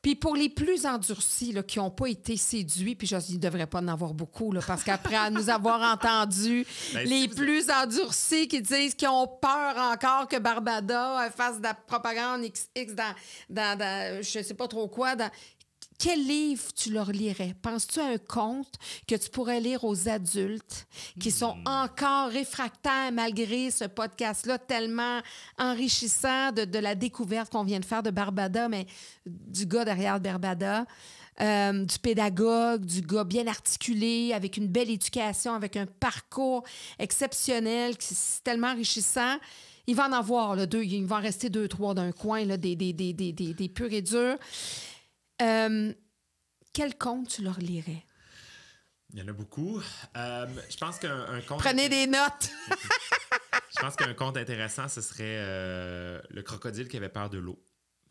Puis 0.00 0.14
pour 0.14 0.36
les 0.36 0.48
plus 0.48 0.86
endurcis 0.86 1.52
là, 1.52 1.64
qui 1.64 1.78
n'ont 1.80 1.90
pas 1.90 2.06
été 2.06 2.36
séduits, 2.36 2.94
puis 2.94 3.06
je 3.08 3.16
ne 3.16 3.36
devrait 3.38 3.66
pas 3.66 3.80
en 3.80 3.88
avoir 3.88 4.14
beaucoup, 4.14 4.52
là, 4.52 4.60
parce 4.64 4.84
qu'après 4.84 5.16
à 5.16 5.28
nous 5.28 5.50
avoir 5.50 5.80
entendus, 5.92 6.64
Ben, 6.94 7.08
les 7.08 7.26
plus 7.26 7.68
endurcis 7.68 8.46
qui 8.46 8.62
disent 8.62 8.94
qu'ils 8.94 9.08
ont 9.08 9.26
peur 9.26 9.76
encore 9.76 10.28
que 10.28 10.38
Barbada 10.38 11.26
euh, 11.26 11.30
fasse 11.30 11.58
de 11.58 11.64
la 11.64 11.74
propagande 11.74 12.42
XX 12.42 12.94
dans, 12.94 13.14
dans, 13.50 13.76
dans 13.78 14.22
je 14.22 14.42
sais 14.42 14.54
pas 14.54 14.68
trop 14.68 14.86
quoi, 14.86 15.16
dans... 15.16 15.30
Quel 16.00 16.24
livre 16.24 16.62
tu 16.76 16.92
leur 16.92 17.10
lirais? 17.10 17.56
Penses-tu 17.60 17.98
à 17.98 18.06
un 18.06 18.18
conte 18.18 18.72
que 19.08 19.16
tu 19.16 19.28
pourrais 19.30 19.58
lire 19.60 19.82
aux 19.82 20.08
adultes 20.08 20.86
qui 21.18 21.32
sont 21.32 21.56
Hmm. 21.56 21.66
encore 21.66 22.28
réfractaires 22.30 23.10
malgré 23.12 23.72
ce 23.72 23.84
podcast-là 23.84 24.58
tellement 24.58 25.20
enrichissant 25.58 26.52
de, 26.52 26.64
de 26.64 26.78
la 26.78 26.94
découverte 26.94 27.50
qu'on 27.50 27.64
vient 27.64 27.80
de 27.80 27.84
faire 27.84 28.04
de 28.04 28.10
Barbada, 28.10 28.68
mais 28.68 28.86
du 29.26 29.66
gars 29.66 29.84
derrière 29.84 30.20
Barbada? 30.20 30.86
euh, 31.40 31.84
du 31.84 31.98
pédagogue, 32.00 32.84
du 32.84 33.00
gars 33.00 33.22
bien 33.22 33.46
articulé, 33.46 34.32
avec 34.32 34.56
une 34.56 34.66
belle 34.66 34.90
éducation, 34.90 35.54
avec 35.54 35.76
un 35.76 35.86
parcours 35.86 36.64
exceptionnel, 36.98 37.96
qui 37.96 38.12
c'est 38.12 38.42
tellement 38.42 38.68
enrichissant. 38.72 39.36
Il 39.86 39.94
va 39.94 40.08
en 40.08 40.12
avoir 40.12 40.56
là, 40.56 40.66
deux, 40.66 40.82
il 40.82 41.04
va 41.06 41.16
en 41.16 41.20
rester 41.20 41.48
deux, 41.48 41.68
trois 41.68 41.94
d'un 41.94 42.10
coin, 42.10 42.44
là, 42.44 42.56
des, 42.56 42.74
des, 42.74 42.92
des, 42.92 43.12
des, 43.12 43.30
des, 43.32 43.54
des 43.54 43.68
purs 43.68 43.92
et 43.92 44.02
durs. 44.02 44.36
Euh, 45.42 45.92
quel 46.72 46.96
conte 46.96 47.28
tu 47.28 47.42
leur 47.42 47.58
lirais? 47.58 48.04
Il 49.12 49.18
y 49.18 49.22
en 49.22 49.28
a 49.28 49.32
beaucoup. 49.32 49.80
Euh, 50.16 50.46
je 50.68 50.76
pense 50.76 50.98
qu'un 50.98 51.24
un 51.30 51.40
conte... 51.40 51.60
Prenez 51.60 51.88
des 51.88 52.06
notes! 52.06 52.50
Je 53.78 53.82
pense 53.82 53.96
qu'un 53.96 54.14
conte 54.14 54.36
intéressant, 54.36 54.88
ce 54.88 55.00
serait 55.00 55.36
euh, 55.38 56.20
le 56.30 56.42
crocodile 56.42 56.88
qui 56.88 56.96
avait 56.96 57.08
peur 57.08 57.30
de 57.30 57.38
l'eau. 57.38 57.62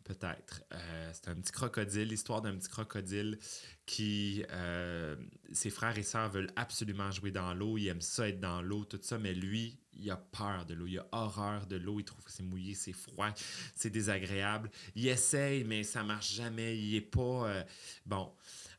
Peut-être. 0.08 0.62
Euh, 0.72 1.10
c'est 1.12 1.28
un 1.28 1.34
petit 1.34 1.52
crocodile, 1.52 2.08
l'histoire 2.08 2.40
d'un 2.40 2.56
petit 2.56 2.70
crocodile 2.70 3.38
qui. 3.84 4.42
euh, 4.50 5.16
ses 5.52 5.68
frères 5.68 5.98
et 5.98 6.02
sœurs 6.02 6.30
veulent 6.30 6.50
absolument 6.56 7.10
jouer 7.10 7.30
dans 7.30 7.52
l'eau, 7.52 7.76
il 7.76 7.88
aime 7.88 8.00
ça 8.00 8.26
être 8.26 8.40
dans 8.40 8.62
l'eau, 8.62 8.86
tout 8.86 8.98
ça, 9.02 9.18
mais 9.18 9.34
lui, 9.34 9.78
il 9.92 10.10
a 10.10 10.16
peur 10.16 10.64
de 10.64 10.72
l'eau, 10.72 10.86
il 10.86 10.98
a 10.98 11.06
horreur 11.12 11.66
de 11.66 11.76
l'eau, 11.76 12.00
il 12.00 12.04
trouve 12.04 12.24
que 12.24 12.30
c'est 12.32 12.42
mouillé, 12.42 12.72
c'est 12.74 12.94
froid, 12.94 13.28
c'est 13.74 13.90
désagréable. 13.90 14.70
Il 14.94 15.06
essaye, 15.08 15.64
mais 15.64 15.82
ça 15.82 16.02
marche 16.02 16.32
jamais, 16.32 16.78
il 16.78 16.94
est 16.94 17.02
pas. 17.02 17.46
euh, 17.50 17.64
bon. 18.06 18.32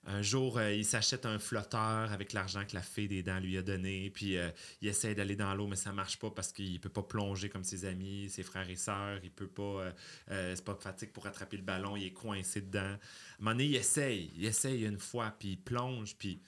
Un 0.06 0.22
jour, 0.22 0.58
euh, 0.58 0.74
il 0.74 0.86
s'achète 0.86 1.26
un 1.26 1.39
flotteur 1.39 2.12
avec 2.12 2.32
l'argent 2.32 2.66
que 2.66 2.74
la 2.74 2.82
fée 2.82 3.08
des 3.08 3.22
dents 3.22 3.39
lui 3.39 3.58
a 3.58 3.62
donné, 3.62 4.10
puis 4.10 4.38
euh, 4.38 4.50
il 4.82 4.88
essaie 4.88 5.14
d'aller 5.14 5.36
dans 5.36 5.54
l'eau, 5.54 5.68
mais 5.68 5.76
ça 5.76 5.91
marche 5.91 6.18
pas 6.18 6.32
parce 6.32 6.54
qu'il 6.54 6.80
peut 6.80 6.89
pas 6.89 7.04
plonger 7.04 7.50
comme 7.50 7.66
ses 7.66 7.84
amis, 7.84 8.30
ses 8.30 8.43
frères 8.43 8.70
et 8.70 8.78
sœurs, 8.78 9.20
il 9.24 9.32
peut 9.32 9.50
pas, 9.50 9.93
euh, 10.32 10.56
c'est 10.56 10.64
pas 10.64 10.76
pratique 10.76 11.12
pour 11.12 11.28
attraper 11.28 11.58
le 11.58 11.64
ballon, 11.64 11.97
il 11.97 12.06
est 12.06 12.14
coincé 12.14 12.62
dedans. 12.62 12.80
À 12.80 12.84
un 12.84 12.97
moment 13.39 13.52
donné, 13.52 13.66
il 13.66 13.76
essaye, 13.76 14.32
il 14.36 14.45
essaye 14.45 14.86
une 14.86 15.00
fois, 15.00 15.36
puis 15.38 15.50
il 15.50 15.62
plonge, 15.62 16.16
puis 16.16 16.41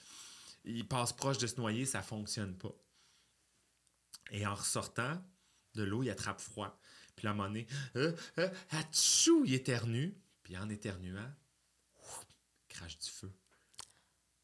il 0.64 0.88
passe 0.88 1.12
proche 1.12 1.38
de 1.38 1.47
se 1.47 1.58
noyer, 1.58 1.86
ça 1.86 2.02
fonctionne 2.02 2.58
pas. 2.58 2.74
Et 4.32 4.47
en 4.47 4.56
ressortant 4.56 5.22
de 5.76 5.84
l'eau, 5.84 6.04
il 6.04 6.10
attrape 6.10 6.39
froid. 6.39 6.80
Puis 7.18 7.28
à 7.28 7.32
un 7.32 7.34
moment 7.34 7.49
donné, 7.49 7.68
il 9.45 9.54
éternue, 9.54 10.16
puis 10.41 10.56
en 10.56 10.70
éternuant, 10.70 11.30
crache 12.70 12.97
du 12.97 13.10
feu. 13.10 13.32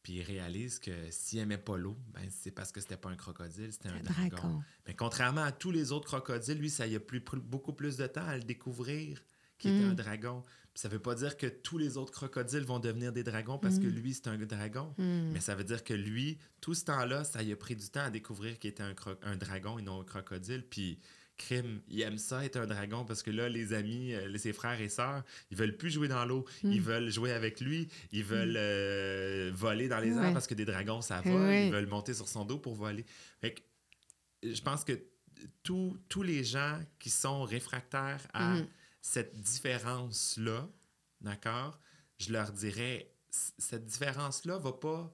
Puis 0.07 0.19
il 0.19 0.23
réalise 0.23 0.79
que 0.79 0.91
s'il 1.09 1.39
aimait 1.39 1.57
pas 1.57 1.75
l'eau, 1.75 1.97
ben 2.13 2.23
c'est 2.29 2.51
parce 2.51 2.71
que 2.71 2.79
c'était 2.79 2.95
pas 2.95 3.09
un 3.09 3.17
crocodile, 3.17 3.73
c'était 3.73 3.89
un, 3.89 3.99
dragon. 3.99 4.37
dragon. 4.37 4.63
Mais 4.87 4.93
contrairement 4.93 5.43
à 5.43 5.51
tous 5.51 5.69
les 5.69 5.91
autres 5.91 6.07
crocodiles, 6.07 6.57
lui, 6.59 6.69
ça 6.69 6.87
y 6.87 6.95
a 6.95 7.01
pris 7.01 7.19
beaucoup 7.19 7.73
plus 7.73 7.97
de 7.97 8.07
temps 8.07 8.25
à 8.25 8.37
le 8.37 8.43
découvrir 8.43 9.21
qu'il 9.57 9.75
était 9.75 9.85
Mm. 9.85 9.89
un 9.89 9.93
dragon. 9.95 10.43
Puis 10.73 10.79
ça 10.79 10.87
veut 10.87 10.99
pas 10.99 11.13
dire 11.13 11.35
que 11.35 11.47
tous 11.47 11.77
les 11.77 11.97
autres 11.97 12.13
crocodiles 12.13 12.63
vont 12.63 12.79
devenir 12.79 13.11
des 13.11 13.23
dragons 13.23 13.57
parce 13.59 13.79
que 13.79 13.85
lui, 13.87 14.13
c'est 14.13 14.29
un 14.29 14.37
dragon. 14.37 14.95
Hmm. 14.97 15.31
Mais 15.33 15.41
ça 15.41 15.55
veut 15.55 15.65
dire 15.65 15.83
que 15.83 15.93
lui, 15.93 16.37
tout 16.61 16.73
ce 16.73 16.85
temps-là, 16.85 17.25
ça 17.25 17.43
y 17.43 17.51
a 17.51 17.57
pris 17.57 17.75
du 17.75 17.89
temps 17.89 18.05
à 18.05 18.09
découvrir 18.09 18.59
qu'il 18.59 18.69
était 18.69 18.83
un, 18.83 18.95
un 19.23 19.35
dragon 19.35 19.77
et 19.77 19.81
non 19.81 19.99
un 19.99 20.05
crocodile. 20.05 20.63
Puis 20.69 20.99
crime, 21.37 21.81
il 21.87 22.01
aime 22.01 22.17
ça 22.17 22.43
être 22.43 22.57
un 22.57 22.65
dragon 22.67 23.05
parce 23.05 23.21
que 23.23 23.31
là, 23.31 23.47
les 23.49 23.73
amis, 23.73 24.13
euh, 24.13 24.37
ses 24.37 24.53
frères 24.53 24.79
et 24.81 24.89
sœurs, 24.89 25.23
ils 25.51 25.57
veulent 25.57 25.77
plus 25.77 25.91
jouer 25.91 26.07
dans 26.07 26.25
l'eau. 26.25 26.45
Hmm. 26.63 26.71
Ils 26.71 26.81
veulent 26.81 27.09
jouer 27.09 27.31
avec 27.31 27.61
lui. 27.61 27.87
Ils 28.11 28.23
veulent 28.23 28.55
euh, 28.57 29.51
voler 29.53 29.87
dans 29.87 29.99
les 29.99 30.11
airs 30.15 30.33
parce 30.33 30.47
que 30.47 30.55
des 30.55 30.65
dragons, 30.65 31.01
ça 31.01 31.21
vole. 31.21 31.33
Ouais. 31.41 31.67
Ils 31.67 31.71
veulent 31.71 31.87
monter 31.87 32.13
sur 32.13 32.27
son 32.27 32.43
dos 32.45 32.57
pour 32.57 32.75
voler. 32.75 33.05
Fait 33.39 33.53
que, 33.53 33.61
je 34.43 34.61
pense 34.61 34.83
que 34.83 34.99
tous- 35.63 35.97
tous 36.09 36.23
les 36.23 36.43
gens 36.43 36.79
qui 36.99 37.09
sont 37.09 37.43
réfractaires 37.43 38.25
à 38.33 38.55
Mhm. 38.55 38.67
cette 39.01 39.39
différence-là, 39.39 40.67
d'accord, 41.21 41.79
je 42.19 42.31
leur 42.33 42.51
dirais, 42.51 43.11
cette 43.29 43.85
différence-là 43.85 44.57
va 44.57 44.73
pas... 44.73 45.13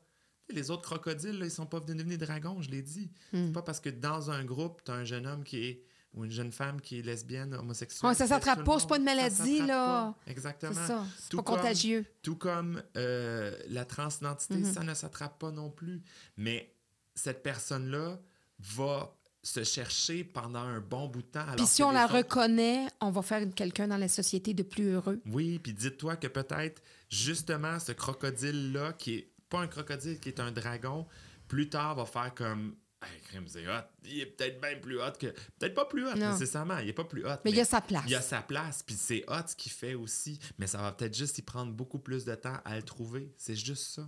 Les 0.50 0.70
autres 0.72 0.84
crocodiles, 0.84 1.40
là, 1.40 1.46
ils 1.46 1.52
sont 1.52 1.66
pas 1.66 1.80
devenus 1.80 2.06
des 2.18 2.26
dragons, 2.26 2.62
je 2.62 2.70
l'ai 2.70 2.82
dit. 2.82 3.10
Hmm. 3.32 3.48
C'est 3.48 3.54
pas 3.54 3.62
parce 3.62 3.80
que 3.80 3.90
dans 3.90 4.30
un 4.30 4.44
groupe, 4.44 4.82
tu 4.84 4.92
as 4.92 4.96
un 4.96 5.06
jeune 5.06 5.26
homme 5.26 5.44
qui 5.44 5.66
est 5.66 5.84
ou 6.14 6.26
une 6.26 6.32
jeune 6.32 6.52
femme 6.52 6.80
qui 6.80 7.00
est 7.00 7.02
lesbienne, 7.02 7.54
homosexuelle. 7.56 8.10
Ouais, 8.10 8.16
ça 8.16 8.26
que 8.26 8.30
s'attrape 8.30 8.64
pas, 8.64 8.80
c'est 8.80 8.88
pas 8.88 8.98
une 8.98 9.04
maladie, 9.04 9.60
là. 9.66 10.14
pas. 10.26 10.32
Exactement. 10.32 10.74
C'est 10.74 10.88
ça. 10.88 11.06
C'est 11.20 11.30
Tout 11.30 11.38
pas 11.38 11.44
comme- 11.44 11.56
contagieux. 11.58 12.06
Tout 12.22 12.36
comme 12.36 12.84
euh, 12.98 13.58
la 13.70 13.86
transidentité, 13.86 14.56
Mhm. 14.56 14.74
ça 14.74 14.84
ne 14.84 14.94
s'attrape 14.94 15.40
pas 15.40 15.52
non 15.52 15.70
plus. 15.72 16.02
Mais 16.38 16.74
cette 17.16 17.42
personne-là 17.44 18.20
va 18.60 19.16
se 19.42 19.64
chercher 19.64 20.24
pendant 20.24 20.60
un 20.62 20.80
bon 20.80 21.08
bout 21.08 21.22
de 21.22 21.28
temps. 21.28 21.46
Puis 21.58 21.66
si 21.66 21.84
on 21.84 21.92
la 21.92 22.06
autres- 22.06 22.16
reconnaît, 22.18 22.88
on 23.02 23.12
va 23.12 23.22
faire 23.22 23.46
quelqu'un 23.54 23.88
dans 23.90 23.98
la 23.98 24.08
société 24.08 24.54
de 24.54 24.64
plus 24.64 24.86
heureux. 24.94 25.20
Oui, 25.26 25.60
puis 25.60 25.74
dites-toi 25.74 26.16
que 26.16 26.28
peut-être 26.28 26.82
justement 27.10 27.80
ce 27.80 27.92
crocodile-là, 27.92 28.94
qui 28.94 29.16
est 29.16 29.30
pas 29.50 29.60
un 29.62 29.68
crocodile, 29.68 30.20
qui 30.20 30.30
est 30.30 30.40
un 30.40 30.52
dragon, 30.52 31.06
plus 31.48 31.70
tard 31.70 31.96
va 31.96 32.06
faire 32.06 32.34
comme. 32.34 32.76
Hey, 33.04 33.42
c'est 33.48 33.68
hot. 33.68 33.82
Il 34.06 34.20
est 34.20 34.26
peut-être 34.28 34.60
bien 34.62 34.78
plus 34.80 35.00
hot 35.00 35.12
que. 35.20 35.28
Peut-être 35.60 35.74
pas 35.74 35.86
plus 35.86 36.08
hot 36.08 36.16
Non. 36.16 36.32
nécessairement. 36.34 36.78
Il 36.80 36.90
est 36.90 36.94
pas 36.94 37.04
plus 37.04 37.26
hot. 37.26 37.38
Mais 37.46 37.52
il 37.52 37.58
y 37.58 37.62
a 37.62 37.66
sa 37.66 37.82
place. 37.82 38.04
il 38.06 38.12
y 38.12 38.16
a 38.16 38.22
sa 38.22 38.42
place, 38.42 38.84
puis 38.84 38.96
c'est 38.96 39.24
hot 39.28 39.48
ce 39.48 39.56
qu'il 39.56 39.72
fait 39.72 39.94
aussi. 39.94 40.40
Mais 40.58 40.68
ça 40.68 40.80
va 40.80 40.92
peut-être 40.92 41.16
juste 41.16 41.38
y 41.38 41.42
prendre 41.42 41.72
beaucoup 41.74 42.00
plus 42.00 42.26
de 42.26 42.36
temps 42.36 42.58
à 42.66 42.76
le 42.76 42.84
trouver. 42.84 43.34
C'est 43.38 43.56
juste 43.56 43.84
ça. 43.96 44.08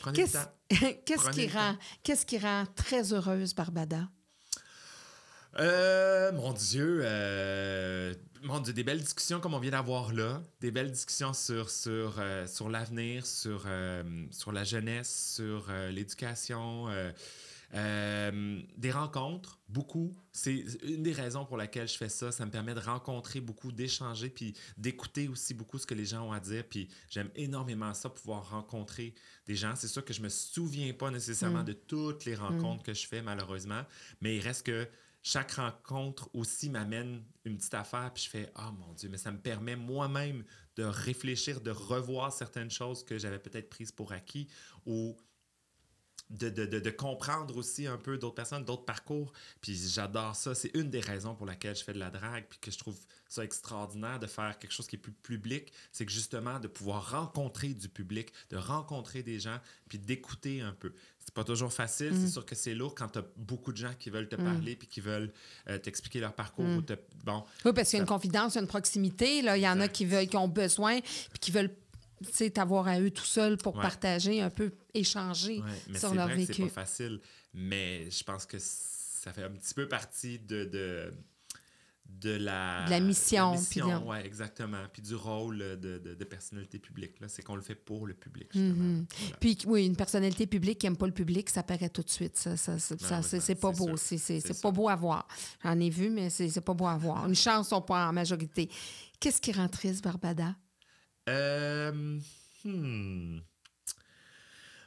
Prenez 0.00 0.16
Qu'est-ce 0.16 0.38
le 0.38 0.44
temps. 0.44 0.98
qu'est-ce 1.04 1.22
Prenez 1.22 1.46
qui 1.46 1.52
rend 1.52 1.76
qu'est-ce 2.02 2.26
qui 2.26 2.38
rend 2.38 2.64
très 2.74 3.12
heureuse 3.12 3.54
Barbada? 3.54 4.08
Euh, 5.58 6.32
mon 6.32 6.52
Dieu, 6.52 7.00
euh, 7.04 8.12
mon 8.42 8.58
Dieu, 8.60 8.72
des 8.72 8.82
belles 8.82 9.00
discussions 9.00 9.38
comme 9.40 9.54
on 9.54 9.60
vient 9.60 9.70
d'avoir 9.70 10.12
là, 10.12 10.42
des 10.60 10.70
belles 10.72 10.90
discussions 10.90 11.32
sur, 11.32 11.70
sur, 11.70 12.16
euh, 12.18 12.46
sur 12.46 12.68
l'avenir, 12.68 13.24
sur, 13.24 13.66
sur 14.32 14.52
la 14.52 14.64
jeunesse, 14.64 15.34
sur 15.36 15.70
l'éducation, 15.90 16.88
euh, 17.74 18.62
des 18.76 18.90
rencontres, 18.90 19.58
beaucoup. 19.68 20.14
C'est 20.32 20.64
une 20.82 21.02
des 21.02 21.12
raisons 21.12 21.44
pour 21.44 21.56
laquelle 21.56 21.88
je 21.88 21.96
fais 21.96 22.08
ça. 22.08 22.30
Ça 22.30 22.46
me 22.46 22.50
permet 22.50 22.74
de 22.74 22.80
rencontrer 22.80 23.40
beaucoup, 23.40 23.72
d'échanger, 23.72 24.30
puis 24.30 24.54
d'écouter 24.76 25.28
aussi 25.28 25.54
beaucoup 25.54 25.78
ce 25.78 25.86
que 25.86 25.94
les 25.94 26.06
gens 26.06 26.28
ont 26.28 26.32
à 26.32 26.40
dire. 26.40 26.64
Puis 26.68 26.88
j'aime 27.10 27.30
énormément 27.34 27.92
ça, 27.94 28.08
pouvoir 28.10 28.50
rencontrer 28.50 29.14
des 29.46 29.56
gens. 29.56 29.74
C'est 29.74 29.88
sûr 29.88 30.04
que 30.04 30.12
je 30.12 30.22
me 30.22 30.28
souviens 30.28 30.92
pas 30.92 31.10
nécessairement 31.10 31.62
Mm. 31.62 31.66
de 31.66 31.72
toutes 31.72 32.24
les 32.24 32.34
rencontres 32.34 32.82
que 32.84 32.94
je 32.94 33.06
fais, 33.06 33.22
malheureusement, 33.22 33.82
mais 34.20 34.36
il 34.36 34.40
reste 34.40 34.66
que 34.66 34.88
chaque 35.22 35.52
rencontre 35.52 36.28
aussi 36.34 36.68
m'amène 36.68 37.24
une 37.44 37.56
petite 37.56 37.74
affaire, 37.74 38.12
puis 38.12 38.24
je 38.24 38.28
fais 38.30 38.52
Ah 38.54 38.70
mon 38.72 38.92
Dieu, 38.92 39.08
mais 39.08 39.16
ça 39.18 39.32
me 39.32 39.38
permet 39.38 39.74
moi-même 39.74 40.44
de 40.76 40.84
réfléchir, 40.84 41.60
de 41.60 41.70
revoir 41.70 42.32
certaines 42.32 42.70
choses 42.70 43.04
que 43.04 43.18
j'avais 43.18 43.38
peut-être 43.38 43.70
prises 43.70 43.90
pour 43.90 44.12
acquis 44.12 44.48
ou 44.86 45.16
de, 46.30 46.48
de, 46.48 46.64
de, 46.66 46.80
de 46.80 46.90
comprendre 46.90 47.56
aussi 47.56 47.86
un 47.86 47.98
peu 47.98 48.18
d'autres 48.18 48.34
personnes, 48.34 48.64
d'autres 48.64 48.84
parcours. 48.84 49.32
Puis 49.60 49.76
j'adore 49.92 50.34
ça. 50.34 50.54
C'est 50.54 50.70
une 50.74 50.90
des 50.90 51.00
raisons 51.00 51.34
pour 51.34 51.46
laquelle 51.46 51.76
je 51.76 51.84
fais 51.84 51.92
de 51.92 51.98
la 51.98 52.10
drague, 52.10 52.44
puis 52.48 52.58
que 52.60 52.70
je 52.70 52.78
trouve 52.78 52.96
ça 53.28 53.44
extraordinaire 53.44 54.18
de 54.18 54.26
faire 54.26 54.58
quelque 54.58 54.72
chose 54.72 54.86
qui 54.86 54.96
est 54.96 54.98
plus 54.98 55.12
public. 55.12 55.72
C'est 55.92 56.06
que 56.06 56.12
justement, 56.12 56.58
de 56.60 56.68
pouvoir 56.68 57.10
rencontrer 57.10 57.68
du 57.74 57.88
public, 57.88 58.32
de 58.50 58.56
rencontrer 58.56 59.22
des 59.22 59.38
gens, 59.40 59.58
puis 59.88 59.98
d'écouter 59.98 60.60
un 60.60 60.72
peu. 60.72 60.92
C'est 61.18 61.34
pas 61.34 61.44
toujours 61.44 61.72
facile. 61.72 62.12
Mm. 62.12 62.20
C'est 62.26 62.32
sûr 62.32 62.44
que 62.46 62.54
c'est 62.54 62.74
lourd 62.74 62.94
quand 62.94 63.08
tu 63.08 63.18
as 63.18 63.24
beaucoup 63.36 63.72
de 63.72 63.76
gens 63.78 63.92
qui 63.98 64.10
veulent 64.10 64.28
te 64.28 64.36
parler, 64.36 64.76
puis 64.76 64.86
qui 64.88 65.00
veulent 65.00 65.32
euh, 65.68 65.78
t'expliquer 65.78 66.20
leur 66.20 66.34
parcours. 66.34 66.64
Mm. 66.66 66.76
ou 66.78 66.82
te- 66.82 66.94
Bon, 67.24 67.44
Oui, 67.64 67.72
parce 67.74 67.88
qu'il 67.90 67.98
y 67.98 68.00
a 68.00 68.02
une 68.02 68.08
confidence, 68.08 68.54
il 68.54 68.56
y 68.56 68.58
a 68.58 68.62
une 68.62 68.68
proximité. 68.68 69.40
Là. 69.42 69.56
Il 69.56 69.62
y 69.62 69.68
en 69.68 69.80
a 69.80 69.88
qui, 69.88 70.04
veulent, 70.04 70.26
qui 70.28 70.36
ont 70.36 70.48
besoin, 70.48 71.00
puis 71.00 71.38
qui 71.40 71.50
veulent 71.50 71.74
t'avoir 72.50 72.88
à 72.88 73.00
eux 73.00 73.10
tout 73.10 73.24
seuls 73.24 73.56
pour 73.56 73.74
Ouais. 73.76 73.82
partager, 73.82 74.40
un 74.40 74.50
peu 74.50 74.72
échanger 74.94 75.58
Ouais, 75.60 75.64
mais 75.88 75.98
sur 75.98 76.10
c'est 76.10 76.14
leur 76.14 76.26
vrai 76.28 76.36
que 76.36 76.40
c'est 76.46 76.52
vécu. 76.52 76.62
pas 76.62 76.82
facile. 76.82 77.20
Mais 77.52 78.10
je 78.10 78.22
pense 78.24 78.46
que 78.46 78.56
ça 78.58 79.32
fait 79.32 79.44
un 79.44 79.50
petit 79.50 79.74
peu 79.74 79.86
partie 79.88 80.38
de, 80.38 80.64
de, 80.64 81.12
de 82.06 82.30
la... 82.36 82.84
De 82.84 82.90
la 82.90 83.00
mission, 83.00 83.52
la 83.52 83.58
mission, 83.58 84.08
ouais, 84.08 84.26
exactement. 84.26 84.82
Puis 84.92 85.02
du 85.02 85.14
rôle 85.14 85.58
de, 85.58 85.98
de, 85.98 86.14
de 86.14 86.24
personnalité 86.24 86.78
publique. 86.78 87.18
là. 87.20 87.28
C'est 87.28 87.42
qu'on 87.42 87.56
le 87.56 87.62
fait 87.62 87.74
pour 87.74 88.06
le 88.06 88.14
public, 88.14 88.48
justement. 88.52 88.74
Mhm. 88.74 89.06
Voilà. 89.20 89.36
Puis 89.38 89.58
oui, 89.66 89.86
une 89.86 89.96
personnalité 89.96 90.46
publique 90.46 90.78
qui 90.78 90.86
n'aime 90.86 90.96
pas 90.96 91.06
le 91.06 91.12
public, 91.14 91.48
ça 91.48 91.62
paraît 91.62 91.88
tout 91.88 92.02
de 92.02 92.10
suite. 92.10 92.36
Ça, 92.36 92.56
ça, 92.56 92.78
ça- 92.78 93.22
c'est, 93.22 93.40
c'est 93.40 93.54
pas 93.54 93.72
c'est 93.72 93.78
beau. 93.78 93.96
C'est, 93.96 94.18
c'est- 94.18 94.40
C'est 94.40 94.52
c'est 94.52 94.60
pas 94.62 94.70
beau 94.70 94.88
à 94.88 94.96
voir. 94.96 95.26
J'en 95.62 95.78
ai 95.80 95.90
vu, 95.90 96.10
mais 96.10 96.28
c'est, 96.28 96.48
c'est 96.48 96.60
pas 96.60 96.74
beau 96.74 96.86
à 96.86 96.96
voir. 96.96 97.26
Une 97.26 97.34
chance, 97.34 97.68
sont 97.68 97.80
pas 97.82 98.08
en 98.08 98.12
majorité. 98.12 98.68
Qu'est-ce 99.20 99.40
qui 99.40 99.52
rend 99.52 99.68
triste, 99.68 100.04
Barbada? 100.04 100.54
Euh, 101.28 102.20
hmm. 102.64 103.40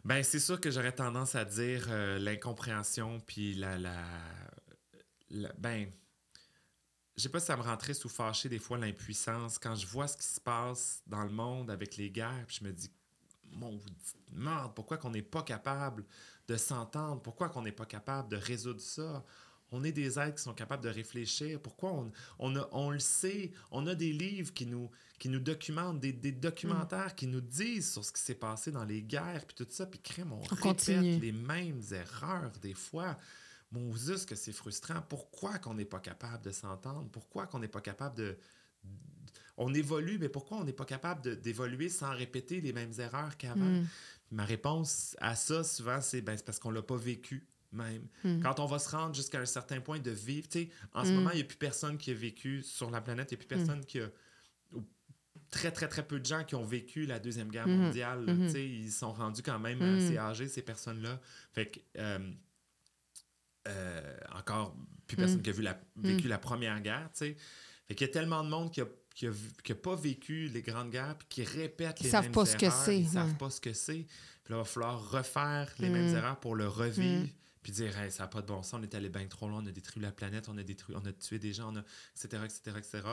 Ben, 0.06 0.24
c'est 0.24 0.40
sûr 0.40 0.60
que 0.62 0.72
j'aurais 0.72 0.94
tendance 0.94 1.36
à 1.36 1.44
dire 1.46 1.88
euh, 1.90 2.18
l'incompréhension, 2.20 3.20
puis 3.20 3.54
la, 3.56 3.78
la, 3.78 3.94
la- 5.30 5.54
Ben, 5.58 5.92
je 7.16 7.24
sais 7.24 7.30
pas 7.30 7.40
si 7.40 7.48
ça 7.48 7.58
me 7.58 7.64
rend 7.64 7.78
triste 7.78 8.06
ou 8.06 8.10
fâché 8.10 8.48
des 8.50 8.60
fois, 8.60 8.78
l'impuissance. 8.78 9.58
Quand 9.58 9.76
je 9.76 9.88
vois 9.88 10.08
ce 10.08 10.18
qui 10.18 10.28
se 10.28 10.40
passe 10.40 11.02
dans 11.08 11.24
le 11.24 11.32
monde 11.32 11.72
avec 11.72 11.98
les 11.98 12.12
guerres, 12.12 12.46
puis 12.48 12.58
je 12.62 12.64
me 12.66 12.72
dis, 12.72 12.92
mon 13.52 13.80
merde, 14.32 14.74
pourquoi 14.76 14.98
qu'on 14.98 15.10
n'est 15.12 15.22
pas 15.24 15.44
capable 15.44 16.06
de 16.48 16.58
s'entendre? 16.58 17.22
Pourquoi 17.22 17.50
qu'on 17.50 17.64
n'est 17.64 17.72
pas 17.72 17.86
capable 17.86 18.30
de 18.30 18.38
résoudre 18.38 18.82
ça? 18.82 19.26
On 19.72 19.84
est 19.84 19.92
des 19.92 20.18
êtres 20.18 20.36
qui 20.36 20.44
sont 20.44 20.54
capables 20.54 20.84
de 20.84 20.90
réfléchir. 20.90 21.60
Pourquoi 21.60 21.92
on, 21.94 22.12
on, 22.40 22.56
a- 22.56 22.70
on 22.72 22.90
le 22.92 23.00
sait? 23.00 23.52
On 23.72 23.86
a 23.88 23.96
des 23.96 24.14
livres 24.14 24.54
qui 24.54 24.66
nous, 24.66 24.90
qui 25.20 25.28
nous 25.30 25.40
documentent, 25.42 26.00
des, 26.00 26.14
des 26.14 26.32
documentaires 26.32 27.16
qui 27.16 27.28
nous 27.28 27.42
disent 27.42 27.92
sur 27.92 28.06
ce 28.06 28.12
qui 28.14 28.22
s'est 28.22 28.36
passé 28.36 28.72
dans 28.72 28.86
les 28.86 29.02
guerres, 29.04 29.46
puis 29.46 29.56
tout 29.56 29.68
ça, 29.70 29.86
puis 29.86 30.00
crème, 30.00 30.32
on, 30.32 30.40
répète 30.42 30.60
continue. 30.60 31.20
les 31.20 31.32
mêmes 31.34 31.82
erreurs 31.92 32.52
des 32.62 32.74
fois. 32.74 33.18
Mon 33.72 33.94
Zeus, 33.98 34.26
que 34.26 34.36
c'est 34.36 34.54
frustrant. 34.54 35.02
Pourquoi 35.10 35.58
qu'on 35.60 35.74
n'est 35.74 35.84
pas 35.84 36.00
capable 36.00 36.46
de 36.46 36.52
s'entendre? 36.52 37.10
Pourquoi 37.12 37.48
qu'on 37.48 37.60
n'est 37.60 37.68
pas 37.68 37.82
capable 37.82 38.16
de... 38.16 38.38
On 39.58 39.74
évolue, 39.74 40.20
mais 40.20 40.30
pourquoi 40.30 40.60
on 40.60 40.64
n'est 40.64 40.72
pas 40.72 40.86
capable 40.86 41.22
de- 41.24 41.36
d'évoluer 41.36 41.90
sans 41.90 42.12
répéter 42.12 42.62
les 42.62 42.72
mêmes 42.72 42.94
erreurs 43.00 43.36
qu'avant? 43.38 43.66
Mm. 43.66 43.88
Ma 44.32 44.46
réponse 44.46 45.18
à 45.20 45.36
ça, 45.36 45.64
souvent, 45.64 46.00
c'est 46.00 46.22
ben, 46.22 46.38
c'est 46.38 46.46
parce 46.46 46.60
qu'on 46.60 46.70
l'a 46.72 46.82
pas 46.84 46.96
vécu 46.96 47.46
même. 47.72 48.08
Mm. 48.24 48.42
Quand 48.42 48.60
on 48.60 48.66
va 48.66 48.80
se 48.80 48.90
rendre 48.90 49.14
jusqu'à 49.16 49.40
un 49.40 49.46
certain 49.46 49.80
point 49.82 50.00
de 50.00 50.12
vivre, 50.12 50.48
tu 50.48 50.60
sais, 50.64 50.70
en 50.94 51.04
ce 51.04 51.12
Mm. 51.12 51.16
moment, 51.16 51.30
il 51.32 51.36
n'y 51.38 51.42
a 51.42 51.46
plus 51.46 51.58
personne 51.58 51.98
qui 51.98 52.12
a 52.12 52.14
vécu 52.14 52.64
sur 52.64 52.90
la 52.92 53.02
planète, 53.02 53.32
il 53.32 53.36
n'y 53.36 53.44
a 53.44 53.46
plus 53.46 53.56
personne 53.58 53.86
qui 53.86 54.00
a... 54.00 54.10
ou 54.74 54.86
Très, 55.50 55.72
très, 55.72 55.88
très 55.88 56.06
peu 56.06 56.20
de 56.20 56.26
gens 56.26 56.44
qui 56.44 56.56
ont 56.56 56.66
vécu 56.66 57.06
la 57.06 57.20
Deuxième 57.20 57.50
Guerre 57.50 57.68
mondiale. 57.70 58.26
là, 58.26 58.34
tu 58.36 58.50
sais, 58.50 58.66
Ils 58.68 58.92
sont 58.92 59.14
rendus 59.14 59.42
quand 59.42 59.60
même 59.60 59.82
assez 59.82 60.18
âgés, 60.18 60.48
ces 60.50 60.62
personnes-là. 60.62 61.20
Fait 61.54 61.68
que... 61.68 61.80
euh, 61.98 62.32
euh, 63.68 64.18
encore 64.34 64.76
plus 65.08 65.18
personne 65.18 65.42
qui 65.42 65.50
a 65.50 65.54
vu 65.54 65.62
la, 65.62 65.80
vécu 65.98 66.28
la 66.28 66.38
Première 66.38 66.80
Guerre, 66.82 67.10
tu 67.14 67.20
sais. 67.20 67.38
Fait 67.88 67.96
qu'il 67.96 68.08
y 68.08 68.10
a 68.10 68.14
tellement 68.14 68.44
de 68.44 68.50
monde 68.50 68.72
qui 68.72 68.82
a, 68.82 68.86
qui 69.16 69.28
a, 69.28 69.30
vu- 69.30 69.52
qui 69.64 69.72
a 69.72 69.76
pas 69.76 69.96
vécu 69.96 70.48
les 70.48 70.62
grandes 70.62 70.90
guerres 70.90 71.18
puis 71.18 71.28
qui 71.30 71.44
répète 71.44 72.00
Ils 72.02 72.04
les 72.06 72.10
savent 72.10 72.24
mêmes 72.26 72.32
pas 72.34 72.46
ce 72.46 72.56
que 72.58 72.66
erreurs, 72.66 72.84
c'est, 72.86 73.00
Ils 73.00 73.08
savent 73.10 73.36
pas 73.36 73.50
ce 73.50 73.62
que 73.62 73.74
c'est. 73.74 74.06
Puis 74.44 74.54
là, 74.54 74.56
il 74.56 74.58
va 74.58 74.64
falloir 74.66 75.10
refaire 75.12 75.74
les 75.80 75.90
Mm. 75.90 75.94
mêmes 75.94 76.16
erreurs 76.16 76.40
pour 76.40 76.56
le 76.56 76.68
revivre 76.68 77.24
Mm. 77.26 77.30
Puis 77.68 77.74
dire 77.74 78.00
hey, 78.00 78.10
ça 78.10 78.24
n'a 78.24 78.28
pas 78.30 78.42
de 78.42 78.48
bon 78.48 78.64
sens, 78.64 78.80
on 78.80 78.84
est 78.84 78.96
allé 78.96 79.10
bien 79.10 79.28
trop 79.28 79.50
loin, 79.50 79.62
on 79.62 79.66
a 79.66 79.72
détruit 79.74 80.02
la 80.02 80.14
planète, 80.14 80.48
on 80.48 80.58
a 80.58 80.64
détruit, 80.64 80.96
on 80.98 81.06
a 81.06 81.12
tué 81.12 81.38
des 81.38 81.52
gens, 81.52 81.74
on 81.74 81.76
a, 81.76 81.84
etc., 82.16 82.44
etc., 82.46 82.78
etc. 82.78 83.08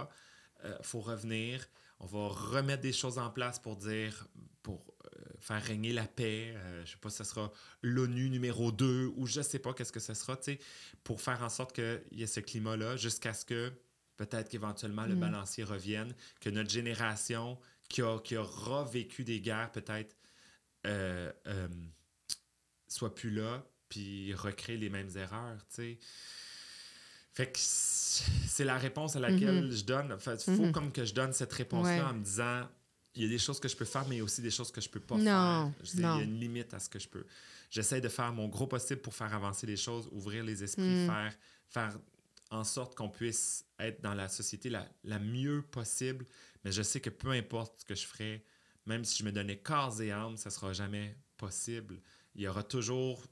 Euh, 0.64 0.78
faut 0.80 1.00
revenir. 1.00 1.66
On 1.98 2.06
va 2.06 2.28
remettre 2.28 2.80
des 2.80 2.92
choses 2.92 3.18
en 3.18 3.30
place 3.30 3.58
pour 3.58 3.74
dire, 3.74 4.28
pour 4.62 4.94
euh, 5.06 5.08
faire 5.40 5.60
régner 5.60 5.92
la 5.92 6.06
paix. 6.06 6.54
Euh, 6.54 6.84
je 6.84 6.92
sais 6.92 6.98
pas 6.98 7.10
si 7.10 7.16
ça 7.16 7.24
sera 7.24 7.50
l'ONU 7.82 8.30
numéro 8.30 8.70
2 8.70 9.12
ou 9.16 9.26
je 9.26 9.40
sais 9.40 9.58
pas 9.58 9.74
qu'est-ce 9.74 9.90
que 9.90 9.98
ce 9.98 10.14
sera, 10.14 10.36
tu 10.36 10.52
sais, 10.52 10.60
pour 11.02 11.20
faire 11.20 11.42
en 11.42 11.48
sorte 11.48 11.74
qu'il 11.74 12.04
y 12.12 12.22
ait 12.22 12.28
ce 12.28 12.38
climat-là 12.38 12.96
jusqu'à 12.96 13.34
ce 13.34 13.44
que 13.44 13.72
peut-être 14.16 14.48
qu'éventuellement 14.48 15.06
le 15.06 15.16
Mm. 15.16 15.20
balancier 15.20 15.64
revienne, 15.64 16.14
que 16.40 16.48
notre 16.48 16.70
génération 16.70 17.58
qui, 17.88 18.02
a, 18.02 18.20
qui 18.20 18.36
aura 18.36 18.84
vécu 18.84 19.24
des 19.24 19.40
guerres 19.40 19.72
peut-être 19.72 20.14
euh, 20.86 21.32
euh, 21.48 21.66
soit 22.86 23.16
plus 23.16 23.30
là, 23.30 23.66
puis 23.88 24.34
recrée 24.34 24.76
les 24.76 24.88
mêmes 24.90 25.10
erreurs, 25.16 25.58
tu 25.68 25.74
sais. 25.76 25.98
Fait 27.32 27.46
que 27.46 27.58
c'est 27.58 28.64
la 28.64 28.78
réponse 28.78 29.16
à 29.16 29.20
laquelle 29.20 29.72
je 29.72 29.84
donne. 29.84 30.12
En 30.12 30.18
fait, 30.18 30.40
faut 30.42 30.50
Mhm. 30.52 30.72
comme 30.72 30.92
que 30.92 31.04
je 31.04 31.12
donne 31.14 31.32
cette 31.32 31.52
réponse-là 31.52 31.96
Ouais. 31.96 32.00
en 32.10 32.14
me 32.14 32.22
disant 32.22 32.68
il 33.16 33.22
y 33.22 33.26
a 33.26 33.28
des 33.28 33.38
choses 33.38 33.60
que 33.60 33.68
je 33.68 33.76
peux 33.76 33.84
faire, 33.84 34.06
mais 34.08 34.16
il 34.16 34.18
y 34.18 34.20
a 34.20 34.24
aussi 34.24 34.42
des 34.42 34.50
choses 34.50 34.72
que 34.72 34.80
je 34.80 34.88
peux 34.88 34.98
pas 35.00 35.16
Non, 35.16 35.72
faire. 35.84 36.00
Non. 36.00 36.16
Il 36.16 36.18
y 36.18 36.20
a 36.22 36.24
une 36.24 36.40
limite 36.40 36.74
à 36.74 36.80
ce 36.80 36.88
que 36.88 36.98
je 36.98 37.06
peux. 37.08 37.24
J'essaie 37.70 38.00
de 38.00 38.08
faire 38.08 38.32
mon 38.32 38.48
gros 38.48 38.66
possible 38.66 39.00
pour 39.02 39.14
faire 39.14 39.32
avancer 39.34 39.66
les 39.68 39.76
choses, 39.76 40.08
ouvrir 40.12 40.42
les 40.44 40.62
esprits, 40.64 40.82
Mm. 40.82 41.06
faire, 41.06 41.34
faire 41.68 41.98
en 42.50 42.64
sorte 42.64 42.94
qu'on 42.96 43.08
puisse 43.08 43.64
être 43.80 44.00
dans 44.00 44.14
la 44.14 44.28
société 44.28 44.68
la, 44.68 44.88
la 45.04 45.18
mieux 45.20 45.62
possible. 45.62 46.24
Mais 46.64 46.72
je 46.72 46.82
sais 46.82 47.00
que 47.00 47.10
peu 47.10 47.30
importe 47.30 47.80
ce 47.80 47.84
que 47.84 47.94
je 47.94 48.04
ferai, 48.06 48.44
même 48.86 49.04
si 49.04 49.18
je 49.18 49.24
me 49.24 49.30
donnais 49.32 49.58
corps 49.58 50.00
et 50.00 50.10
âme, 50.12 50.36
ça 50.36 50.50
sera 50.50 50.72
jamais 50.72 51.16
possible. 51.36 52.00
Il 52.36 52.42
y 52.42 52.48
aura 52.48 52.62
toujours 52.64 53.24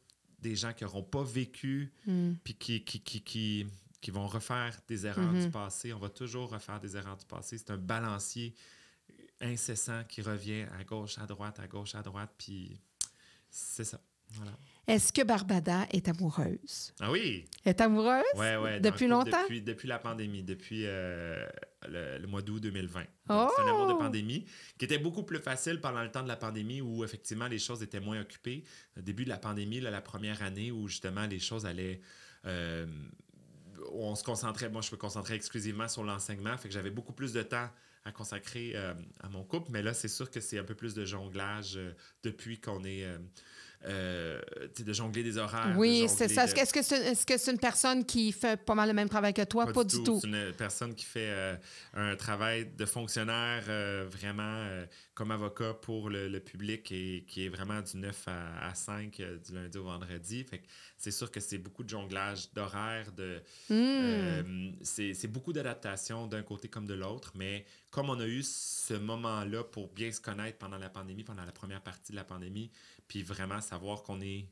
des 0.42 0.54
gens 0.56 0.72
qui 0.72 0.84
n'auront 0.84 1.02
pas 1.04 1.22
vécu 1.22 1.92
Mm. 2.06 2.32
puis 2.44 2.54
qui, 2.54 2.84
qui, 2.84 3.00
qui, 3.00 3.20
qui, 3.22 3.66
qui 4.00 4.10
vont 4.10 4.26
refaire 4.26 4.76
des 4.88 5.06
erreurs 5.06 5.32
Mhm. 5.32 5.44
du 5.44 5.50
passé. 5.50 5.92
On 5.92 5.98
va 5.98 6.08
toujours 6.10 6.50
refaire 6.50 6.80
des 6.80 6.96
erreurs 6.96 7.16
du 7.16 7.24
passé. 7.24 7.56
C'est 7.56 7.70
un 7.70 7.76
balancier 7.78 8.54
incessant 9.40 10.02
qui 10.08 10.22
revient 10.22 10.66
à 10.78 10.84
gauche, 10.84 11.18
à 11.18 11.26
droite, 11.26 11.58
à 11.60 11.66
gauche, 11.66 11.94
à 11.94 12.02
droite, 12.02 12.30
puis 12.36 12.80
c'est 13.50 13.84
ça. 13.84 14.00
Voilà. 14.30 14.52
Est-ce 14.86 15.12
que 15.12 15.22
Barbada 15.22 15.86
est 15.90 16.08
amoureuse? 16.08 16.92
Ah 17.00 17.10
oui! 17.10 17.44
Est 17.64 17.80
amoureuse? 17.80 18.24
Ouais, 18.34 18.56
ouais. 18.56 18.80
Depuis 18.80 19.06
longtemps? 19.06 19.42
Depuis, 19.42 19.60
depuis 19.62 19.88
la 19.88 19.98
pandémie, 19.98 20.42
depuis 20.42 20.84
euh, 20.86 21.46
le, 21.88 22.18
le 22.18 22.26
mois 22.26 22.42
d'août 22.42 22.60
2020. 22.60 23.04
Oh! 23.30 23.48
C'est 23.56 23.62
un 23.62 23.68
amour 23.68 23.86
de 23.88 23.94
pandémie 23.94 24.46
qui 24.78 24.84
était 24.84 24.98
beaucoup 24.98 25.22
plus 25.22 25.38
facile 25.38 25.80
pendant 25.80 26.02
le 26.02 26.10
temps 26.10 26.22
de 26.22 26.28
la 26.28 26.36
pandémie 26.36 26.80
où 26.80 27.04
effectivement 27.04 27.48
les 27.48 27.58
choses 27.58 27.82
étaient 27.82 28.00
moins 28.00 28.20
occupées. 28.20 28.64
Au 28.98 29.00
début 29.00 29.24
de 29.24 29.28
la 29.30 29.38
pandémie, 29.38 29.80
là, 29.80 29.90
la 29.90 30.00
première 30.02 30.42
année 30.42 30.70
où 30.70 30.88
justement 30.88 31.26
les 31.26 31.38
choses 31.38 31.66
allaient. 31.66 32.00
euh, 32.46 32.86
on 33.92 34.14
se 34.14 34.22
concentrait, 34.22 34.68
moi 34.70 34.80
je 34.80 34.92
me 34.92 34.96
concentrais 34.96 35.34
exclusivement 35.34 35.88
sur 35.88 36.04
l'enseignement, 36.04 36.56
fait 36.56 36.68
que 36.68 36.74
j'avais 36.74 36.90
beaucoup 36.90 37.12
plus 37.12 37.32
de 37.32 37.42
temps 37.42 37.68
à 38.04 38.12
consacrer 38.12 38.72
euh, 38.74 38.94
à 39.20 39.28
mon 39.28 39.44
couple, 39.44 39.70
mais 39.72 39.82
là 39.82 39.94
c'est 39.94 40.08
sûr 40.08 40.30
que 40.30 40.40
c'est 40.40 40.58
un 40.58 40.64
peu 40.64 40.74
plus 40.74 40.94
de 40.94 41.04
jonglage 41.04 41.76
euh, 41.76 41.92
depuis 42.22 42.60
qu'on 42.60 42.84
est 42.84 43.06
euh, 43.86 44.40
de 44.78 44.92
jongler 44.92 45.22
des 45.22 45.38
horaires. 45.38 45.74
Oui, 45.76 46.02
de 46.02 46.08
c'est 46.08 46.28
ça. 46.28 46.46
de- 46.46 46.52
Est-ce 46.52 47.24
que 47.26 47.38
c'est 47.38 47.50
une 47.52 47.58
personne 47.58 48.04
qui 48.04 48.32
fait 48.32 48.56
pas 48.56 48.74
mal 48.74 48.88
le 48.88 48.94
même 48.94 49.08
travail 49.08 49.34
que 49.34 49.42
toi? 49.42 49.66
Pas, 49.66 49.84
du 49.84 50.02
tout. 50.02 50.18
C'est 50.20 50.28
une 50.28 50.52
personne 50.56 50.94
qui 50.94 51.04
fait 51.04 51.30
euh, 51.30 51.56
un 51.94 52.16
travail 52.16 52.70
de 52.76 52.84
fonctionnaire 52.86 53.64
euh, 53.68 54.06
vraiment. 54.10 54.66
comme 55.14 55.30
avocat 55.30 55.74
pour 55.74 56.08
le, 56.08 56.38
public 56.40 56.90
et 56.90 57.24
qui 57.28 57.44
est 57.46 57.48
vraiment 57.48 57.80
du 57.82 57.96
9 57.96 58.24
à, 58.26 58.74
5 58.74 59.20
euh, 59.20 59.38
du 59.38 59.52
lundi 59.54 59.78
au 59.78 59.84
vendredi. 59.84 60.42
Fait 60.44 60.62
c'est 60.96 61.10
sûr 61.10 61.30
que 61.30 61.40
c'est 61.40 61.58
beaucoup 61.58 61.84
de 61.84 61.88
jonglage 61.90 62.52
d'horaires, 62.52 63.12
de, 63.12 63.42
Hmm. 63.68 64.72
c'est 64.82 65.26
beaucoup 65.28 65.52
d'adaptation 65.52 66.26
d'un 66.26 66.42
côté 66.42 66.68
comme 66.68 66.86
de 66.86 66.94
l'autre, 66.94 67.32
mais 67.34 67.64
comme 67.90 68.08
on 68.10 68.18
a 68.20 68.26
eu 68.26 68.42
ce 68.42 68.94
moment-là 68.94 69.64
pour 69.64 69.88
bien 69.92 70.10
se 70.12 70.20
connaître 70.20 70.58
pendant 70.58 70.78
la 70.78 70.88
pandémie, 70.88 71.24
pendant 71.24 71.44
la 71.44 71.52
première 71.52 71.82
partie 71.82 72.12
de 72.12 72.16
la 72.16 72.24
pandémie, 72.24 72.70
puis 73.12 73.22
vraiment 73.22 73.60
savoir 73.60 74.02
qu'on 74.02 74.22
est 74.22 74.48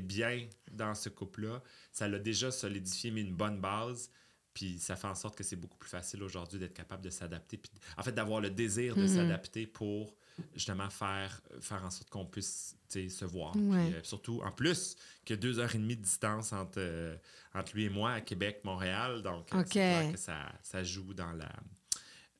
bien 0.00 0.48
dans 0.72 0.96
ce 0.96 1.08
couple-là, 1.10 1.62
ça 1.92 2.08
l'a 2.08 2.18
déjà 2.18 2.50
solidifié, 2.50 3.12
mis 3.12 3.20
une 3.20 3.36
bonne 3.36 3.60
base. 3.60 4.10
Puis 4.52 4.80
ça 4.80 4.96
fait 4.96 5.06
en 5.06 5.14
sorte 5.14 5.36
que 5.38 5.44
c'est 5.44 5.54
beaucoup 5.54 5.78
plus 5.78 5.88
facile 5.90 6.24
aujourd'hui 6.24 6.58
d'être 6.58 6.74
capable 6.74 7.04
de 7.04 7.10
s'adapter. 7.10 7.56
Puis 7.56 7.70
en 7.96 8.02
fait, 8.02 8.10
d'avoir 8.10 8.40
le 8.40 8.50
désir 8.50 8.96
de 8.96 9.02
Mhm. 9.02 9.08
s'adapter 9.08 9.68
pour 9.68 10.16
justement 10.54 10.90
faire, 10.90 11.40
faire 11.60 11.84
en 11.84 11.90
sorte 11.90 12.10
qu'on 12.10 12.26
puisse 12.26 12.76
se 12.88 13.24
voir. 13.24 13.54
Ouais. 13.56 13.86
Puis, 13.86 13.94
euh, 13.94 14.02
surtout, 14.02 14.40
en 14.44 14.50
plus, 14.50 14.96
qu'il 15.24 15.36
y 15.36 15.38
a 15.38 15.40
deux 15.40 15.60
heures 15.60 15.72
et 15.72 15.78
demie 15.78 15.96
de 15.96 16.02
distance 16.02 16.52
entre, 16.52 16.78
euh, 16.78 17.16
entre 17.54 17.76
lui 17.76 17.84
et 17.84 17.90
moi 17.90 18.12
à 18.14 18.20
Québec, 18.22 18.60
Montréal. 18.64 19.22
Donc, 19.22 19.54
euh, 19.54 19.60
OK. 19.60 19.66
c'est 19.66 19.72
clair 19.72 20.12
que 20.12 20.18
ça, 20.18 20.52
ça 20.64 20.82
joue 20.82 21.14
dans 21.14 21.30
la 21.32 21.48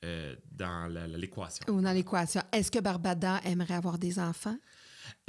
euh, 0.05 0.37
dans 0.53 0.87
l'équation. 1.17 1.65
Ou 1.73 1.81
dans 1.81 1.93
l'équation. 1.93 2.43
Est-ce 2.53 2.71
que 2.71 2.79
Barbada 2.79 3.41
aimerait 3.45 3.73
avoir 3.73 3.97
des 3.99 4.19
enfants? 4.19 4.59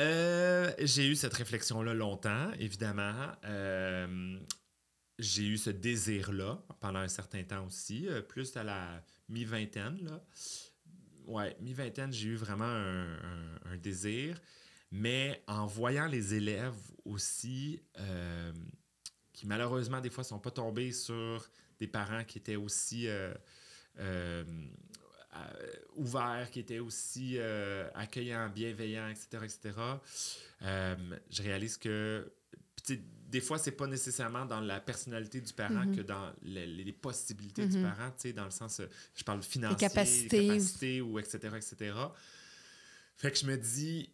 Euh, 0.02 0.72
j'ai 0.80 1.08
eu 1.08 1.16
cette 1.16 1.34
réflexion-là 1.34 1.94
longtemps, 1.94 2.52
évidemment. 2.60 3.32
Euh, 3.46 4.40
j'ai 5.20 5.44
eu 5.44 5.58
ce 5.58 5.70
désir-là 5.70 6.62
pendant 6.80 7.00
un 7.00 7.08
certain 7.08 7.44
temps 7.44 7.66
aussi, 7.66 8.08
euh, 8.08 8.22
plus 8.22 8.56
à 8.58 8.64
la 8.64 9.04
mi-vingtaine. 9.30 10.04
Là. 10.04 10.24
Ouais, 11.26 11.56
mi-vingtaine, 11.62 12.12
j'ai 12.12 12.30
eu 12.30 12.36
vraiment 12.36 12.66
un, 12.66 13.78
désir. 13.78 14.40
Mais 14.92 15.44
en 15.48 15.66
voyant 15.66 16.08
les 16.08 16.34
élèves 16.36 16.78
aussi, 17.04 17.82
qui 19.34 19.46
malheureusement, 19.46 20.00
des 20.00 20.10
fois, 20.10 20.24
sont 20.24 20.40
pas 20.40 20.52
tombés 20.52 20.92
sur 20.92 21.50
des 21.80 21.88
parents 21.88 22.24
qui 22.24 22.38
étaient 22.38 22.56
aussi 22.56 23.08
ouverts, 25.96 26.50
qui 26.52 26.60
étaient 26.60 26.80
aussi 26.80 27.36
euh, 27.38 27.90
accueillants, 27.94 28.50
bienveillants, 28.50 29.08
etc., 29.10 29.28
etc., 29.44 29.74
euh, 30.64 30.96
je 31.30 31.42
réalise 31.44 31.78
que 31.78 32.32
des 33.28 33.42
fois, 33.42 33.58
c'est 33.58 33.72
pas 33.72 33.88
nécessairement 33.88 34.46
dans 34.46 34.62
la 34.62 34.80
personnalité 34.80 35.42
du 35.42 35.52
parent 35.54 35.86
Mhm. 35.88 35.96
que 35.96 36.02
dans 36.02 36.32
les, 36.44 36.68
les 36.68 36.92
possibilités 36.94 37.66
du 37.68 37.78
Mhm. 37.78 37.84
parent, 37.84 38.14
dans 38.36 38.46
le 38.46 38.52
sens, 38.52 38.80
euh, 38.80 38.86
je 39.16 39.24
parle 39.24 39.42
financier, 39.42 39.78
capacités. 39.78 40.48
capacités 40.48 41.02
ou 41.02 41.18
etc., 41.20 41.40
etc. 41.58 41.94
Fait 43.18 43.32
que 43.32 43.38
je 43.40 43.46
me 43.48 43.58
dis, 43.58 44.10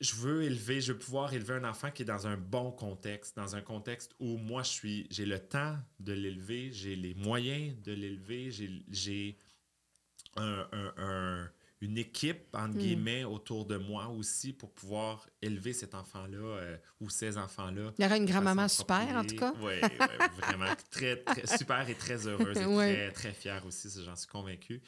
je 0.00 0.14
veux 0.16 0.42
élever, 0.42 0.80
je 0.80 0.92
veux 0.92 0.98
pouvoir 0.98 1.32
élever 1.32 1.54
un 1.54 1.64
enfant 1.64 1.90
qui 1.90 2.02
est 2.02 2.06
dans 2.06 2.26
un 2.26 2.36
bon 2.36 2.72
contexte, 2.72 3.36
dans 3.36 3.54
un 3.54 3.60
contexte 3.62 4.12
où 4.18 4.36
moi, 4.36 4.62
je 4.64 4.70
suis, 4.70 5.06
j'ai 5.10 5.26
le 5.26 5.38
temps 5.38 5.76
de 6.00 6.12
l'élever, 6.12 6.72
j'ai 6.72 6.96
les 6.96 7.14
moyens 7.14 7.80
de 7.82 7.92
l'élever, 7.92 8.50
j'ai 8.90 9.38
un- 10.36 10.66
un- 10.72 10.94
un- 10.98 11.50
une 11.80 11.96
équipe, 11.96 12.48
entre 12.54 12.74
Mm. 12.74 12.78
guillemets, 12.78 13.24
autour 13.24 13.64
de 13.64 13.76
moi 13.76 14.08
aussi 14.08 14.52
pour 14.52 14.72
pouvoir 14.72 15.28
élever 15.40 15.72
cet 15.72 15.94
enfant-là 15.94 16.38
euh, 16.38 16.76
ou 17.00 17.08
ces 17.08 17.38
enfants-là. 17.38 17.92
Il 17.98 18.02
y 18.02 18.06
aurait 18.06 18.16
une 18.18 18.26
grand-maman 18.26 18.66
super, 18.66 19.06
en 19.16 19.24
tout 19.24 19.36
cas. 19.36 19.52
Oui, 19.60 19.74
vraiment. 20.38 20.74
Très, 20.90 21.16
très, 21.22 21.46
super 21.56 21.88
et 21.88 21.94
très 21.94 22.26
heureuse 22.26 22.56
et 22.58 22.66
Ouais. 22.66 23.10
très, 23.10 23.12
très 23.12 23.32
fière 23.32 23.64
aussi, 23.64 23.88
j'en 24.04 24.16
suis 24.16 24.26
convaincu. 24.26 24.82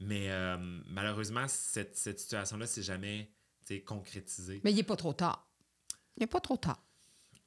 Mais 0.00 0.30
euh, 0.30 0.56
malheureusement, 0.88 1.44
cette, 1.46 1.94
cette 1.96 2.18
situation-là, 2.20 2.66
c'est 2.66 2.82
jamais 2.82 3.30
concrétisé. 3.84 4.60
Mais 4.64 4.72
il 4.72 4.76
n'est 4.76 4.82
pas 4.82 4.96
trop 4.96 5.12
tard. 5.12 5.46
Il 6.16 6.20
n'est 6.20 6.26
pas 6.26 6.40
trop 6.40 6.56
tard. 6.56 6.82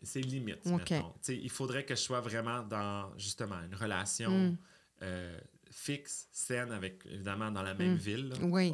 C'est 0.04 0.22
limite, 0.22 0.60
OK. 0.68 0.92
mettons. 0.92 1.10
Tu 1.14 1.18
sais, 1.22 1.38
il 1.38 1.50
faudrait 1.50 1.84
que 1.86 1.96
je 1.96 2.00
sois 2.02 2.22
vraiment 2.22 2.62
dans, 2.62 3.12
justement, 3.18 3.60
une 3.64 3.76
relation 3.76 4.30
Mm. 4.30 4.58
euh, 5.02 5.40
fixe, 5.74 6.28
saine, 6.32 6.72
avec, 6.72 7.04
évidemment, 7.06 7.52
dans 7.52 7.64
la 7.64 7.74
même 7.74 7.94
Mm. 7.94 7.98
ville, 7.98 8.30
là, 8.30 8.36
Oui. 8.44 8.72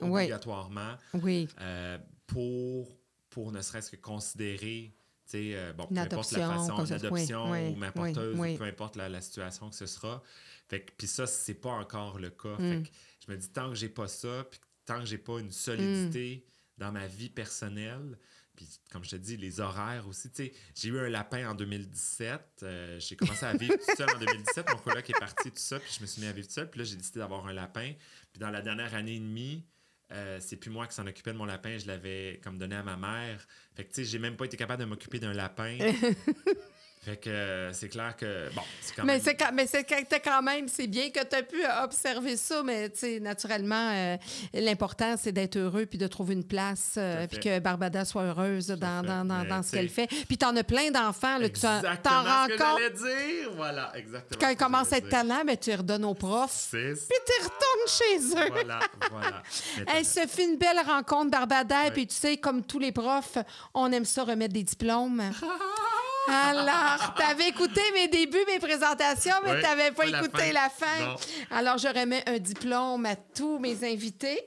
obligatoirement, 0.00 0.96
Oui. 1.14 1.48
euh, 1.60 1.98
pour, 2.26 2.96
pour 3.30 3.52
ne 3.52 3.60
serait-ce 3.60 3.90
que 3.90 3.96
considérer, 3.96 4.94
tu 5.26 5.30
sais, 5.30 5.52
euh, 5.54 5.72
bon, 5.72 5.86
peu 5.86 5.98
importe 5.98 6.32
la 6.32 6.48
façon, 6.48 6.72
comme 6.76 6.80
une 6.80 6.86
ça, 6.86 6.94
adoption 6.94 7.50
oui, 7.50 7.58
ou 7.68 7.76
n'importe 7.78 8.16
oui, 8.16 8.38
oui. 8.38 8.56
peu 8.58 8.64
importe 8.64 8.96
la, 8.96 9.08
la 9.08 9.20
situation 9.20 9.70
que 9.70 9.76
ce 9.76 9.86
sera. 9.86 10.22
Puis 10.68 11.06
ça, 11.06 11.26
c'est 11.26 11.54
pas 11.54 11.70
encore 11.72 12.18
le 12.18 12.30
cas. 12.30 12.56
Mm. 12.58 12.70
Fait 12.70 12.82
que 12.82 12.88
je 13.26 13.32
me 13.32 13.36
dis, 13.36 13.48
tant 13.50 13.68
que 13.70 13.74
j'ai 13.74 13.88
pas 13.88 14.08
ça, 14.08 14.44
puis 14.50 14.60
tant 14.84 15.00
que 15.00 15.06
j'ai 15.06 15.18
pas 15.18 15.38
une 15.40 15.50
solidité 15.50 16.46
dans 16.78 16.92
ma 16.92 17.06
vie 17.06 17.30
personnelle, 17.30 18.18
puis 18.56 18.68
comme 18.90 19.04
je 19.04 19.10
te 19.10 19.16
dis, 19.16 19.36
les 19.36 19.60
horaires 19.60 20.06
aussi, 20.08 20.30
tu 20.30 20.44
sais, 20.44 20.52
j'ai 20.74 20.88
eu 20.88 20.98
un 20.98 21.08
lapin 21.08 21.50
en 21.50 21.54
2017, 21.54 22.40
euh, 22.62 23.00
j'ai 23.00 23.16
commencé 23.16 23.44
à 23.44 23.54
vivre 23.54 23.74
tout 23.74 23.96
seul 23.96 24.08
en 24.10 24.18
2017, 24.18 24.70
mon 24.70 24.78
coloc 24.78 25.08
est 25.10 25.18
parti, 25.18 25.50
tout 25.50 25.56
ça, 25.56 25.78
puis 25.80 25.92
je 25.96 26.02
me 26.02 26.06
suis 26.06 26.20
mis 26.20 26.28
à 26.28 26.32
vivre 26.32 26.46
tout 26.46 26.54
seul, 26.54 26.70
puis 26.70 26.78
là, 26.78 26.84
j'ai 26.84 26.96
décidé 26.96 27.20
d'avoir 27.20 27.46
un 27.46 27.52
lapin, 27.52 27.92
puis 28.32 28.40
dans 28.40 28.50
la 28.50 28.62
dernière 28.62 28.94
année 28.94 29.16
et 29.16 29.20
demie, 29.20 29.64
euh, 30.12 30.38
c'est 30.40 30.56
plus 30.56 30.70
moi 30.70 30.86
qui 30.86 30.94
s'en 30.94 31.06
occupais 31.06 31.32
de 31.32 31.38
mon 31.38 31.44
lapin, 31.44 31.78
je 31.78 31.86
l'avais 31.86 32.40
comme 32.44 32.58
donné 32.58 32.76
à 32.76 32.82
ma 32.82 32.96
mère. 32.96 33.46
Fait 33.74 33.84
que 33.84 33.88
tu 33.88 33.96
sais, 33.96 34.04
j'ai 34.04 34.18
même 34.18 34.36
pas 34.36 34.44
été 34.44 34.56
capable 34.56 34.82
de 34.82 34.88
m'occuper 34.88 35.18
d'un 35.18 35.32
lapin. 35.32 35.78
fait 37.04 37.16
que 37.18 37.28
euh, 37.30 37.72
c'est 37.72 37.88
clair 37.88 38.14
que 38.16 38.48
bon, 38.54 38.62
c'est 38.80 38.94
quand 38.96 39.04
Mais 39.04 39.14
même 39.14 39.22
c'est 39.22 39.34
quand, 39.36 39.50
mais 39.52 39.66
c'est 39.66 39.84
quand- 39.84 40.42
même, 40.42 40.68
c'est 40.68 40.86
bien 40.86 41.10
que 41.10 41.22
tu 41.24 41.36
as 41.36 41.42
pu 41.42 41.62
observer 41.82 42.36
ça, 42.36 42.62
mais 42.62 42.88
tu 42.90 42.98
sais, 43.00 43.20
naturellement, 43.20 43.90
euh, 43.92 44.16
l'important, 44.54 45.16
c'est 45.18 45.32
d'être 45.32 45.56
heureux 45.56 45.86
puis 45.86 45.98
de 45.98 46.06
trouver 46.06 46.34
une 46.34 46.44
place, 46.44 46.94
euh, 46.96 47.26
puis 47.26 47.40
que 47.40 47.58
Barbada 47.58 48.04
soit 48.04 48.22
heureuse 48.22 48.68
dans, 48.68 49.02
dans, 49.02 49.24
dans, 49.24 49.62
ce 49.62 49.70
tu 49.70 49.76
qu'elle 49.76 49.88
fait. 49.90 50.06
Puis 50.06 50.38
t'en 50.38 50.54
as 50.56 50.64
plein 50.64 50.90
d'enfants, 50.90 51.38
là, 51.38 51.48
tu 51.48 51.60
t'en 51.60 51.80
rends 52.22 52.46
ce 52.46 52.52
que 52.52 52.58
compte. 52.58 52.92
dire. 52.94 53.50
Voilà, 53.56 53.92
exactement. 53.96 54.38
Quand 54.40 54.48
ils 54.48 54.56
commencent 54.56 54.92
à 54.92 54.98
être 54.98 55.08
talents, 55.08 55.42
mais 55.44 55.56
tu 55.56 55.70
les 55.70 55.76
redonnes 55.76 56.04
aux 56.04 56.14
profs. 56.14 56.68
Puis 56.70 56.80
tu 56.98 57.44
retournes 57.44 57.88
chez 57.88 58.18
eux. 58.40 58.50
Voilà, 58.52 58.80
voilà. 59.10 59.42
Elle 59.94 60.04
se 60.04 60.26
fait 60.26 60.44
une 60.44 60.56
belle 60.58 60.80
rencontre, 60.86 61.30
Barbada, 61.30 61.82
Ouais. 61.84 61.90
puis 61.90 62.06
tu 62.06 62.14
sais, 62.14 62.36
comme 62.38 62.62
tous 62.64 62.78
les 62.78 62.92
profs, 62.92 63.38
on 63.74 63.90
aime 63.92 64.04
ça 64.04 64.24
remettre 64.24 64.54
des 64.54 64.62
diplômes. 64.62 65.22
Alors, 66.26 67.14
t'avais 67.14 67.48
écouté 67.48 67.80
mes 67.92 68.08
débuts, 68.08 68.44
mes 68.46 68.58
présentations, 68.58 69.34
mais 69.44 69.60
t'avais 69.60 69.90
pas 69.90 70.04
pas 70.04 70.10
la 70.10 70.18
écouté 70.18 70.42
fin. 70.42 70.52
la 70.52 70.70
fin. 70.70 71.16
Alors, 71.50 71.78
je 71.78 71.88
remets 71.88 72.22
un 72.26 72.38
diplôme 72.38 73.06
à 73.06 73.16
tous 73.16 73.58
mes 73.58 73.84
invités. 73.84 74.40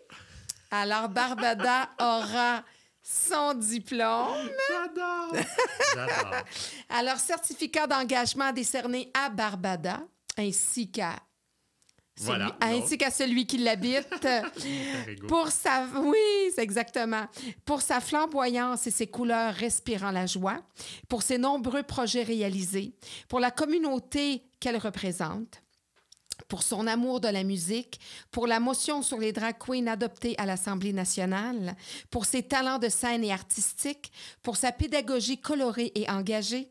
Alors, 0.72 1.08
Barbada 1.10 1.90
aura 2.00 2.64
son 3.02 3.54
diplôme. 3.54 4.50
J'adore. 4.70 5.34
J'adore. 5.94 6.44
Alors, 6.90 7.18
certificat 7.18 7.88
d'engagement 7.88 8.52
décerné 8.52 9.12
à 9.14 9.30
Barbada, 9.30 10.02
ainsi 10.38 10.92
qu'à 10.92 11.16
celui, 12.18 12.26
Voilà, 12.26 12.58
ainsi 12.62 12.98
qu'à 12.98 13.12
celui 13.12 13.46
qui 13.46 13.58
l'habite. 13.60 14.28
Pour 15.28 15.50
sa... 15.50 15.88
Oui, 16.02 16.52
c'est 16.54 16.64
exactement. 16.64 17.28
Pour 17.66 17.82
sa 17.82 18.00
flamboyance 18.00 18.88
et 18.88 18.92
ses 18.92 19.08
couleurs 19.08 19.54
respirant 19.54 20.12
la 20.12 20.26
joie, 20.26 20.62
pour 21.08 21.22
ses 21.22 21.38
nombreux 21.38 21.84
projets 21.84 22.24
réalisés, 22.24 22.96
pour 23.28 23.40
la 23.40 23.52
communauté 23.52 24.44
qu'elle 24.60 24.78
représente, 24.78 25.62
pour 26.48 26.64
son 26.64 26.88
amour 26.88 27.20
de 27.20 27.28
la 27.28 27.44
musique, 27.44 28.00
pour 28.32 28.48
la 28.48 28.60
motion 28.60 29.02
sur 29.02 29.18
les 29.18 29.34
drag 29.34 29.56
queens 29.58 29.88
adoptées 29.88 30.36
à 30.38 30.46
l'Assemblée 30.46 30.94
nationale, 30.94 31.76
pour 32.10 32.26
ses 32.26 32.44
talents 32.44 32.80
de 32.80 32.90
scène 32.90 33.24
et 33.24 33.32
artistique, 33.32 34.12
pour 34.44 34.58
sa 34.58 34.72
pédagogie 34.72 35.40
colorée 35.40 35.92
et 35.96 36.10
engagée, 36.10 36.70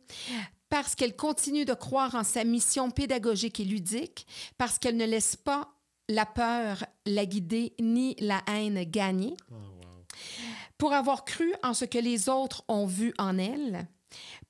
parce 0.69 0.95
qu'elle 0.95 1.15
continue 1.17 1.65
de 1.65 1.75
croire 1.75 2.15
en 2.15 2.25
sa 2.25 2.45
mission 2.45 2.91
pédagogique 2.91 3.61
et 3.61 3.65
ludique, 3.65 4.27
parce 4.59 4.79
qu'elle 4.79 4.97
ne 4.97 5.07
laisse 5.07 5.37
pas 5.37 5.69
la 6.09 6.27
peur 6.27 6.85
la 7.05 7.27
guider 7.27 7.75
ni 7.81 8.15
la 8.21 8.43
haine 8.49 8.83
gagner, 8.85 9.35
Oh, 9.51 9.55
wow. 9.55 10.05
pour 10.79 10.93
avoir 10.93 11.25
cru 11.25 11.53
en 11.63 11.75
ce 11.75 11.85
que 11.85 11.99
les 11.99 12.29
autres 12.29 12.65
ont 12.69 12.87
vu 12.87 13.13
en 13.19 13.39
elle, 13.39 13.87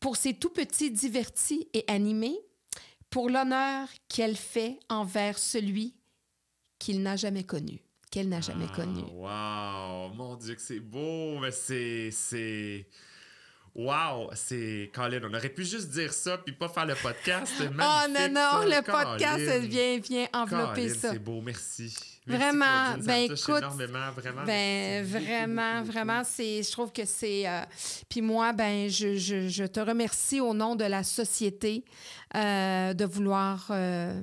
pour 0.00 0.16
ses 0.16 0.34
tout 0.34 0.50
petits 0.50 0.90
divertis 0.90 1.68
et 1.72 1.84
animés, 1.88 2.38
pour 3.10 3.30
l'honneur 3.30 3.88
qu'elle 4.08 4.36
fait 4.36 4.78
envers 4.88 5.38
celui 5.38 5.94
qu'il 6.78 7.02
n'a 7.02 7.16
jamais 7.16 7.44
connu, 7.44 7.82
qu'elle 8.10 8.28
n'a 8.28 8.40
jamais 8.42 8.66
Ah, 8.72 8.76
connu. 8.76 9.00
Wow, 10.10 10.14
mon 10.14 10.36
Dieu 10.36 10.54
que 10.54 10.60
c'est 10.60 10.80
beau, 10.80 11.38
mais 11.38 11.50
c'est 11.52 12.10
c'est 12.10 12.86
Wow, 13.78 14.30
c'est 14.34 14.90
Colin, 14.94 15.20
on 15.24 15.34
aurait 15.34 15.50
pu 15.50 15.62
juste 15.62 15.90
dire 15.90 16.10
ça 16.10 16.38
puis 16.38 16.54
pas 16.54 16.70
faire 16.70 16.86
le 16.86 16.94
podcast. 16.94 17.52
Oh 17.60 17.64
non, 17.74 18.28
non, 18.30 18.62
ça. 18.62 18.64
le 18.64 18.82
podcast 18.82 19.44
Colin. 19.44 19.58
vient, 19.58 19.98
vient 19.98 20.26
envelopper 20.32 20.86
Colin, 20.88 20.94
ça. 20.94 21.12
C'est 21.12 21.18
beau, 21.18 21.42
merci. 21.42 21.94
Merci, 22.26 22.42
Vraiment, 22.42 22.92
Claudine, 22.94 23.06
ben, 23.06 23.22
écoute, 23.32 23.58
énormément, 23.58 24.10
vraiment. 24.12 24.44
Ben 24.44 25.06
merci 25.06 25.24
vraiment, 25.26 25.80
beaucoup, 25.80 25.86
vraiment, 25.92 26.22
c'est, 26.24 26.62
je 26.62 26.72
trouve 26.72 26.90
que 26.90 27.04
c'est. 27.04 27.46
euh, 27.46 27.60
Puis 28.08 28.22
moi, 28.22 28.54
ben 28.54 28.88
je, 28.88 29.16
je, 29.16 29.46
je 29.48 29.64
te 29.64 29.78
remercie 29.80 30.40
au 30.40 30.54
nom 30.54 30.74
de 30.74 30.84
la 30.84 31.04
société 31.04 31.84
euh, 32.34 32.94
de 32.94 33.04
vouloir 33.04 33.66
euh, 33.70 34.20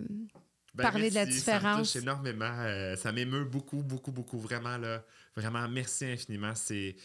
Ben, 0.74 0.84
parler 0.84 1.12
de 1.12 1.16
la 1.16 1.26
merci, 1.26 1.40
Ça 1.42 1.54
me 1.54 1.58
différence. 1.60 1.94
touche 1.94 2.02
énormément. 2.02 2.96
ça 2.98 3.12
m'émeut 3.12 3.46
beaucoup, 3.46 3.84
beaucoup, 3.84 4.12
beaucoup. 4.12 4.40
Vraiment, 4.40 4.78
là. 4.80 5.04
Vraiment, 5.36 5.70
merci 5.70 6.06
infiniment. 6.06 6.54
C'est 6.56 6.96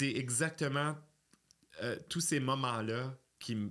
exactement 0.00 0.94
euh, 1.82 1.96
tous 2.08 2.20
ces 2.20 2.40
moments-là 2.40 3.14
qui 3.38 3.54
me 3.54 3.70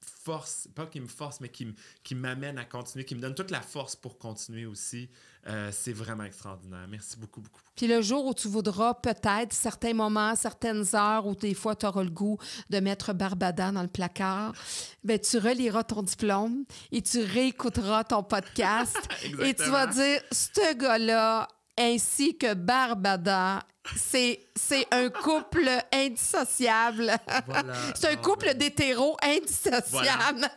forcent, 0.00 0.68
pas 0.74 0.86
qui 0.86 1.00
me 1.00 1.06
forcent, 1.06 1.40
mais 1.40 1.48
qui, 1.48 1.74
qui 2.02 2.14
m'amènent 2.14 2.58
à 2.58 2.64
continuer, 2.64 3.04
qui 3.04 3.14
me 3.14 3.20
donnent 3.20 3.34
toute 3.34 3.50
la 3.50 3.60
force 3.60 3.96
pour 3.96 4.18
continuer 4.18 4.66
aussi. 4.66 5.08
Euh, 5.48 5.70
c'est 5.72 5.92
vraiment 5.92 6.22
extraordinaire. 6.22 6.86
Merci 6.88 7.18
beaucoup, 7.18 7.40
beaucoup. 7.40 7.58
beaucoup. 7.58 7.72
Puis 7.74 7.88
le 7.88 8.00
jour 8.00 8.24
où 8.26 8.34
tu 8.34 8.46
voudras 8.46 8.94
peut-être 8.94 9.52
certains 9.52 9.92
moments, 9.92 10.36
certaines 10.36 10.84
heures 10.94 11.26
où 11.26 11.34
des 11.34 11.54
fois 11.54 11.74
tu 11.74 11.84
auras 11.84 12.04
le 12.04 12.10
goût 12.10 12.38
de 12.70 12.78
mettre 12.78 13.12
Barbada 13.12 13.72
dans 13.72 13.82
le 13.82 13.88
placard, 13.88 14.54
ben 15.02 15.18
tu 15.18 15.38
reliras 15.38 15.82
ton 15.82 16.02
diplôme 16.02 16.64
et 16.92 17.02
tu 17.02 17.20
réécouteras 17.20 18.04
ton 18.04 18.22
podcast 18.22 18.96
et 19.40 19.54
tu 19.54 19.68
vas 19.68 19.88
dire 19.88 20.22
ce 20.30 20.74
gars-là 20.76 21.48
ainsi 21.76 22.36
que 22.36 22.54
Barbada, 22.54 23.60
c'est 23.96 24.40
c'est 24.54 24.86
un 24.92 25.08
couple 25.08 25.68
indissociable. 25.92 27.10
Voilà. 27.46 27.72
c'est 27.94 28.08
un 28.08 28.12
Ah, 28.12 28.16
couple 28.16 28.46
ben, 28.46 28.58
d'hétéros 28.58 29.16
indissociables. 29.22 30.48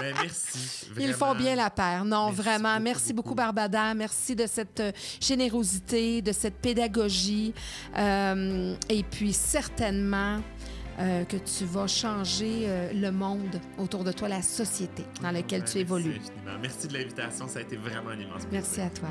ben, 0.00 0.14
merci. 0.22 0.88
Ils 0.98 1.12
font 1.12 1.34
bien 1.34 1.54
la 1.54 1.70
paire. 1.70 2.04
Non, 2.04 2.26
Merci 2.26 2.42
vraiment. 2.42 2.72
beaucoup, 2.72 2.82
merci 2.84 3.12
beaucoup, 3.12 3.28
beaucoup. 3.30 3.34
Barbada. 3.36 3.94
Merci 3.94 4.34
de 4.36 4.46
cette 4.46 4.80
euh, 4.80 4.92
générosité, 5.20 6.22
de 6.22 6.32
cette 6.32 6.56
pédagogie. 6.60 7.52
Euh, 7.98 8.74
et 8.88 9.02
puis, 9.02 9.32
certainement 9.32 10.40
euh, 10.98 11.24
que 11.24 11.36
tu 11.36 11.64
vas 11.64 11.86
changer 11.86 12.64
euh, 12.66 12.92
le 12.94 13.10
monde 13.10 13.60
autour 13.78 14.04
de 14.04 14.12
toi, 14.12 14.28
la 14.28 14.42
société 14.42 15.04
dans 15.20 15.30
laquelle 15.30 15.62
Ben, 15.62 15.70
tu 15.70 15.78
évolues. 15.78 16.10
Merci 16.20 16.30
infiniment. 16.30 16.58
Merci 16.62 16.88
de 16.88 16.92
l'invitation. 16.94 17.48
Ça 17.48 17.58
a 17.58 17.62
été 17.62 17.76
vraiment 17.76 18.10
un 18.10 18.18
immense 18.20 18.42
Merci 18.50 18.70
plaisir. 18.74 18.84
à 18.86 18.90
toi. 18.90 19.08